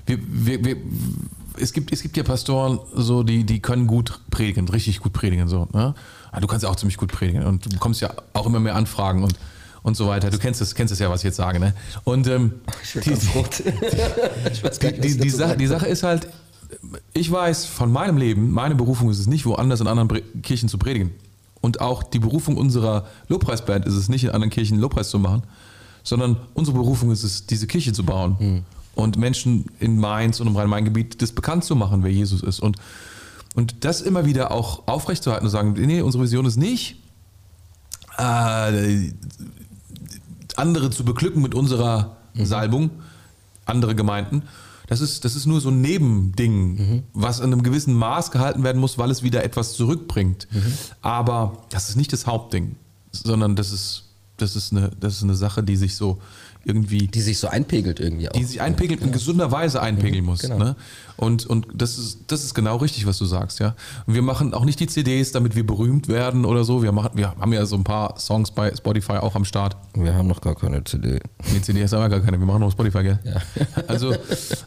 wir, 0.07 0.19
wir, 0.29 0.63
wir, 0.63 0.77
es, 1.59 1.73
gibt, 1.73 1.91
es 1.91 2.03
gibt 2.03 2.19
ja 2.19 2.23
Pastoren, 2.23 2.79
so, 2.95 3.23
die, 3.23 3.45
die 3.45 3.61
können 3.61 3.87
gut 3.87 4.21
predigen, 4.31 4.69
richtig 4.69 5.01
gut 5.01 5.15
predigen. 5.15 5.49
So, 5.49 5.69
ne? 5.73 5.95
Aber 6.35 6.41
Du 6.41 6.49
kannst 6.49 6.65
ja 6.65 6.69
auch 6.69 6.77
ziemlich 6.77 6.97
gut 6.97 7.13
predigen 7.13 7.45
und 7.45 7.65
du 7.65 7.71
bekommst 7.71 8.01
ja 8.01 8.13
auch 8.33 8.47
immer 8.47 8.59
mehr 8.59 8.75
Anfragen 8.75 9.23
und, 9.23 9.35
und 9.85 9.97
so 9.97 10.09
weiter. 10.09 10.31
Du 10.31 10.39
kennst 10.39 10.61
es, 10.61 10.75
kennst 10.75 10.93
es 10.93 10.99
ja, 10.99 11.09
was 11.09 11.21
ich 11.21 11.27
jetzt 11.27 11.37
sage. 11.37 11.61
Ne? 11.61 11.75
Und 12.03 12.27
ähm, 12.27 12.55
die, 12.95 13.15
Sache, 15.31 15.57
die 15.57 15.65
ist 15.65 16.03
halt, 16.03 16.27
ich 17.13 17.31
weiß 17.31 17.67
von 17.67 17.93
meinem 17.93 18.17
Leben, 18.17 18.51
meine 18.51 18.75
Berufung 18.75 19.11
ist 19.11 19.21
es 19.21 19.29
nicht, 19.29 19.47
woanders 19.47 19.81
in 19.81 19.87
anderen 19.87 20.09
Kirchen 20.43 20.69
zu 20.69 20.77
predigen. 20.77 21.13
Und 21.61 21.81
auch 21.81 22.03
die 22.03 22.19
Berufung 22.19 22.57
unserer 22.57 23.07
Lobpreisband 23.29 23.87
ist 23.87 23.95
es 23.95 24.09
nicht, 24.09 24.25
in 24.25 24.31
anderen 24.31 24.51
Kirchen 24.51 24.81
Lobpreis 24.81 25.11
zu 25.11 25.21
machen, 25.21 25.45
sondern 26.03 26.37
unsere 26.55 26.77
Berufung 26.77 27.13
ist 27.13 27.23
es, 27.23 27.47
diese 27.47 27.69
Kirche 27.69 27.93
zu 27.93 28.05
bauen 28.05 28.39
Hm. 28.41 28.63
und 28.97 29.19
Menschen 29.19 29.67
in 29.79 29.99
Mainz 29.99 30.41
und 30.41 30.49
im 30.49 30.57
Rhein-Main-Gebiet 30.57 31.23
das 31.23 31.31
bekannt 31.31 31.65
zu 31.65 31.77
machen, 31.77 32.03
wer 32.03 32.11
Jesus 32.11 32.43
ist. 32.43 32.59
Und, 32.59 32.77
und 33.55 33.85
das 33.85 34.01
immer 34.01 34.27
wieder 34.27 34.51
auch 34.51 34.87
aufrechtzuerhalten 34.87 35.47
und 35.47 35.51
sagen, 35.51 35.73
nee, 35.73 36.01
unsere 36.01 36.25
Vision 36.25 36.45
ist 36.45 36.57
nicht, 36.57 36.97
äh, 38.19 39.11
andere 40.57 40.91
zu 40.91 41.05
beglücken 41.05 41.43
mit 41.43 41.55
unserer 41.55 42.17
Salbung, 42.35 42.91
andere 43.65 43.95
Gemeinden. 43.95 44.43
Das 44.87 45.01
ist, 45.01 45.25
das 45.25 45.35
ist 45.35 45.47
nur 45.47 45.61
so 45.61 45.71
ein 45.71 45.81
Nebending, 45.81 47.05
was 47.15 47.39
in 47.39 47.47
einem 47.47 47.63
gewissen 47.63 47.95
Maß 47.95 48.31
gehalten 48.31 48.63
werden 48.65 48.81
muss, 48.81 48.99
weil 48.99 49.11
es 49.11 49.23
wieder 49.23 49.43
etwas 49.43 49.73
zurückbringt. 49.75 50.47
Aber 51.01 51.65
das 51.71 51.89
ist 51.89 51.97
nicht 51.97 52.13
das 52.13 52.27
Hauptding, 52.27 52.77
sondern 53.11 53.57
das 53.57 53.73
ist, 53.73 54.05
das 54.37 54.57
ist, 54.57 54.73
eine, 54.73 54.91
das 55.01 55.15
ist 55.15 55.23
eine 55.23 55.37
Sache, 55.37 55.63
die 55.63 55.77
sich 55.77 55.97
so 55.97 56.21
irgendwie 56.65 57.07
Die 57.09 57.21
sich 57.21 57.39
so 57.39 57.49
einpegelt 57.49 58.01
irgendwie 58.01 58.29
auch. 58.29 58.33
die 58.33 58.45
sich 58.45 58.61
einpegelt, 58.61 59.01
in 59.03 59.13
gesunder 59.13 59.51
Weise 59.53 59.81
einpegeln 59.83 60.25
muss. 60.25 60.41
genau. 60.41 60.59
Ne? 60.59 60.77
Und, 61.17 61.47
und 61.47 61.69
das, 61.73 61.97
ist, 61.97 62.21
das 62.27 62.43
ist 62.43 62.55
genau 62.55 62.77
richtig, 62.77 63.07
was 63.07 63.19
du 63.19 63.25
sagst, 63.25 63.61
ja. 63.61 63.77
Und 64.07 64.15
wir 64.15 64.23
machen 64.23 64.53
auch 64.53 64.65
nicht 64.65 64.81
die 64.81 64.89
CDs, 64.89 65.31
damit 65.31 65.55
wir 65.55 65.65
berühmt 65.65 66.09
werden 66.09 66.45
oder 66.45 66.65
so. 66.65 66.83
Wir, 66.83 66.91
machen, 66.91 67.11
wir 67.15 67.37
haben 67.39 67.53
ja 67.53 67.65
so 67.67 67.77
ein 67.77 67.85
paar 67.85 68.19
Songs 68.19 68.51
bei 68.51 68.75
Spotify 68.75 69.15
auch 69.19 69.37
am 69.37 69.45
Start. 69.45 69.77
Wir 69.95 70.15
haben 70.15 70.27
noch 70.27 70.41
gar 70.41 70.57
keine 70.57 70.83
CD. 70.83 71.21
Die 71.55 71.63
CDs 71.63 71.93
haben 71.93 72.01
wir 72.03 72.09
gar 72.09 72.21
keine, 72.21 72.39
wir 72.41 72.47
machen 72.47 72.61
noch 72.61 72.73
Spotify, 72.73 73.03
gell? 73.03 73.19
Ja. 73.25 73.35
Also, 73.87 74.13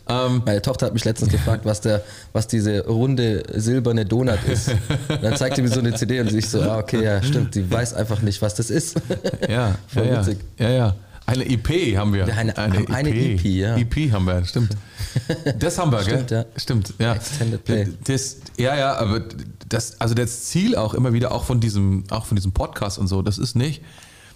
ähm, 0.08 0.44
Meine 0.46 0.62
Tochter 0.62 0.86
hat 0.86 0.94
mich 0.94 1.04
letztens 1.04 1.32
gefragt, 1.32 1.66
was, 1.66 1.82
der, 1.82 2.04
was 2.34 2.48
diese 2.48 2.86
runde 2.88 3.44
silberne 3.56 4.06
Donut 4.06 4.40
ist. 4.48 4.70
Und 4.70 4.80
dann 5.24 5.36
zeigte 5.36 5.62
mir 5.62 5.70
so 5.70 5.80
eine 5.80 5.94
CD 5.96 6.22
und 6.22 6.32
ich 6.32 6.50
so, 6.50 6.62
ah, 6.62 6.78
okay, 6.78 7.04
ja, 7.04 7.22
stimmt, 7.22 7.56
die 7.56 7.70
weiß 7.70 7.94
einfach 7.94 8.22
nicht, 8.22 8.42
was 8.42 8.56
das 8.56 8.70
ist. 8.70 8.96
ja, 9.50 9.76
Voll 9.88 10.06
ja, 10.06 10.14
ja, 10.14 10.20
witzig. 10.26 10.40
ja, 10.60 10.70
ja. 10.70 10.96
Eine 11.28 11.46
EP 11.46 11.96
haben 11.98 12.14
wir. 12.14 12.26
Ja, 12.28 12.34
eine- 12.36 12.58
eine 12.58 13.10
EP, 13.10 13.44
ja. 13.46 13.76
EP 13.78 14.12
haben 14.12 14.26
wir, 14.26 14.44
stimmt. 14.46 14.76
Das 15.60 15.78
haben 15.78 15.92
wir, 15.92 16.02
Stimmt, 16.02 16.28
gell? 16.30 16.46
ja. 16.54 16.60
Stimmt, 16.60 16.94
ja. 17.00 17.14
Extended 17.16 17.64
Play. 17.64 17.88
Das, 18.06 18.38
ja, 18.58 18.76
ja, 18.76 18.96
aber 18.98 19.22
das, 19.70 20.00
also 20.02 20.16
das 20.16 20.46
Ziel 20.46 20.76
auch 20.76 20.94
immer 20.94 21.12
wieder, 21.14 21.32
auch 21.34 21.44
von 21.44 21.60
diesem, 21.60 22.06
auch 22.10 22.26
von 22.26 22.36
diesem 22.38 22.54
Podcast 22.54 22.98
und 22.98 23.08
so, 23.08 23.22
das 23.22 23.38
ist 23.38 23.56
nicht, 23.56 23.82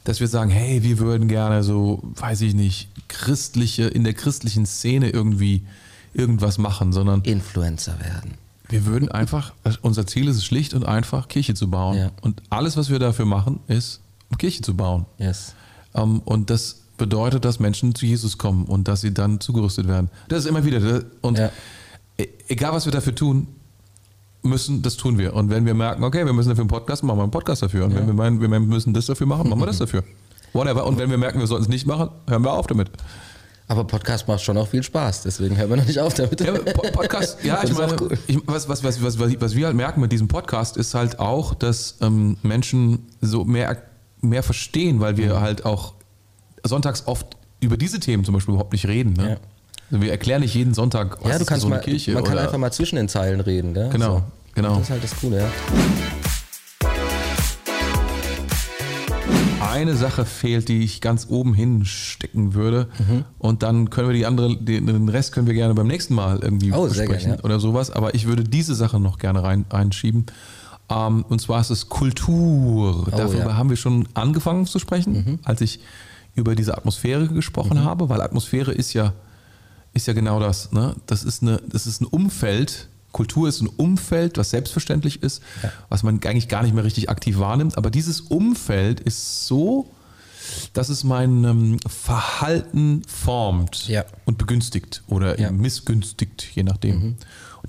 dass 0.03 0.19
wir 0.19 0.27
sagen, 0.27 0.51
hey, 0.51 0.83
wir 0.83 0.99
würden 0.99 1.27
gerne 1.27 1.63
so, 1.63 2.01
weiß 2.03 2.41
ich 2.41 2.53
nicht, 2.55 2.89
christliche, 3.07 3.83
in 3.87 4.03
der 4.03 4.13
christlichen 4.13 4.65
Szene 4.65 5.09
irgendwie 5.11 5.63
irgendwas 6.13 6.57
machen, 6.57 6.91
sondern 6.91 7.21
Influencer 7.21 7.97
werden. 8.01 8.33
wir 8.67 8.85
würden 8.85 9.09
einfach, 9.09 9.53
unser 9.81 10.05
Ziel 10.07 10.27
ist 10.27 10.35
es 10.37 10.45
schlicht 10.45 10.73
und 10.73 10.85
einfach, 10.85 11.29
Kirche 11.29 11.53
zu 11.53 11.69
bauen. 11.69 11.97
Ja. 11.97 12.11
Und 12.21 12.41
alles, 12.49 12.75
was 12.75 12.89
wir 12.89 12.99
dafür 12.99 13.25
machen, 13.25 13.59
ist, 13.67 14.01
um 14.29 14.37
Kirche 14.37 14.61
zu 14.61 14.75
bauen. 14.75 15.05
Yes. 15.17 15.53
Ähm, 15.93 16.19
und 16.25 16.49
das 16.49 16.80
bedeutet, 17.01 17.43
dass 17.45 17.59
Menschen 17.59 17.93
zu 17.95 18.05
Jesus 18.05 18.37
kommen 18.37 18.65
und 18.65 18.87
dass 18.87 19.01
sie 19.01 19.13
dann 19.13 19.39
zugerüstet 19.39 19.87
werden. 19.87 20.09
Das 20.29 20.39
ist 20.39 20.45
immer 20.45 20.63
wieder. 20.63 21.01
Und 21.21 21.37
Ja. 21.39 21.49
e- 22.17 22.27
egal, 22.47 22.71
was 22.73 22.85
wir 22.85 22.91
dafür 22.91 23.15
tun 23.15 23.47
müssen, 24.43 24.81
das 24.81 24.97
tun 24.97 25.17
wir. 25.17 25.33
Und 25.35 25.49
wenn 25.49 25.65
wir 25.65 25.73
merken, 25.73 26.03
okay, 26.03 26.25
wir 26.25 26.33
müssen 26.33 26.49
dafür 26.49 26.61
einen 26.63 26.69
Podcast 26.69 27.03
machen, 27.03 27.07
machen 27.17 27.19
wir 27.19 27.23
einen 27.23 27.31
Podcast 27.31 27.61
dafür. 27.63 27.85
Und 27.85 27.95
wenn 27.95 28.07
wir 28.07 28.13
meinen, 28.13 28.39
wir 28.41 28.47
müssen 28.59 28.93
das 28.93 29.05
dafür 29.07 29.27
machen, 29.27 29.49
machen 29.49 29.59
wir 29.61 29.65
das 29.67 29.77
dafür. 29.79 30.03
Whatever. 30.53 30.85
Und 30.85 30.97
wenn 30.97 31.09
wir 31.09 31.17
merken, 31.17 31.39
wir 31.39 31.47
sollten 31.47 31.63
es 31.63 31.69
nicht 31.69 31.85
machen, 31.87 32.09
hören 32.27 32.43
wir 32.43 32.53
auf 32.53 32.67
damit. 32.67 32.89
Aber 33.67 33.85
Podcast 33.85 34.27
macht 34.27 34.41
schon 34.41 34.57
auch 34.57 34.67
viel 34.67 34.83
Spaß, 34.83 35.23
deswegen 35.23 35.55
hören 35.57 35.69
wir 35.69 35.77
noch 35.77 35.85
nicht 35.85 35.99
auf 35.99 36.13
damit. 36.13 36.41
Ja, 36.41 36.51
Po- 36.53 36.91
Podcast, 36.91 37.41
ja, 37.43 37.63
ich 37.63 37.73
meine, 37.73 37.95
cool. 38.01 38.17
ich, 38.27 38.37
was, 38.45 38.67
was, 38.67 38.83
was, 38.83 39.01
was, 39.01 39.17
was 39.17 39.39
was 39.39 39.55
wir 39.55 39.65
halt 39.67 39.75
merken 39.77 40.01
mit 40.01 40.11
diesem 40.11 40.27
Podcast 40.27 40.75
ist 40.75 40.93
halt 40.93 41.19
auch, 41.19 41.53
dass 41.53 41.95
ähm, 42.01 42.35
Menschen 42.43 43.07
so 43.21 43.45
mehr, 43.45 43.77
mehr 44.19 44.43
verstehen, 44.43 44.99
weil 44.99 45.15
wir 45.15 45.35
Mhm. 45.35 45.39
halt 45.41 45.65
auch 45.65 45.93
sonntags 46.65 47.03
oft 47.07 47.37
über 47.59 47.77
diese 47.77 47.99
Themen 47.99 48.23
zum 48.25 48.33
Beispiel 48.33 48.53
überhaupt 48.53 48.73
nicht 48.73 48.87
reden. 48.87 49.13
Ne? 49.13 49.29
Ja. 49.31 49.37
Also 49.91 50.01
wir 50.03 50.11
erklären 50.11 50.41
nicht 50.41 50.55
jeden 50.55 50.73
Sonntag, 50.73 51.17
was 51.21 51.31
ja, 51.31 51.35
du 51.37 51.41
ist 51.43 51.47
kannst 51.47 51.61
so 51.63 51.67
eine 51.67 51.75
mal, 51.77 51.81
Kirche. 51.81 52.13
man 52.13 52.23
kann 52.23 52.37
einfach 52.37 52.57
mal 52.57 52.71
zwischen 52.71 52.95
den 52.95 53.09
Zeilen 53.09 53.41
reden, 53.41 53.73
gell? 53.73 53.89
Genau, 53.89 54.17
So. 54.17 54.23
genau. 54.55 54.73
Das 54.75 54.83
ist 54.83 54.89
halt 54.89 55.03
das 55.03 55.15
Coole, 55.19 55.39
ja. 55.39 55.47
eine 59.61 59.95
Sache 59.95 60.25
fehlt, 60.25 60.67
die 60.69 60.83
ich 60.83 61.01
ganz 61.01 61.27
oben 61.29 61.53
hinstecken 61.53 62.53
würde. 62.53 62.87
Mhm. 62.99 63.25
Und 63.39 63.63
dann 63.63 63.89
können 63.89 64.09
wir 64.09 64.13
die 64.15 64.25
andere, 64.25 64.57
den, 64.57 65.07
Rest 65.09 65.31
können 65.33 65.47
wir 65.47 65.53
gerne 65.53 65.73
beim 65.73 65.87
nächsten 65.87 66.13
Mal 66.13 66.39
irgendwie 66.41 66.73
Oh, 66.73 66.87
besprechen 66.87 67.09
gerne, 67.19 67.35
ja. 67.37 67.43
oder 67.43 67.59
sowas. 67.59 67.89
Aber 67.91 68.13
ich 68.13 68.25
würde 68.27 68.43
diese 68.43 68.75
Sache 68.75 68.99
noch 68.99 69.17
gerne 69.17 69.43
rein, 69.43 69.65
reinschieben. 69.69 70.25
Ähm, 70.89 71.23
und 71.29 71.39
zwar 71.41 71.61
ist 71.61 71.69
es 71.69 71.87
Kultur. 71.89 73.07
Darüber 73.11 73.29
Oh, 73.29 73.37
ja. 73.37 73.45
Mhm. 73.45 73.57
haben 73.57 73.69
wir 73.69 73.77
schon 73.77 74.07
angefangen 74.13 74.65
zu 74.65 74.77
sprechen, 74.79 75.39
als 75.43 75.61
ich 75.61 75.79
über 76.35 76.55
diese 76.55 76.77
Atmosphäre 76.77 77.27
gesprochen 77.27 77.83
habe, 77.83 78.09
weil 78.09 78.21
Atmosphäre 78.21 78.71
ist 78.71 78.93
ja, 78.93 79.13
ist 79.93 80.07
ja 80.07 80.13
genau 80.13 80.39
das. 80.39 80.71
Ne? 80.71 80.95
Das, 81.05 81.23
ist 81.23 81.41
eine, 81.41 81.61
das 81.67 81.85
ist 81.87 82.01
ein 82.01 82.05
Umfeld. 82.05 82.87
Kultur 83.11 83.49
ist 83.49 83.59
ein 83.61 83.67
Umfeld, 83.67 84.37
was 84.37 84.51
selbstverständlich 84.51 85.21
ist, 85.21 85.41
was 85.89 86.01
man 86.03 86.21
eigentlich 86.23 86.47
gar 86.47 86.63
nicht 86.63 86.73
mehr 86.73 86.85
richtig 86.85 87.09
aktiv 87.09 87.39
wahrnimmt. 87.39 87.77
Aber 87.77 87.91
dieses 87.91 88.21
Umfeld 88.21 89.01
ist 89.01 89.45
so, 89.47 89.89
dass 90.71 90.87
es 90.87 91.03
mein 91.03 91.43
ähm, 91.43 91.77
Verhalten 91.87 93.03
formt 93.07 93.87
Ja. 93.89 94.05
und 94.25 94.37
begünstigt 94.37 95.03
oder 95.07 95.37
Ja. 95.39 95.51
missgünstigt, 95.51 96.47
je 96.55 96.63
nachdem. 96.63 97.01
Und 97.03 97.17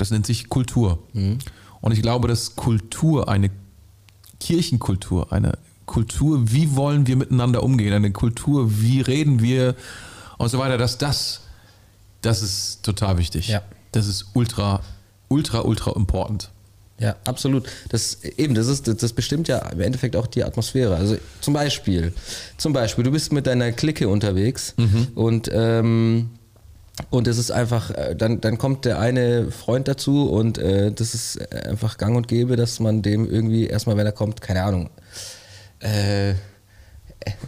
das 0.01 0.11
nennt 0.13 0.27
sich 0.27 0.49
Kultur. 0.49 1.01
Und 1.13 1.91
ich 1.93 2.03
glaube, 2.03 2.29
dass 2.29 2.55
Kultur, 2.55 3.29
eine 3.29 3.51
Kirchenkultur, 4.41 5.33
eine 5.33 5.59
Kultur, 5.93 6.51
wie 6.51 6.75
wollen 6.75 7.07
wir 7.07 7.17
miteinander 7.17 7.63
umgehen, 7.63 7.93
eine 7.93 8.13
Kultur, 8.13 8.81
wie 8.81 9.03
reden 9.03 9.43
wir 9.43 9.75
und 10.39 10.49
so 10.49 10.59
weiter, 10.59 10.79
dass 10.79 10.97
das, 10.97 11.41
das 12.23 12.43
ist 12.43 12.83
total 12.83 13.19
wichtig. 13.19 13.49
Ja. 13.49 13.61
Das 13.93 14.07
ist 14.07 14.25
ultra, 14.33 14.81
ultra, 15.29 15.61
ultra 15.61 15.93
important. 15.95 16.49
Ja, 16.99 17.17
absolut. 17.27 17.69
Das 17.91 18.25
eben, 18.25 18.55
das 18.55 18.69
ist, 18.69 18.89
das 19.03 19.13
bestimmt 19.13 19.49
ja 19.49 19.59
im 19.69 19.83
Endeffekt 19.83 20.17
auch 20.17 20.27
die 20.27 20.43
Atmosphäre. 20.45 20.97
Also 20.97 21.19
zum 21.43 21.53
Beispiel, 21.53 22.15
zum 22.57 22.73
Beispiel, 22.73 23.05
du 23.05 23.11
bist 23.11 23.31
mit 23.31 23.47
deiner 23.47 23.71
Clique 23.73 24.09
unterwegs 24.09 24.75
und 25.15 25.51
ähm, 25.53 26.31
und 27.11 27.27
es 27.27 27.37
ist 27.37 27.51
einfach, 27.51 27.91
äh, 27.91 28.15
dann, 28.17 28.41
dann 28.41 28.57
kommt 28.57 28.85
der 28.85 28.99
eine 28.99 29.51
Freund 29.51 29.89
dazu 29.89 30.31
und 30.31 30.57
äh, 30.57 30.93
das 30.93 31.15
ist 31.15 31.55
einfach 31.55 31.99
gang 31.99 32.17
und 32.17 32.29
gäbe, 32.29 32.57
dass 32.57 32.81
man 32.81 33.03
dem 33.03 33.31
irgendwie 33.31 33.67
erstmal, 33.67 33.97
wenn 33.97 34.07
er 34.07 34.13
kommt, 34.13 34.41
keine 34.41 34.63
Ahnung, 34.63 34.91
äh, 35.83 36.35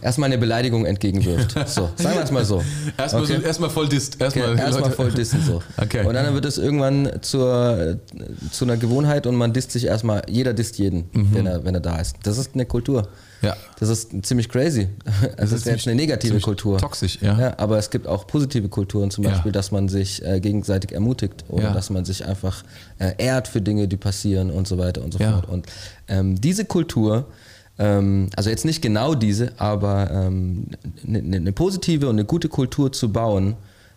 erstmal 0.01 0.27
eine 0.27 0.37
Beleidigung 0.37 0.85
entgegenwirft. 0.85 1.55
So, 1.67 1.89
sagen 1.97 2.15
wir 2.15 2.23
es 2.23 2.31
mal 2.31 2.45
so. 2.45 2.63
Erstmal, 2.97 3.23
Okay? 3.23 3.37
so, 3.37 3.41
erstmal 3.41 3.69
voll 3.69 3.89
disst. 3.89 4.21
Erstmal, 4.21 4.57
erstmal 4.57 4.91
voll 4.91 5.11
dissen 5.11 5.41
so. 5.43 5.61
Okay. 5.77 6.05
Und 6.05 6.13
dann 6.13 6.33
wird 6.33 6.45
es 6.45 6.57
irgendwann 6.57 7.09
zur, 7.21 7.99
zu 8.51 8.65
einer 8.65 8.77
Gewohnheit 8.77 9.27
und 9.27 9.35
man 9.35 9.51
disst 9.51 9.71
sich 9.71 9.85
erstmal, 9.85 10.21
jeder 10.29 10.53
disst 10.53 10.77
jeden, 10.77 11.09
Mhm. 11.11 11.29
wenn, 11.33 11.45
er, 11.45 11.65
wenn 11.65 11.73
er 11.75 11.81
da 11.81 11.97
ist. 11.99 12.15
Das 12.23 12.37
ist 12.37 12.51
eine 12.53 12.65
Kultur. 12.65 13.07
Ja. 13.41 13.55
Das 13.79 13.89
ist 13.89 14.11
ziemlich 14.25 14.47
crazy. 14.49 14.87
Das, 15.37 15.51
ist, 15.51 15.65
jetzt 15.65 15.87
eine 15.87 15.95
negative 15.95 16.39
Kultur. 16.39 16.77
toxisch, 16.77 17.19
ja. 17.21 17.37
ja. 17.39 17.53
Aber 17.59 17.77
es 17.77 17.89
gibt 17.89 18.07
auch 18.07 18.27
positive 18.27 18.69
Kulturen, 18.69 19.11
zum 19.11 19.23
Ja. 19.25 19.31
Beispiel, 19.31 19.51
dass 19.51 19.71
man 19.71 19.89
sich 19.89 20.23
äh, 20.25 20.39
gegenseitig 20.39 20.93
ermutigt 20.93 21.43
oder 21.49 21.65
Ja. 21.65 21.73
dass 21.73 21.89
man 21.89 22.05
sich 22.05 22.25
einfach 22.25 22.63
äh, 22.99 23.11
ehrt 23.17 23.47
für 23.49 23.61
Dinge, 23.61 23.87
die 23.89 23.97
passieren 23.97 24.51
und 24.51 24.67
so 24.69 24.77
weiter 24.77 25.03
und 25.03 25.11
so 25.13 25.19
Ja. 25.19 25.33
fort. 25.33 25.49
Und 25.49 25.65
ähm, 26.07 26.39
diese 26.39 26.63
Kultur, 26.65 27.25
ähm, 27.77 28.29
also 28.35 28.49
jetzt 28.49 28.65
nicht 28.65 28.81
genau 28.81 29.15
diese, 29.15 29.51
aber 29.59 30.09
ähm, 30.11 30.67
eine 31.07 31.21
ne, 31.21 31.39
ne 31.39 31.51
positive 31.51 32.07
und 32.07 32.15
eine 32.15 32.25
gute 32.25 32.47
Kultur 32.49 32.91
zu 32.91 33.11
bauen, 33.11 33.55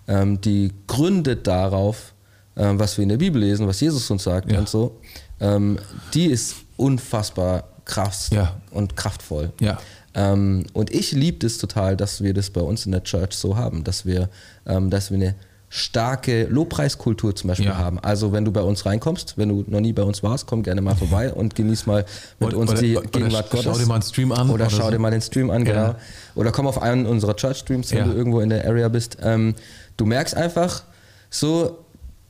ähm, 0.08 0.40
die 0.40 0.72
gründet 0.86 1.46
darauf, 1.46 2.14
ähm, 2.56 2.78
was 2.78 2.96
wir 2.96 3.02
in 3.04 3.08
der 3.10 3.18
Bibel 3.18 3.40
lesen, 3.40 3.66
was 3.66 3.80
Jesus 3.80 4.10
uns 4.10 4.24
sagt 4.24 4.50
Ja. 4.50 4.58
und 4.58 4.68
so, 4.68 5.00
ähm, 5.40 5.78
die 6.14 6.26
ist 6.26 6.56
unfassbar 6.76 7.64
krass 7.84 8.30
Ja. 8.32 8.60
und 8.70 8.96
kraftvoll. 8.96 9.52
Ja. 9.60 9.78
Ähm, 10.14 10.64
und 10.72 10.90
ich 10.92 11.12
liebe 11.12 11.38
das 11.38 11.58
total, 11.58 11.96
dass 11.96 12.22
wir 12.22 12.34
das 12.34 12.50
bei 12.50 12.60
uns 12.60 12.86
in 12.86 12.92
der 12.92 13.04
Church 13.04 13.34
so 13.34 13.56
haben, 13.56 13.84
dass 13.84 14.04
wir, 14.06 14.28
ähm, 14.66 14.90
dass 14.90 15.10
wir 15.10 15.16
eine 15.16 15.34
starke 15.70 16.44
Lobpreiskultur 16.44 17.36
zum 17.36 17.48
Beispiel 17.48 17.66
Ja. 17.66 17.76
haben. 17.78 17.98
Also 17.98 18.32
wenn 18.32 18.44
du 18.44 18.52
bei 18.52 18.62
uns 18.62 18.86
reinkommst, 18.86 19.34
wenn 19.36 19.50
du 19.50 19.64
noch 19.66 19.80
nie 19.80 19.92
bei 19.92 20.02
uns 20.02 20.22
warst, 20.22 20.46
komm 20.46 20.62
gerne 20.62 20.80
mal 20.80 20.94
vorbei 20.96 21.32
und 21.32 21.54
genieß 21.54 21.86
mal 21.86 22.04
mit 22.40 22.48
Oder- 22.50 22.58
uns 22.58 22.70
oder- 22.72 22.80
die 22.82 22.96
oder 22.96 23.06
Gegenwart 23.08 23.48
schau 23.50 23.62
Gottes. 23.62 23.78
dir 23.78 23.86
mal 23.86 23.94
einen 23.94 24.02
Stream 24.02 24.32
an 24.32 24.48
Oder, 24.50 24.64
oder 24.66 24.70
schau 24.70 24.84
so. 24.86 24.90
dir 24.90 24.98
mal 24.98 25.10
den 25.10 25.20
Stream 25.20 25.50
an, 25.50 25.66
Ja. 25.66 25.72
genau. 25.72 25.94
Oder 26.36 26.52
komm 26.52 26.66
auf 26.66 26.80
einen 26.80 27.04
unserer 27.06 27.36
Church-Streams, 27.36 27.90
wenn 27.92 27.98
Ja. 27.98 28.04
du 28.04 28.12
irgendwo 28.12 28.40
in 28.40 28.48
der 28.48 28.66
Area 28.66 28.88
bist. 28.88 29.18
Ähm, 29.22 29.54
du 29.98 30.06
merkst 30.06 30.34
einfach 30.34 30.84
so, 31.28 31.78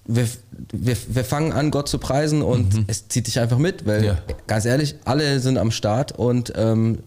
wir, 0.06 0.26
wir, 0.72 0.96
wir 1.08 1.24
fangen 1.24 1.52
an, 1.52 1.70
Gott 1.70 1.88
zu 1.88 1.98
preisen 1.98 2.42
und 2.42 2.84
es 2.88 3.08
zieht 3.08 3.26
dich 3.28 3.38
einfach 3.38 3.58
mit, 3.58 3.86
weil 3.86 4.02
Mhm. 4.02 4.16
Ganz 4.46 4.64
ehrlich, 4.64 4.96
alle 5.04 5.38
sind 5.38 5.58
am 5.58 5.70
Start 5.70 6.12
und 6.12 6.52
ähm, 6.56 7.00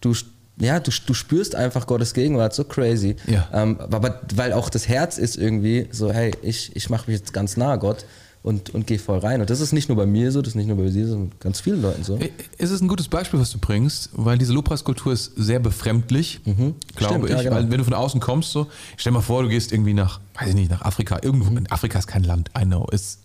du, 0.00 0.14
ja, 0.58 0.80
du, 0.80 0.90
du 1.06 1.14
spürst 1.14 1.54
einfach 1.54 1.86
Gottes 1.86 2.14
Gegenwart 2.14 2.54
so 2.54 2.64
crazy. 2.64 3.16
Ja. 3.26 3.48
Ähm, 3.52 3.78
aber 3.80 4.20
weil 4.34 4.52
auch 4.52 4.70
das 4.70 4.88
Herz 4.88 5.18
ist 5.18 5.36
irgendwie 5.36 5.88
so, 5.92 6.10
hey, 6.12 6.32
ich, 6.42 6.74
ich 6.74 6.88
mache 6.90 7.10
mich 7.10 7.20
jetzt 7.20 7.32
ganz 7.32 7.56
nah 7.56 7.76
Gott 7.76 8.06
und, 8.42 8.70
und 8.70 8.86
gehe 8.86 8.98
voll 8.98 9.18
rein. 9.18 9.40
Und 9.40 9.50
das 9.50 9.60
ist 9.60 9.72
nicht 9.72 9.88
nur 9.88 9.96
bei 9.96 10.06
mir 10.06 10.30
so, 10.32 10.40
das 10.40 10.50
ist 10.50 10.54
nicht 10.54 10.68
nur 10.68 10.76
bei 10.76 10.88
dir, 10.88 11.06
sondern 11.08 11.32
ganz 11.40 11.60
vielen 11.60 11.82
Leuten 11.82 12.04
so. 12.04 12.18
Es 12.58 12.70
ist 12.70 12.80
ein 12.80 12.88
gutes 12.88 13.08
Beispiel, 13.08 13.38
was 13.40 13.50
du 13.50 13.58
bringst, 13.58 14.10
weil 14.12 14.38
diese 14.38 14.52
Lobpreiskultur 14.52 15.12
ist 15.12 15.32
sehr 15.36 15.58
befremdlich, 15.58 16.40
glaube 16.44 16.62
Mhm. 16.62 16.74
Stimmt, 16.96 17.24
ich. 17.24 17.30
ja, 17.32 17.42
genau. 17.42 17.56
Weil 17.56 17.70
wenn 17.70 17.78
du 17.78 17.84
von 17.84 17.94
außen 17.94 18.20
kommst, 18.20 18.52
so, 18.52 18.68
stell 18.96 19.12
mal 19.12 19.20
vor, 19.20 19.42
du 19.42 19.48
gehst 19.48 19.72
irgendwie 19.72 19.94
nach, 19.94 20.20
weiß 20.38 20.50
ich 20.50 20.54
nicht, 20.54 20.70
nach 20.70 20.82
Afrika. 20.82 21.18
Irgendwo, 21.22 21.50
Mhm. 21.50 21.66
Afrika 21.70 21.98
ist 21.98 22.06
kein 22.06 22.22
Land, 22.22 22.50
I 22.58 22.64
know. 22.64 22.86
Ist 22.92 23.20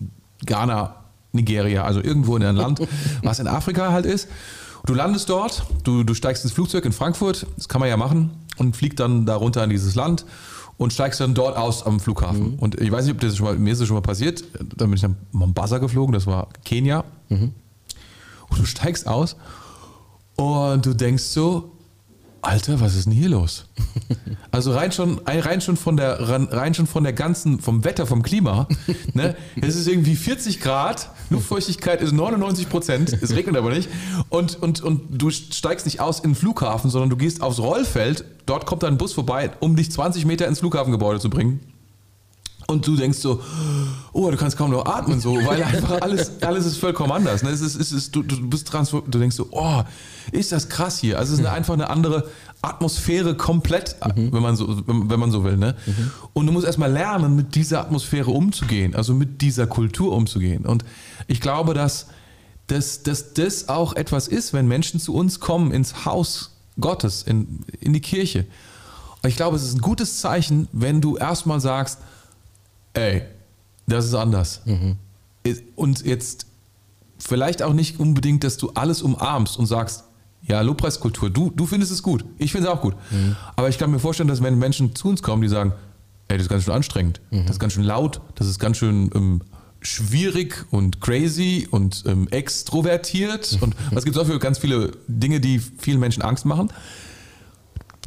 Ghana, 0.46 0.96
Nigeria, 1.34 1.86
also 1.86 2.02
irgendwo 2.04 2.36
in 2.36 2.44
einem 2.44 2.58
Land, 2.58 2.82
was 3.24 3.40
in 3.40 3.48
Afrika 3.48 3.92
halt 3.94 4.06
ist. 4.06 4.28
Du 4.86 4.94
landest 4.94 5.30
dort, 5.30 5.64
du, 5.84 6.04
du 6.04 6.14
steigst 6.14 6.44
ins 6.44 6.54
Flugzeug 6.54 6.86
in 6.86 6.92
Frankfurt, 6.92 7.46
das 7.56 7.70
kann 7.70 7.80
man 7.80 7.90
ja 7.90 7.98
machen, 7.98 8.32
und 8.58 8.76
fliegt 8.76 9.00
dann 9.00 9.26
da 9.26 9.36
runter 9.36 9.64
in 9.64 9.70
dieses 9.70 9.96
Land 9.96 10.26
und 10.78 10.92
steigst 10.92 11.20
dann 11.20 11.34
dort 11.36 11.56
aus 11.58 11.86
am 11.86 11.96
Mhm. 11.96 12.00
Flughafen. 12.00 12.56
Und 12.60 12.80
ich 12.82 12.92
weiß 12.92 13.06
nicht, 13.06 13.14
ob 13.14 13.22
das 13.22 13.38
schon 13.38 13.46
mal, 13.46 13.56
mir 13.58 13.74
ist 13.74 13.80
das 13.80 13.88
schon 13.88 13.96
mal 13.96 14.02
passiert, 14.02 14.44
dann 14.60 14.90
bin 14.90 14.94
ich 14.94 15.04
nach 15.04 15.12
Mombasa 15.32 15.78
geflogen, 15.78 16.14
das 16.14 16.26
war 16.26 16.50
Kenia. 16.66 17.04
Mhm. 17.30 17.54
Und 18.50 18.60
du 18.60 18.66
steigst 18.66 19.08
aus 19.08 19.36
und 20.36 20.86
du 20.86 20.94
denkst 20.94 21.24
so, 21.24 21.72
Alter, 22.42 22.82
was 22.82 22.96
ist 22.96 23.06
denn 23.06 23.14
hier 23.14 23.30
los? 23.30 23.66
Also 24.54 24.74
rein 24.74 24.92
schon, 24.92 25.22
rein 25.26 25.62
schon 25.62 25.78
von 25.78 25.96
der, 25.96 26.20
rein 26.20 26.74
schon 26.74 26.86
von 26.86 27.06
der 27.06 27.14
ganzen, 27.14 27.62
vom 27.62 27.86
Wetter, 27.86 28.06
vom 28.06 28.22
Klima, 28.22 28.68
ne? 29.14 29.34
Es 29.62 29.78
ist 29.78 29.88
irgendwie 29.88 30.18
40 30.18 30.60
Grad, 30.60 31.10
Luftfeuchtigkeit 31.30 32.02
ist 32.02 32.12
99 32.12 32.68
Prozent, 32.68 33.18
es 33.22 33.34
regnet 33.34 33.56
aber 33.56 33.70
nicht. 33.70 33.88
Und, 34.28 34.62
und, 34.62 34.82
und 34.82 35.22
du 35.22 35.30
steigst 35.30 35.86
nicht 35.86 36.02
aus 36.02 36.20
in 36.20 36.32
den 36.32 36.36
Flughafen, 36.36 36.89
sondern 36.89 37.10
du 37.10 37.16
gehst 37.16 37.42
aufs 37.42 37.60
Rollfeld, 37.60 38.26
dort 38.46 38.66
kommt 38.66 38.84
dann 38.84 38.96
ein 38.96 38.98
Bus 38.98 39.14
vorbei, 39.14 39.52
um 39.62 39.78
dich 39.78 39.89
20 39.89 40.26
Meter 40.26 40.48
ins 40.50 40.60
Flughafengebäude 40.60 41.22
zu 41.22 41.30
bringen. 41.30 41.62
Und 42.72 42.88
du 42.88 42.95
denkst 42.95 43.19
so, 43.19 43.41
oh, 44.13 44.32
du 44.32 44.38
kannst 44.38 44.57
kaum 44.57 44.72
noch 44.72 44.86
atmen, 44.86 45.19
so, 45.19 45.36
weil 45.45 45.61
einfach 45.61 46.01
alles, 46.01 46.41
alles 46.41 46.65
ist 46.65 46.78
vollkommen 46.78 47.11
anders. 47.11 47.43
Ne? 47.43 47.49
Es 47.49 47.61
ist, 47.61 47.76
es 47.76 47.91
ist, 47.91 48.15
du, 48.15 48.24
du 48.24 48.49
bist 48.49 48.67
transform, 48.67 49.03
du 49.09 49.19
denkst 49.19 49.36
so, 49.36 49.47
oh, 49.51 49.84
ist 50.32 50.51
das 50.51 50.69
krass 50.69 50.99
hier. 50.99 51.19
Also 51.19 51.34
es 51.34 51.39
ist 51.39 51.45
eine, 51.45 51.53
einfach 51.53 51.74
eine 51.74 51.89
andere 51.89 52.30
Atmosphäre 52.61 53.36
komplett, 53.36 53.97
wenn, 54.15 54.41
man 54.41 54.55
so, 54.55 54.88
wenn, 54.88 55.09
wenn 55.09 55.19
man 55.19 55.32
so 55.32 55.43
will. 55.43 55.57
Ne? 55.57 55.76
Und 56.34 56.47
du 56.47 56.53
musst 56.53 56.65
erstmal 56.65 56.91
lernen, 56.91 57.36
mit 57.36 57.55
dieser 57.55 57.82
Atmosphäre 57.82 58.32
umzugehen, 58.32 58.95
also 58.95 59.13
mit 59.13 59.41
dieser 59.41 59.67
Kultur 59.67 60.15
umzugehen. 60.15 60.65
Und 60.65 60.86
ich 61.28 61.41
glaube, 61.41 61.74
dass, 61.74 62.07
dass, 62.67 63.03
dass 63.03 63.34
das 63.34 63.67
auch 63.67 63.93
etwas 63.93 64.28
ist, 64.28 64.53
wenn 64.53 64.67
Menschen 64.67 64.99
zu 64.99 65.13
uns 65.13 65.39
kommen 65.39 65.72
ins 65.72 66.05
Haus 66.05 66.51
Gottes, 66.80 67.24
in, 67.24 67.65
in 67.80 67.93
die 67.93 67.99
Kirche. 67.99 68.45
Und 69.22 69.30
ich 69.30 69.36
glaube, 69.36 69.55
es 69.55 69.63
ist 69.63 69.76
ein 69.76 69.82
gutes 69.82 70.19
Zeichen, 70.19 70.67
wenn 70.72 71.01
du 71.01 71.17
erstmal 71.17 71.59
sagst, 71.59 71.99
ey, 72.94 73.24
das 73.88 74.06
ist 74.06 74.14
anders. 74.14 74.62
Und 75.76 76.06
jetzt 76.06 76.46
vielleicht 77.18 77.62
auch 77.64 77.74
nicht 77.74 78.00
unbedingt, 78.00 78.44
dass 78.44 78.58
du 78.58 78.72
alles 78.72 79.02
umarmst 79.02 79.58
und 79.58 79.66
sagst, 79.66 80.06
ja, 80.44 80.62
Lobpreiskultur, 80.62 81.30
du, 81.30 81.52
du 81.52 81.66
findest 81.68 81.92
es 81.92 82.02
gut, 82.02 82.26
ich 82.38 82.52
finde 82.52 82.68
es 82.68 82.74
auch 82.74 82.82
gut. 82.82 82.96
Aber 83.56 83.70
ich 83.70 83.78
kann 83.78 83.92
mir 83.92 84.00
vorstellen, 84.00 84.30
dass 84.30 84.42
wenn 84.42 84.58
Menschen 84.58 84.96
zu 84.96 85.10
uns 85.10 85.22
kommen, 85.22 85.42
die 85.42 85.48
sagen, 85.48 85.74
ey, 86.28 86.38
das 86.38 86.46
ist 86.46 86.50
ganz 86.50 86.64
schön 86.64 86.74
anstrengend, 86.74 87.22
das 87.30 87.52
ist 87.52 87.60
ganz 87.60 87.74
schön 87.74 87.84
laut, 87.84 88.22
das 88.36 88.48
ist 88.48 88.60
ganz 88.60 88.78
schön 88.78 89.12
ähm, 89.14 89.42
schwierig 89.82 90.66
und 90.72 91.02
crazy 91.02 91.68
und 91.70 92.04
ähm, 92.08 92.28
extrovertiert 92.30 93.58
und 93.62 93.76
was 93.92 94.04
gibt 94.04 94.16
es 94.16 94.22
auch 94.22 94.28
für 94.28 94.39
ganz 94.39 94.58
viele 94.58 94.92
Dinge, 95.08 95.39
die 95.39 95.60
vielen 95.60 96.00
Menschen 96.00 96.24
Angst 96.24 96.46
machen 96.46 96.72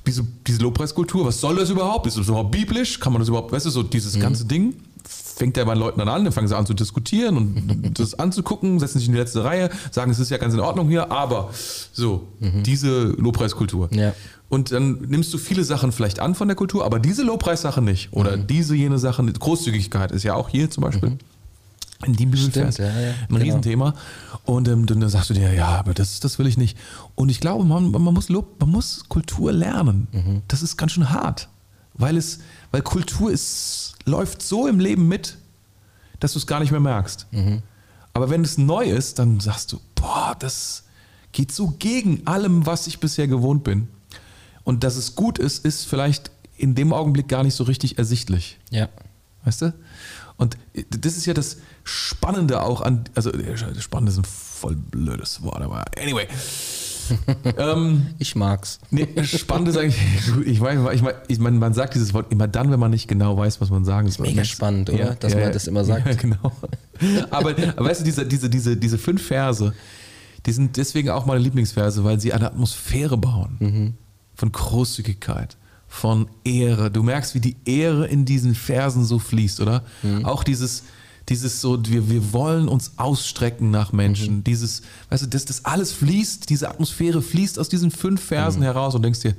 diese, 0.07 0.25
diese 0.47 0.63
Lobpreiskultur, 0.63 1.25
was 1.25 1.41
soll 1.41 1.57
das 1.57 1.71
überhaupt? 1.71 2.07
Ist 2.07 2.19
das 2.19 2.29
überhaupt 2.29 2.51
biblisch? 2.51 3.01
Kann 3.01 3.13
man 3.13 3.21
das 3.21 3.29
überhaupt, 3.29 3.53
weißt 3.53 3.67
du, 3.67 3.71
so 3.71 3.83
dieses 3.83 4.19
ganze 4.19 4.45
Ding 4.45 4.75
fängt 5.07 5.57
ja 5.57 5.65
bei 5.65 5.75
Leuten 5.75 5.99
dann 5.99 6.09
an, 6.09 6.25
dann 6.25 6.33
fangen 6.33 6.49
sie 6.49 6.57
an 6.57 6.67
zu 6.67 6.75
diskutieren 6.75 7.37
und 7.37 7.93
das 7.99 8.19
anzugucken, 8.19 8.79
setzen 8.79 8.99
sich 8.99 9.09
in 9.09 9.15
die 9.15 9.19
letzte 9.19 9.45
Reihe, 9.45 9.71
sagen, 9.91 10.11
es 10.11 10.19
ist 10.19 10.31
ja 10.31 10.39
ganz 10.39 10.55
in 10.55 10.61
Ordnung 10.61 10.89
hier, 10.89 11.11
aber 11.11 11.51
so, 11.93 12.29
diese 12.41 13.09
Lobpreiskultur. 13.09 13.89
Ja. 13.93 14.15
Und 14.49 14.73
dann 14.73 15.01
nimmst 15.09 15.35
du 15.35 15.39
viele 15.39 15.65
Sachen 15.65 15.91
vielleicht 15.91 16.21
an 16.21 16.35
von 16.35 16.47
der 16.49 16.57
Kultur, 16.57 16.85
aber 16.85 17.01
diese 17.01 17.23
Lobpreissache 17.25 17.83
nicht. 17.83 18.13
Oder 18.13 18.37
diese, 18.37 18.77
jene 18.77 18.99
Sache, 18.99 19.25
Großzügigkeit 19.25 20.13
ist 20.13 20.23
ja 20.23 20.35
auch 20.35 20.49
hier 20.49 20.71
zum 20.71 20.85
Beispiel. 20.85 21.19
In 22.05 22.15
die 22.15 22.27
Bibelvers. 22.27 22.75
Stimmt, 22.75 22.79
ja, 22.79 23.01
ja, 23.01 23.11
ein 23.11 23.27
genau. 23.29 23.41
Riesenthema. 23.41 23.95
Und 24.45 24.69
ähm, 24.69 24.87
dann 24.87 25.09
sagst 25.09 25.31
du 25.31 25.35
dir, 25.35 25.53
ja, 25.53 25.69
aber 25.69 25.95
das, 25.95 26.21
das 26.21 26.39
will 26.39 26.47
ich 26.47 26.57
nicht. 26.57 26.77
Und 27.15 27.31
ich 27.31 27.41
glaube, 27.41 27.65
man, 27.65 27.91
man, 27.91 28.15
muss, 28.15 28.29
Lob, 28.29 28.61
man 28.61 28.71
muss 28.71 29.09
Kultur 29.09 29.53
lernen. 29.53 30.09
Mhm. 30.13 30.43
Das 30.49 30.63
ist 30.63 30.77
ganz 30.77 30.93
schön 30.93 31.11
hart. 31.11 31.49
Weil, 31.95 32.17
es, 32.17 32.41
weil 32.73 32.83
Kultur 32.83 33.31
ist, 33.31 33.95
läuft 34.05 34.43
so 34.43 34.67
im 34.67 34.81
Leben 34.81 35.09
mit, 35.09 35.39
dass 36.21 36.33
du 36.33 36.39
es 36.39 36.47
gar 36.47 36.61
nicht 36.61 36.73
mehr 36.73 36.81
merkst. 36.81 37.27
Mhm. 37.31 37.63
Aber 38.13 38.31
wenn 38.31 38.43
es 38.43 38.59
neu 38.59 38.85
ist, 38.85 39.19
dann 39.19 39.41
sagst 39.41 39.73
du, 39.73 39.81
boah, 39.95 40.37
das 40.39 40.85
geht 41.33 41.53
so 41.53 41.75
gegen 41.79 42.27
allem, 42.27 42.67
was 42.67 42.87
ich 42.87 43.01
bisher 43.01 43.29
gewohnt 43.29 43.65
bin. 43.65 43.89
Und 44.63 44.85
dass 44.85 44.97
es 44.97 45.15
gut 45.15 45.39
ist, 45.39 45.65
ist 45.65 45.85
vielleicht 45.87 46.31
in 46.57 46.75
dem 46.75 46.93
Augenblick 46.93 47.29
gar 47.29 47.43
nicht 47.43 47.55
so 47.55 47.65
richtig 47.65 47.99
ersichtlich. 47.99 48.59
Ja. 48.71 48.89
Weißt 49.45 49.63
du? 49.63 49.75
Und 50.37 50.57
das 50.91 51.17
ist 51.17 51.27
ja 51.27 51.35
das 51.35 51.59
Spannende 51.85 52.63
auch 52.63 52.81
an, 52.81 53.05
also 53.15 53.31
spannend 53.79 54.09
ist 54.11 54.19
ein 54.19 54.25
voll 54.25 54.75
blödes 54.77 55.43
Wort, 55.43 55.63
aber 55.63 55.85
anyway. 56.01 56.27
ähm, 57.59 58.07
Ich 58.19 58.35
mag's. 58.35 58.79
nee, 58.91 59.07
spannend 59.25 59.69
ist 59.69 59.77
eigentlich, 59.77 60.01
ich 60.47 60.61
meine, 60.61 60.93
ich 60.95 61.03
mein, 61.03 61.15
ich 61.29 61.39
mein, 61.39 61.59
man 61.59 61.75
sagt 61.75 61.95
dieses 61.95 62.15
Wort 62.15 62.33
immer 62.33 62.49
dann, 62.49 62.71
wenn 62.71 62.81
man 62.81 62.91
nicht 62.91 63.09
genau 63.09 63.37
weiß, 63.37 63.61
was 63.61 63.71
man 63.71 63.85
sagen 63.85 64.11
soll. 64.11 64.27
Mega 64.27 64.45
spannend, 64.45 64.91
oder? 64.91 65.15
Dass 65.15 65.35
man 65.35 65.53
das 65.53 65.67
immer 65.67 65.85
sagt. 65.85 66.07
Ja, 66.15 66.15
genau. 66.15 66.53
Aber, 67.31 67.51
aber 67.51 67.85
weißt 67.89 68.01
du, 68.01 68.05
diese, 68.05 68.25
diese, 68.27 68.49
diese, 68.49 68.77
diese 68.77 68.99
fünf 68.99 69.23
Verse, 69.27 69.73
die 70.47 70.53
sind 70.53 70.77
deswegen 70.77 71.11
auch 71.11 71.27
meine 71.27 71.41
Lieblingsverse, 71.41 72.05
weil 72.05 72.21
sie 72.21 72.33
eine 72.33 72.47
Atmosphäre 72.47 73.17
bauen 73.19 73.57
Mhm. 73.61 73.95
von 74.35 74.51
Großzügigkeit, 74.53 75.57
von 75.95 76.27
Ehre. 76.43 76.91
Du 76.91 77.05
merkst, 77.05 77.37
wie 77.37 77.41
die 77.41 77.57
Ehre 77.65 78.07
in 78.09 78.25
diesen 78.25 78.57
Versen 78.57 79.05
so 79.05 79.21
fließt, 79.21 79.61
oder? 79.61 79.85
Mhm. 80.03 80.25
Auch 80.25 80.43
dieses, 80.43 80.83
dieses 81.29 81.61
so, 81.61 81.79
wir, 81.87 82.11
wir 82.11 82.33
wollen 82.33 82.67
uns 82.67 82.95
ausstrecken 82.97 83.71
nach 83.71 83.93
Menschen. 83.93 84.39
Mhm. 84.39 84.45
Dieses, 84.45 84.83
weißt 85.11 85.23
du, 85.23 85.27
das, 85.29 85.45
das 85.45 85.65
alles 85.65 85.93
fließt, 85.93 86.51
diese 86.51 86.69
Atmosphäre 86.69 87.23
fließt 87.23 87.61
aus 87.61 87.69
diesen 87.69 87.93
fünf 87.93 88.21
Versen 88.21 88.59
Mhm. 88.59 88.65
heraus 88.65 88.97
und 88.97 89.03
denkst 89.03 89.21
dir, 89.21 89.37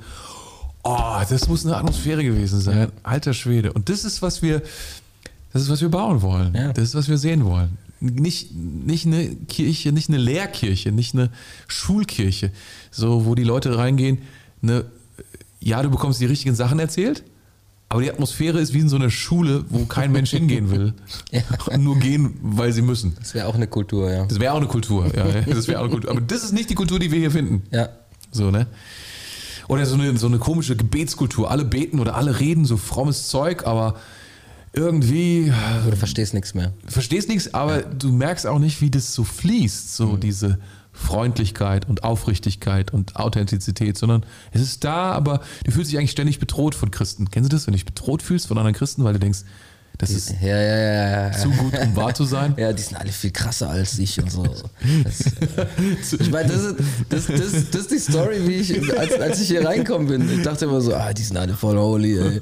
oh, 0.82 1.20
das 1.28 1.46
muss 1.46 1.66
eine 1.66 1.76
Atmosphäre 1.76 2.24
gewesen 2.24 2.58
sein. 2.62 2.90
Alter 3.02 3.34
Schwede. 3.34 3.74
Und 3.74 3.90
das 3.90 4.04
ist, 4.04 4.22
was 4.22 4.40
wir, 4.40 4.62
das 5.52 5.62
ist, 5.62 5.68
was 5.68 5.82
wir 5.82 5.90
bauen 5.90 6.22
wollen. 6.22 6.54
Ja. 6.54 6.72
Das 6.72 6.84
ist, 6.84 6.94
was 6.94 7.08
wir 7.08 7.18
sehen 7.18 7.44
wollen. 7.44 7.76
Nicht, 8.00 8.54
nicht 8.54 9.04
eine 9.04 9.28
Kirche, 9.48 9.92
nicht 9.92 10.08
eine 10.08 10.18
Lehrkirche, 10.18 10.90
nicht 10.90 11.14
eine 11.14 11.28
Schulkirche, 11.68 12.50
so 12.90 13.26
wo 13.26 13.34
die 13.34 13.44
Leute 13.44 13.76
reingehen, 13.76 14.18
eine, 14.62 14.86
ja, 15.68 15.82
du 15.82 15.90
bekommst 15.90 16.20
die 16.20 16.26
richtigen 16.26 16.54
Sachen 16.54 16.78
erzählt, 16.78 17.24
aber 17.88 18.02
die 18.02 18.10
Atmosphäre 18.10 18.60
ist 18.60 18.72
wie 18.74 18.80
in 18.80 18.88
so 18.88 18.96
einer 18.96 19.10
Schule, 19.10 19.64
wo 19.68 19.84
kein 19.86 20.10
Mensch 20.12 20.30
hingehen 20.30 20.70
will 20.70 20.94
Ja. 21.30 21.76
nur 21.78 21.98
gehen, 21.98 22.34
weil 22.42 22.72
sie 22.72 22.82
müssen. 22.82 23.16
Das 23.18 23.34
wäre 23.34 23.46
auch 23.46 23.54
eine 23.54 23.66
Kultur, 23.66 24.10
ja. 24.12 24.24
Das 24.26 24.40
wäre 24.40 24.52
auch 24.52 24.58
eine 24.58 24.66
Kultur, 24.66 25.06
ja, 25.14 25.24
das 25.46 25.68
wäre 25.68 25.78
auch 25.80 25.84
eine 25.84 25.92
Kultur. 25.92 26.10
Aber 26.10 26.20
das 26.20 26.42
ist 26.44 26.52
nicht 26.52 26.70
die 26.70 26.74
Kultur, 26.74 26.98
die 26.98 27.10
wir 27.10 27.18
hier 27.18 27.30
finden. 27.30 27.62
Ja. 27.70 27.88
So, 28.32 28.50
ne? 28.50 28.66
Oder 29.68 29.86
so 29.86 29.94
eine, 29.94 30.16
so 30.16 30.26
eine 30.28 30.38
komische 30.38 30.76
Gebetskultur. 30.76 31.50
Alle 31.50 31.64
beten 31.64 31.98
oder 31.98 32.14
alle 32.14 32.38
reden 32.38 32.64
so 32.64 32.76
frommes 32.76 33.28
Zeug, 33.28 33.66
aber 33.66 33.96
irgendwie 34.72 35.52
du 35.90 35.96
verstehst 35.96 36.34
nichts 36.34 36.54
mehr. 36.54 36.72
verstehst 36.86 37.28
nichts, 37.28 37.54
aber 37.54 37.80
du 37.82 38.12
merkst 38.12 38.46
auch 38.46 38.58
nicht, 38.58 38.80
wie 38.80 38.90
das 38.90 39.14
so 39.14 39.24
fließt, 39.24 39.96
so 39.96 40.16
diese 40.16 40.58
Freundlichkeit 40.96 41.88
und 41.88 42.04
Aufrichtigkeit 42.04 42.92
und 42.92 43.16
Authentizität, 43.16 43.98
sondern 43.98 44.24
es 44.52 44.60
ist 44.60 44.82
da, 44.82 45.12
aber 45.12 45.42
du 45.64 45.70
fühlst 45.70 45.90
dich 45.90 45.98
eigentlich 45.98 46.10
ständig 46.10 46.40
bedroht 46.40 46.74
von 46.74 46.90
Christen. 46.90 47.30
Kennst 47.30 47.52
du 47.52 47.54
das, 47.54 47.66
wenn 47.66 47.72
du 47.72 47.76
dich 47.76 47.86
bedroht 47.86 48.22
fühlst 48.22 48.48
von 48.48 48.56
anderen 48.58 48.74
Christen, 48.74 49.04
weil 49.04 49.12
du 49.12 49.20
denkst, 49.20 49.40
das 49.98 50.10
ist 50.10 50.34
Ja, 50.42 50.60
ja, 50.60 51.28
ja, 51.28 51.32
zu 51.32 51.48
gut, 51.50 51.72
um 51.78 51.96
wahr 51.96 52.14
zu 52.14 52.24
sein? 52.24 52.54
Ja, 52.58 52.72
die 52.72 52.82
sind 52.82 52.98
alle 52.98 53.12
viel 53.12 53.30
krasser 53.30 53.70
als 53.70 53.98
ich 53.98 54.20
und 54.20 54.30
so. 54.30 54.42
Das, 54.42 56.12
ich 56.20 56.30
meine, 56.30 56.48
das 56.48 56.62
ist, 56.62 56.76
das, 57.08 57.26
das, 57.26 57.70
das 57.70 57.86
die 57.88 57.98
Story, 57.98 58.46
wie 58.46 58.56
ich, 58.56 58.98
als, 58.98 59.14
als 59.14 59.40
ich 59.40 59.48
hier 59.48 59.64
reinkommen 59.64 60.08
bin. 60.08 60.38
Ich 60.38 60.42
dachte 60.42 60.66
immer 60.66 60.80
so, 60.80 60.94
ah, 60.94 61.12
die 61.12 61.22
sind 61.22 61.36
alle 61.36 61.54
voll 61.54 61.78
holy, 61.78 62.18
ey. 62.18 62.40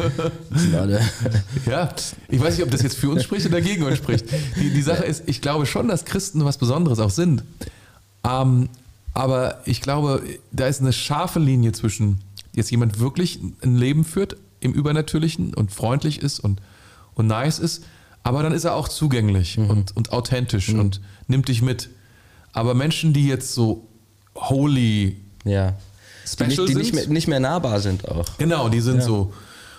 Die 0.51 0.59
sind 0.59 0.75
alle. 0.75 1.01
Ja, 1.67 1.95
ich 2.29 2.41
weiß 2.41 2.57
nicht, 2.57 2.65
ob 2.65 2.71
das 2.71 2.83
jetzt 2.83 2.97
für 2.97 3.09
uns 3.11 3.23
spricht 3.23 3.47
oder 3.47 3.61
gegen 3.61 3.85
uns 3.85 3.97
spricht. 3.97 4.27
Die, 4.61 4.71
die 4.71 4.83
Sache 4.83 5.05
ist, 5.05 5.23
ich 5.27 5.41
glaube 5.41 5.67
schon, 5.67 5.89
dass 5.89 6.05
Christen 6.05 6.45
was 6.45 6.59
Besonderes 6.59 6.99
auch 6.99 7.11
sind. 7.11 7.43
Ähm, 8.25 8.69
aber 9.13 9.61
ich 9.65 9.81
glaube, 9.81 10.23
da 10.51 10.67
ist 10.67 10.81
eine 10.81 10.93
scharfe 10.93 11.39
Linie 11.39 11.73
zwischen, 11.73 12.21
jetzt 12.55 12.71
jemand 12.71 12.99
wirklich 12.99 13.39
ein 13.63 13.77
Leben 13.77 14.05
führt 14.05 14.37
im 14.61 14.73
Übernatürlichen 14.73 15.55
und 15.55 15.71
freundlich 15.73 16.21
ist 16.23 16.41
und, 16.41 16.61
und 17.15 17.27
nice 17.27 17.59
ist, 17.59 17.85
aber 18.23 18.43
dann 18.43 18.53
ist 18.53 18.65
er 18.65 18.75
auch 18.75 18.89
zugänglich 18.89 19.59
und, 19.59 19.95
und 19.97 20.13
authentisch 20.13 20.71
und 20.71 21.01
nimmt 21.29 21.49
dich 21.49 21.61
mit. 21.63 21.91
Aber 22.53 22.73
Menschen, 22.75 23.13
die 23.13 23.27
jetzt 23.29 23.53
so 23.55 23.87
holy 24.35 25.17
Ja. 25.45 25.75
Die, 26.25 26.29
Special 26.31 26.49
nicht, 26.49 26.69
die 26.71 26.75
nicht, 26.75 26.95
mehr, 26.95 27.07
nicht 27.09 27.29
mehr 27.29 27.41
nahbar 27.41 27.81
sind 27.81 28.09
auch. 28.09 28.25
Genau, 28.39 28.71
die 28.71 28.81
sind 28.81 28.97
Ja. 28.97 29.03
so. 29.03 29.35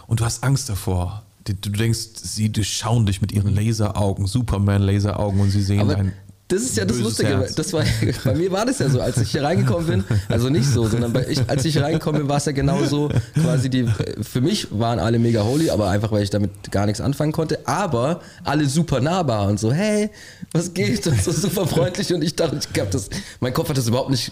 Und 0.05 0.19
du 0.19 0.25
hast 0.25 0.43
Angst 0.43 0.69
davor. 0.69 1.23
Die- 1.47 1.59
Du 1.59 1.71
denkst, 1.71 1.99
sie 2.21 2.51
durchschauen 2.51 3.07
dich 3.07 3.19
mit 3.19 3.31
ihren 3.31 3.53
Laseraugen, 3.55 4.27
Superman-Laseraugen 4.27 5.39
und 5.41 5.49
sie 5.49 5.61
sehen 5.63 5.79
Aber 5.79 5.95
ein. 5.97 6.13
Das 6.47 6.61
ist 6.61 6.77
ja 6.77 6.85
das 6.85 6.97
böses 6.97 7.03
Lustige. 7.19 7.37
Herz. 7.39 7.55
Das 7.55 7.73
war, 7.73 7.83
bei 8.23 8.35
mir 8.35 8.51
war 8.51 8.65
das 8.65 8.77
ja 8.79 8.87
so, 8.87 9.01
als 9.01 9.17
ich 9.17 9.31
hier 9.31 9.43
reingekommen 9.43 9.87
bin, 9.87 10.03
also 10.29 10.49
nicht 10.49 10.69
so, 10.69 10.87
sondern 10.87 11.11
bei 11.11 11.25
ich, 11.27 11.49
als 11.49 11.65
ich 11.65 11.81
reingekommen 11.81 12.21
bin, 12.21 12.29
war 12.29 12.37
es 12.37 12.45
ja 12.45 12.51
genau 12.51 12.83
so, 12.83 13.09
quasi 13.41 13.69
die, 13.69 13.87
für 14.21 14.41
mich 14.41 14.67
waren 14.69 14.99
alle 14.99 15.17
mega 15.17 15.43
holy, 15.43 15.71
aber 15.71 15.89
einfach, 15.89 16.11
weil 16.11 16.21
ich 16.21 16.29
damit 16.29 16.51
gar 16.71 16.85
nichts 16.85 17.01
anfangen 17.01 17.31
konnte, 17.31 17.67
aber 17.67 18.21
alle 18.43 18.67
super 18.67 19.01
nahbar 19.01 19.47
und 19.47 19.59
so, 19.59 19.73
hey, 19.73 20.11
was 20.51 20.73
geht? 20.73 21.07
Und 21.07 21.21
so 21.21 21.31
super 21.31 21.65
freundlich 21.65 22.13
und 22.13 22.23
ich 22.23 22.35
dachte, 22.35 22.59
ich 22.59 22.79
hab 22.79 22.91
das, 22.91 23.09
mein 23.39 23.53
Kopf 23.53 23.69
hat 23.69 23.77
das 23.77 23.87
überhaupt 23.87 24.11
nicht 24.11 24.31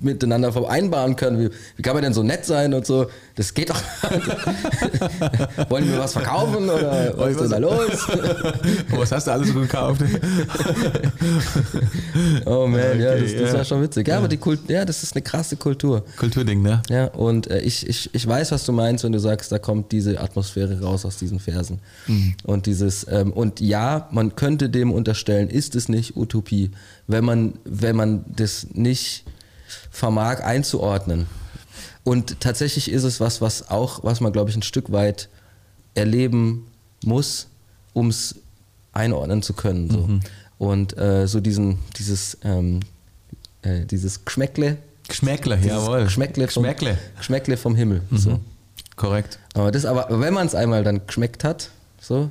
miteinander 0.00 0.52
vereinbaren 0.52 1.16
können. 1.16 1.38
Wie, 1.38 1.50
wie 1.76 1.82
kann 1.82 1.94
man 1.94 2.02
denn 2.02 2.12
so 2.12 2.22
nett 2.22 2.44
sein 2.44 2.74
und 2.74 2.84
so? 2.84 3.06
Das 3.36 3.54
geht 3.54 3.70
doch. 3.70 3.80
Wollen 5.70 5.84
die 5.84 5.90
mir 5.90 5.98
was 5.98 6.12
verkaufen 6.12 6.68
oder 6.68 7.14
was 7.16 7.30
ist 7.30 7.40
denn 7.40 7.50
da 7.50 7.58
los? 7.58 8.06
Oh, 8.92 8.98
was 8.98 9.10
hast 9.12 9.26
du 9.26 9.32
alles 9.32 9.48
so 9.48 9.54
gekauft? 9.54 10.00
Oh 12.46 12.66
man, 12.66 12.80
ja, 13.00 13.12
Okay, 13.12 13.22
das, 13.22 13.32
das 13.32 13.52
ja. 13.52 13.58
war 13.58 13.64
schon 13.64 13.82
witzig. 13.82 14.08
Ja, 14.08 14.18
aber 14.18 14.28
die 14.28 14.36
Kult, 14.36 14.68
ja, 14.68 14.84
das 14.84 15.02
ist 15.02 15.14
eine 15.14 15.22
krasse 15.22 15.56
Kultur. 15.56 16.04
Kulturding, 16.16 16.62
ne? 16.62 16.82
Ja, 16.88 17.06
und 17.06 17.48
äh, 17.50 17.60
ich, 17.60 17.86
ich, 17.86 18.10
ich 18.12 18.26
weiß, 18.26 18.52
was 18.52 18.64
du 18.64 18.72
meinst, 18.72 19.04
wenn 19.04 19.12
du 19.12 19.18
sagst, 19.18 19.52
da 19.52 19.58
kommt 19.58 19.92
diese 19.92 20.20
Atmosphäre 20.20 20.80
raus 20.80 21.04
aus 21.04 21.16
diesen 21.16 21.40
Versen. 21.40 21.80
Und 22.44 22.66
dieses, 22.66 23.06
ähm, 23.08 23.32
und 23.32 23.60
ja, 23.60 24.08
man 24.12 24.36
könnte 24.36 24.68
dem 24.68 24.92
unterstellen, 24.92 25.48
ist 25.48 25.74
es 25.74 25.88
nicht 25.88 26.16
Utopie, 26.16 26.70
wenn 27.06 27.24
man, 27.24 27.54
wenn 27.64 27.96
man 27.96 28.24
das 28.28 28.68
nicht 28.72 29.24
vermag 29.90 30.40
einzuordnen. 30.42 31.26
Und 32.04 32.40
tatsächlich 32.40 32.90
ist 32.90 33.02
es 33.02 33.18
was, 33.18 33.40
was 33.40 33.70
auch, 33.70 34.04
was 34.04 34.20
man, 34.20 34.32
glaube 34.32 34.50
ich, 34.50 34.56
ein 34.56 34.62
Stück 34.62 34.92
weit 34.92 35.28
erleben 35.94 36.66
muss, 37.04 37.48
um 37.92 38.08
es 38.08 38.36
einordnen 38.92 39.42
zu 39.42 39.54
können. 39.54 39.90
So. 39.90 40.08
Und 40.58 40.96
äh, 40.96 41.26
so 41.26 41.40
diesen, 41.40 41.78
dieses, 41.98 42.38
ähm, 42.42 42.80
äh, 43.62 43.84
dieses 43.84 44.24
Geschmäckle, 44.24 44.78
Geschmäckler, 45.08 45.56
dieses 45.56 45.70
jawohl. 45.72 46.04
Geschmäckle 46.04 46.48
vom, 46.48 46.62
Geschmäckle. 46.64 46.98
Geschmäckle 47.18 47.56
vom 47.56 47.74
Himmel. 47.76 48.02
So. 48.10 48.40
Korrekt. 48.96 49.38
Aber, 49.54 49.70
das, 49.70 49.84
aber 49.84 50.20
wenn 50.20 50.32
man 50.34 50.46
es 50.46 50.54
einmal 50.54 50.82
dann 50.82 51.06
geschmeckt 51.06 51.44
hat, 51.44 51.70
so, 52.00 52.30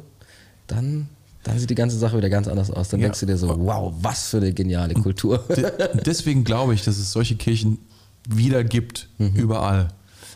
dann, 0.67 1.07
dann 1.43 1.59
sieht 1.59 1.69
die 1.69 1.75
ganze 1.75 1.97
Sache 1.97 2.17
wieder 2.17 2.29
ganz 2.29 2.47
anders 2.47 2.71
aus. 2.71 2.89
Dann 2.89 2.99
Ja. 2.99 3.05
denkst 3.05 3.19
du 3.19 3.25
dir 3.27 3.37
so, 3.37 3.47
wow, 3.59 3.93
was 4.01 4.29
für 4.29 4.37
eine 4.37 4.51
geniale 4.51 4.93
Kultur. 4.95 5.37
De- 5.55 5.71
Deswegen 6.05 6.43
glaube 6.43 6.73
ich, 6.73 6.83
dass 6.83 6.97
es 6.97 7.11
solche 7.11 7.35
Kirchen 7.35 7.77
wieder 8.27 8.63
gibt, 8.63 9.07
Mhm. 9.19 9.35
überall 9.35 9.89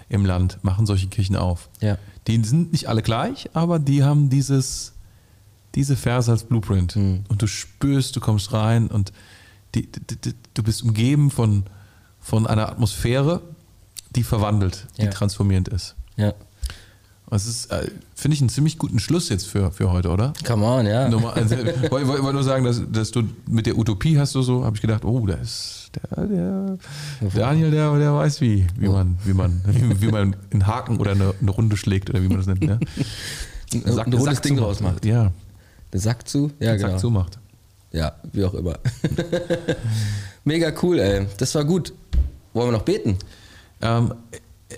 im 0.08 0.26
Land, 0.26 0.60
machen 0.64 0.86
solche 0.86 1.08
Kirchen 1.08 1.36
auf. 1.36 1.70
Ja. 1.82 1.98
Die 2.28 2.44
sind 2.44 2.72
nicht 2.72 2.88
alle 2.88 3.02
gleich, 3.02 3.50
aber 3.54 3.80
die 3.80 4.04
haben 4.04 4.30
dieses, 4.30 4.94
diese 5.80 5.96
Verse 5.96 6.30
als 6.30 6.44
Blueprint. 6.44 6.96
Mhm. 6.98 7.24
Und 7.30 7.42
du 7.42 7.48
spürst, 7.48 8.14
du 8.16 8.20
kommst 8.20 8.52
rein 8.52 8.88
und 8.88 9.14
die, 9.76 9.90
die, 9.90 10.16
die, 10.18 10.34
du 10.54 10.62
bist 10.64 10.84
umgeben 10.84 11.32
von, 11.32 11.64
von 12.20 12.46
einer 12.48 12.68
Atmosphäre, 12.68 13.42
die 14.14 14.24
verwandelt, 14.24 14.88
die 14.98 15.04
Ja. 15.04 15.10
transformierend 15.10 15.70
ist. 15.70 15.96
ja. 16.18 16.34
Das 17.32 17.46
ist, 17.46 17.68
äh, 17.72 17.92
finde 18.16 18.34
ich, 18.34 18.42
einen 18.42 18.50
ziemlich 18.50 18.80
guten 18.80 18.98
Schluss 18.98 19.30
jetzt 19.30 19.46
für, 19.46 19.72
für 19.72 19.92
heute, 19.92 20.10
oder? 20.10 20.34
Come 20.48 20.66
on, 20.66 20.88
ja. 20.88 21.08
Nur 21.10 21.22
mal, 21.22 21.34
also, 21.34 21.56
wollte 21.92 22.34
nur 22.34 22.44
sagen, 22.44 22.66
dass, 22.66 22.82
dass 22.92 23.12
du 23.12 23.22
mit 23.46 23.68
der 23.68 23.78
Utopie 23.78 24.18
hast 24.18 24.34
du 24.34 24.42
so, 24.42 24.66
habe 24.66 24.76
ich 24.76 24.82
gedacht, 24.82 25.06
oh, 25.06 25.28
da 25.28 25.36
ist 25.36 25.92
der, 25.94 26.26
der 26.26 26.78
Daniel, 27.36 27.70
der, 27.70 27.96
der 28.00 28.16
weiß 28.16 28.42
wie, 28.42 28.66
wie 28.76 28.88
man, 28.90 29.20
wie 29.26 29.34
man, 29.36 29.62
wie, 29.68 30.02
wie 30.02 30.08
man 30.12 30.36
einen 30.52 30.66
Haken 30.66 30.98
oder 30.98 31.12
eine, 31.12 31.36
eine 31.40 31.52
Runde 31.52 31.78
schlägt 31.78 32.10
oder 32.10 32.24
wie 32.24 32.30
man 32.30 32.38
das 32.38 32.48
nennt. 32.48 32.62
Ne? 32.64 32.80
Ein 33.76 33.82
rundes 33.96 34.24
Sack 34.24 34.42
Ding 34.42 34.56
zumacht. 34.58 34.66
draus 34.68 34.80
macht. 34.82 35.06
Ja, 35.06 35.32
Der 35.94 36.00
Sack 36.00 36.28
zu? 36.28 36.52
Ja, 36.60 36.72
einen 36.72 36.78
genau. 36.80 36.92
Sack 36.92 37.00
zumacht. 37.00 37.40
Ja, 37.92 38.16
wie 38.32 38.46
auch 38.46 38.54
immer. 38.54 38.78
Mega 40.44 40.72
cool, 40.82 41.00
ey. 41.00 41.26
Das 41.38 41.56
war 41.56 41.66
gut. 41.66 41.94
Wollen 42.54 42.68
wir 42.70 42.78
noch 42.78 42.84
beten? 42.84 43.18
Ähm, 43.82 44.14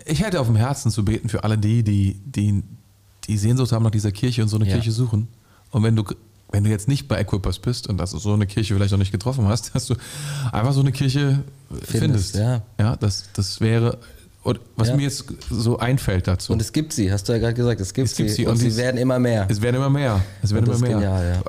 ich 0.06 0.24
hätte 0.24 0.40
auf 0.40 0.48
dem 0.48 0.56
Herzen 0.56 0.92
zu 0.92 1.04
beten 1.04 1.28
für 1.30 1.44
alle 1.44 1.58
die, 1.58 1.84
die, 1.84 2.20
die, 2.26 2.64
die 3.26 3.38
Sehnsucht 3.38 3.72
haben 3.72 3.84
nach 3.84 3.92
dieser 3.92 4.12
Kirche 4.12 4.42
und 4.42 4.48
so 4.48 4.56
eine 4.58 4.66
Ja. 4.66 4.74
Kirche 4.76 4.92
suchen. 4.92 5.28
Und 5.72 5.84
wenn 5.84 5.96
du 5.96 6.04
wenn 6.52 6.66
du 6.66 6.70
jetzt 6.70 6.88
nicht 6.88 7.08
bei 7.08 7.18
Equippers 7.18 7.60
bist 7.60 7.88
und 7.88 8.02
also 8.02 8.18
so 8.18 8.34
eine 8.34 8.46
Kirche 8.46 8.76
vielleicht 8.76 8.92
noch 8.92 9.00
nicht 9.00 9.12
getroffen 9.12 9.48
hast, 9.48 9.74
dass 9.76 9.88
du 9.88 9.96
einfach 10.52 10.74
so 10.74 10.82
eine 10.82 10.92
Kirche 10.92 11.44
findest. 11.70 11.92
findest. 11.92 12.36
Ja, 12.36 12.62
ja 12.78 12.96
das, 12.98 13.30
das 13.34 13.62
wäre, 13.62 13.98
was 14.76 14.90
ja. 14.90 14.96
mir 14.96 15.04
jetzt 15.04 15.26
so 15.50 15.78
einfällt 15.78 16.28
dazu. 16.28 16.54
Und 16.54 16.62
es 16.62 16.74
gibt 16.74 16.94
sie, 16.94 17.12
hast 17.12 17.30
du 17.30 17.34
ja 17.34 17.40
gerade 17.40 17.54
gesagt, 17.54 17.80
es 17.80 17.94
gibt, 17.94 18.08
es 18.08 18.16
gibt 18.16 18.30
sie. 18.30 18.38
sie. 18.38 18.46
Und, 18.46 18.54
und 18.54 18.58
sie 18.58 18.76
werden 18.76 18.98
immer 18.98 19.20
mehr. 19.20 19.48
Es 19.50 19.62
werden 19.62 19.76
immer 19.76 19.90
mehr. 19.90 20.22
Es 20.42 20.54
werden 20.54 20.66
immer 20.66 20.80
mehr. 20.80 20.92
Genial, 20.92 21.44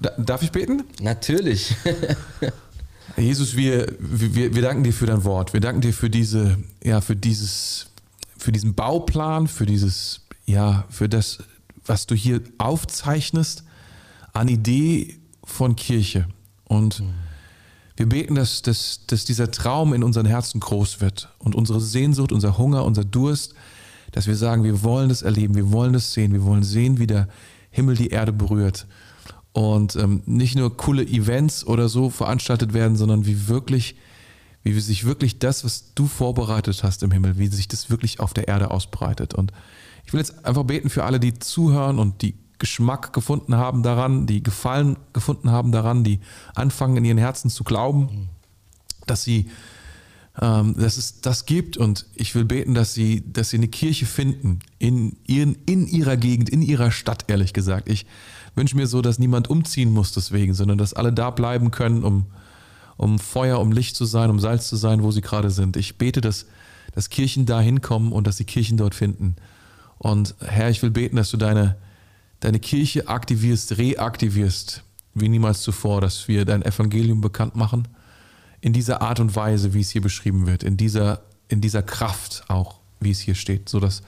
ja. 0.00 0.10
Darf 0.18 0.42
ich 0.42 0.52
beten? 0.52 0.84
Natürlich. 1.00 1.74
Jesus, 3.16 3.56
wir, 3.56 3.86
wir, 3.98 4.54
wir 4.54 4.62
danken 4.62 4.82
dir 4.82 4.92
für 4.92 5.06
dein 5.06 5.24
Wort. 5.24 5.52
Wir 5.52 5.60
danken 5.60 5.80
dir 5.80 5.92
für 5.92 6.10
diese, 6.10 6.58
ja, 6.82 7.00
für 7.00 7.16
dieses, 7.16 7.86
für 8.36 8.52
diesen 8.52 8.74
Bauplan, 8.74 9.46
für 9.46 9.66
dieses, 9.66 10.20
ja, 10.46 10.84
für 10.90 11.08
das, 11.08 11.38
was 11.86 12.06
du 12.06 12.14
hier 12.14 12.40
aufzeichnest 12.58 13.64
an 14.32 14.48
Idee 14.48 15.18
von 15.44 15.76
Kirche. 15.76 16.26
Und 16.64 17.00
mhm. 17.00 17.14
Wir 17.96 18.08
beten, 18.08 18.34
dass, 18.34 18.62
dass, 18.62 19.06
dass 19.06 19.24
dieser 19.24 19.50
Traum 19.50 19.94
in 19.94 20.02
unseren 20.02 20.26
Herzen 20.26 20.60
groß 20.60 21.00
wird 21.00 21.28
und 21.38 21.54
unsere 21.54 21.80
Sehnsucht, 21.80 22.32
unser 22.32 22.58
Hunger, 22.58 22.84
unser 22.84 23.04
Durst, 23.04 23.54
dass 24.12 24.26
wir 24.26 24.36
sagen, 24.36 24.64
wir 24.64 24.82
wollen 24.82 25.08
das 25.08 25.22
erleben, 25.22 25.54
wir 25.54 25.72
wollen 25.72 25.92
das 25.92 26.12
sehen, 26.12 26.32
wir 26.32 26.44
wollen 26.44 26.64
sehen, 26.64 26.98
wie 26.98 27.06
der 27.06 27.28
Himmel 27.70 27.96
die 27.96 28.08
Erde 28.08 28.32
berührt. 28.32 28.86
Und 29.52 29.94
ähm, 29.96 30.22
nicht 30.26 30.56
nur 30.56 30.76
coole 30.76 31.04
Events 31.04 31.64
oder 31.64 31.88
so 31.88 32.10
veranstaltet 32.10 32.74
werden, 32.74 32.96
sondern 32.96 33.26
wie 33.26 33.48
wirklich, 33.48 33.96
wie 34.64 34.78
sich 34.80 35.04
wirklich 35.04 35.38
das, 35.38 35.64
was 35.64 35.94
du 35.94 36.06
vorbereitet 36.06 36.82
hast 36.82 37.04
im 37.04 37.12
Himmel, 37.12 37.38
wie 37.38 37.46
sich 37.46 37.68
das 37.68 37.90
wirklich 37.90 38.18
auf 38.18 38.34
der 38.34 38.48
Erde 38.48 38.72
ausbreitet. 38.72 39.34
Und 39.34 39.52
ich 40.04 40.12
will 40.12 40.18
jetzt 40.18 40.44
einfach 40.44 40.64
beten 40.64 40.90
für 40.90 41.04
alle, 41.04 41.20
die 41.20 41.38
zuhören 41.38 42.00
und 42.00 42.22
die 42.22 42.34
Geschmack 42.64 43.12
gefunden 43.12 43.56
haben 43.56 43.82
daran, 43.82 44.26
die 44.26 44.42
Gefallen 44.42 44.96
gefunden 45.12 45.50
haben 45.50 45.70
daran, 45.70 46.02
die 46.02 46.20
anfangen 46.54 46.96
in 46.96 47.04
ihren 47.04 47.18
Herzen 47.18 47.50
zu 47.50 47.62
glauben, 47.62 48.30
dass 49.06 49.22
sie, 49.22 49.50
ähm, 50.40 50.74
dass 50.74 50.96
es 50.96 51.20
das 51.20 51.44
gibt 51.44 51.76
und 51.76 52.06
ich 52.14 52.34
will 52.34 52.46
beten, 52.46 52.72
dass 52.72 52.94
sie, 52.94 53.30
dass 53.30 53.50
sie 53.50 53.58
eine 53.58 53.68
Kirche 53.68 54.06
finden 54.06 54.60
in, 54.78 55.18
ihren, 55.26 55.58
in 55.66 55.86
ihrer 55.86 56.16
Gegend, 56.16 56.48
in 56.48 56.62
ihrer 56.62 56.90
Stadt, 56.90 57.26
ehrlich 57.28 57.52
gesagt. 57.52 57.86
Ich 57.86 58.06
wünsche 58.54 58.76
mir 58.76 58.86
so, 58.86 59.02
dass 59.02 59.18
niemand 59.18 59.50
umziehen 59.50 59.92
muss 59.92 60.12
deswegen, 60.12 60.54
sondern 60.54 60.78
dass 60.78 60.94
alle 60.94 61.12
da 61.12 61.28
bleiben 61.28 61.70
können, 61.70 62.02
um, 62.02 62.24
um 62.96 63.18
Feuer, 63.18 63.60
um 63.60 63.72
Licht 63.72 63.94
zu 63.94 64.06
sein, 64.06 64.30
um 64.30 64.40
Salz 64.40 64.68
zu 64.68 64.76
sein, 64.76 65.02
wo 65.02 65.10
sie 65.10 65.20
gerade 65.20 65.50
sind. 65.50 65.76
Ich 65.76 65.98
bete, 65.98 66.22
dass, 66.22 66.46
dass 66.94 67.10
Kirchen 67.10 67.44
da 67.44 67.60
hinkommen 67.60 68.10
und 68.10 68.26
dass 68.26 68.38
sie 68.38 68.46
Kirchen 68.46 68.78
dort 68.78 68.94
finden. 68.94 69.36
Und 69.98 70.34
Herr, 70.40 70.70
ich 70.70 70.82
will 70.82 70.90
beten, 70.90 71.16
dass 71.16 71.30
du 71.30 71.36
deine, 71.36 71.76
deine 72.44 72.60
Kirche 72.60 73.08
aktivierst, 73.08 73.78
reaktivierst, 73.78 74.84
wie 75.14 75.30
niemals 75.30 75.62
zuvor, 75.62 76.02
dass 76.02 76.28
wir 76.28 76.44
dein 76.44 76.62
Evangelium 76.62 77.22
bekannt 77.22 77.56
machen, 77.56 77.88
in 78.60 78.74
dieser 78.74 79.00
Art 79.00 79.18
und 79.18 79.34
Weise, 79.34 79.72
wie 79.72 79.80
es 79.80 79.90
hier 79.90 80.02
beschrieben 80.02 80.46
wird, 80.46 80.62
in 80.62 80.76
dieser, 80.76 81.22
in 81.48 81.62
dieser 81.62 81.82
Kraft 81.82 82.44
auch, 82.48 82.80
wie 83.00 83.10
es 83.10 83.20
hier 83.20 83.34
steht, 83.34 83.68
sodass 83.68 84.02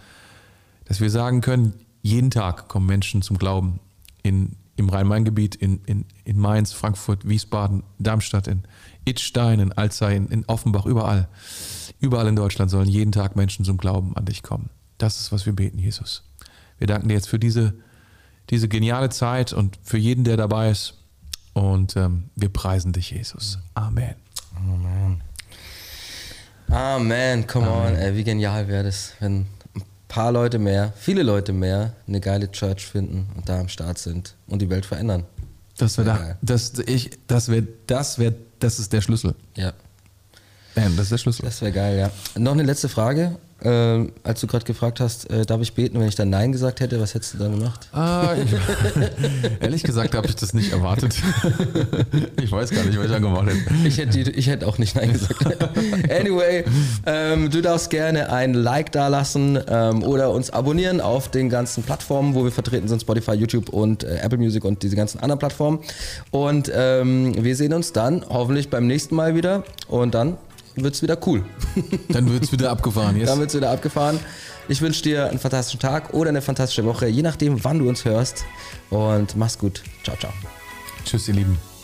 dass 0.84 1.00
wir 1.00 1.10
sagen 1.10 1.40
können, 1.40 1.74
jeden 2.02 2.30
Tag 2.30 2.68
kommen 2.68 2.86
Menschen 2.86 3.22
zum 3.22 3.38
Glauben 3.38 3.80
in, 4.22 4.54
im 4.76 4.88
Rhein-Main-Gebiet, 4.90 5.56
in, 5.56 5.80
in, 5.86 6.04
in 6.24 6.38
Mainz, 6.38 6.72
Frankfurt, 6.72 7.26
Wiesbaden, 7.26 7.82
Darmstadt, 7.98 8.46
in 8.46 8.62
Itstein, 9.04 9.60
in 9.60 9.72
Alzey, 9.72 10.14
in, 10.14 10.28
in 10.28 10.44
Offenbach, 10.44 10.84
überall. 10.84 11.28
Überall 12.00 12.28
in 12.28 12.36
Deutschland 12.36 12.70
sollen 12.70 12.88
jeden 12.88 13.12
Tag 13.12 13.34
Menschen 13.34 13.64
zum 13.64 13.78
Glauben 13.78 14.14
an 14.14 14.26
dich 14.26 14.42
kommen. 14.42 14.68
Das 14.98 15.20
ist, 15.20 15.32
was 15.32 15.46
wir 15.46 15.54
beten, 15.54 15.78
Jesus. 15.78 16.22
Wir 16.78 16.86
danken 16.86 17.08
dir 17.08 17.14
jetzt 17.14 17.28
für 17.28 17.38
diese 17.38 17.74
diese 18.50 18.68
geniale 18.68 19.10
Zeit 19.10 19.52
und 19.52 19.78
für 19.82 19.98
jeden, 19.98 20.24
der 20.24 20.36
dabei 20.36 20.70
ist. 20.70 20.94
Und 21.52 21.96
ähm, 21.96 22.30
wir 22.34 22.50
preisen 22.50 22.92
dich, 22.92 23.10
Jesus. 23.10 23.58
Amen. 23.74 24.14
Amen. 24.56 25.22
Amen. 26.68 27.46
Come 27.46 27.66
Amen. 27.66 27.94
on, 27.94 27.98
ey, 27.98 28.14
wie 28.14 28.24
genial 28.24 28.68
wäre 28.68 28.84
das, 28.84 29.12
wenn 29.20 29.46
ein 29.74 29.82
paar 30.08 30.32
Leute 30.32 30.58
mehr, 30.58 30.92
viele 30.96 31.22
Leute 31.22 31.52
mehr 31.52 31.94
eine 32.06 32.20
geile 32.20 32.50
Church 32.50 32.86
finden 32.86 33.28
und 33.36 33.48
da 33.48 33.60
am 33.60 33.68
Start 33.68 33.98
sind 33.98 34.34
und 34.48 34.60
die 34.60 34.70
Welt 34.70 34.84
verändern. 34.84 35.24
Das 35.78 35.98
wäre 35.98 36.06
da, 36.06 36.36
das, 36.42 36.78
ich, 36.86 37.10
das 37.26 37.48
wäre, 37.48 37.66
das 37.86 38.18
wäre, 38.18 38.34
das 38.58 38.78
ist 38.78 38.92
der 38.92 39.00
Schlüssel. 39.00 39.34
Ja. 39.56 39.72
Man, 40.74 40.96
das 40.96 41.06
ist 41.06 41.12
der 41.12 41.18
Schlüssel. 41.18 41.44
Das 41.44 41.60
wäre 41.60 41.72
geil, 41.72 41.98
ja. 41.98 42.10
Noch 42.40 42.52
eine 42.52 42.62
letzte 42.62 42.88
Frage. 42.88 43.38
Äh, 43.62 44.08
als 44.22 44.42
du 44.42 44.46
gerade 44.46 44.66
gefragt 44.66 45.00
hast, 45.00 45.30
äh, 45.30 45.46
darf 45.46 45.62
ich 45.62 45.72
beten, 45.72 45.98
wenn 45.98 46.08
ich 46.08 46.14
dann 46.14 46.28
Nein 46.28 46.52
gesagt 46.52 46.80
hätte, 46.80 47.00
was 47.00 47.14
hättest 47.14 47.34
du 47.34 47.38
dann 47.38 47.58
gemacht? 47.58 47.88
Ah, 47.90 48.34
ich, 48.34 48.50
ehrlich 49.60 49.82
gesagt 49.82 50.14
habe 50.14 50.26
ich 50.26 50.36
das 50.36 50.52
nicht 50.52 50.72
erwartet. 50.72 51.16
ich 52.42 52.52
weiß 52.52 52.70
gar 52.70 52.84
nicht, 52.84 52.98
was 52.98 53.06
ich 53.06 53.12
dann 53.12 53.22
gemacht 53.22 53.48
hätte. 53.48 53.86
Ich 53.86 53.96
hätte, 53.96 54.30
ich 54.30 54.46
hätte 54.48 54.66
auch 54.66 54.76
nicht 54.76 54.94
Nein 54.94 55.10
gesagt. 55.10 55.42
anyway, 56.10 56.64
ähm, 57.06 57.50
du 57.50 57.62
darfst 57.62 57.88
gerne 57.88 58.30
ein 58.30 58.52
Like 58.52 58.92
da 58.92 59.08
lassen 59.08 59.58
ähm, 59.68 60.02
oder 60.02 60.32
uns 60.32 60.50
abonnieren 60.50 61.00
auf 61.00 61.30
den 61.30 61.48
ganzen 61.48 61.82
Plattformen, 61.82 62.34
wo 62.34 62.44
wir 62.44 62.52
vertreten 62.52 62.88
sind, 62.88 63.00
Spotify, 63.00 63.32
YouTube 63.32 63.70
und 63.70 64.04
äh, 64.04 64.18
Apple 64.18 64.38
Music 64.38 64.66
und 64.66 64.82
diese 64.82 64.96
ganzen 64.96 65.20
anderen 65.20 65.38
Plattformen. 65.38 65.78
Und 66.30 66.70
ähm, 66.74 67.42
wir 67.42 67.56
sehen 67.56 67.72
uns 67.72 67.94
dann 67.94 68.22
hoffentlich 68.28 68.68
beim 68.68 68.86
nächsten 68.86 69.14
Mal 69.14 69.34
wieder 69.34 69.64
und 69.88 70.14
dann 70.14 70.36
wird 70.76 70.94
es 70.94 71.02
wieder 71.02 71.18
cool. 71.26 71.44
Dann 72.08 72.30
wird 72.30 72.44
es 72.44 72.52
wieder 72.52 72.70
abgefahren, 72.70 73.16
yes. 73.16 73.28
Dann 73.28 73.38
wird 73.38 73.50
es 73.50 73.56
wieder 73.56 73.70
abgefahren. 73.70 74.18
Ich 74.68 74.80
wünsche 74.80 75.02
dir 75.02 75.28
einen 75.28 75.38
fantastischen 75.38 75.80
Tag 75.80 76.12
oder 76.12 76.30
eine 76.30 76.42
fantastische 76.42 76.84
Woche, 76.84 77.06
je 77.06 77.22
nachdem, 77.22 77.62
wann 77.64 77.78
du 77.78 77.88
uns 77.88 78.04
hörst. 78.04 78.44
Und 78.90 79.36
mach's 79.36 79.58
gut. 79.58 79.82
Ciao, 80.04 80.16
ciao. 80.16 80.32
Tschüss, 81.04 81.28
ihr 81.28 81.34
Lieben. 81.34 81.75